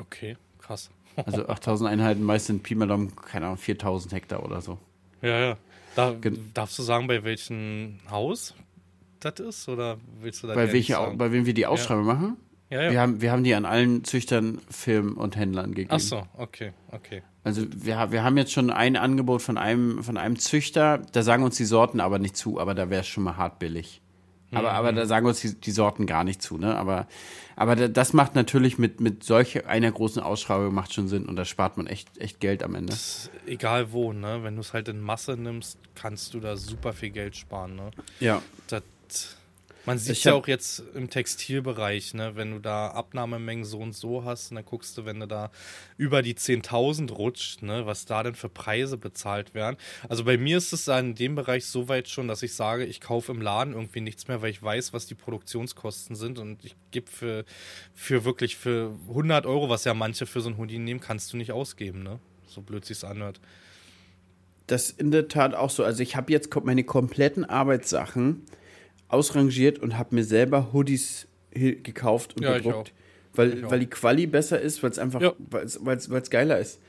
Okay, 0.00 0.36
krass. 0.58 0.90
also 1.16 1.46
8000 1.48 1.90
Einheiten, 1.90 2.22
meist 2.22 2.46
sind 2.46 2.62
Pi 2.62 2.74
mal 2.74 2.86
Daumen, 2.86 3.14
keine 3.16 3.46
Ahnung, 3.46 3.58
4000 3.58 4.12
Hektar 4.14 4.44
oder 4.44 4.60
so. 4.60 4.78
Ja, 5.22 5.38
ja. 5.38 5.56
Da, 5.96 6.14
darfst 6.54 6.78
du 6.78 6.82
sagen, 6.82 7.06
bei 7.08 7.24
welchem 7.24 7.98
Haus 8.10 8.54
das 9.18 9.40
ist? 9.40 9.68
Oder 9.68 9.98
willst 10.20 10.42
du 10.42 10.46
da 10.46 10.54
bei, 10.54 10.72
welche, 10.72 10.96
bei 11.16 11.32
wem 11.32 11.46
wir 11.46 11.54
die 11.54 11.66
Ausschreibung 11.66 12.06
ja. 12.06 12.14
machen? 12.14 12.36
Ja, 12.70 12.82
ja. 12.82 12.90
Wir, 12.92 13.00
haben, 13.00 13.20
wir 13.20 13.32
haben 13.32 13.44
die 13.44 13.54
an 13.54 13.64
allen 13.64 14.04
Züchtern, 14.04 14.60
Firmen 14.70 15.14
und 15.14 15.36
Händlern 15.36 15.74
gegeben. 15.74 15.90
Ach 15.92 16.00
so, 16.00 16.22
okay, 16.36 16.72
okay. 16.92 17.22
Also 17.42 17.66
wir, 17.74 18.12
wir 18.12 18.22
haben 18.22 18.36
jetzt 18.36 18.52
schon 18.52 18.70
ein 18.70 18.96
Angebot 18.96 19.42
von 19.42 19.58
einem, 19.58 20.04
von 20.04 20.16
einem 20.16 20.38
Züchter, 20.38 20.98
da 21.12 21.22
sagen 21.22 21.42
uns 21.42 21.56
die 21.56 21.64
Sorten 21.64 22.00
aber 22.00 22.18
nicht 22.18 22.36
zu, 22.36 22.60
aber 22.60 22.74
da 22.74 22.90
wäre 22.90 23.00
es 23.00 23.08
schon 23.08 23.24
mal 23.24 23.36
hart 23.36 23.58
billig. 23.58 24.00
Aber, 24.52 24.70
mhm. 24.70 24.76
aber 24.76 24.92
da 24.92 25.06
sagen 25.06 25.26
uns 25.26 25.40
die, 25.40 25.54
die, 25.54 25.70
Sorten 25.70 26.06
gar 26.06 26.24
nicht 26.24 26.42
zu, 26.42 26.58
ne? 26.58 26.76
Aber, 26.76 27.06
aber 27.56 27.76
das 27.76 28.12
macht 28.12 28.34
natürlich 28.34 28.78
mit, 28.78 29.00
mit 29.00 29.22
solch 29.22 29.66
einer 29.66 29.92
großen 29.92 30.22
Ausschreibung 30.22 30.74
macht 30.74 30.92
schon 30.92 31.08
Sinn 31.08 31.26
und 31.26 31.36
da 31.36 31.44
spart 31.44 31.76
man 31.76 31.86
echt, 31.86 32.18
echt 32.18 32.40
Geld 32.40 32.62
am 32.62 32.74
Ende. 32.74 32.94
egal 33.46 33.92
wo, 33.92 34.12
ne? 34.12 34.42
Wenn 34.42 34.56
du 34.56 34.60
es 34.60 34.72
halt 34.72 34.88
in 34.88 35.00
Masse 35.00 35.36
nimmst, 35.36 35.78
kannst 35.94 36.34
du 36.34 36.40
da 36.40 36.56
super 36.56 36.92
viel 36.92 37.10
Geld 37.10 37.36
sparen, 37.36 37.76
ne? 37.76 37.90
Ja. 38.18 38.42
Das 38.66 38.82
man 39.86 39.98
sieht 39.98 40.16
es 40.16 40.24
ja 40.24 40.34
auch 40.34 40.46
jetzt 40.46 40.82
im 40.94 41.08
Textilbereich, 41.08 42.14
ne? 42.14 42.36
wenn 42.36 42.52
du 42.52 42.58
da 42.58 42.88
Abnahmemengen 42.88 43.64
so 43.64 43.78
und 43.78 43.94
so 43.94 44.24
hast, 44.24 44.50
und 44.50 44.56
dann 44.56 44.64
guckst 44.64 44.96
du, 44.98 45.04
wenn 45.04 45.20
du 45.20 45.26
da 45.26 45.50
über 45.96 46.22
die 46.22 46.34
10.000 46.34 47.10
rutscht, 47.12 47.62
ne? 47.62 47.86
was 47.86 48.04
da 48.04 48.22
denn 48.22 48.34
für 48.34 48.48
Preise 48.48 48.98
bezahlt 48.98 49.54
werden. 49.54 49.76
Also 50.08 50.24
bei 50.24 50.36
mir 50.36 50.58
ist 50.58 50.72
es 50.72 50.88
in 50.88 51.14
dem 51.14 51.34
Bereich 51.34 51.66
so 51.66 51.88
weit 51.88 52.08
schon, 52.08 52.28
dass 52.28 52.42
ich 52.42 52.54
sage, 52.54 52.84
ich 52.84 53.00
kaufe 53.00 53.32
im 53.32 53.40
Laden 53.40 53.74
irgendwie 53.74 54.00
nichts 54.00 54.28
mehr, 54.28 54.42
weil 54.42 54.50
ich 54.50 54.62
weiß, 54.62 54.92
was 54.92 55.06
die 55.06 55.14
Produktionskosten 55.14 56.14
sind 56.14 56.38
und 56.38 56.64
ich 56.64 56.76
gebe 56.90 57.10
für, 57.10 57.44
für 57.94 58.24
wirklich 58.24 58.56
für 58.56 58.94
100 59.08 59.46
Euro, 59.46 59.68
was 59.68 59.84
ja 59.84 59.94
manche 59.94 60.26
für 60.26 60.40
so 60.40 60.50
ein 60.50 60.58
Hoodie 60.58 60.78
nehmen, 60.78 61.00
kannst 61.00 61.32
du 61.32 61.36
nicht 61.36 61.52
ausgeben, 61.52 62.02
ne? 62.02 62.18
so 62.46 62.60
blöd 62.60 62.84
sich's 62.84 63.04
anhört. 63.04 63.40
Das 64.66 64.90
ist 64.90 65.00
in 65.00 65.10
der 65.10 65.26
Tat 65.28 65.54
auch 65.54 65.70
so. 65.70 65.82
Also 65.82 66.02
ich 66.02 66.14
habe 66.14 66.30
jetzt 66.30 66.54
meine 66.64 66.84
kompletten 66.84 67.44
Arbeitssachen 67.44 68.44
ausrangiert 69.10 69.78
und 69.78 69.98
habe 69.98 70.14
mir 70.14 70.24
selber 70.24 70.72
Hoodies 70.72 71.26
gekauft 71.52 72.36
und 72.36 72.44
ja, 72.44 72.56
gedruckt. 72.58 72.92
Weil, 73.34 73.70
weil 73.70 73.80
die 73.80 73.86
Quali 73.86 74.26
besser 74.26 74.60
ist, 74.60 74.82
weil 74.82 74.90
es 74.90 74.98
einfach, 74.98 75.20
ja. 75.20 75.32
weil 75.38 75.96
es 75.96 76.30
geiler 76.30 76.58
ist. 76.58 76.80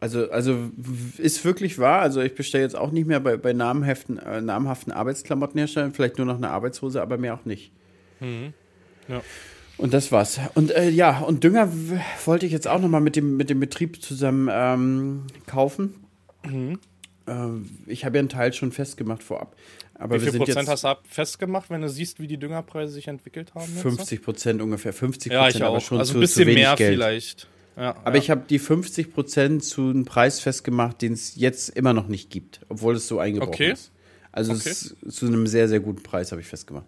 Also, 0.00 0.30
also 0.30 0.70
ist 1.18 1.44
wirklich 1.44 1.78
wahr. 1.78 2.00
Also 2.02 2.20
ich 2.20 2.34
bestelle 2.34 2.62
jetzt 2.62 2.76
auch 2.76 2.90
nicht 2.90 3.06
mehr 3.06 3.20
bei, 3.20 3.36
bei 3.36 3.52
namhaften, 3.52 4.18
äh, 4.18 4.40
namhaften 4.40 4.92
Arbeitsklamottenherstellern, 4.92 5.94
vielleicht 5.94 6.18
nur 6.18 6.26
noch 6.26 6.36
eine 6.36 6.50
Arbeitshose, 6.50 7.00
aber 7.00 7.16
mehr 7.16 7.34
auch 7.34 7.44
nicht. 7.44 7.72
Mhm. 8.20 8.52
Ja. 9.08 9.22
Und 9.76 9.94
das 9.94 10.12
war's. 10.12 10.40
Und 10.54 10.70
äh, 10.72 10.90
ja, 10.90 11.20
und 11.20 11.42
Dünger 11.42 11.68
wollte 12.24 12.46
ich 12.46 12.52
jetzt 12.52 12.68
auch 12.68 12.80
nochmal 12.80 13.00
mit 13.00 13.16
dem, 13.16 13.36
mit 13.36 13.50
dem 13.50 13.60
Betrieb 13.60 14.02
zusammen 14.02 14.48
ähm, 14.52 15.22
kaufen. 15.46 15.94
Mhm. 16.44 16.78
Äh, 17.26 17.32
ich 17.86 18.04
habe 18.04 18.16
ja 18.16 18.20
einen 18.20 18.28
Teil 18.28 18.52
schon 18.52 18.72
festgemacht 18.72 19.22
vorab. 19.22 19.56
Aber 19.96 20.20
Wie 20.20 20.28
viel 20.28 20.38
Prozent 20.38 20.68
hast 20.68 20.84
du 20.84 20.96
festgemacht, 21.04 21.70
wenn 21.70 21.82
du 21.82 21.88
siehst, 21.88 22.18
wie 22.18 22.26
die 22.26 22.36
Düngerpreise 22.36 22.92
sich 22.92 23.08
entwickelt 23.08 23.54
haben? 23.54 23.72
50 23.72 24.22
Prozent 24.22 24.60
ungefähr, 24.60 24.92
50 24.92 25.30
Prozent, 25.30 25.52
ja, 25.52 25.56
ich 25.56 25.64
aber 25.64 25.76
auch. 25.76 25.80
schon 25.80 25.98
also 25.98 26.14
ein 26.14 26.20
bisschen 26.20 26.48
zu 26.48 26.52
mehr 26.52 26.74
Geld. 26.74 26.94
vielleicht. 26.94 27.48
Ja, 27.76 27.96
aber 28.04 28.16
ja. 28.16 28.22
ich 28.22 28.30
habe 28.30 28.42
die 28.48 28.58
50 28.58 29.12
Prozent 29.12 29.64
zu 29.64 29.90
einem 29.90 30.04
Preis 30.04 30.40
festgemacht, 30.40 31.02
den 31.02 31.12
es 31.12 31.36
jetzt 31.36 31.70
immer 31.70 31.92
noch 31.92 32.08
nicht 32.08 32.30
gibt, 32.30 32.60
obwohl 32.68 32.96
es 32.96 33.08
so 33.08 33.18
eingebrochen 33.18 33.54
okay. 33.54 33.72
ist. 33.72 33.92
Also 34.32 34.52
okay. 34.52 34.70
es, 34.70 34.96
zu 35.08 35.26
einem 35.26 35.46
sehr, 35.46 35.68
sehr 35.68 35.80
guten 35.80 36.02
Preis 36.02 36.32
habe 36.32 36.40
ich 36.40 36.46
festgemacht. 36.48 36.86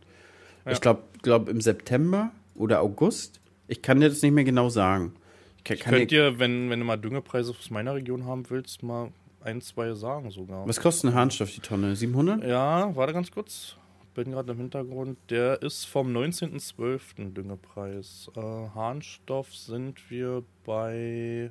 Ja. 0.65 0.73
Ich 0.73 0.81
glaube, 0.81 1.03
glaub 1.23 1.49
im 1.49 1.61
September 1.61 2.33
oder 2.55 2.81
August. 2.81 3.41
Ich 3.69 3.83
kann 3.83 4.01
dir 4.01 4.09
das 4.09 4.23
nicht 4.23 4.33
mehr 4.33 4.45
genau 4.45 4.69
sagen. 4.69 5.15
Ich, 5.59 5.65
kann, 5.65 5.77
ich 5.77 5.83
könnte 5.83 6.07
dir, 6.07 6.39
wenn, 6.39 6.71
wenn 6.71 6.81
du 6.81 6.87
mal 6.87 6.97
Düngepreise 6.97 7.51
aus 7.51 7.71
meiner 7.71 7.95
Region 7.95 8.25
haben 8.25 8.49
willst, 8.51 8.83
mal 8.83 9.11
ein, 9.47 9.61
zwei 9.61 9.95
sagen 9.95 10.31
sogar. 10.31 10.67
Was 10.67 10.81
kostet 10.81 11.11
ein 11.11 11.15
Harnstoff 11.15 11.53
die 11.53 11.61
Tonne? 11.61 11.97
700? 11.97 12.45
Ja, 12.45 12.95
warte 12.95 13.13
ganz 13.13 13.31
kurz. 13.31 13.77
Bin 14.15 14.33
gerade 14.33 14.53
im 14.53 14.59
Hintergrund. 14.59 15.19
Der 15.31 15.63
ist 15.63 15.85
vom 15.85 16.09
19.12. 16.09 17.33
Düngepreis. 17.33 18.31
Äh, 18.35 18.41
Harnstoff 18.41 19.55
sind 19.55 20.11
wir 20.11 20.43
bei 20.65 21.51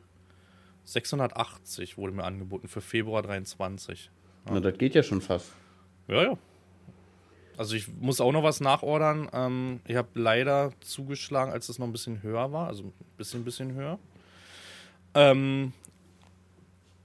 680, 0.83 1.97
wurde 1.97 2.13
mir 2.13 2.23
angeboten 2.23 2.67
für 2.67 2.81
Februar 2.81 3.21
23. 3.21 4.11
Ja. 4.45 4.53
Na, 4.53 4.59
das 4.59 4.77
geht 4.77 4.95
ja 4.95 5.03
schon 5.03 5.21
fast. 5.21 5.51
Ja, 6.07 6.23
ja. 6.23 6.37
Also 7.57 7.75
ich 7.75 7.87
muss 7.87 8.19
auch 8.19 8.31
noch 8.31 8.43
was 8.43 8.59
nachordern. 8.59 9.29
Ähm, 9.31 9.79
ich 9.87 9.95
habe 9.95 10.09
leider 10.15 10.71
zugeschlagen, 10.81 11.51
als 11.51 11.69
es 11.69 11.79
noch 11.79 11.87
ein 11.87 11.91
bisschen 11.91 12.21
höher 12.21 12.51
war, 12.51 12.67
also 12.67 12.83
ein 12.83 12.93
bisschen, 13.17 13.45
bisschen 13.45 13.73
höher. 13.73 13.97
Ähm, 15.13 15.71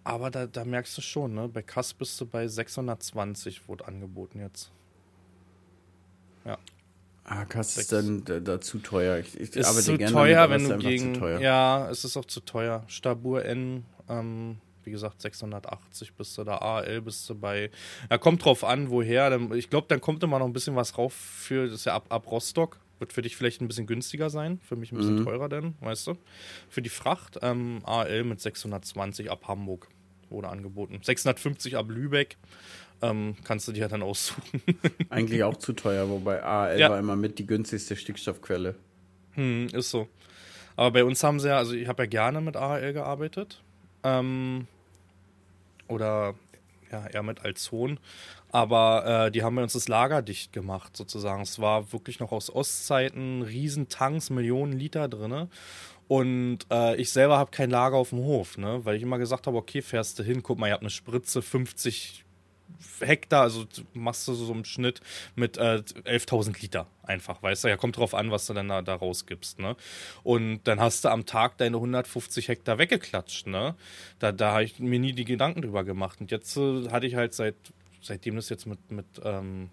aber 0.05 0.31
da, 0.31 0.47
da 0.47 0.65
merkst 0.65 0.97
du 0.97 1.03
schon, 1.03 1.35
ne? 1.35 1.49
Bei 1.49 1.63
Kass 1.63 1.93
bist 1.93 2.21
du 2.21 2.27
bei 2.27 2.47
620, 2.49 3.69
wurde 3.69 3.87
angeboten 3.87 4.41
jetzt. 4.41 4.71
Ja. 6.45 6.59
Ah, 7.25 7.45
Kass 7.45 7.77
ist 7.77 7.93
dann 7.93 8.25
da, 8.25 8.41
da, 8.41 8.61
zu 8.61 8.79
teuer. 8.79 9.19
Ich, 9.19 9.39
ich 9.39 9.55
ist 9.55 9.85
zu 9.85 9.97
teuer, 9.99 10.49
damit, 10.49 10.69
wenn 10.69 10.69
du 10.69 10.79
gegen. 10.79 11.15
Ja, 11.41 11.89
es 11.91 12.05
ist 12.05 12.17
auch 12.17 12.25
zu 12.25 12.41
teuer. 12.41 12.83
Stabur 12.89 13.45
N, 13.45 13.85
ähm, 14.09 14.57
wie 14.85 14.91
gesagt, 14.91 15.21
680 15.21 16.15
bist 16.15 16.37
du 16.39 16.45
da. 16.45 16.57
AL 16.59 17.03
bist 17.03 17.29
du 17.29 17.35
bei. 17.35 17.71
Ja, 18.11 18.19
kommt 18.19 18.45
drauf 18.45 18.65
an, 18.65 18.91
woher. 18.91 19.39
Ich 19.53 19.71
glaube, 19.71 19.87
dann 19.89 20.01
kommt 20.01 20.23
immer 20.25 20.39
noch 20.39 20.47
ein 20.47 20.53
bisschen 20.53 20.75
was 20.77 20.97
rauf 20.97 21.13
für. 21.13 21.67
Das 21.67 21.75
ist 21.75 21.85
ja 21.85 21.95
ab, 21.95 22.07
ab 22.09 22.31
Rostock. 22.31 22.79
Wird 23.01 23.13
für 23.13 23.23
dich 23.23 23.35
vielleicht 23.37 23.61
ein 23.61 23.67
bisschen 23.67 23.87
günstiger 23.87 24.31
sein. 24.31 24.61
Für 24.63 24.77
mich 24.77 24.93
ein 24.93 24.99
bisschen 24.99 25.17
mhm. 25.17 25.25
teurer 25.25 25.49
denn, 25.49 25.75
weißt 25.81 26.07
du. 26.07 26.17
Für 26.69 26.83
die 26.83 26.91
Fracht 26.91 27.39
ähm, 27.43 27.81
AL 27.85 28.23
mit 28.25 28.41
620 28.41 29.31
ab 29.31 29.49
Hamburg 29.49 29.89
wurde 30.29 30.49
angeboten. 30.49 31.01
650 31.03 31.77
ab 31.77 31.87
Lübeck. 31.89 32.37
Ähm, 33.03 33.35
kannst 33.45 33.67
du 33.67 33.73
dir 33.73 33.81
ja 33.81 33.89
dann 33.89 34.03
aussuchen. 34.03 34.61
Eigentlich 35.09 35.43
auch 35.43 35.57
zu 35.57 35.73
teuer, 35.73 36.09
wobei 36.09 36.43
AL 36.43 36.79
ja. 36.79 36.91
war 36.91 36.99
immer 36.99 37.17
mit 37.17 37.39
die 37.39 37.47
günstigste 37.47 37.97
Stickstoffquelle. 37.97 38.75
Hm, 39.33 39.69
ist 39.73 39.91
so. 39.91 40.07
Aber 40.77 40.93
bei 40.93 41.05
uns 41.05 41.25
haben 41.25 41.41
sie 41.41 41.49
ja, 41.49 41.57
also 41.57 41.75
ich 41.75 41.89
habe 41.89 42.03
ja 42.03 42.07
gerne 42.07 42.41
mit 42.41 42.57
AL 42.57 42.93
gearbeitet. 42.93 43.63
Ähm, 44.05 44.67
oder 45.89 46.35
ja, 46.91 47.07
eher 47.07 47.23
mit 47.23 47.45
Alzon. 47.45 47.99
Aber 48.53 49.27
äh, 49.27 49.31
die 49.31 49.43
haben 49.43 49.57
bei 49.57 49.63
uns 49.63 49.75
das 49.75 49.89
Lager 49.89 50.23
dicht 50.23 50.53
gemacht, 50.53 50.97
sozusagen. 50.97 51.43
Es 51.43 51.61
war 51.61 51.93
wirklich 51.93 52.21
noch 52.21 52.33
aus 52.33 52.53
Ostzeiten, 52.53 53.43
Riesentanks, 53.43 54.31
Millionen 54.31 54.73
Liter 54.73 55.09
drin. 55.09 55.49
Und 56.09 56.59
äh, 56.73 56.97
ich 56.97 57.13
selber 57.13 57.39
habe 57.39 57.53
kein 57.53 57.71
Lager 57.71 57.97
auf 57.97 58.11
dem 58.11 58.19
Hof, 58.19 58.59
ne? 58.59 58.85
weil 58.85 58.97
ich 58.97 59.03
immer 59.03 59.19
gesagt 59.19 59.47
habe, 59.47 59.57
okay, 59.57 59.81
fährst 59.81 60.19
du 60.19 60.25
hin, 60.25 60.43
guck 60.43 60.59
mal, 60.59 60.67
ihr 60.67 60.73
habt 60.73 60.83
eine 60.83 60.91
Spritze, 60.91 61.41
50 61.41 62.25
Hektar, 63.01 63.43
also 63.43 63.65
machst 63.93 64.27
du 64.29 64.35
so 64.35 64.53
im 64.53 64.65
Schnitt 64.65 65.01
mit 65.35 65.57
äh, 65.57 65.83
11.000 66.05 66.61
Liter 66.61 66.87
einfach, 67.03 67.43
weißt 67.43 67.65
du? 67.65 67.69
Ja, 67.69 67.77
kommt 67.77 67.97
drauf 67.97 68.15
an, 68.15 68.31
was 68.31 68.47
du 68.47 68.55
dann 68.55 68.69
da, 68.69 68.83
da 68.83 68.95
rausgibst, 68.95 69.59
ne? 69.59 69.77
Und 70.23 70.63
dann 70.65 70.81
hast 70.81 71.05
du 71.05 71.09
am 71.09 71.27
Tag 71.27 71.59
deine 71.59 71.77
150 71.77 72.49
Hektar 72.49 72.79
weggeklatscht, 72.79 73.47
ne? 73.47 73.75
Da, 74.19 74.33
da 74.33 74.53
habe 74.53 74.65
ich 74.65 74.79
mir 74.79 74.99
nie 74.99 75.13
die 75.13 75.25
Gedanken 75.25 75.63
drüber 75.63 75.85
gemacht. 75.85 76.21
Und 76.21 76.31
jetzt 76.31 76.57
äh, 76.57 76.89
hatte 76.91 77.07
ich 77.07 77.15
halt 77.15 77.35
seit, 77.35 77.57
seitdem 78.01 78.37
das 78.37 78.49
jetzt 78.49 78.67
mit, 78.67 78.91
mit 78.91 79.07
ähm, 79.25 79.71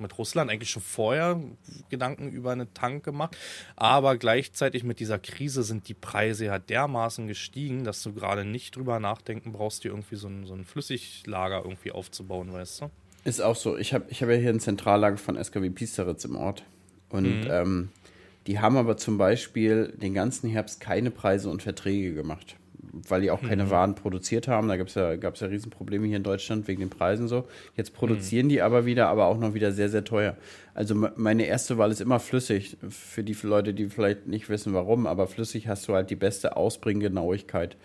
mit 0.00 0.16
Russland 0.18 0.50
eigentlich 0.50 0.70
schon 0.70 0.82
vorher 0.82 1.40
Gedanken 1.88 2.30
über 2.30 2.52
einen 2.52 2.72
Tank 2.74 3.04
gemacht. 3.04 3.36
Aber 3.76 4.16
gleichzeitig 4.16 4.84
mit 4.84 5.00
dieser 5.00 5.18
Krise 5.18 5.62
sind 5.62 5.88
die 5.88 5.94
Preise 5.94 6.46
ja 6.46 6.58
dermaßen 6.58 7.26
gestiegen, 7.26 7.84
dass 7.84 8.02
du 8.02 8.12
gerade 8.12 8.44
nicht 8.44 8.76
drüber 8.76 9.00
nachdenken 9.00 9.52
brauchst, 9.52 9.84
dir 9.84 9.88
irgendwie 9.88 10.16
so 10.16 10.28
ein, 10.28 10.46
so 10.46 10.54
ein 10.54 10.64
Flüssiglager 10.64 11.62
irgendwie 11.64 11.92
aufzubauen, 11.92 12.52
weißt 12.52 12.82
du? 12.82 12.90
Ist 13.24 13.40
auch 13.40 13.56
so. 13.56 13.76
Ich 13.76 13.92
habe 13.92 14.04
ich 14.08 14.22
hab 14.22 14.28
ja 14.28 14.36
hier 14.36 14.50
ein 14.50 14.60
Zentrallager 14.60 15.16
von 15.16 15.42
SKW 15.42 15.70
Piesteritz 15.70 16.24
im 16.24 16.36
Ort. 16.36 16.64
Und 17.08 17.44
mhm. 17.44 17.50
ähm, 17.50 17.88
die 18.46 18.60
haben 18.60 18.76
aber 18.76 18.96
zum 18.96 19.18
Beispiel 19.18 19.92
den 19.96 20.14
ganzen 20.14 20.48
Herbst 20.48 20.80
keine 20.80 21.10
Preise 21.10 21.50
und 21.50 21.62
Verträge 21.62 22.14
gemacht 22.14 22.56
weil 22.92 23.22
die 23.22 23.30
auch 23.30 23.42
keine 23.42 23.64
mhm. 23.64 23.70
Waren 23.70 23.94
produziert 23.94 24.48
haben. 24.48 24.68
Da 24.68 24.76
gab 24.76 24.88
es 24.88 24.94
ja, 24.94 25.16
gab's 25.16 25.40
ja 25.40 25.46
Riesenprobleme 25.46 26.06
hier 26.06 26.16
in 26.16 26.22
Deutschland 26.22 26.68
wegen 26.68 26.80
den 26.80 26.90
Preisen 26.90 27.28
so. 27.28 27.44
Jetzt 27.76 27.94
produzieren 27.94 28.46
mhm. 28.46 28.50
die 28.50 28.62
aber 28.62 28.86
wieder, 28.86 29.08
aber 29.08 29.26
auch 29.26 29.38
noch 29.38 29.54
wieder 29.54 29.72
sehr, 29.72 29.88
sehr 29.88 30.04
teuer. 30.04 30.36
Also 30.74 30.94
meine 31.16 31.46
erste 31.46 31.78
Wahl 31.78 31.90
ist 31.90 32.00
immer 32.00 32.20
flüssig. 32.20 32.76
Für 32.88 33.22
die 33.22 33.36
Leute, 33.42 33.74
die 33.74 33.88
vielleicht 33.88 34.26
nicht 34.26 34.48
wissen, 34.48 34.74
warum, 34.74 35.06
aber 35.06 35.26
flüssig 35.26 35.68
hast 35.68 35.88
du 35.88 35.94
halt 35.94 36.10
die 36.10 36.16
beste 36.16 36.56
Ausbringgenauigkeit 36.56 37.76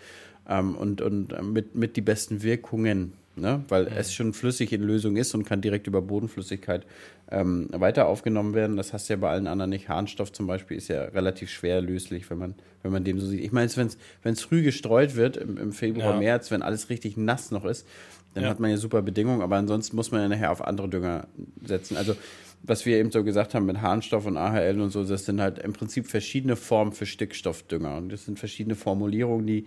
ähm, 0.48 0.74
und, 0.76 1.00
und 1.00 1.52
mit, 1.52 1.74
mit 1.74 1.96
die 1.96 2.02
besten 2.02 2.42
Wirkungen. 2.42 3.14
Ne? 3.34 3.64
Weil 3.68 3.84
mhm. 3.84 3.92
es 3.96 4.12
schon 4.12 4.32
flüssig 4.34 4.72
in 4.72 4.82
Lösung 4.82 5.16
ist 5.16 5.34
und 5.34 5.44
kann 5.44 5.60
direkt 5.60 5.86
über 5.86 6.02
Bodenflüssigkeit 6.02 6.86
ähm, 7.32 7.68
weiter 7.72 8.06
aufgenommen 8.06 8.54
werden. 8.54 8.76
Das 8.76 8.92
hast 8.92 9.08
du 9.08 9.14
ja 9.14 9.16
bei 9.18 9.30
allen 9.30 9.46
anderen 9.46 9.70
nicht. 9.70 9.88
Harnstoff 9.88 10.32
zum 10.32 10.46
Beispiel 10.46 10.76
ist 10.76 10.88
ja 10.88 11.04
relativ 11.04 11.50
schwer 11.50 11.80
löslich, 11.80 12.28
wenn 12.30 12.38
man, 12.38 12.54
wenn 12.82 12.92
man 12.92 13.04
dem 13.04 13.18
so 13.18 13.26
sieht. 13.26 13.40
Ich 13.40 13.52
meine, 13.52 13.70
wenn 13.74 14.32
es 14.32 14.42
früh 14.42 14.62
gestreut 14.62 15.16
wird, 15.16 15.38
im, 15.38 15.56
im 15.56 15.72
Februar, 15.72 16.12
ja. 16.14 16.18
März, 16.18 16.50
wenn 16.50 16.62
alles 16.62 16.90
richtig 16.90 17.16
nass 17.16 17.50
noch 17.50 17.64
ist, 17.64 17.86
dann 18.34 18.44
ja. 18.44 18.50
hat 18.50 18.60
man 18.60 18.70
ja 18.70 18.76
super 18.76 19.02
Bedingungen, 19.02 19.42
aber 19.42 19.56
ansonsten 19.56 19.96
muss 19.96 20.10
man 20.10 20.22
ja 20.22 20.28
nachher 20.28 20.52
auf 20.52 20.62
andere 20.62 20.88
Dünger 20.88 21.26
setzen. 21.64 21.96
Also, 21.96 22.14
was 22.62 22.86
wir 22.86 22.98
eben 22.98 23.10
so 23.10 23.24
gesagt 23.24 23.54
haben 23.54 23.66
mit 23.66 23.80
Harnstoff 23.80 24.26
und 24.26 24.36
AHL 24.36 24.80
und 24.80 24.90
so, 24.90 25.02
das 25.02 25.24
sind 25.24 25.40
halt 25.40 25.58
im 25.58 25.72
Prinzip 25.72 26.06
verschiedene 26.06 26.56
Formen 26.56 26.92
für 26.92 27.06
Stickstoffdünger. 27.06 27.96
Und 27.96 28.10
das 28.10 28.24
sind 28.24 28.38
verschiedene 28.38 28.76
Formulierungen, 28.76 29.46
die 29.46 29.66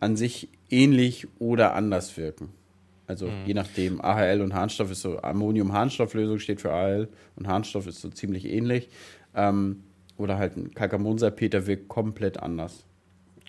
an 0.00 0.16
sich 0.16 0.48
ähnlich 0.68 1.28
oder 1.38 1.74
anders 1.74 2.16
wirken. 2.16 2.50
Also 3.10 3.26
mhm. 3.26 3.44
je 3.44 3.54
nachdem, 3.54 4.00
AHL 4.00 4.40
und 4.40 4.54
Harnstoff 4.54 4.88
ist 4.92 5.02
so, 5.02 5.20
Ammonium-Harnstofflösung 5.20 6.38
steht 6.38 6.60
für 6.60 6.70
AHL 6.72 7.08
und 7.34 7.48
Harnstoff 7.48 7.88
ist 7.88 8.00
so 8.00 8.08
ziemlich 8.08 8.44
ähnlich. 8.44 8.88
Ähm, 9.34 9.82
oder 10.16 10.38
halt 10.38 10.56
ein 10.56 10.72
Kalkamonsalpeter 10.74 11.66
wirkt 11.66 11.88
komplett 11.88 12.38
anders. 12.40 12.84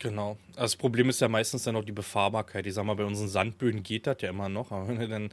Genau. 0.01 0.35
Also 0.55 0.73
das 0.73 0.75
Problem 0.75 1.09
ist 1.09 1.21
ja 1.21 1.27
meistens 1.27 1.63
dann 1.63 1.75
auch 1.75 1.83
die 1.83 1.91
Befahrbarkeit. 1.91 2.67
Ich 2.67 2.73
sag 2.73 2.83
mal, 2.83 2.95
bei 2.95 3.05
unseren 3.05 3.29
Sandböden 3.29 3.83
geht 3.83 4.05
das 4.05 4.17
ja 4.21 4.29
immer 4.29 4.49
noch. 4.49 4.71
Aber 4.71 4.87
wenn 4.87 4.99
du 4.99 5.07
dann 5.07 5.29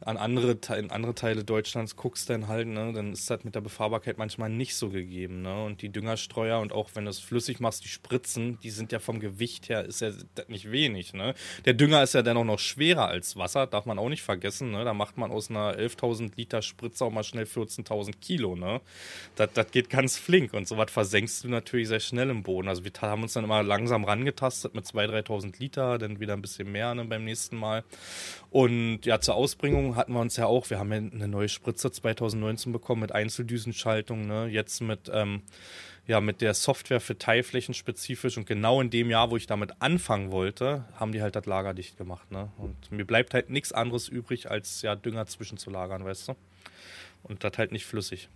an 0.00 0.16
andere, 0.16 0.58
in 0.78 0.90
andere 0.90 1.14
Teile 1.14 1.44
Deutschlands 1.44 1.96
guckst, 1.96 2.30
dann 2.30 2.48
halt, 2.48 2.68
ne, 2.68 2.92
dann 2.92 3.12
ist 3.12 3.28
das 3.28 3.42
mit 3.44 3.54
der 3.54 3.60
Befahrbarkeit 3.60 4.18
manchmal 4.18 4.48
nicht 4.48 4.76
so 4.76 4.90
gegeben. 4.90 5.42
Ne? 5.42 5.64
Und 5.64 5.82
die 5.82 5.88
Düngerstreuer 5.88 6.60
und 6.60 6.72
auch 6.72 6.90
wenn 6.94 7.04
du 7.04 7.10
es 7.10 7.18
flüssig 7.18 7.58
machst, 7.58 7.84
die 7.84 7.88
Spritzen, 7.88 8.58
die 8.62 8.70
sind 8.70 8.92
ja 8.92 9.00
vom 9.00 9.18
Gewicht 9.18 9.68
her, 9.68 9.84
ist 9.84 10.00
ja 10.00 10.12
nicht 10.48 10.70
wenig. 10.70 11.14
Ne? 11.14 11.34
Der 11.64 11.74
Dünger 11.74 12.02
ist 12.02 12.14
ja 12.14 12.22
dann 12.22 12.36
auch 12.36 12.44
noch 12.44 12.58
schwerer 12.58 13.08
als 13.08 13.36
Wasser, 13.36 13.66
darf 13.66 13.86
man 13.86 13.98
auch 13.98 14.08
nicht 14.08 14.22
vergessen. 14.22 14.70
Ne? 14.70 14.84
Da 14.84 14.94
macht 14.94 15.18
man 15.18 15.32
aus 15.32 15.50
einer 15.50 15.76
11.000 15.76 16.32
Liter 16.36 16.62
Spritze 16.62 17.04
auch 17.04 17.10
mal 17.10 17.24
schnell 17.24 17.44
14.000 17.44 18.12
Kilo. 18.20 18.54
Ne? 18.54 18.80
Das, 19.34 19.50
das 19.52 19.70
geht 19.70 19.90
ganz 19.90 20.16
flink 20.16 20.54
und 20.54 20.68
sowas 20.68 20.90
versenkst 20.90 21.44
du 21.44 21.48
natürlich 21.48 21.88
sehr 21.88 22.00
schnell 22.00 22.30
im 22.30 22.42
Boden. 22.42 22.68
Also 22.68 22.84
wir 22.84 22.92
haben 23.00 23.22
uns 23.22 23.32
dann 23.32 23.44
immer 23.44 23.62
langsam 23.62 24.04
rangetastet 24.04 24.59
mit 24.74 24.84
2.000, 24.84 25.26
3.000 25.26 25.58
Liter, 25.58 25.98
dann 25.98 26.20
wieder 26.20 26.34
ein 26.34 26.42
bisschen 26.42 26.70
mehr 26.70 26.94
ne, 26.94 27.04
beim 27.04 27.24
nächsten 27.24 27.56
Mal. 27.56 27.84
Und 28.50 29.06
ja, 29.06 29.20
zur 29.20 29.34
Ausbringung 29.34 29.96
hatten 29.96 30.12
wir 30.12 30.20
uns 30.20 30.36
ja 30.36 30.46
auch, 30.46 30.70
wir 30.70 30.78
haben 30.78 30.92
ja 30.92 30.98
eine 30.98 31.28
neue 31.28 31.48
Spritze 31.48 31.90
2019 31.90 32.72
bekommen 32.72 33.02
mit 33.02 33.12
Einzeldüsenschaltung, 33.12 34.26
ne? 34.26 34.46
jetzt 34.46 34.80
mit, 34.80 35.10
ähm, 35.12 35.42
ja, 36.06 36.20
mit 36.20 36.40
der 36.40 36.54
Software 36.54 37.00
für 37.00 37.18
Teilflächen 37.18 37.74
spezifisch 37.74 38.36
und 38.36 38.46
genau 38.46 38.80
in 38.80 38.90
dem 38.90 39.10
Jahr, 39.10 39.30
wo 39.30 39.36
ich 39.36 39.46
damit 39.46 39.80
anfangen 39.80 40.32
wollte, 40.32 40.84
haben 40.94 41.12
die 41.12 41.22
halt 41.22 41.36
das 41.36 41.46
Lager 41.46 41.74
dicht 41.74 41.96
gemacht. 41.96 42.30
Ne? 42.30 42.50
Und 42.58 42.90
mir 42.90 43.04
bleibt 43.04 43.34
halt 43.34 43.50
nichts 43.50 43.72
anderes 43.72 44.08
übrig, 44.08 44.50
als 44.50 44.82
ja 44.82 44.96
Dünger 44.96 45.26
zwischenzulagern, 45.26 46.04
weißt 46.04 46.28
du? 46.28 46.36
Und 47.22 47.44
das 47.44 47.58
halt 47.58 47.72
nicht 47.72 47.84
flüssig. 47.84 48.28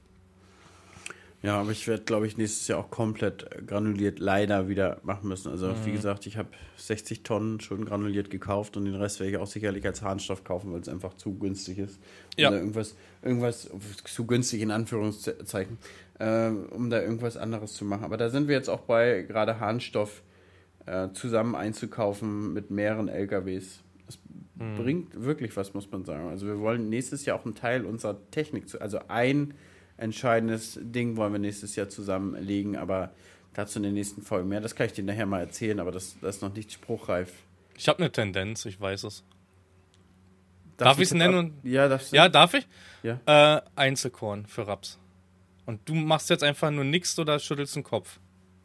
Ja, 1.45 1.61
aber 1.61 1.73
ich 1.73 1.87
werde, 1.87 2.05
glaube 2.05 2.27
ich, 2.27 2.39
nächstes 2.39 2.69
Jahr 2.69 2.79
auch 2.79 2.89
komplett 2.89 3.67
granuliert 3.67 4.19
leider 4.19 4.67
wieder 4.67 5.01
machen 5.03 5.29
müssen. 5.29 5.51
Also, 5.51 5.69
mhm. 5.69 5.85
wie 5.85 5.93
gesagt, 5.93 6.27
ich 6.27 6.39
habe 6.39 6.49
60 6.79 7.23
Tonnen 7.23 7.61
schon 7.61 7.85
granuliert 7.85 8.31
gekauft 8.31 8.79
und 8.79 8.87
den 8.87 8.95
Rest 8.95 9.21
werde 9.21 9.33
ich 9.33 9.37
auch 9.37 9.47
sicherlich 9.47 9.85
als 9.85 10.01
Harnstoff 10.01 10.43
kaufen, 10.43 10.73
weil 10.73 10.81
es 10.81 10.89
einfach 10.89 11.13
zu 11.15 11.39
günstig 11.39 11.79
ist. 11.79 12.01
Ja. 12.39 12.49
Oder 12.49 12.61
irgendwas, 12.61 12.97
irgendwas 13.21 13.71
zu 14.05 14.27
günstig 14.27 14.63
in 14.63 14.71
Anführungszeichen, 14.71 15.77
äh, 16.19 16.49
um 16.49 16.89
da 16.89 17.03
irgendwas 17.03 17.37
anderes 17.37 17.75
zu 17.75 17.85
machen. 17.85 18.05
Aber 18.05 18.17
da 18.17 18.31
sind 18.31 18.49
wir 18.49 18.55
jetzt 18.55 18.71
auch 18.71 18.81
bei, 18.81 19.21
gerade 19.21 19.61
Harnstoff 19.61 20.23
äh, 20.87 21.11
zusammen 21.13 21.55
einzukaufen 21.55 22.55
mit 22.55 22.71
mehreren 22.71 23.09
LKWs. 23.09 23.83
Das 24.07 24.19
mhm. 24.55 24.77
bringt 24.77 25.23
wirklich 25.23 25.55
was, 25.59 25.75
muss 25.75 25.91
man 25.91 26.07
sagen. 26.07 26.27
Also, 26.31 26.47
wir 26.47 26.59
wollen 26.61 26.89
nächstes 26.89 27.27
Jahr 27.27 27.39
auch 27.39 27.45
einen 27.45 27.55
Teil 27.55 27.85
unserer 27.85 28.17
Technik, 28.31 28.67
zu, 28.67 28.81
also 28.81 29.01
ein 29.09 29.53
entscheidendes 29.97 30.79
Ding 30.81 31.17
wollen 31.17 31.33
wir 31.33 31.39
nächstes 31.39 31.77
Jahr 31.77 31.89
zusammenlegen, 31.89 32.77
aber 32.77 33.13
dazu 33.53 33.79
in 33.79 33.85
den 33.85 33.95
nächsten 33.95 34.23
Folgen 34.23 34.49
mehr. 34.49 34.61
Das 34.61 34.75
kann 34.75 34.87
ich 34.87 34.93
dir 34.93 35.05
nachher 35.05 35.27
mal 35.27 35.41
erzählen, 35.41 35.81
aber 35.81 35.93
das, 35.93 36.17
das 36.21 36.37
ist 36.37 36.43
noch 36.43 36.53
nicht 36.55 36.73
spruchreif. 36.73 37.33
Ich 37.77 37.89
habe 37.89 38.01
eine 38.01 38.11
Tendenz, 38.11 38.65
ich 38.67 38.81
weiß 38.81 39.05
es. 39.05 39.25
Darf, 40.77 40.89
darf 40.89 40.99
ich 40.99 41.05
es 41.05 41.15
nennen? 41.15 41.35
Und, 41.37 41.65
ja, 41.65 41.89
darfst 41.89 42.13
du? 42.13 42.17
ja, 42.17 42.29
darf 42.29 42.55
ich? 42.55 42.67
Ja. 43.03 43.21
Äh, 43.27 43.63
Einzelkorn 43.77 44.47
für 44.47 44.67
Raps. 44.67 44.99
Und 45.67 45.89
du 45.89 45.95
machst 45.95 46.31
jetzt 46.31 46.43
einfach 46.43 46.71
nur 46.71 46.85
nichts 46.85 47.19
oder 47.19 47.39
schüttelst 47.39 47.77
den 47.77 47.85
Kopf. 47.85 48.19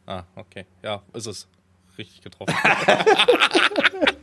Ah, 0.06 0.24
okay. 0.34 0.66
Ja, 0.82 1.02
ist 1.12 1.26
es. 1.26 1.48
Richtig 1.96 2.20
getroffen. 2.20 2.54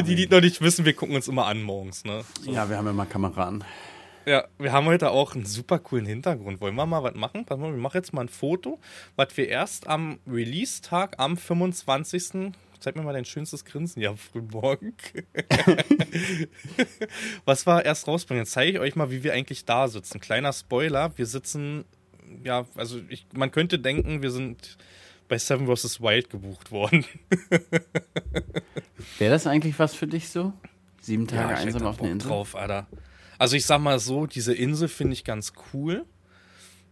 Für 0.00 0.06
die, 0.06 0.14
die 0.14 0.26
noch 0.28 0.40
nicht 0.40 0.62
wissen, 0.62 0.86
wir 0.86 0.94
gucken 0.94 1.14
uns 1.14 1.28
immer 1.28 1.44
an 1.44 1.62
morgens. 1.62 2.06
Ne? 2.06 2.24
So. 2.40 2.50
Ja, 2.50 2.70
wir 2.70 2.78
haben 2.78 2.86
immer 2.86 3.04
Kameraden. 3.04 3.62
Ja, 4.24 4.46
wir 4.58 4.72
haben 4.72 4.86
heute 4.86 5.10
auch 5.10 5.34
einen 5.34 5.44
super 5.44 5.78
coolen 5.78 6.06
Hintergrund. 6.06 6.58
Wollen 6.62 6.74
wir 6.74 6.86
mal 6.86 7.02
was 7.02 7.14
machen? 7.16 7.44
Pass 7.44 7.58
mal, 7.58 7.70
wir 7.70 7.78
machen 7.78 7.98
jetzt 7.98 8.14
mal 8.14 8.22
ein 8.22 8.30
Foto, 8.30 8.78
was 9.16 9.36
wir 9.36 9.48
erst 9.48 9.88
am 9.88 10.18
Release-Tag 10.26 11.16
am 11.18 11.36
25. 11.36 12.54
Zeig 12.78 12.96
mir 12.96 13.02
mal 13.02 13.12
dein 13.12 13.26
schönstes 13.26 13.66
Grinsen, 13.66 14.00
ja, 14.00 14.16
frühmorgen. 14.16 14.94
was 17.44 17.66
war 17.66 17.84
erst 17.84 18.08
rausbringen? 18.08 18.44
Jetzt 18.44 18.52
zeige 18.52 18.72
ich 18.72 18.78
euch 18.78 18.96
mal, 18.96 19.10
wie 19.10 19.22
wir 19.22 19.34
eigentlich 19.34 19.66
da 19.66 19.86
sitzen. 19.86 20.18
Kleiner 20.18 20.54
Spoiler, 20.54 21.12
wir 21.18 21.26
sitzen, 21.26 21.84
ja, 22.42 22.64
also 22.74 23.00
ich, 23.10 23.26
man 23.34 23.50
könnte 23.50 23.78
denken, 23.78 24.22
wir 24.22 24.30
sind 24.30 24.78
bei 25.30 25.38
Seven 25.38 25.74
vs. 25.74 26.02
Wild 26.02 26.28
gebucht 26.28 26.72
worden. 26.72 27.06
Wäre 29.18 29.30
das 29.30 29.46
eigentlich 29.46 29.78
was 29.78 29.94
für 29.94 30.08
dich 30.08 30.28
so? 30.28 30.52
Sieben 31.00 31.26
Tage 31.26 31.52
ja, 31.52 31.58
einsam 31.58 31.86
auf 31.86 32.00
einer 32.00 32.10
Insel? 32.10 32.28
drauf, 32.28 32.56
Alter. 32.56 32.88
Also 33.38 33.56
ich 33.56 33.64
sag 33.64 33.80
mal 33.80 33.98
so, 34.00 34.26
diese 34.26 34.52
Insel 34.52 34.88
finde 34.88 35.14
ich 35.14 35.24
ganz 35.24 35.52
cool. 35.72 36.04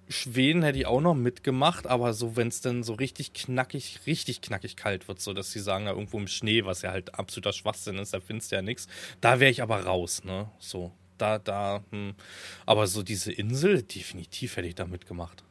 Schweden 0.09 0.62
hätte 0.62 0.78
ich 0.78 0.86
auch 0.86 1.03
noch 1.03 1.14
mitgemacht, 1.14 1.86
aber 1.86 2.14
so, 2.14 2.36
wenn 2.36 2.49
es 2.49 2.62
dann 2.62 2.82
so 2.82 2.95
richtig 2.95 3.34
knackig, 3.34 4.01
richtig 4.07 4.41
knackig 4.41 4.76
kalt 4.76 5.09
wird, 5.09 5.20
so 5.20 5.34
dass 5.34 5.51
sie 5.51 5.61
sagen, 5.61 5.84
da 5.84 5.91
irgendwo 5.91 6.18
im 6.18 6.28
Schnee, 6.28 6.64
was 6.64 6.80
ja 6.80 6.93
halt 6.93 7.16
absoluter 7.16 7.53
Schwachsinn 7.53 7.99
ist, 7.99 8.14
da 8.14 8.20
findest 8.20 8.53
du 8.53 8.57
ja 8.57 8.62
nichts, 8.62 8.86
da 9.20 9.41
wäre 9.41 9.51
ich 9.51 9.62
aber 9.62 9.84
raus, 9.84 10.24
ne? 10.24 10.49
So, 10.61 10.93
da, 11.18 11.39
da, 11.39 11.84
hm. 11.91 12.14
Aber 12.64 12.86
so 12.86 13.03
diese 13.03 13.32
Insel, 13.32 13.82
definitiv 13.82 14.57
hätte 14.57 14.68
ich 14.68 14.76
da 14.76 14.86
mitgemacht. 14.86 15.45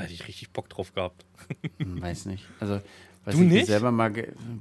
Da 0.00 0.04
hätte 0.04 0.14
ich 0.14 0.26
richtig 0.26 0.50
Bock 0.50 0.70
drauf 0.70 0.94
gehabt. 0.94 1.26
Hm, 1.78 2.00
weiß 2.00 2.24
nicht. 2.24 2.46
Also, 2.58 2.80
weiß 3.26 3.34
du 3.34 3.42
nicht? 3.42 3.66
selber 3.66 3.92
mal 3.92 4.12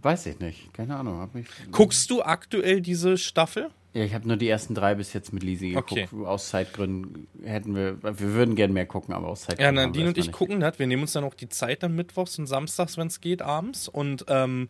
weiß 0.02 0.26
ich 0.26 0.40
nicht. 0.40 0.74
Keine 0.74 0.98
Ahnung. 0.98 1.20
Hab 1.20 1.34
mich 1.34 1.48
Guckst 1.72 2.10
du 2.12 2.22
aktuell 2.22 2.82
diese 2.82 3.18
Staffel? 3.18 3.70
Ja, 3.94 4.04
ich 4.04 4.14
habe 4.14 4.28
nur 4.28 4.36
die 4.36 4.50
ersten 4.50 4.76
drei 4.76 4.96
bis 4.96 5.14
jetzt 5.14 5.32
mit 5.32 5.42
Lisi 5.42 5.70
geguckt. 5.70 5.92
Okay. 5.92 6.08
Aus 6.26 6.50
Zeitgründen 6.50 7.28
hätten 7.42 7.74
wir, 7.74 8.04
wir 8.04 8.20
würden 8.20 8.56
gerne 8.56 8.74
mehr 8.74 8.86
gucken, 8.86 9.14
aber 9.14 9.30
aus 9.30 9.42
Zeitgründen. 9.42 9.76
Ja, 9.78 9.86
Nadine 9.86 10.10
und 10.10 10.18
ich 10.18 10.32
gucken 10.32 10.60
das. 10.60 10.78
Wir 10.78 10.88
nehmen 10.88 11.04
uns 11.04 11.14
dann 11.14 11.24
auch 11.24 11.34
die 11.34 11.48
Zeit 11.48 11.84
dann 11.84 11.96
mittwochs 11.96 12.38
und 12.38 12.46
samstags, 12.46 12.98
wenn 12.98 13.08
es 13.08 13.22
geht, 13.22 13.42
abends. 13.42 13.88
Und 13.88 14.26
ähm, 14.28 14.68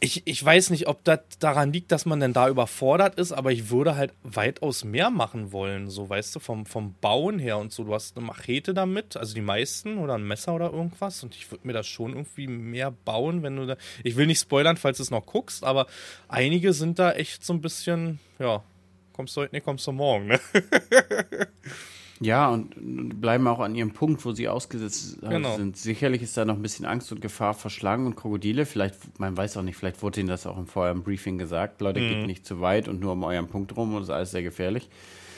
ich, 0.00 0.22
ich 0.26 0.44
weiß 0.44 0.70
nicht, 0.70 0.86
ob 0.86 1.02
das 1.02 1.20
daran 1.40 1.72
liegt, 1.72 1.90
dass 1.90 2.06
man 2.06 2.20
denn 2.20 2.32
da 2.32 2.48
überfordert 2.48 3.16
ist, 3.16 3.32
aber 3.32 3.50
ich 3.50 3.70
würde 3.70 3.96
halt 3.96 4.12
weitaus 4.22 4.84
mehr 4.84 5.10
machen 5.10 5.50
wollen, 5.50 5.90
so 5.90 6.08
weißt 6.08 6.36
du, 6.36 6.40
vom, 6.40 6.66
vom 6.66 6.94
Bauen 7.00 7.40
her 7.40 7.58
und 7.58 7.72
so. 7.72 7.82
Du 7.82 7.94
hast 7.94 8.16
eine 8.16 8.24
Machete 8.24 8.74
damit, 8.74 9.16
also 9.16 9.34
die 9.34 9.40
meisten 9.40 9.98
oder 9.98 10.14
ein 10.14 10.22
Messer 10.22 10.54
oder 10.54 10.72
irgendwas 10.72 11.22
und 11.24 11.34
ich 11.34 11.50
würde 11.50 11.66
mir 11.66 11.72
das 11.72 11.88
schon 11.88 12.12
irgendwie 12.12 12.46
mehr 12.46 12.92
bauen, 12.92 13.42
wenn 13.42 13.56
du 13.56 13.66
da. 13.66 13.76
Ich 14.04 14.14
will 14.16 14.26
nicht 14.26 14.40
spoilern, 14.40 14.76
falls 14.76 14.98
du 14.98 15.02
es 15.02 15.10
noch 15.10 15.26
guckst, 15.26 15.64
aber 15.64 15.86
einige 16.28 16.72
sind 16.72 17.00
da 17.00 17.12
echt 17.12 17.44
so 17.44 17.52
ein 17.52 17.60
bisschen, 17.60 18.20
ja, 18.38 18.62
kommst 19.12 19.36
du 19.36 19.40
heute 19.40 19.54
nicht, 19.56 19.64
kommst 19.64 19.86
du 19.86 19.92
morgen, 19.92 20.28
ne? 20.28 20.40
Ja, 22.20 22.48
und 22.48 23.20
bleiben 23.20 23.46
auch 23.46 23.60
an 23.60 23.74
ihrem 23.74 23.92
Punkt, 23.92 24.24
wo 24.24 24.32
sie 24.32 24.48
ausgesetzt 24.48 25.18
genau. 25.20 25.56
sind. 25.56 25.76
Sicherlich 25.76 26.22
ist 26.22 26.36
da 26.36 26.44
noch 26.44 26.56
ein 26.56 26.62
bisschen 26.62 26.84
Angst 26.84 27.12
und 27.12 27.20
Gefahr 27.20 27.54
vor 27.54 27.70
Schlangen 27.70 28.06
und 28.06 28.16
Krokodile. 28.16 28.66
Vielleicht, 28.66 29.20
man 29.20 29.36
weiß 29.36 29.56
auch 29.56 29.62
nicht, 29.62 29.76
vielleicht 29.76 30.02
wurde 30.02 30.20
ihnen 30.20 30.28
das 30.28 30.46
auch 30.46 30.58
im 30.58 30.66
vorherigen 30.66 31.04
Briefing 31.04 31.38
gesagt. 31.38 31.80
Leute, 31.80 32.00
mhm. 32.00 32.08
geht 32.08 32.26
nicht 32.26 32.46
zu 32.46 32.60
weit 32.60 32.88
und 32.88 33.00
nur 33.00 33.12
um 33.12 33.22
euren 33.22 33.46
Punkt 33.46 33.76
rum 33.76 33.94
und 33.94 34.00
das 34.00 34.08
ist 34.08 34.14
alles 34.14 34.30
sehr 34.32 34.42
gefährlich. 34.42 34.88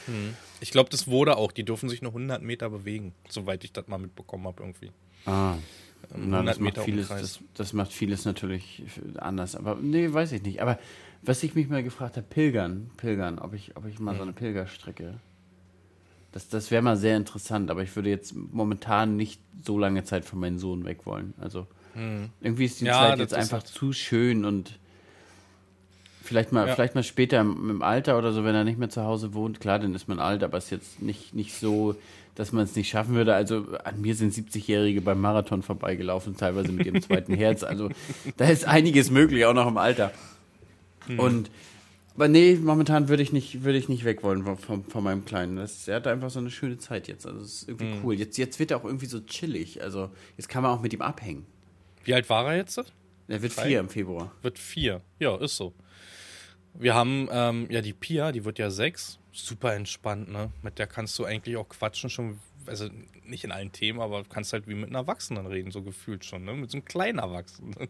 Mhm. 0.06 0.34
Ich 0.60 0.70
glaube, 0.70 0.88
das 0.90 1.06
wurde 1.06 1.36
auch. 1.36 1.52
Die 1.52 1.64
dürfen 1.64 1.88
sich 1.88 2.00
nur 2.00 2.12
100 2.12 2.42
Meter 2.42 2.70
bewegen, 2.70 3.12
soweit 3.28 3.62
ich 3.64 3.72
das 3.72 3.86
mal 3.86 3.98
mitbekommen 3.98 4.46
habe 4.46 4.62
irgendwie. 4.62 4.90
Ah. 5.26 5.54
Ähm, 6.14 6.30
Na, 6.30 6.42
das, 6.42 6.58
macht 6.58 6.78
vieles, 6.78 7.08
das, 7.08 7.40
das, 7.54 7.72
macht 7.74 7.92
vieles 7.92 8.24
natürlich 8.24 8.82
anders. 9.16 9.54
Aber 9.54 9.76
nee, 9.80 10.10
weiß 10.10 10.32
ich 10.32 10.42
nicht. 10.42 10.62
Aber 10.62 10.78
was 11.20 11.42
ich 11.42 11.54
mich 11.54 11.68
mal 11.68 11.82
gefragt 11.82 12.16
habe, 12.16 12.26
Pilgern, 12.26 12.90
Pilgern, 12.96 13.38
ob 13.38 13.52
ich, 13.52 13.76
ob 13.76 13.86
ich 13.86 13.98
mal 13.98 14.12
mhm. 14.12 14.16
so 14.16 14.22
eine 14.22 14.32
Pilgerstrecke 14.32 15.20
das, 16.32 16.48
das 16.48 16.70
wäre 16.70 16.82
mal 16.82 16.96
sehr 16.96 17.16
interessant, 17.16 17.70
aber 17.70 17.82
ich 17.82 17.94
würde 17.96 18.08
jetzt 18.08 18.34
momentan 18.34 19.16
nicht 19.16 19.40
so 19.64 19.78
lange 19.78 20.04
Zeit 20.04 20.24
von 20.24 20.38
meinem 20.38 20.58
Sohn 20.58 20.84
weg 20.84 21.04
wollen. 21.04 21.34
Also 21.40 21.66
hm. 21.94 22.30
irgendwie 22.40 22.64
ist 22.66 22.80
die 22.80 22.86
ja, 22.86 23.08
Zeit 23.08 23.18
jetzt 23.18 23.34
einfach 23.34 23.62
zu 23.62 23.92
schön 23.92 24.44
und 24.44 24.78
vielleicht 26.22 26.52
mal, 26.52 26.68
ja. 26.68 26.74
vielleicht 26.74 26.94
mal 26.94 27.02
später 27.02 27.40
im, 27.40 27.70
im, 27.70 27.82
Alter 27.82 28.16
oder 28.16 28.32
so, 28.32 28.44
wenn 28.44 28.54
er 28.54 28.62
nicht 28.62 28.78
mehr 28.78 28.90
zu 28.90 29.02
Hause 29.02 29.34
wohnt. 29.34 29.60
Klar, 29.60 29.80
dann 29.80 29.94
ist 29.94 30.06
man 30.06 30.20
alt, 30.20 30.44
aber 30.44 30.58
es 30.58 30.66
ist 30.66 30.70
jetzt 30.70 31.02
nicht, 31.02 31.34
nicht 31.34 31.54
so, 31.54 31.96
dass 32.36 32.52
man 32.52 32.62
es 32.62 32.76
nicht 32.76 32.88
schaffen 32.88 33.14
würde. 33.14 33.34
Also 33.34 33.66
an 33.82 34.00
mir 34.00 34.14
sind 34.14 34.32
70-Jährige 34.32 35.00
beim 35.00 35.20
Marathon 35.20 35.62
vorbeigelaufen, 35.62 36.36
teilweise 36.36 36.70
mit 36.70 36.86
ihrem 36.86 37.02
zweiten 37.02 37.34
Herz. 37.36 37.64
Also 37.64 37.90
da 38.36 38.44
ist 38.44 38.64
einiges 38.66 39.10
möglich, 39.10 39.44
auch 39.46 39.54
noch 39.54 39.66
im 39.66 39.78
Alter. 39.78 40.12
Hm. 41.06 41.18
Und 41.18 41.50
aber 42.14 42.28
nee, 42.28 42.54
momentan 42.54 43.08
würde 43.08 43.22
ich 43.22 43.32
nicht, 43.32 43.62
würde 43.62 43.78
ich 43.78 43.88
nicht 43.88 44.04
weg 44.04 44.22
wollen 44.22 44.44
von, 44.44 44.58
von, 44.58 44.84
von 44.84 45.04
meinem 45.04 45.24
Kleinen. 45.24 45.56
Das, 45.56 45.88
er 45.88 45.96
hat 45.96 46.06
einfach 46.06 46.30
so 46.30 46.38
eine 46.38 46.50
schöne 46.50 46.78
Zeit 46.78 47.08
jetzt. 47.08 47.26
Also 47.26 47.40
das 47.40 47.48
ist 47.48 47.68
irgendwie 47.68 47.86
mhm. 47.86 48.04
cool. 48.04 48.14
Jetzt, 48.14 48.36
jetzt 48.38 48.58
wird 48.58 48.70
er 48.70 48.78
auch 48.78 48.84
irgendwie 48.84 49.06
so 49.06 49.20
chillig. 49.20 49.82
Also 49.82 50.10
jetzt 50.36 50.48
kann 50.48 50.62
man 50.62 50.72
auch 50.72 50.82
mit 50.82 50.92
ihm 50.92 51.02
abhängen. 51.02 51.46
Wie 52.04 52.14
alt 52.14 52.28
war 52.28 52.46
er 52.50 52.56
jetzt? 52.56 52.78
Er 53.28 53.42
wird 53.42 53.56
Drei? 53.56 53.68
vier 53.68 53.80
im 53.80 53.88
Februar. 53.88 54.32
Wird 54.42 54.58
vier. 54.58 55.02
Ja, 55.18 55.36
ist 55.36 55.56
so. 55.56 55.72
Wir 56.74 56.94
haben 56.94 57.28
ähm, 57.30 57.66
ja 57.70 57.80
die 57.80 57.92
Pia, 57.92 58.32
die 58.32 58.44
wird 58.44 58.58
ja 58.58 58.70
sechs. 58.70 59.18
Super 59.32 59.74
entspannt, 59.74 60.30
ne? 60.30 60.50
Mit 60.62 60.78
der 60.78 60.88
kannst 60.88 61.18
du 61.18 61.24
eigentlich 61.24 61.56
auch 61.56 61.68
quatschen, 61.68 62.10
schon 62.10 62.38
also 62.70 62.88
nicht 63.24 63.44
in 63.44 63.52
allen 63.52 63.72
Themen, 63.72 64.00
aber 64.00 64.22
du 64.22 64.28
kannst 64.28 64.52
halt 64.52 64.66
wie 64.66 64.74
mit 64.74 64.86
einem 64.86 64.94
Erwachsenen 64.94 65.46
reden, 65.46 65.70
so 65.70 65.82
gefühlt 65.82 66.24
schon, 66.24 66.44
ne? 66.44 66.54
Mit 66.54 66.70
so 66.70 66.78
einem 66.78 66.84
kleinen 66.84 67.18
Erwachsenen. 67.18 67.74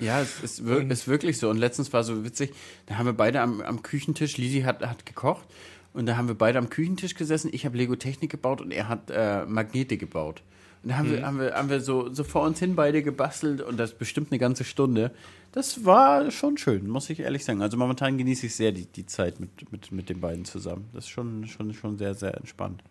Ja, 0.00 0.22
es 0.22 0.40
ist, 0.42 0.60
ist 0.60 1.08
wirklich 1.08 1.36
so. 1.36 1.50
Und 1.50 1.58
letztens 1.58 1.92
war 1.92 2.04
so 2.04 2.24
witzig, 2.24 2.54
da 2.86 2.96
haben 2.96 3.04
wir 3.04 3.12
beide 3.12 3.42
am, 3.42 3.60
am 3.60 3.82
Küchentisch, 3.82 4.38
Lisi 4.38 4.62
hat, 4.62 4.80
hat 4.80 5.04
gekocht 5.04 5.46
und 5.92 6.06
da 6.06 6.16
haben 6.16 6.26
wir 6.26 6.34
beide 6.34 6.58
am 6.58 6.70
Küchentisch 6.70 7.14
gesessen. 7.14 7.50
Ich 7.52 7.66
habe 7.66 7.76
Lego-Technik 7.76 8.30
gebaut 8.30 8.62
und 8.62 8.70
er 8.70 8.88
hat 8.88 9.10
äh, 9.10 9.44
Magnete 9.44 9.98
gebaut. 9.98 10.42
Und 10.82 10.90
da 10.90 10.96
haben, 10.96 11.08
mhm. 11.08 11.12
wir, 11.12 11.26
haben, 11.26 11.38
wir, 11.38 11.54
haben 11.54 11.68
wir 11.68 11.80
so, 11.80 12.12
so 12.12 12.24
vor 12.24 12.42
uns 12.42 12.58
hin 12.58 12.74
beide 12.76 13.02
gebastelt 13.02 13.60
und 13.60 13.76
das 13.76 13.92
bestimmt 13.92 14.32
eine 14.32 14.38
ganze 14.38 14.64
Stunde. 14.64 15.10
Das 15.52 15.84
war 15.84 16.30
schon 16.30 16.56
schön, 16.56 16.88
muss 16.88 17.10
ich 17.10 17.20
ehrlich 17.20 17.44
sagen. 17.44 17.60
Also 17.60 17.76
momentan 17.76 18.16
genieße 18.16 18.46
ich 18.46 18.54
sehr 18.54 18.72
die, 18.72 18.86
die 18.86 19.04
Zeit 19.04 19.40
mit, 19.40 19.70
mit, 19.70 19.92
mit 19.92 20.08
den 20.08 20.20
beiden 20.20 20.44
zusammen. 20.44 20.88
Das 20.94 21.04
ist 21.04 21.10
schon, 21.10 21.46
schon, 21.46 21.74
schon 21.74 21.98
sehr, 21.98 22.14
sehr 22.14 22.34
entspannt. 22.36 22.82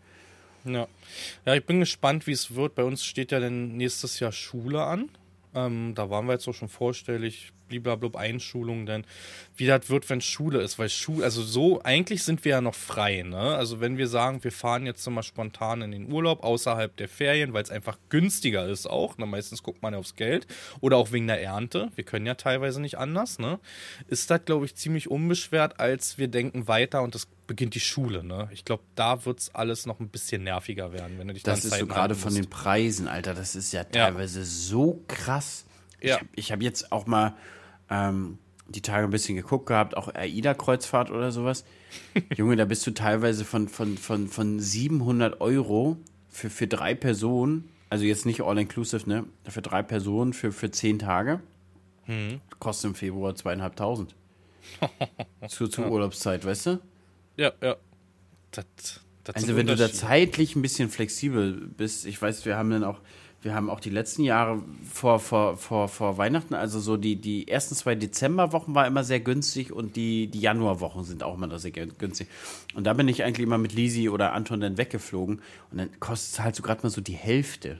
Ja. 0.65 0.87
ja, 1.45 1.55
ich 1.55 1.65
bin 1.65 1.79
gespannt, 1.79 2.27
wie 2.27 2.31
es 2.31 2.55
wird. 2.55 2.75
Bei 2.75 2.83
uns 2.83 3.03
steht 3.05 3.31
ja 3.31 3.39
dann 3.39 3.77
nächstes 3.77 4.19
Jahr 4.19 4.31
Schule 4.31 4.83
an. 4.83 5.09
Ähm, 5.55 5.93
da 5.95 6.09
waren 6.09 6.25
wir 6.25 6.33
jetzt 6.33 6.47
auch 6.47 6.53
schon 6.53 6.69
vorstellig, 6.69 7.51
blablabla, 7.77 8.19
Einschulung, 8.19 8.85
denn 8.85 9.05
wie 9.55 9.65
das 9.65 9.89
wird, 9.89 10.09
wenn 10.09 10.21
Schule 10.21 10.61
ist, 10.61 10.79
weil 10.79 10.89
Schule, 10.89 11.23
also 11.23 11.43
so, 11.43 11.81
eigentlich 11.83 12.23
sind 12.23 12.43
wir 12.45 12.51
ja 12.51 12.61
noch 12.61 12.75
frei, 12.75 13.23
ne? 13.23 13.55
Also 13.55 13.79
wenn 13.79 13.97
wir 13.97 14.07
sagen, 14.07 14.43
wir 14.43 14.51
fahren 14.51 14.85
jetzt 14.85 15.07
mal 15.09 15.23
spontan 15.23 15.81
in 15.81 15.91
den 15.91 16.11
Urlaub 16.11 16.43
außerhalb 16.43 16.95
der 16.97 17.07
Ferien, 17.07 17.53
weil 17.53 17.63
es 17.63 17.69
einfach 17.69 17.97
günstiger 18.09 18.67
ist 18.67 18.89
auch, 18.89 19.17
ne? 19.17 19.25
meistens 19.25 19.63
guckt 19.63 19.81
man 19.81 19.93
ja 19.93 19.99
aufs 19.99 20.15
Geld 20.15 20.47
oder 20.81 20.97
auch 20.97 21.11
wegen 21.11 21.27
der 21.27 21.41
Ernte, 21.41 21.91
wir 21.95 22.03
können 22.03 22.25
ja 22.25 22.35
teilweise 22.35 22.81
nicht 22.81 22.97
anders, 22.97 23.39
ne? 23.39 23.59
Ist 24.07 24.29
das, 24.29 24.45
glaube 24.45 24.65
ich, 24.65 24.75
ziemlich 24.75 25.09
unbeschwert, 25.11 25.79
als 25.79 26.17
wir 26.17 26.27
denken 26.27 26.67
weiter 26.67 27.01
und 27.03 27.15
es 27.15 27.27
beginnt 27.47 27.73
die 27.75 27.79
Schule, 27.79 28.23
ne? 28.23 28.47
Ich 28.53 28.63
glaube, 28.63 28.83
da 28.95 29.25
wird 29.25 29.39
es 29.39 29.55
alles 29.55 29.85
noch 29.85 29.99
ein 29.99 30.09
bisschen 30.09 30.43
nerviger 30.43 30.93
werden, 30.93 31.17
wenn 31.17 31.27
du 31.27 31.33
dich 31.33 31.43
Das 31.43 31.65
ist 31.65 31.77
so 31.77 31.87
gerade 31.87 32.15
von 32.15 32.33
den 32.33 32.49
Preisen, 32.49 33.07
Alter, 33.07 33.33
das 33.33 33.55
ist 33.55 33.73
ja 33.73 33.83
teilweise 33.83 34.39
ja. 34.39 34.45
so 34.45 35.03
krass. 35.07 35.65
Ja. 36.01 36.19
Ich 36.35 36.51
habe 36.51 36.59
hab 36.59 36.63
jetzt 36.63 36.91
auch 36.91 37.07
mal 37.07 37.35
ähm, 37.89 38.37
die 38.67 38.81
Tage 38.81 39.05
ein 39.05 39.09
bisschen 39.09 39.35
geguckt 39.35 39.65
gehabt, 39.65 39.97
auch 39.97 40.13
AIDA-Kreuzfahrt 40.13 41.11
oder 41.11 41.31
sowas. 41.31 41.65
Junge, 42.35 42.55
da 42.55 42.65
bist 42.65 42.85
du 42.85 42.91
teilweise 42.91 43.45
von, 43.45 43.67
von, 43.67 43.97
von, 43.97 44.27
von 44.27 44.59
700 44.59 45.41
Euro 45.41 45.97
für, 46.29 46.49
für 46.49 46.67
drei 46.67 46.93
Personen, 46.93 47.69
also 47.89 48.05
jetzt 48.05 48.25
nicht 48.25 48.41
all-inclusive, 48.41 49.09
ne? 49.09 49.25
Für 49.45 49.63
drei 49.63 49.81
Personen 49.81 50.33
für, 50.33 50.51
für 50.51 50.69
zehn 50.69 50.99
Tage. 50.99 51.39
Mhm. 52.05 52.41
Kostet 52.59 52.89
im 52.89 52.95
Februar 52.95 53.35
zweieinhalbtausend. 53.35 54.15
zu, 55.47 55.67
zur 55.67 55.89
Urlaubszeit, 55.89 56.45
weißt 56.45 56.65
du? 56.67 56.79
Ja, 57.37 57.51
ja. 57.61 57.75
Das, 58.51 58.65
das 59.23 59.35
Also 59.35 59.55
wenn 59.55 59.67
du 59.67 59.75
da 59.75 59.91
zeitlich 59.91 60.55
ein 60.55 60.61
bisschen 60.61 60.89
flexibel 60.89 61.53
bist, 61.53 62.05
ich 62.05 62.21
weiß, 62.21 62.45
wir 62.45 62.57
haben 62.57 62.69
dann 62.69 62.83
auch, 62.83 62.99
wir 63.41 63.55
haben 63.55 63.69
auch 63.69 63.79
die 63.79 63.89
letzten 63.89 64.23
Jahre 64.23 64.61
vor, 64.91 65.19
vor, 65.19 65.55
vor, 65.55 65.87
vor 65.87 66.17
Weihnachten, 66.17 66.53
also 66.53 66.79
so 66.79 66.97
die, 66.97 67.15
die 67.15 67.47
ersten 67.47 67.73
zwei 67.75 67.95
Dezemberwochen 67.95 68.75
war 68.75 68.85
immer 68.85 69.03
sehr 69.03 69.21
günstig 69.21 69.71
und 69.71 69.95
die, 69.95 70.27
die 70.27 70.41
Januarwochen 70.41 71.03
sind 71.05 71.23
auch 71.23 71.35
immer 71.35 71.57
sehr 71.57 71.71
günstig. 71.71 72.27
Und 72.75 72.85
da 72.85 72.93
bin 72.93 73.07
ich 73.07 73.23
eigentlich 73.23 73.45
immer 73.45 73.57
mit 73.57 73.73
Lisi 73.73 74.09
oder 74.09 74.33
Anton 74.33 74.59
dann 74.59 74.77
weggeflogen 74.77 75.41
und 75.71 75.77
dann 75.77 75.99
kostet 75.99 76.33
es 76.33 76.39
halt 76.41 76.55
so 76.55 76.63
gerade 76.63 76.83
mal 76.83 76.89
so 76.89 77.01
die 77.01 77.13
Hälfte. 77.13 77.79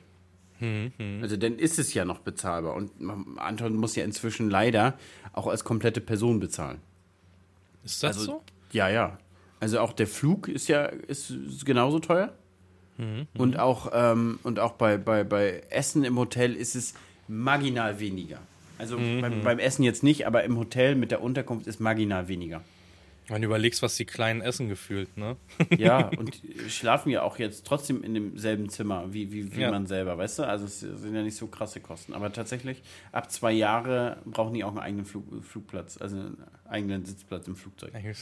Also 1.22 1.38
dann 1.38 1.58
ist 1.58 1.80
es 1.80 1.94
ja 1.94 2.04
noch 2.04 2.20
bezahlbar 2.20 2.76
und 2.76 2.92
Anton 3.38 3.78
muss 3.78 3.96
ja 3.96 4.04
inzwischen 4.04 4.50
leider 4.50 4.98
auch 5.32 5.48
als 5.48 5.64
komplette 5.64 6.02
Person 6.02 6.42
bezahlen. 6.42 6.80
Ist 7.86 8.04
das 8.04 8.18
Also, 8.18 8.32
so? 8.32 8.44
Ja, 8.74 8.90
ja. 8.90 9.18
Also 9.62 9.80
auch 9.80 9.94
der 9.94 10.08
Flug 10.08 10.50
ist 10.50 10.68
ja 10.68 10.86
ist 10.86 11.34
genauso 11.66 12.00
teuer. 12.00 12.34
Und 13.38 13.58
auch, 13.60 13.92
ähm, 13.94 14.40
und 14.44 14.60
auch 14.60 14.74
bei, 14.74 14.98
bei, 14.98 15.24
bei 15.24 15.64
Essen 15.70 16.04
im 16.04 16.18
Hotel 16.18 16.54
ist 16.56 16.76
es 16.76 16.94
marginal 17.28 18.00
weniger. 18.00 18.40
Also 18.78 18.98
beim, 18.98 19.42
beim 19.44 19.60
Essen 19.60 19.84
jetzt 19.84 20.04
nicht, 20.04 20.26
aber 20.28 20.44
im 20.44 20.58
Hotel 20.58 20.96
mit 20.96 21.12
der 21.12 21.22
Unterkunft 21.22 21.68
ist 21.68 21.80
marginal 21.80 22.28
weniger. 22.28 22.62
Wenn 23.28 23.42
du 23.44 23.48
überlegst, 23.48 23.84
was 23.84 23.96
die 23.96 24.06
Kleinen 24.06 24.42
essen 24.42 24.70
gefühlt, 24.70 25.16
ne? 25.16 25.36
Ja, 25.78 26.08
und 26.18 26.42
schlafen 26.68 27.12
ja 27.12 27.22
auch 27.22 27.38
jetzt 27.38 27.66
trotzdem 27.68 28.04
in 28.04 28.16
demselben 28.16 28.70
Zimmer 28.70 29.14
wie, 29.14 29.32
wie, 29.32 29.56
wie 29.56 29.62
Ja. 29.62 29.70
man 29.70 29.86
selber, 29.86 30.18
weißt 30.18 30.40
du? 30.40 30.44
Also 30.48 30.66
es 30.66 30.80
sind 30.80 31.14
ja 31.14 31.22
nicht 31.22 31.36
so 31.36 31.46
krasse 31.46 31.80
Kosten. 31.80 32.14
Aber 32.14 32.34
tatsächlich, 32.34 32.82
ab 33.12 33.30
zwei 33.32 33.52
Jahre 33.52 34.18
brauchen 34.26 34.56
die 34.56 34.64
auch 34.64 34.70
einen 34.70 34.80
eigenen 34.80 35.06
Flug, 35.06 35.26
Flugplatz, 35.46 35.98
also 36.02 36.16
einen 36.16 36.44
eigenen 36.68 37.06
Sitzplatz 37.06 37.48
im 37.48 37.56
Flugzeug. 37.56 37.94
Einen 37.94 38.16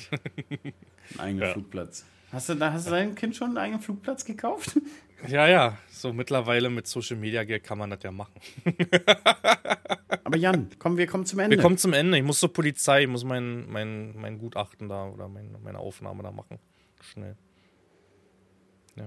eigenen 1.18 1.46
Ja. 1.48 1.54
Flugplatz. 1.54 2.04
Hast 2.32 2.50
du, 2.50 2.56
da, 2.56 2.74
hast 2.74 2.88
du 2.88 2.92
deinem 2.92 3.16
Kind 3.16 3.36
schon 3.36 3.50
einen 3.50 3.58
eigenen 3.58 3.82
Flugplatz 3.82 4.26
gekauft? 4.26 4.80
ja, 5.28 5.48
ja. 5.48 5.78
So 5.90 6.12
mittlerweile 6.12 6.70
mit 6.70 6.88
Social 6.88 7.18
Media 7.18 7.44
Geld 7.44 7.64
kann 7.64 7.78
man 7.78 7.90
das 7.90 8.04
ja 8.04 8.12
machen. 8.12 8.34
Aber 10.24 10.38
Jan, 10.38 10.70
komm, 10.78 10.98
wir 10.98 11.08
kommen 11.08 11.26
zum 11.26 11.40
Ende. 11.40 11.56
Wir 11.56 11.64
kommen 11.64 11.78
zum 11.78 11.94
Ende. 11.94 12.18
Ich 12.18 12.24
muss 12.24 12.40
zur 12.40 12.52
Polizei, 12.52 13.04
ich 13.04 13.08
muss 13.08 13.24
mein, 13.24 13.70
mein, 13.70 14.14
mein 14.18 14.40
Gutachten 14.40 14.90
da 14.90 15.08
oder 15.08 15.30
mein, 15.30 15.56
meine 15.64 15.80
Aufnahme 15.80 16.22
da 16.24 16.32
machen. 16.32 16.60
Schnell. 17.02 17.38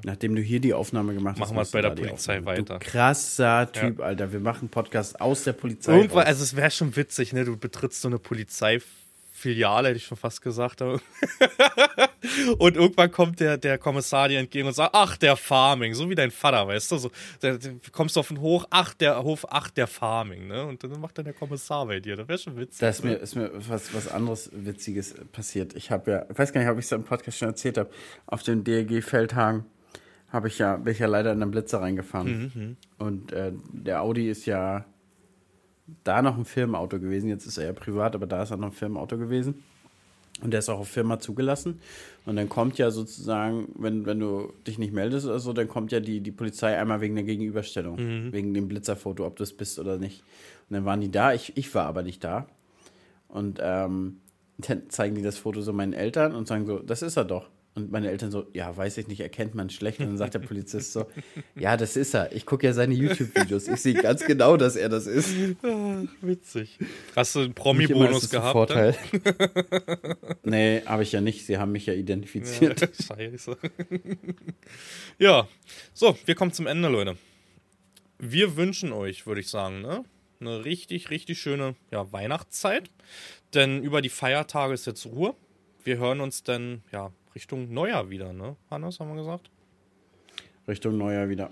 Nachdem 0.04 0.36
du 0.36 0.42
hier 0.42 0.60
die 0.60 0.72
Aufnahme 0.72 1.14
gemacht 1.14 1.34
hast, 1.34 1.40
Machen 1.40 1.56
wir 1.56 1.62
es 1.62 1.70
bei 1.72 1.82
der 1.82 1.90
Polizei 1.90 2.44
weiter. 2.44 2.78
Du 2.78 2.86
krasser 2.86 3.70
Typ, 3.72 4.00
Alter. 4.00 4.32
Wir 4.32 4.40
machen 4.40 4.68
Podcast 4.68 5.20
aus 5.20 5.44
der 5.44 5.52
Polizei. 5.52 5.96
Irgendwann, 5.96 6.18
raus. 6.20 6.26
also 6.26 6.44
es 6.44 6.56
wäre 6.56 6.70
schon 6.70 6.94
witzig, 6.94 7.32
ne? 7.32 7.44
Du 7.44 7.56
betrittst 7.56 8.00
so 8.00 8.08
eine 8.08 8.18
Polizeifiliale, 9.40 9.88
hätte 9.88 9.96
ich 9.96 10.06
schon 10.06 10.16
fast 10.16 10.42
gesagt. 10.42 10.82
und 12.58 12.76
irgendwann 12.76 13.10
kommt 13.10 13.40
der, 13.40 13.56
der 13.56 13.78
Kommissar 13.78 14.28
dir 14.28 14.38
entgegen 14.38 14.68
und 14.68 14.74
sagt, 14.74 14.94
ach, 14.94 15.16
der 15.16 15.36
Farming, 15.36 15.94
so 15.94 16.08
wie 16.10 16.14
dein 16.14 16.30
Vater, 16.30 16.66
weißt 16.66 16.92
du? 16.92 16.98
So, 16.98 17.10
der, 17.42 17.58
der, 17.58 17.72
kommst 17.92 18.16
du 18.16 18.20
auf 18.20 18.28
den 18.28 18.40
Hoch, 18.40 18.66
ach, 18.70 18.94
der 18.94 19.22
Hof, 19.22 19.46
ach, 19.50 19.70
der 19.70 19.86
Farming, 19.86 20.46
ne? 20.46 20.64
Und 20.66 20.84
dann 20.84 21.00
macht 21.00 21.18
dann 21.18 21.24
der 21.24 21.34
Kommissar 21.34 21.86
bei 21.86 22.00
dir. 22.00 22.16
Das 22.16 22.28
wäre 22.28 22.38
schon 22.38 22.56
witzig. 22.56 22.80
Da 22.80 22.88
ist 22.88 23.04
mir, 23.04 23.14
ist 23.14 23.34
mir 23.34 23.50
was, 23.54 23.94
was 23.94 24.08
anderes 24.08 24.50
Witziges 24.52 25.14
passiert. 25.32 25.74
Ich 25.74 25.90
habe 25.90 26.10
ja, 26.10 26.26
ich 26.30 26.38
weiß 26.38 26.52
gar 26.52 26.60
nicht, 26.60 26.70
ob 26.70 26.78
ich 26.78 26.84
es 26.84 26.92
im 26.92 27.04
Podcast 27.04 27.38
schon 27.38 27.48
erzählt 27.48 27.78
habe, 27.78 27.90
auf 28.26 28.42
dem 28.42 28.64
DLG 28.64 29.02
Feldhagen 29.02 29.64
habe 30.28 30.46
ich 30.46 30.58
ja, 30.58 30.76
bin 30.76 30.92
ich 30.92 31.00
ja 31.00 31.08
leider 31.08 31.32
in 31.32 31.42
einen 31.42 31.50
Blitzer 31.50 31.80
reingefahren. 31.80 32.76
Und 32.98 33.32
äh, 33.32 33.52
der 33.72 34.00
Audi 34.02 34.30
ist 34.30 34.46
ja 34.46 34.84
da 36.04 36.22
noch 36.22 36.36
ein 36.36 36.44
Firmenauto 36.44 36.98
gewesen. 36.98 37.28
Jetzt 37.28 37.46
ist 37.46 37.58
er 37.58 37.66
ja 37.66 37.72
privat, 37.72 38.14
aber 38.14 38.26
da 38.26 38.42
ist 38.42 38.50
er 38.50 38.56
noch 38.56 38.68
ein 38.68 38.72
Firmenauto 38.72 39.18
gewesen. 39.18 39.62
Und 40.42 40.52
der 40.52 40.60
ist 40.60 40.68
auch 40.68 40.80
auf 40.80 40.88
Firma 40.88 41.18
zugelassen. 41.18 41.80
Und 42.24 42.36
dann 42.36 42.48
kommt 42.48 42.78
ja 42.78 42.90
sozusagen, 42.90 43.68
wenn, 43.76 44.06
wenn 44.06 44.20
du 44.20 44.52
dich 44.66 44.78
nicht 44.78 44.92
meldest 44.92 45.26
oder 45.26 45.38
so, 45.38 45.52
dann 45.52 45.68
kommt 45.68 45.92
ja 45.92 46.00
die, 46.00 46.20
die 46.20 46.30
Polizei 46.30 46.78
einmal 46.78 47.00
wegen 47.00 47.14
der 47.14 47.24
Gegenüberstellung, 47.24 47.98
wegen 48.32 48.54
dem 48.54 48.68
Blitzerfoto, 48.68 49.26
ob 49.26 49.36
du 49.36 49.42
es 49.42 49.52
bist 49.52 49.78
oder 49.78 49.98
nicht. 49.98 50.22
Und 50.68 50.76
dann 50.76 50.84
waren 50.84 51.00
die 51.00 51.10
da, 51.10 51.34
ich, 51.34 51.56
ich 51.56 51.74
war 51.74 51.86
aber 51.86 52.02
nicht 52.02 52.24
da. 52.24 52.46
Und 53.28 53.58
ähm, 53.60 54.18
dann 54.58 54.88
zeigen 54.88 55.14
die 55.14 55.22
das 55.22 55.38
Foto 55.38 55.60
so 55.60 55.72
meinen 55.72 55.92
Eltern 55.92 56.34
und 56.34 56.48
sagen 56.48 56.66
so, 56.66 56.78
das 56.78 57.02
ist 57.02 57.16
er 57.16 57.24
doch. 57.24 57.48
Und 57.80 57.92
meine 57.92 58.10
Eltern 58.10 58.30
so, 58.30 58.46
ja, 58.52 58.76
weiß 58.76 58.98
ich 58.98 59.08
nicht, 59.08 59.20
erkennt 59.20 59.54
man 59.54 59.70
schlecht. 59.70 60.00
Und 60.00 60.06
dann 60.06 60.16
sagt 60.18 60.34
der 60.34 60.38
Polizist 60.40 60.92
so, 60.92 61.06
ja, 61.54 61.76
das 61.76 61.96
ist 61.96 62.14
er. 62.14 62.32
Ich 62.32 62.46
gucke 62.46 62.66
ja 62.66 62.72
seine 62.72 62.94
YouTube-Videos. 62.94 63.68
Ich 63.68 63.80
sehe 63.80 63.94
ganz 63.94 64.24
genau, 64.24 64.56
dass 64.56 64.76
er 64.76 64.88
das 64.88 65.06
ist. 65.06 65.34
Witzig. 66.20 66.78
Hast 67.16 67.34
du 67.34 67.40
einen 67.40 67.54
Promi-Bonus 67.54 68.30
gehabt? 68.30 68.52
Vorteil. 68.52 68.96
nee, 70.44 70.82
habe 70.86 71.02
ich 71.02 71.12
ja 71.12 71.20
nicht. 71.20 71.46
Sie 71.46 71.58
haben 71.58 71.72
mich 71.72 71.86
ja 71.86 71.94
identifiziert. 71.94 72.80
Ja, 72.80 72.88
scheiße. 73.16 73.56
ja, 75.18 75.48
so, 75.94 76.16
wir 76.24 76.34
kommen 76.34 76.52
zum 76.52 76.66
Ende, 76.66 76.88
Leute. 76.88 77.16
Wir 78.18 78.56
wünschen 78.56 78.92
euch, 78.92 79.26
würde 79.26 79.40
ich 79.40 79.48
sagen, 79.48 79.80
ne? 79.80 80.04
eine 80.40 80.64
richtig, 80.64 81.10
richtig 81.10 81.38
schöne 81.38 81.74
ja, 81.90 82.10
Weihnachtszeit. 82.12 82.90
Denn 83.54 83.82
über 83.82 84.02
die 84.02 84.08
Feiertage 84.08 84.74
ist 84.74 84.86
jetzt 84.86 85.06
Ruhe. 85.06 85.34
Wir 85.84 85.98
hören 85.98 86.20
uns 86.20 86.42
dann 86.42 86.82
ja, 86.92 87.12
Richtung 87.34 87.72
Neujahr 87.72 88.10
wieder, 88.10 88.32
ne? 88.32 88.56
Hannes, 88.70 88.98
haben 89.00 89.10
wir 89.10 89.16
gesagt? 89.16 89.50
Richtung 90.68 90.98
Neujahr 90.98 91.28
wieder. 91.28 91.50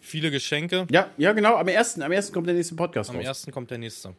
Viele 0.00 0.30
Geschenke. 0.30 0.86
Ja, 0.90 1.10
ja, 1.16 1.32
genau. 1.32 1.56
Am 1.56 1.68
ersten, 1.68 2.02
am 2.02 2.12
ersten 2.12 2.32
kommt 2.32 2.46
der 2.46 2.54
nächste 2.54 2.74
Podcast 2.74 3.10
Am 3.10 3.16
raus. 3.16 3.24
ersten 3.24 3.52
kommt 3.52 3.70
der 3.70 3.78
nächste. 3.78 4.14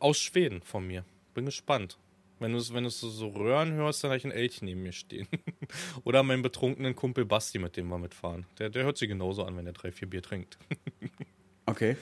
Aus 0.00 0.18
Schweden 0.18 0.62
von 0.62 0.86
mir. 0.86 1.04
Bin 1.34 1.44
gespannt. 1.44 1.98
Wenn 2.40 2.52
du 2.52 2.58
es 2.58 2.72
wenn 2.72 2.84
du's 2.84 3.00
so, 3.00 3.08
so 3.10 3.28
röhren 3.28 3.72
hörst, 3.72 4.04
dann 4.04 4.10
habe 4.10 4.18
ich 4.18 4.24
ein 4.24 4.30
Elch 4.30 4.62
neben 4.62 4.82
mir 4.82 4.92
stehen. 4.92 5.26
Oder 6.04 6.22
meinen 6.22 6.42
betrunkenen 6.42 6.94
Kumpel 6.94 7.24
Basti, 7.24 7.58
mit 7.58 7.76
dem 7.76 7.88
wir 7.88 7.98
mitfahren. 7.98 8.46
Der, 8.58 8.70
der 8.70 8.84
hört 8.84 8.96
sich 8.96 9.08
genauso 9.08 9.44
an, 9.44 9.56
wenn 9.56 9.66
er 9.66 9.72
drei, 9.72 9.90
vier 9.92 10.08
Bier 10.08 10.22
trinkt. 10.22 10.58
Okay. 11.66 11.98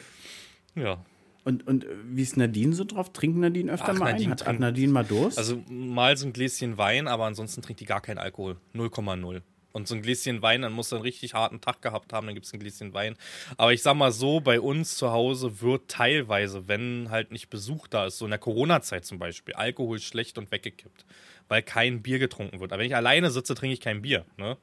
ja. 0.76 1.04
Und, 1.46 1.64
und 1.64 1.86
wie 2.04 2.22
ist 2.22 2.36
Nadine 2.36 2.72
so 2.74 2.82
drauf? 2.82 3.12
Trinkt 3.12 3.38
Nadine 3.38 3.70
öfter 3.70 3.90
Ach, 3.90 3.98
mal 4.00 4.10
Nadine 4.10 4.32
ein? 4.32 4.46
Hat, 4.48 4.58
Nadine 4.58 4.90
mal 4.90 5.04
Durst? 5.04 5.38
Also 5.38 5.62
mal 5.68 6.16
so 6.16 6.26
ein 6.26 6.32
Gläschen 6.32 6.76
Wein, 6.76 7.06
aber 7.06 7.24
ansonsten 7.24 7.62
trinkt 7.62 7.80
die 7.80 7.84
gar 7.84 8.00
keinen 8.00 8.18
Alkohol. 8.18 8.56
0,0. 8.74 9.42
Und 9.70 9.86
so 9.86 9.94
ein 9.94 10.02
Gläschen 10.02 10.42
Wein, 10.42 10.62
dann 10.62 10.72
muss 10.72 10.90
er 10.90 10.96
einen 10.96 11.02
richtig 11.04 11.34
harten 11.34 11.60
Tag 11.60 11.82
gehabt 11.82 12.12
haben, 12.12 12.26
dann 12.26 12.34
gibt 12.34 12.46
es 12.46 12.52
ein 12.52 12.58
Gläschen 12.58 12.94
Wein. 12.94 13.14
Aber 13.58 13.72
ich 13.72 13.80
sag 13.80 13.94
mal 13.94 14.10
so, 14.10 14.40
bei 14.40 14.58
uns 14.58 14.96
zu 14.96 15.12
Hause 15.12 15.60
wird 15.60 15.86
teilweise, 15.86 16.66
wenn 16.66 17.10
halt 17.10 17.30
nicht 17.30 17.48
Besuch 17.48 17.86
da 17.86 18.06
ist, 18.06 18.18
so 18.18 18.24
in 18.24 18.30
der 18.32 18.40
Corona-Zeit 18.40 19.04
zum 19.04 19.20
Beispiel, 19.20 19.54
Alkohol 19.54 20.00
schlecht 20.00 20.38
und 20.38 20.50
weggekippt. 20.50 21.04
Weil 21.46 21.62
kein 21.62 22.02
Bier 22.02 22.18
getrunken 22.18 22.58
wird. 22.58 22.72
Aber 22.72 22.80
wenn 22.80 22.88
ich 22.88 22.96
alleine 22.96 23.30
sitze, 23.30 23.54
trinke 23.54 23.74
ich 23.74 23.80
kein 23.80 24.02
Bier. 24.02 24.24
Ne? 24.36 24.56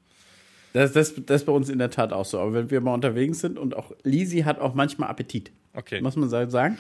das, 0.74 0.92
das, 0.92 1.14
das 1.16 1.42
ist 1.44 1.46
bei 1.46 1.54
uns 1.54 1.70
in 1.70 1.80
der 1.80 1.92
Tat 1.92 2.12
auch 2.12 2.26
so. 2.26 2.40
Aber 2.40 2.52
wenn 2.52 2.70
wir 2.72 2.82
mal 2.82 2.94
unterwegs 2.94 3.40
sind 3.40 3.58
und 3.58 3.74
auch 3.74 3.94
Lisi 4.04 4.42
hat 4.42 4.60
auch 4.60 4.74
manchmal 4.74 5.08
Appetit. 5.10 5.54
Okay. 5.76 6.02
Muss 6.02 6.16
man 6.16 6.30
so 6.30 6.50
sagen. 6.50 6.78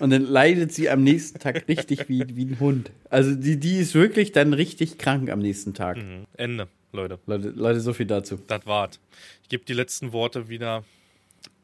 Und 0.00 0.10
dann 0.10 0.22
leidet 0.22 0.72
sie 0.72 0.90
am 0.90 1.02
nächsten 1.02 1.38
Tag 1.38 1.66
richtig 1.66 2.08
wie, 2.08 2.24
wie 2.36 2.44
ein 2.44 2.60
Hund. 2.60 2.90
Also 3.08 3.34
die, 3.34 3.58
die 3.58 3.78
ist 3.78 3.94
wirklich 3.94 4.32
dann 4.32 4.52
richtig 4.52 4.98
krank 4.98 5.30
am 5.30 5.38
nächsten 5.38 5.72
Tag. 5.72 5.96
Mhm. 5.96 6.26
Ende, 6.36 6.68
Leute. 6.92 7.18
Leute, 7.26 7.48
Leute, 7.48 7.80
so 7.80 7.94
viel 7.94 8.06
dazu. 8.06 8.38
Das 8.46 8.66
war's. 8.66 9.00
Ich 9.42 9.48
gebe 9.48 9.64
die 9.64 9.72
letzten 9.72 10.12
Worte 10.12 10.48
wieder 10.48 10.84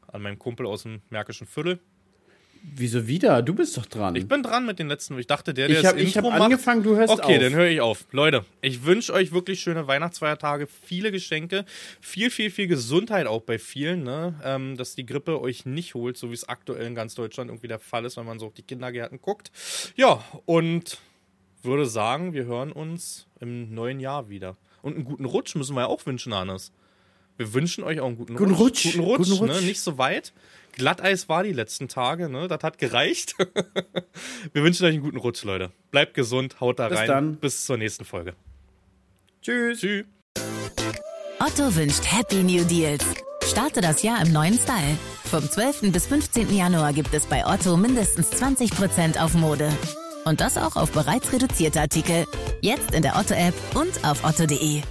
an 0.07 0.23
meinen 0.23 0.39
Kumpel 0.39 0.65
aus 0.65 0.83
dem 0.83 1.01
Märkischen 1.09 1.45
Viertel. 1.45 1.79
Wieso 2.63 3.07
wieder? 3.07 3.41
Du 3.41 3.55
bist 3.55 3.75
doch 3.75 3.85
dran. 3.85 4.15
Ich 4.15 4.27
bin 4.27 4.43
dran 4.43 4.65
mit 4.65 4.77
den 4.77 4.87
letzten. 4.87 5.17
Ich 5.17 5.25
dachte, 5.27 5.53
der, 5.53 5.67
der 5.67 5.79
ich 5.79 5.85
habe 5.85 5.99
das 5.99 6.07
ich 6.07 6.15
hab 6.17 6.23
Intro 6.25 6.37
macht, 6.37 6.45
angefangen, 6.51 6.83
du 6.83 6.95
hörst 6.95 7.11
Okay, 7.11 7.35
auf. 7.37 7.41
dann 7.41 7.53
höre 7.53 7.67
ich 7.67 7.81
auf. 7.81 8.05
Leute, 8.11 8.45
ich 8.61 8.85
wünsche 8.85 9.13
euch 9.13 9.31
wirklich 9.31 9.61
schöne 9.61 9.87
Weihnachtsfeiertage, 9.87 10.67
viele 10.67 11.11
Geschenke, 11.11 11.65
viel, 11.99 12.29
viel, 12.29 12.51
viel 12.51 12.67
Gesundheit 12.67 13.25
auch 13.25 13.41
bei 13.41 13.57
vielen, 13.57 14.03
ne? 14.03 14.39
ähm, 14.43 14.77
dass 14.77 14.95
die 14.95 15.05
Grippe 15.05 15.41
euch 15.41 15.65
nicht 15.65 15.95
holt, 15.95 16.17
so 16.17 16.29
wie 16.29 16.35
es 16.35 16.47
aktuell 16.47 16.85
in 16.85 16.95
ganz 16.95 17.15
Deutschland 17.15 17.49
irgendwie 17.49 17.67
der 17.67 17.79
Fall 17.79 18.05
ist, 18.05 18.17
wenn 18.17 18.25
man 18.25 18.37
so 18.39 18.47
auf 18.47 18.53
die 18.53 18.63
Kindergärten 18.63 19.19
guckt. 19.21 19.51
Ja, 19.95 20.23
und 20.45 20.99
würde 21.63 21.85
sagen, 21.87 22.33
wir 22.33 22.45
hören 22.45 22.71
uns 22.71 23.27
im 23.39 23.73
neuen 23.73 23.99
Jahr 23.99 24.29
wieder. 24.29 24.55
Und 24.81 24.95
einen 24.95 25.05
guten 25.05 25.25
Rutsch 25.25 25.55
müssen 25.55 25.75
wir 25.75 25.81
ja 25.81 25.87
auch 25.87 26.05
wünschen, 26.05 26.33
Hannes. 26.33 26.71
Wir 27.37 27.53
wünschen 27.53 27.83
euch 27.83 27.99
auch 27.99 28.07
einen 28.07 28.17
guten, 28.17 28.35
Guten 28.35 28.53
Rutsch. 28.53 28.83
Guten 28.83 28.99
Rutsch, 28.99 29.29
Guten 29.29 29.49
Rutsch. 29.49 29.61
Ne? 29.61 29.67
nicht 29.67 29.81
so 29.81 29.97
weit. 29.97 30.33
Glatteis 30.73 31.29
war 31.29 31.43
die 31.43 31.53
letzten 31.53 31.87
Tage, 31.87 32.29
ne? 32.29 32.47
Das 32.47 32.63
hat 32.63 32.77
gereicht. 32.77 33.35
wir 34.53 34.63
wünschen 34.63 34.85
euch 34.85 34.93
einen 34.93 35.03
guten 35.03 35.17
Rutsch, 35.17 35.43
Leute. 35.43 35.71
Bleibt 35.91 36.13
gesund, 36.13 36.59
haut 36.59 36.79
da 36.79 36.89
Bis 36.89 36.99
rein. 36.99 37.07
dann. 37.07 37.35
Bis 37.37 37.65
zur 37.65 37.77
nächsten 37.77 38.05
Folge. 38.05 38.33
Tschüss. 39.41 39.79
Tschüss. 39.79 40.05
Otto 41.39 41.75
wünscht 41.75 42.03
Happy 42.05 42.43
New 42.43 42.63
Deals. 42.65 43.03
Starte 43.49 43.81
das 43.81 44.03
Jahr 44.03 44.21
im 44.25 44.31
neuen 44.31 44.53
Style. 44.53 44.97
Vom 45.25 45.49
12. 45.49 45.91
bis 45.91 46.07
15. 46.07 46.53
Januar 46.55 46.93
gibt 46.93 47.13
es 47.13 47.25
bei 47.25 47.45
Otto 47.45 47.75
mindestens 47.77 48.31
20% 48.31 49.19
auf 49.19 49.33
Mode. 49.33 49.69
Und 50.25 50.39
das 50.39 50.57
auch 50.57 50.75
auf 50.75 50.91
bereits 50.91 51.33
reduzierte 51.33 51.81
Artikel. 51.81 52.25
Jetzt 52.61 52.93
in 52.93 53.01
der 53.01 53.15
Otto-App 53.17 53.55
und 53.73 54.05
auf 54.05 54.23
otto.de. 54.23 54.83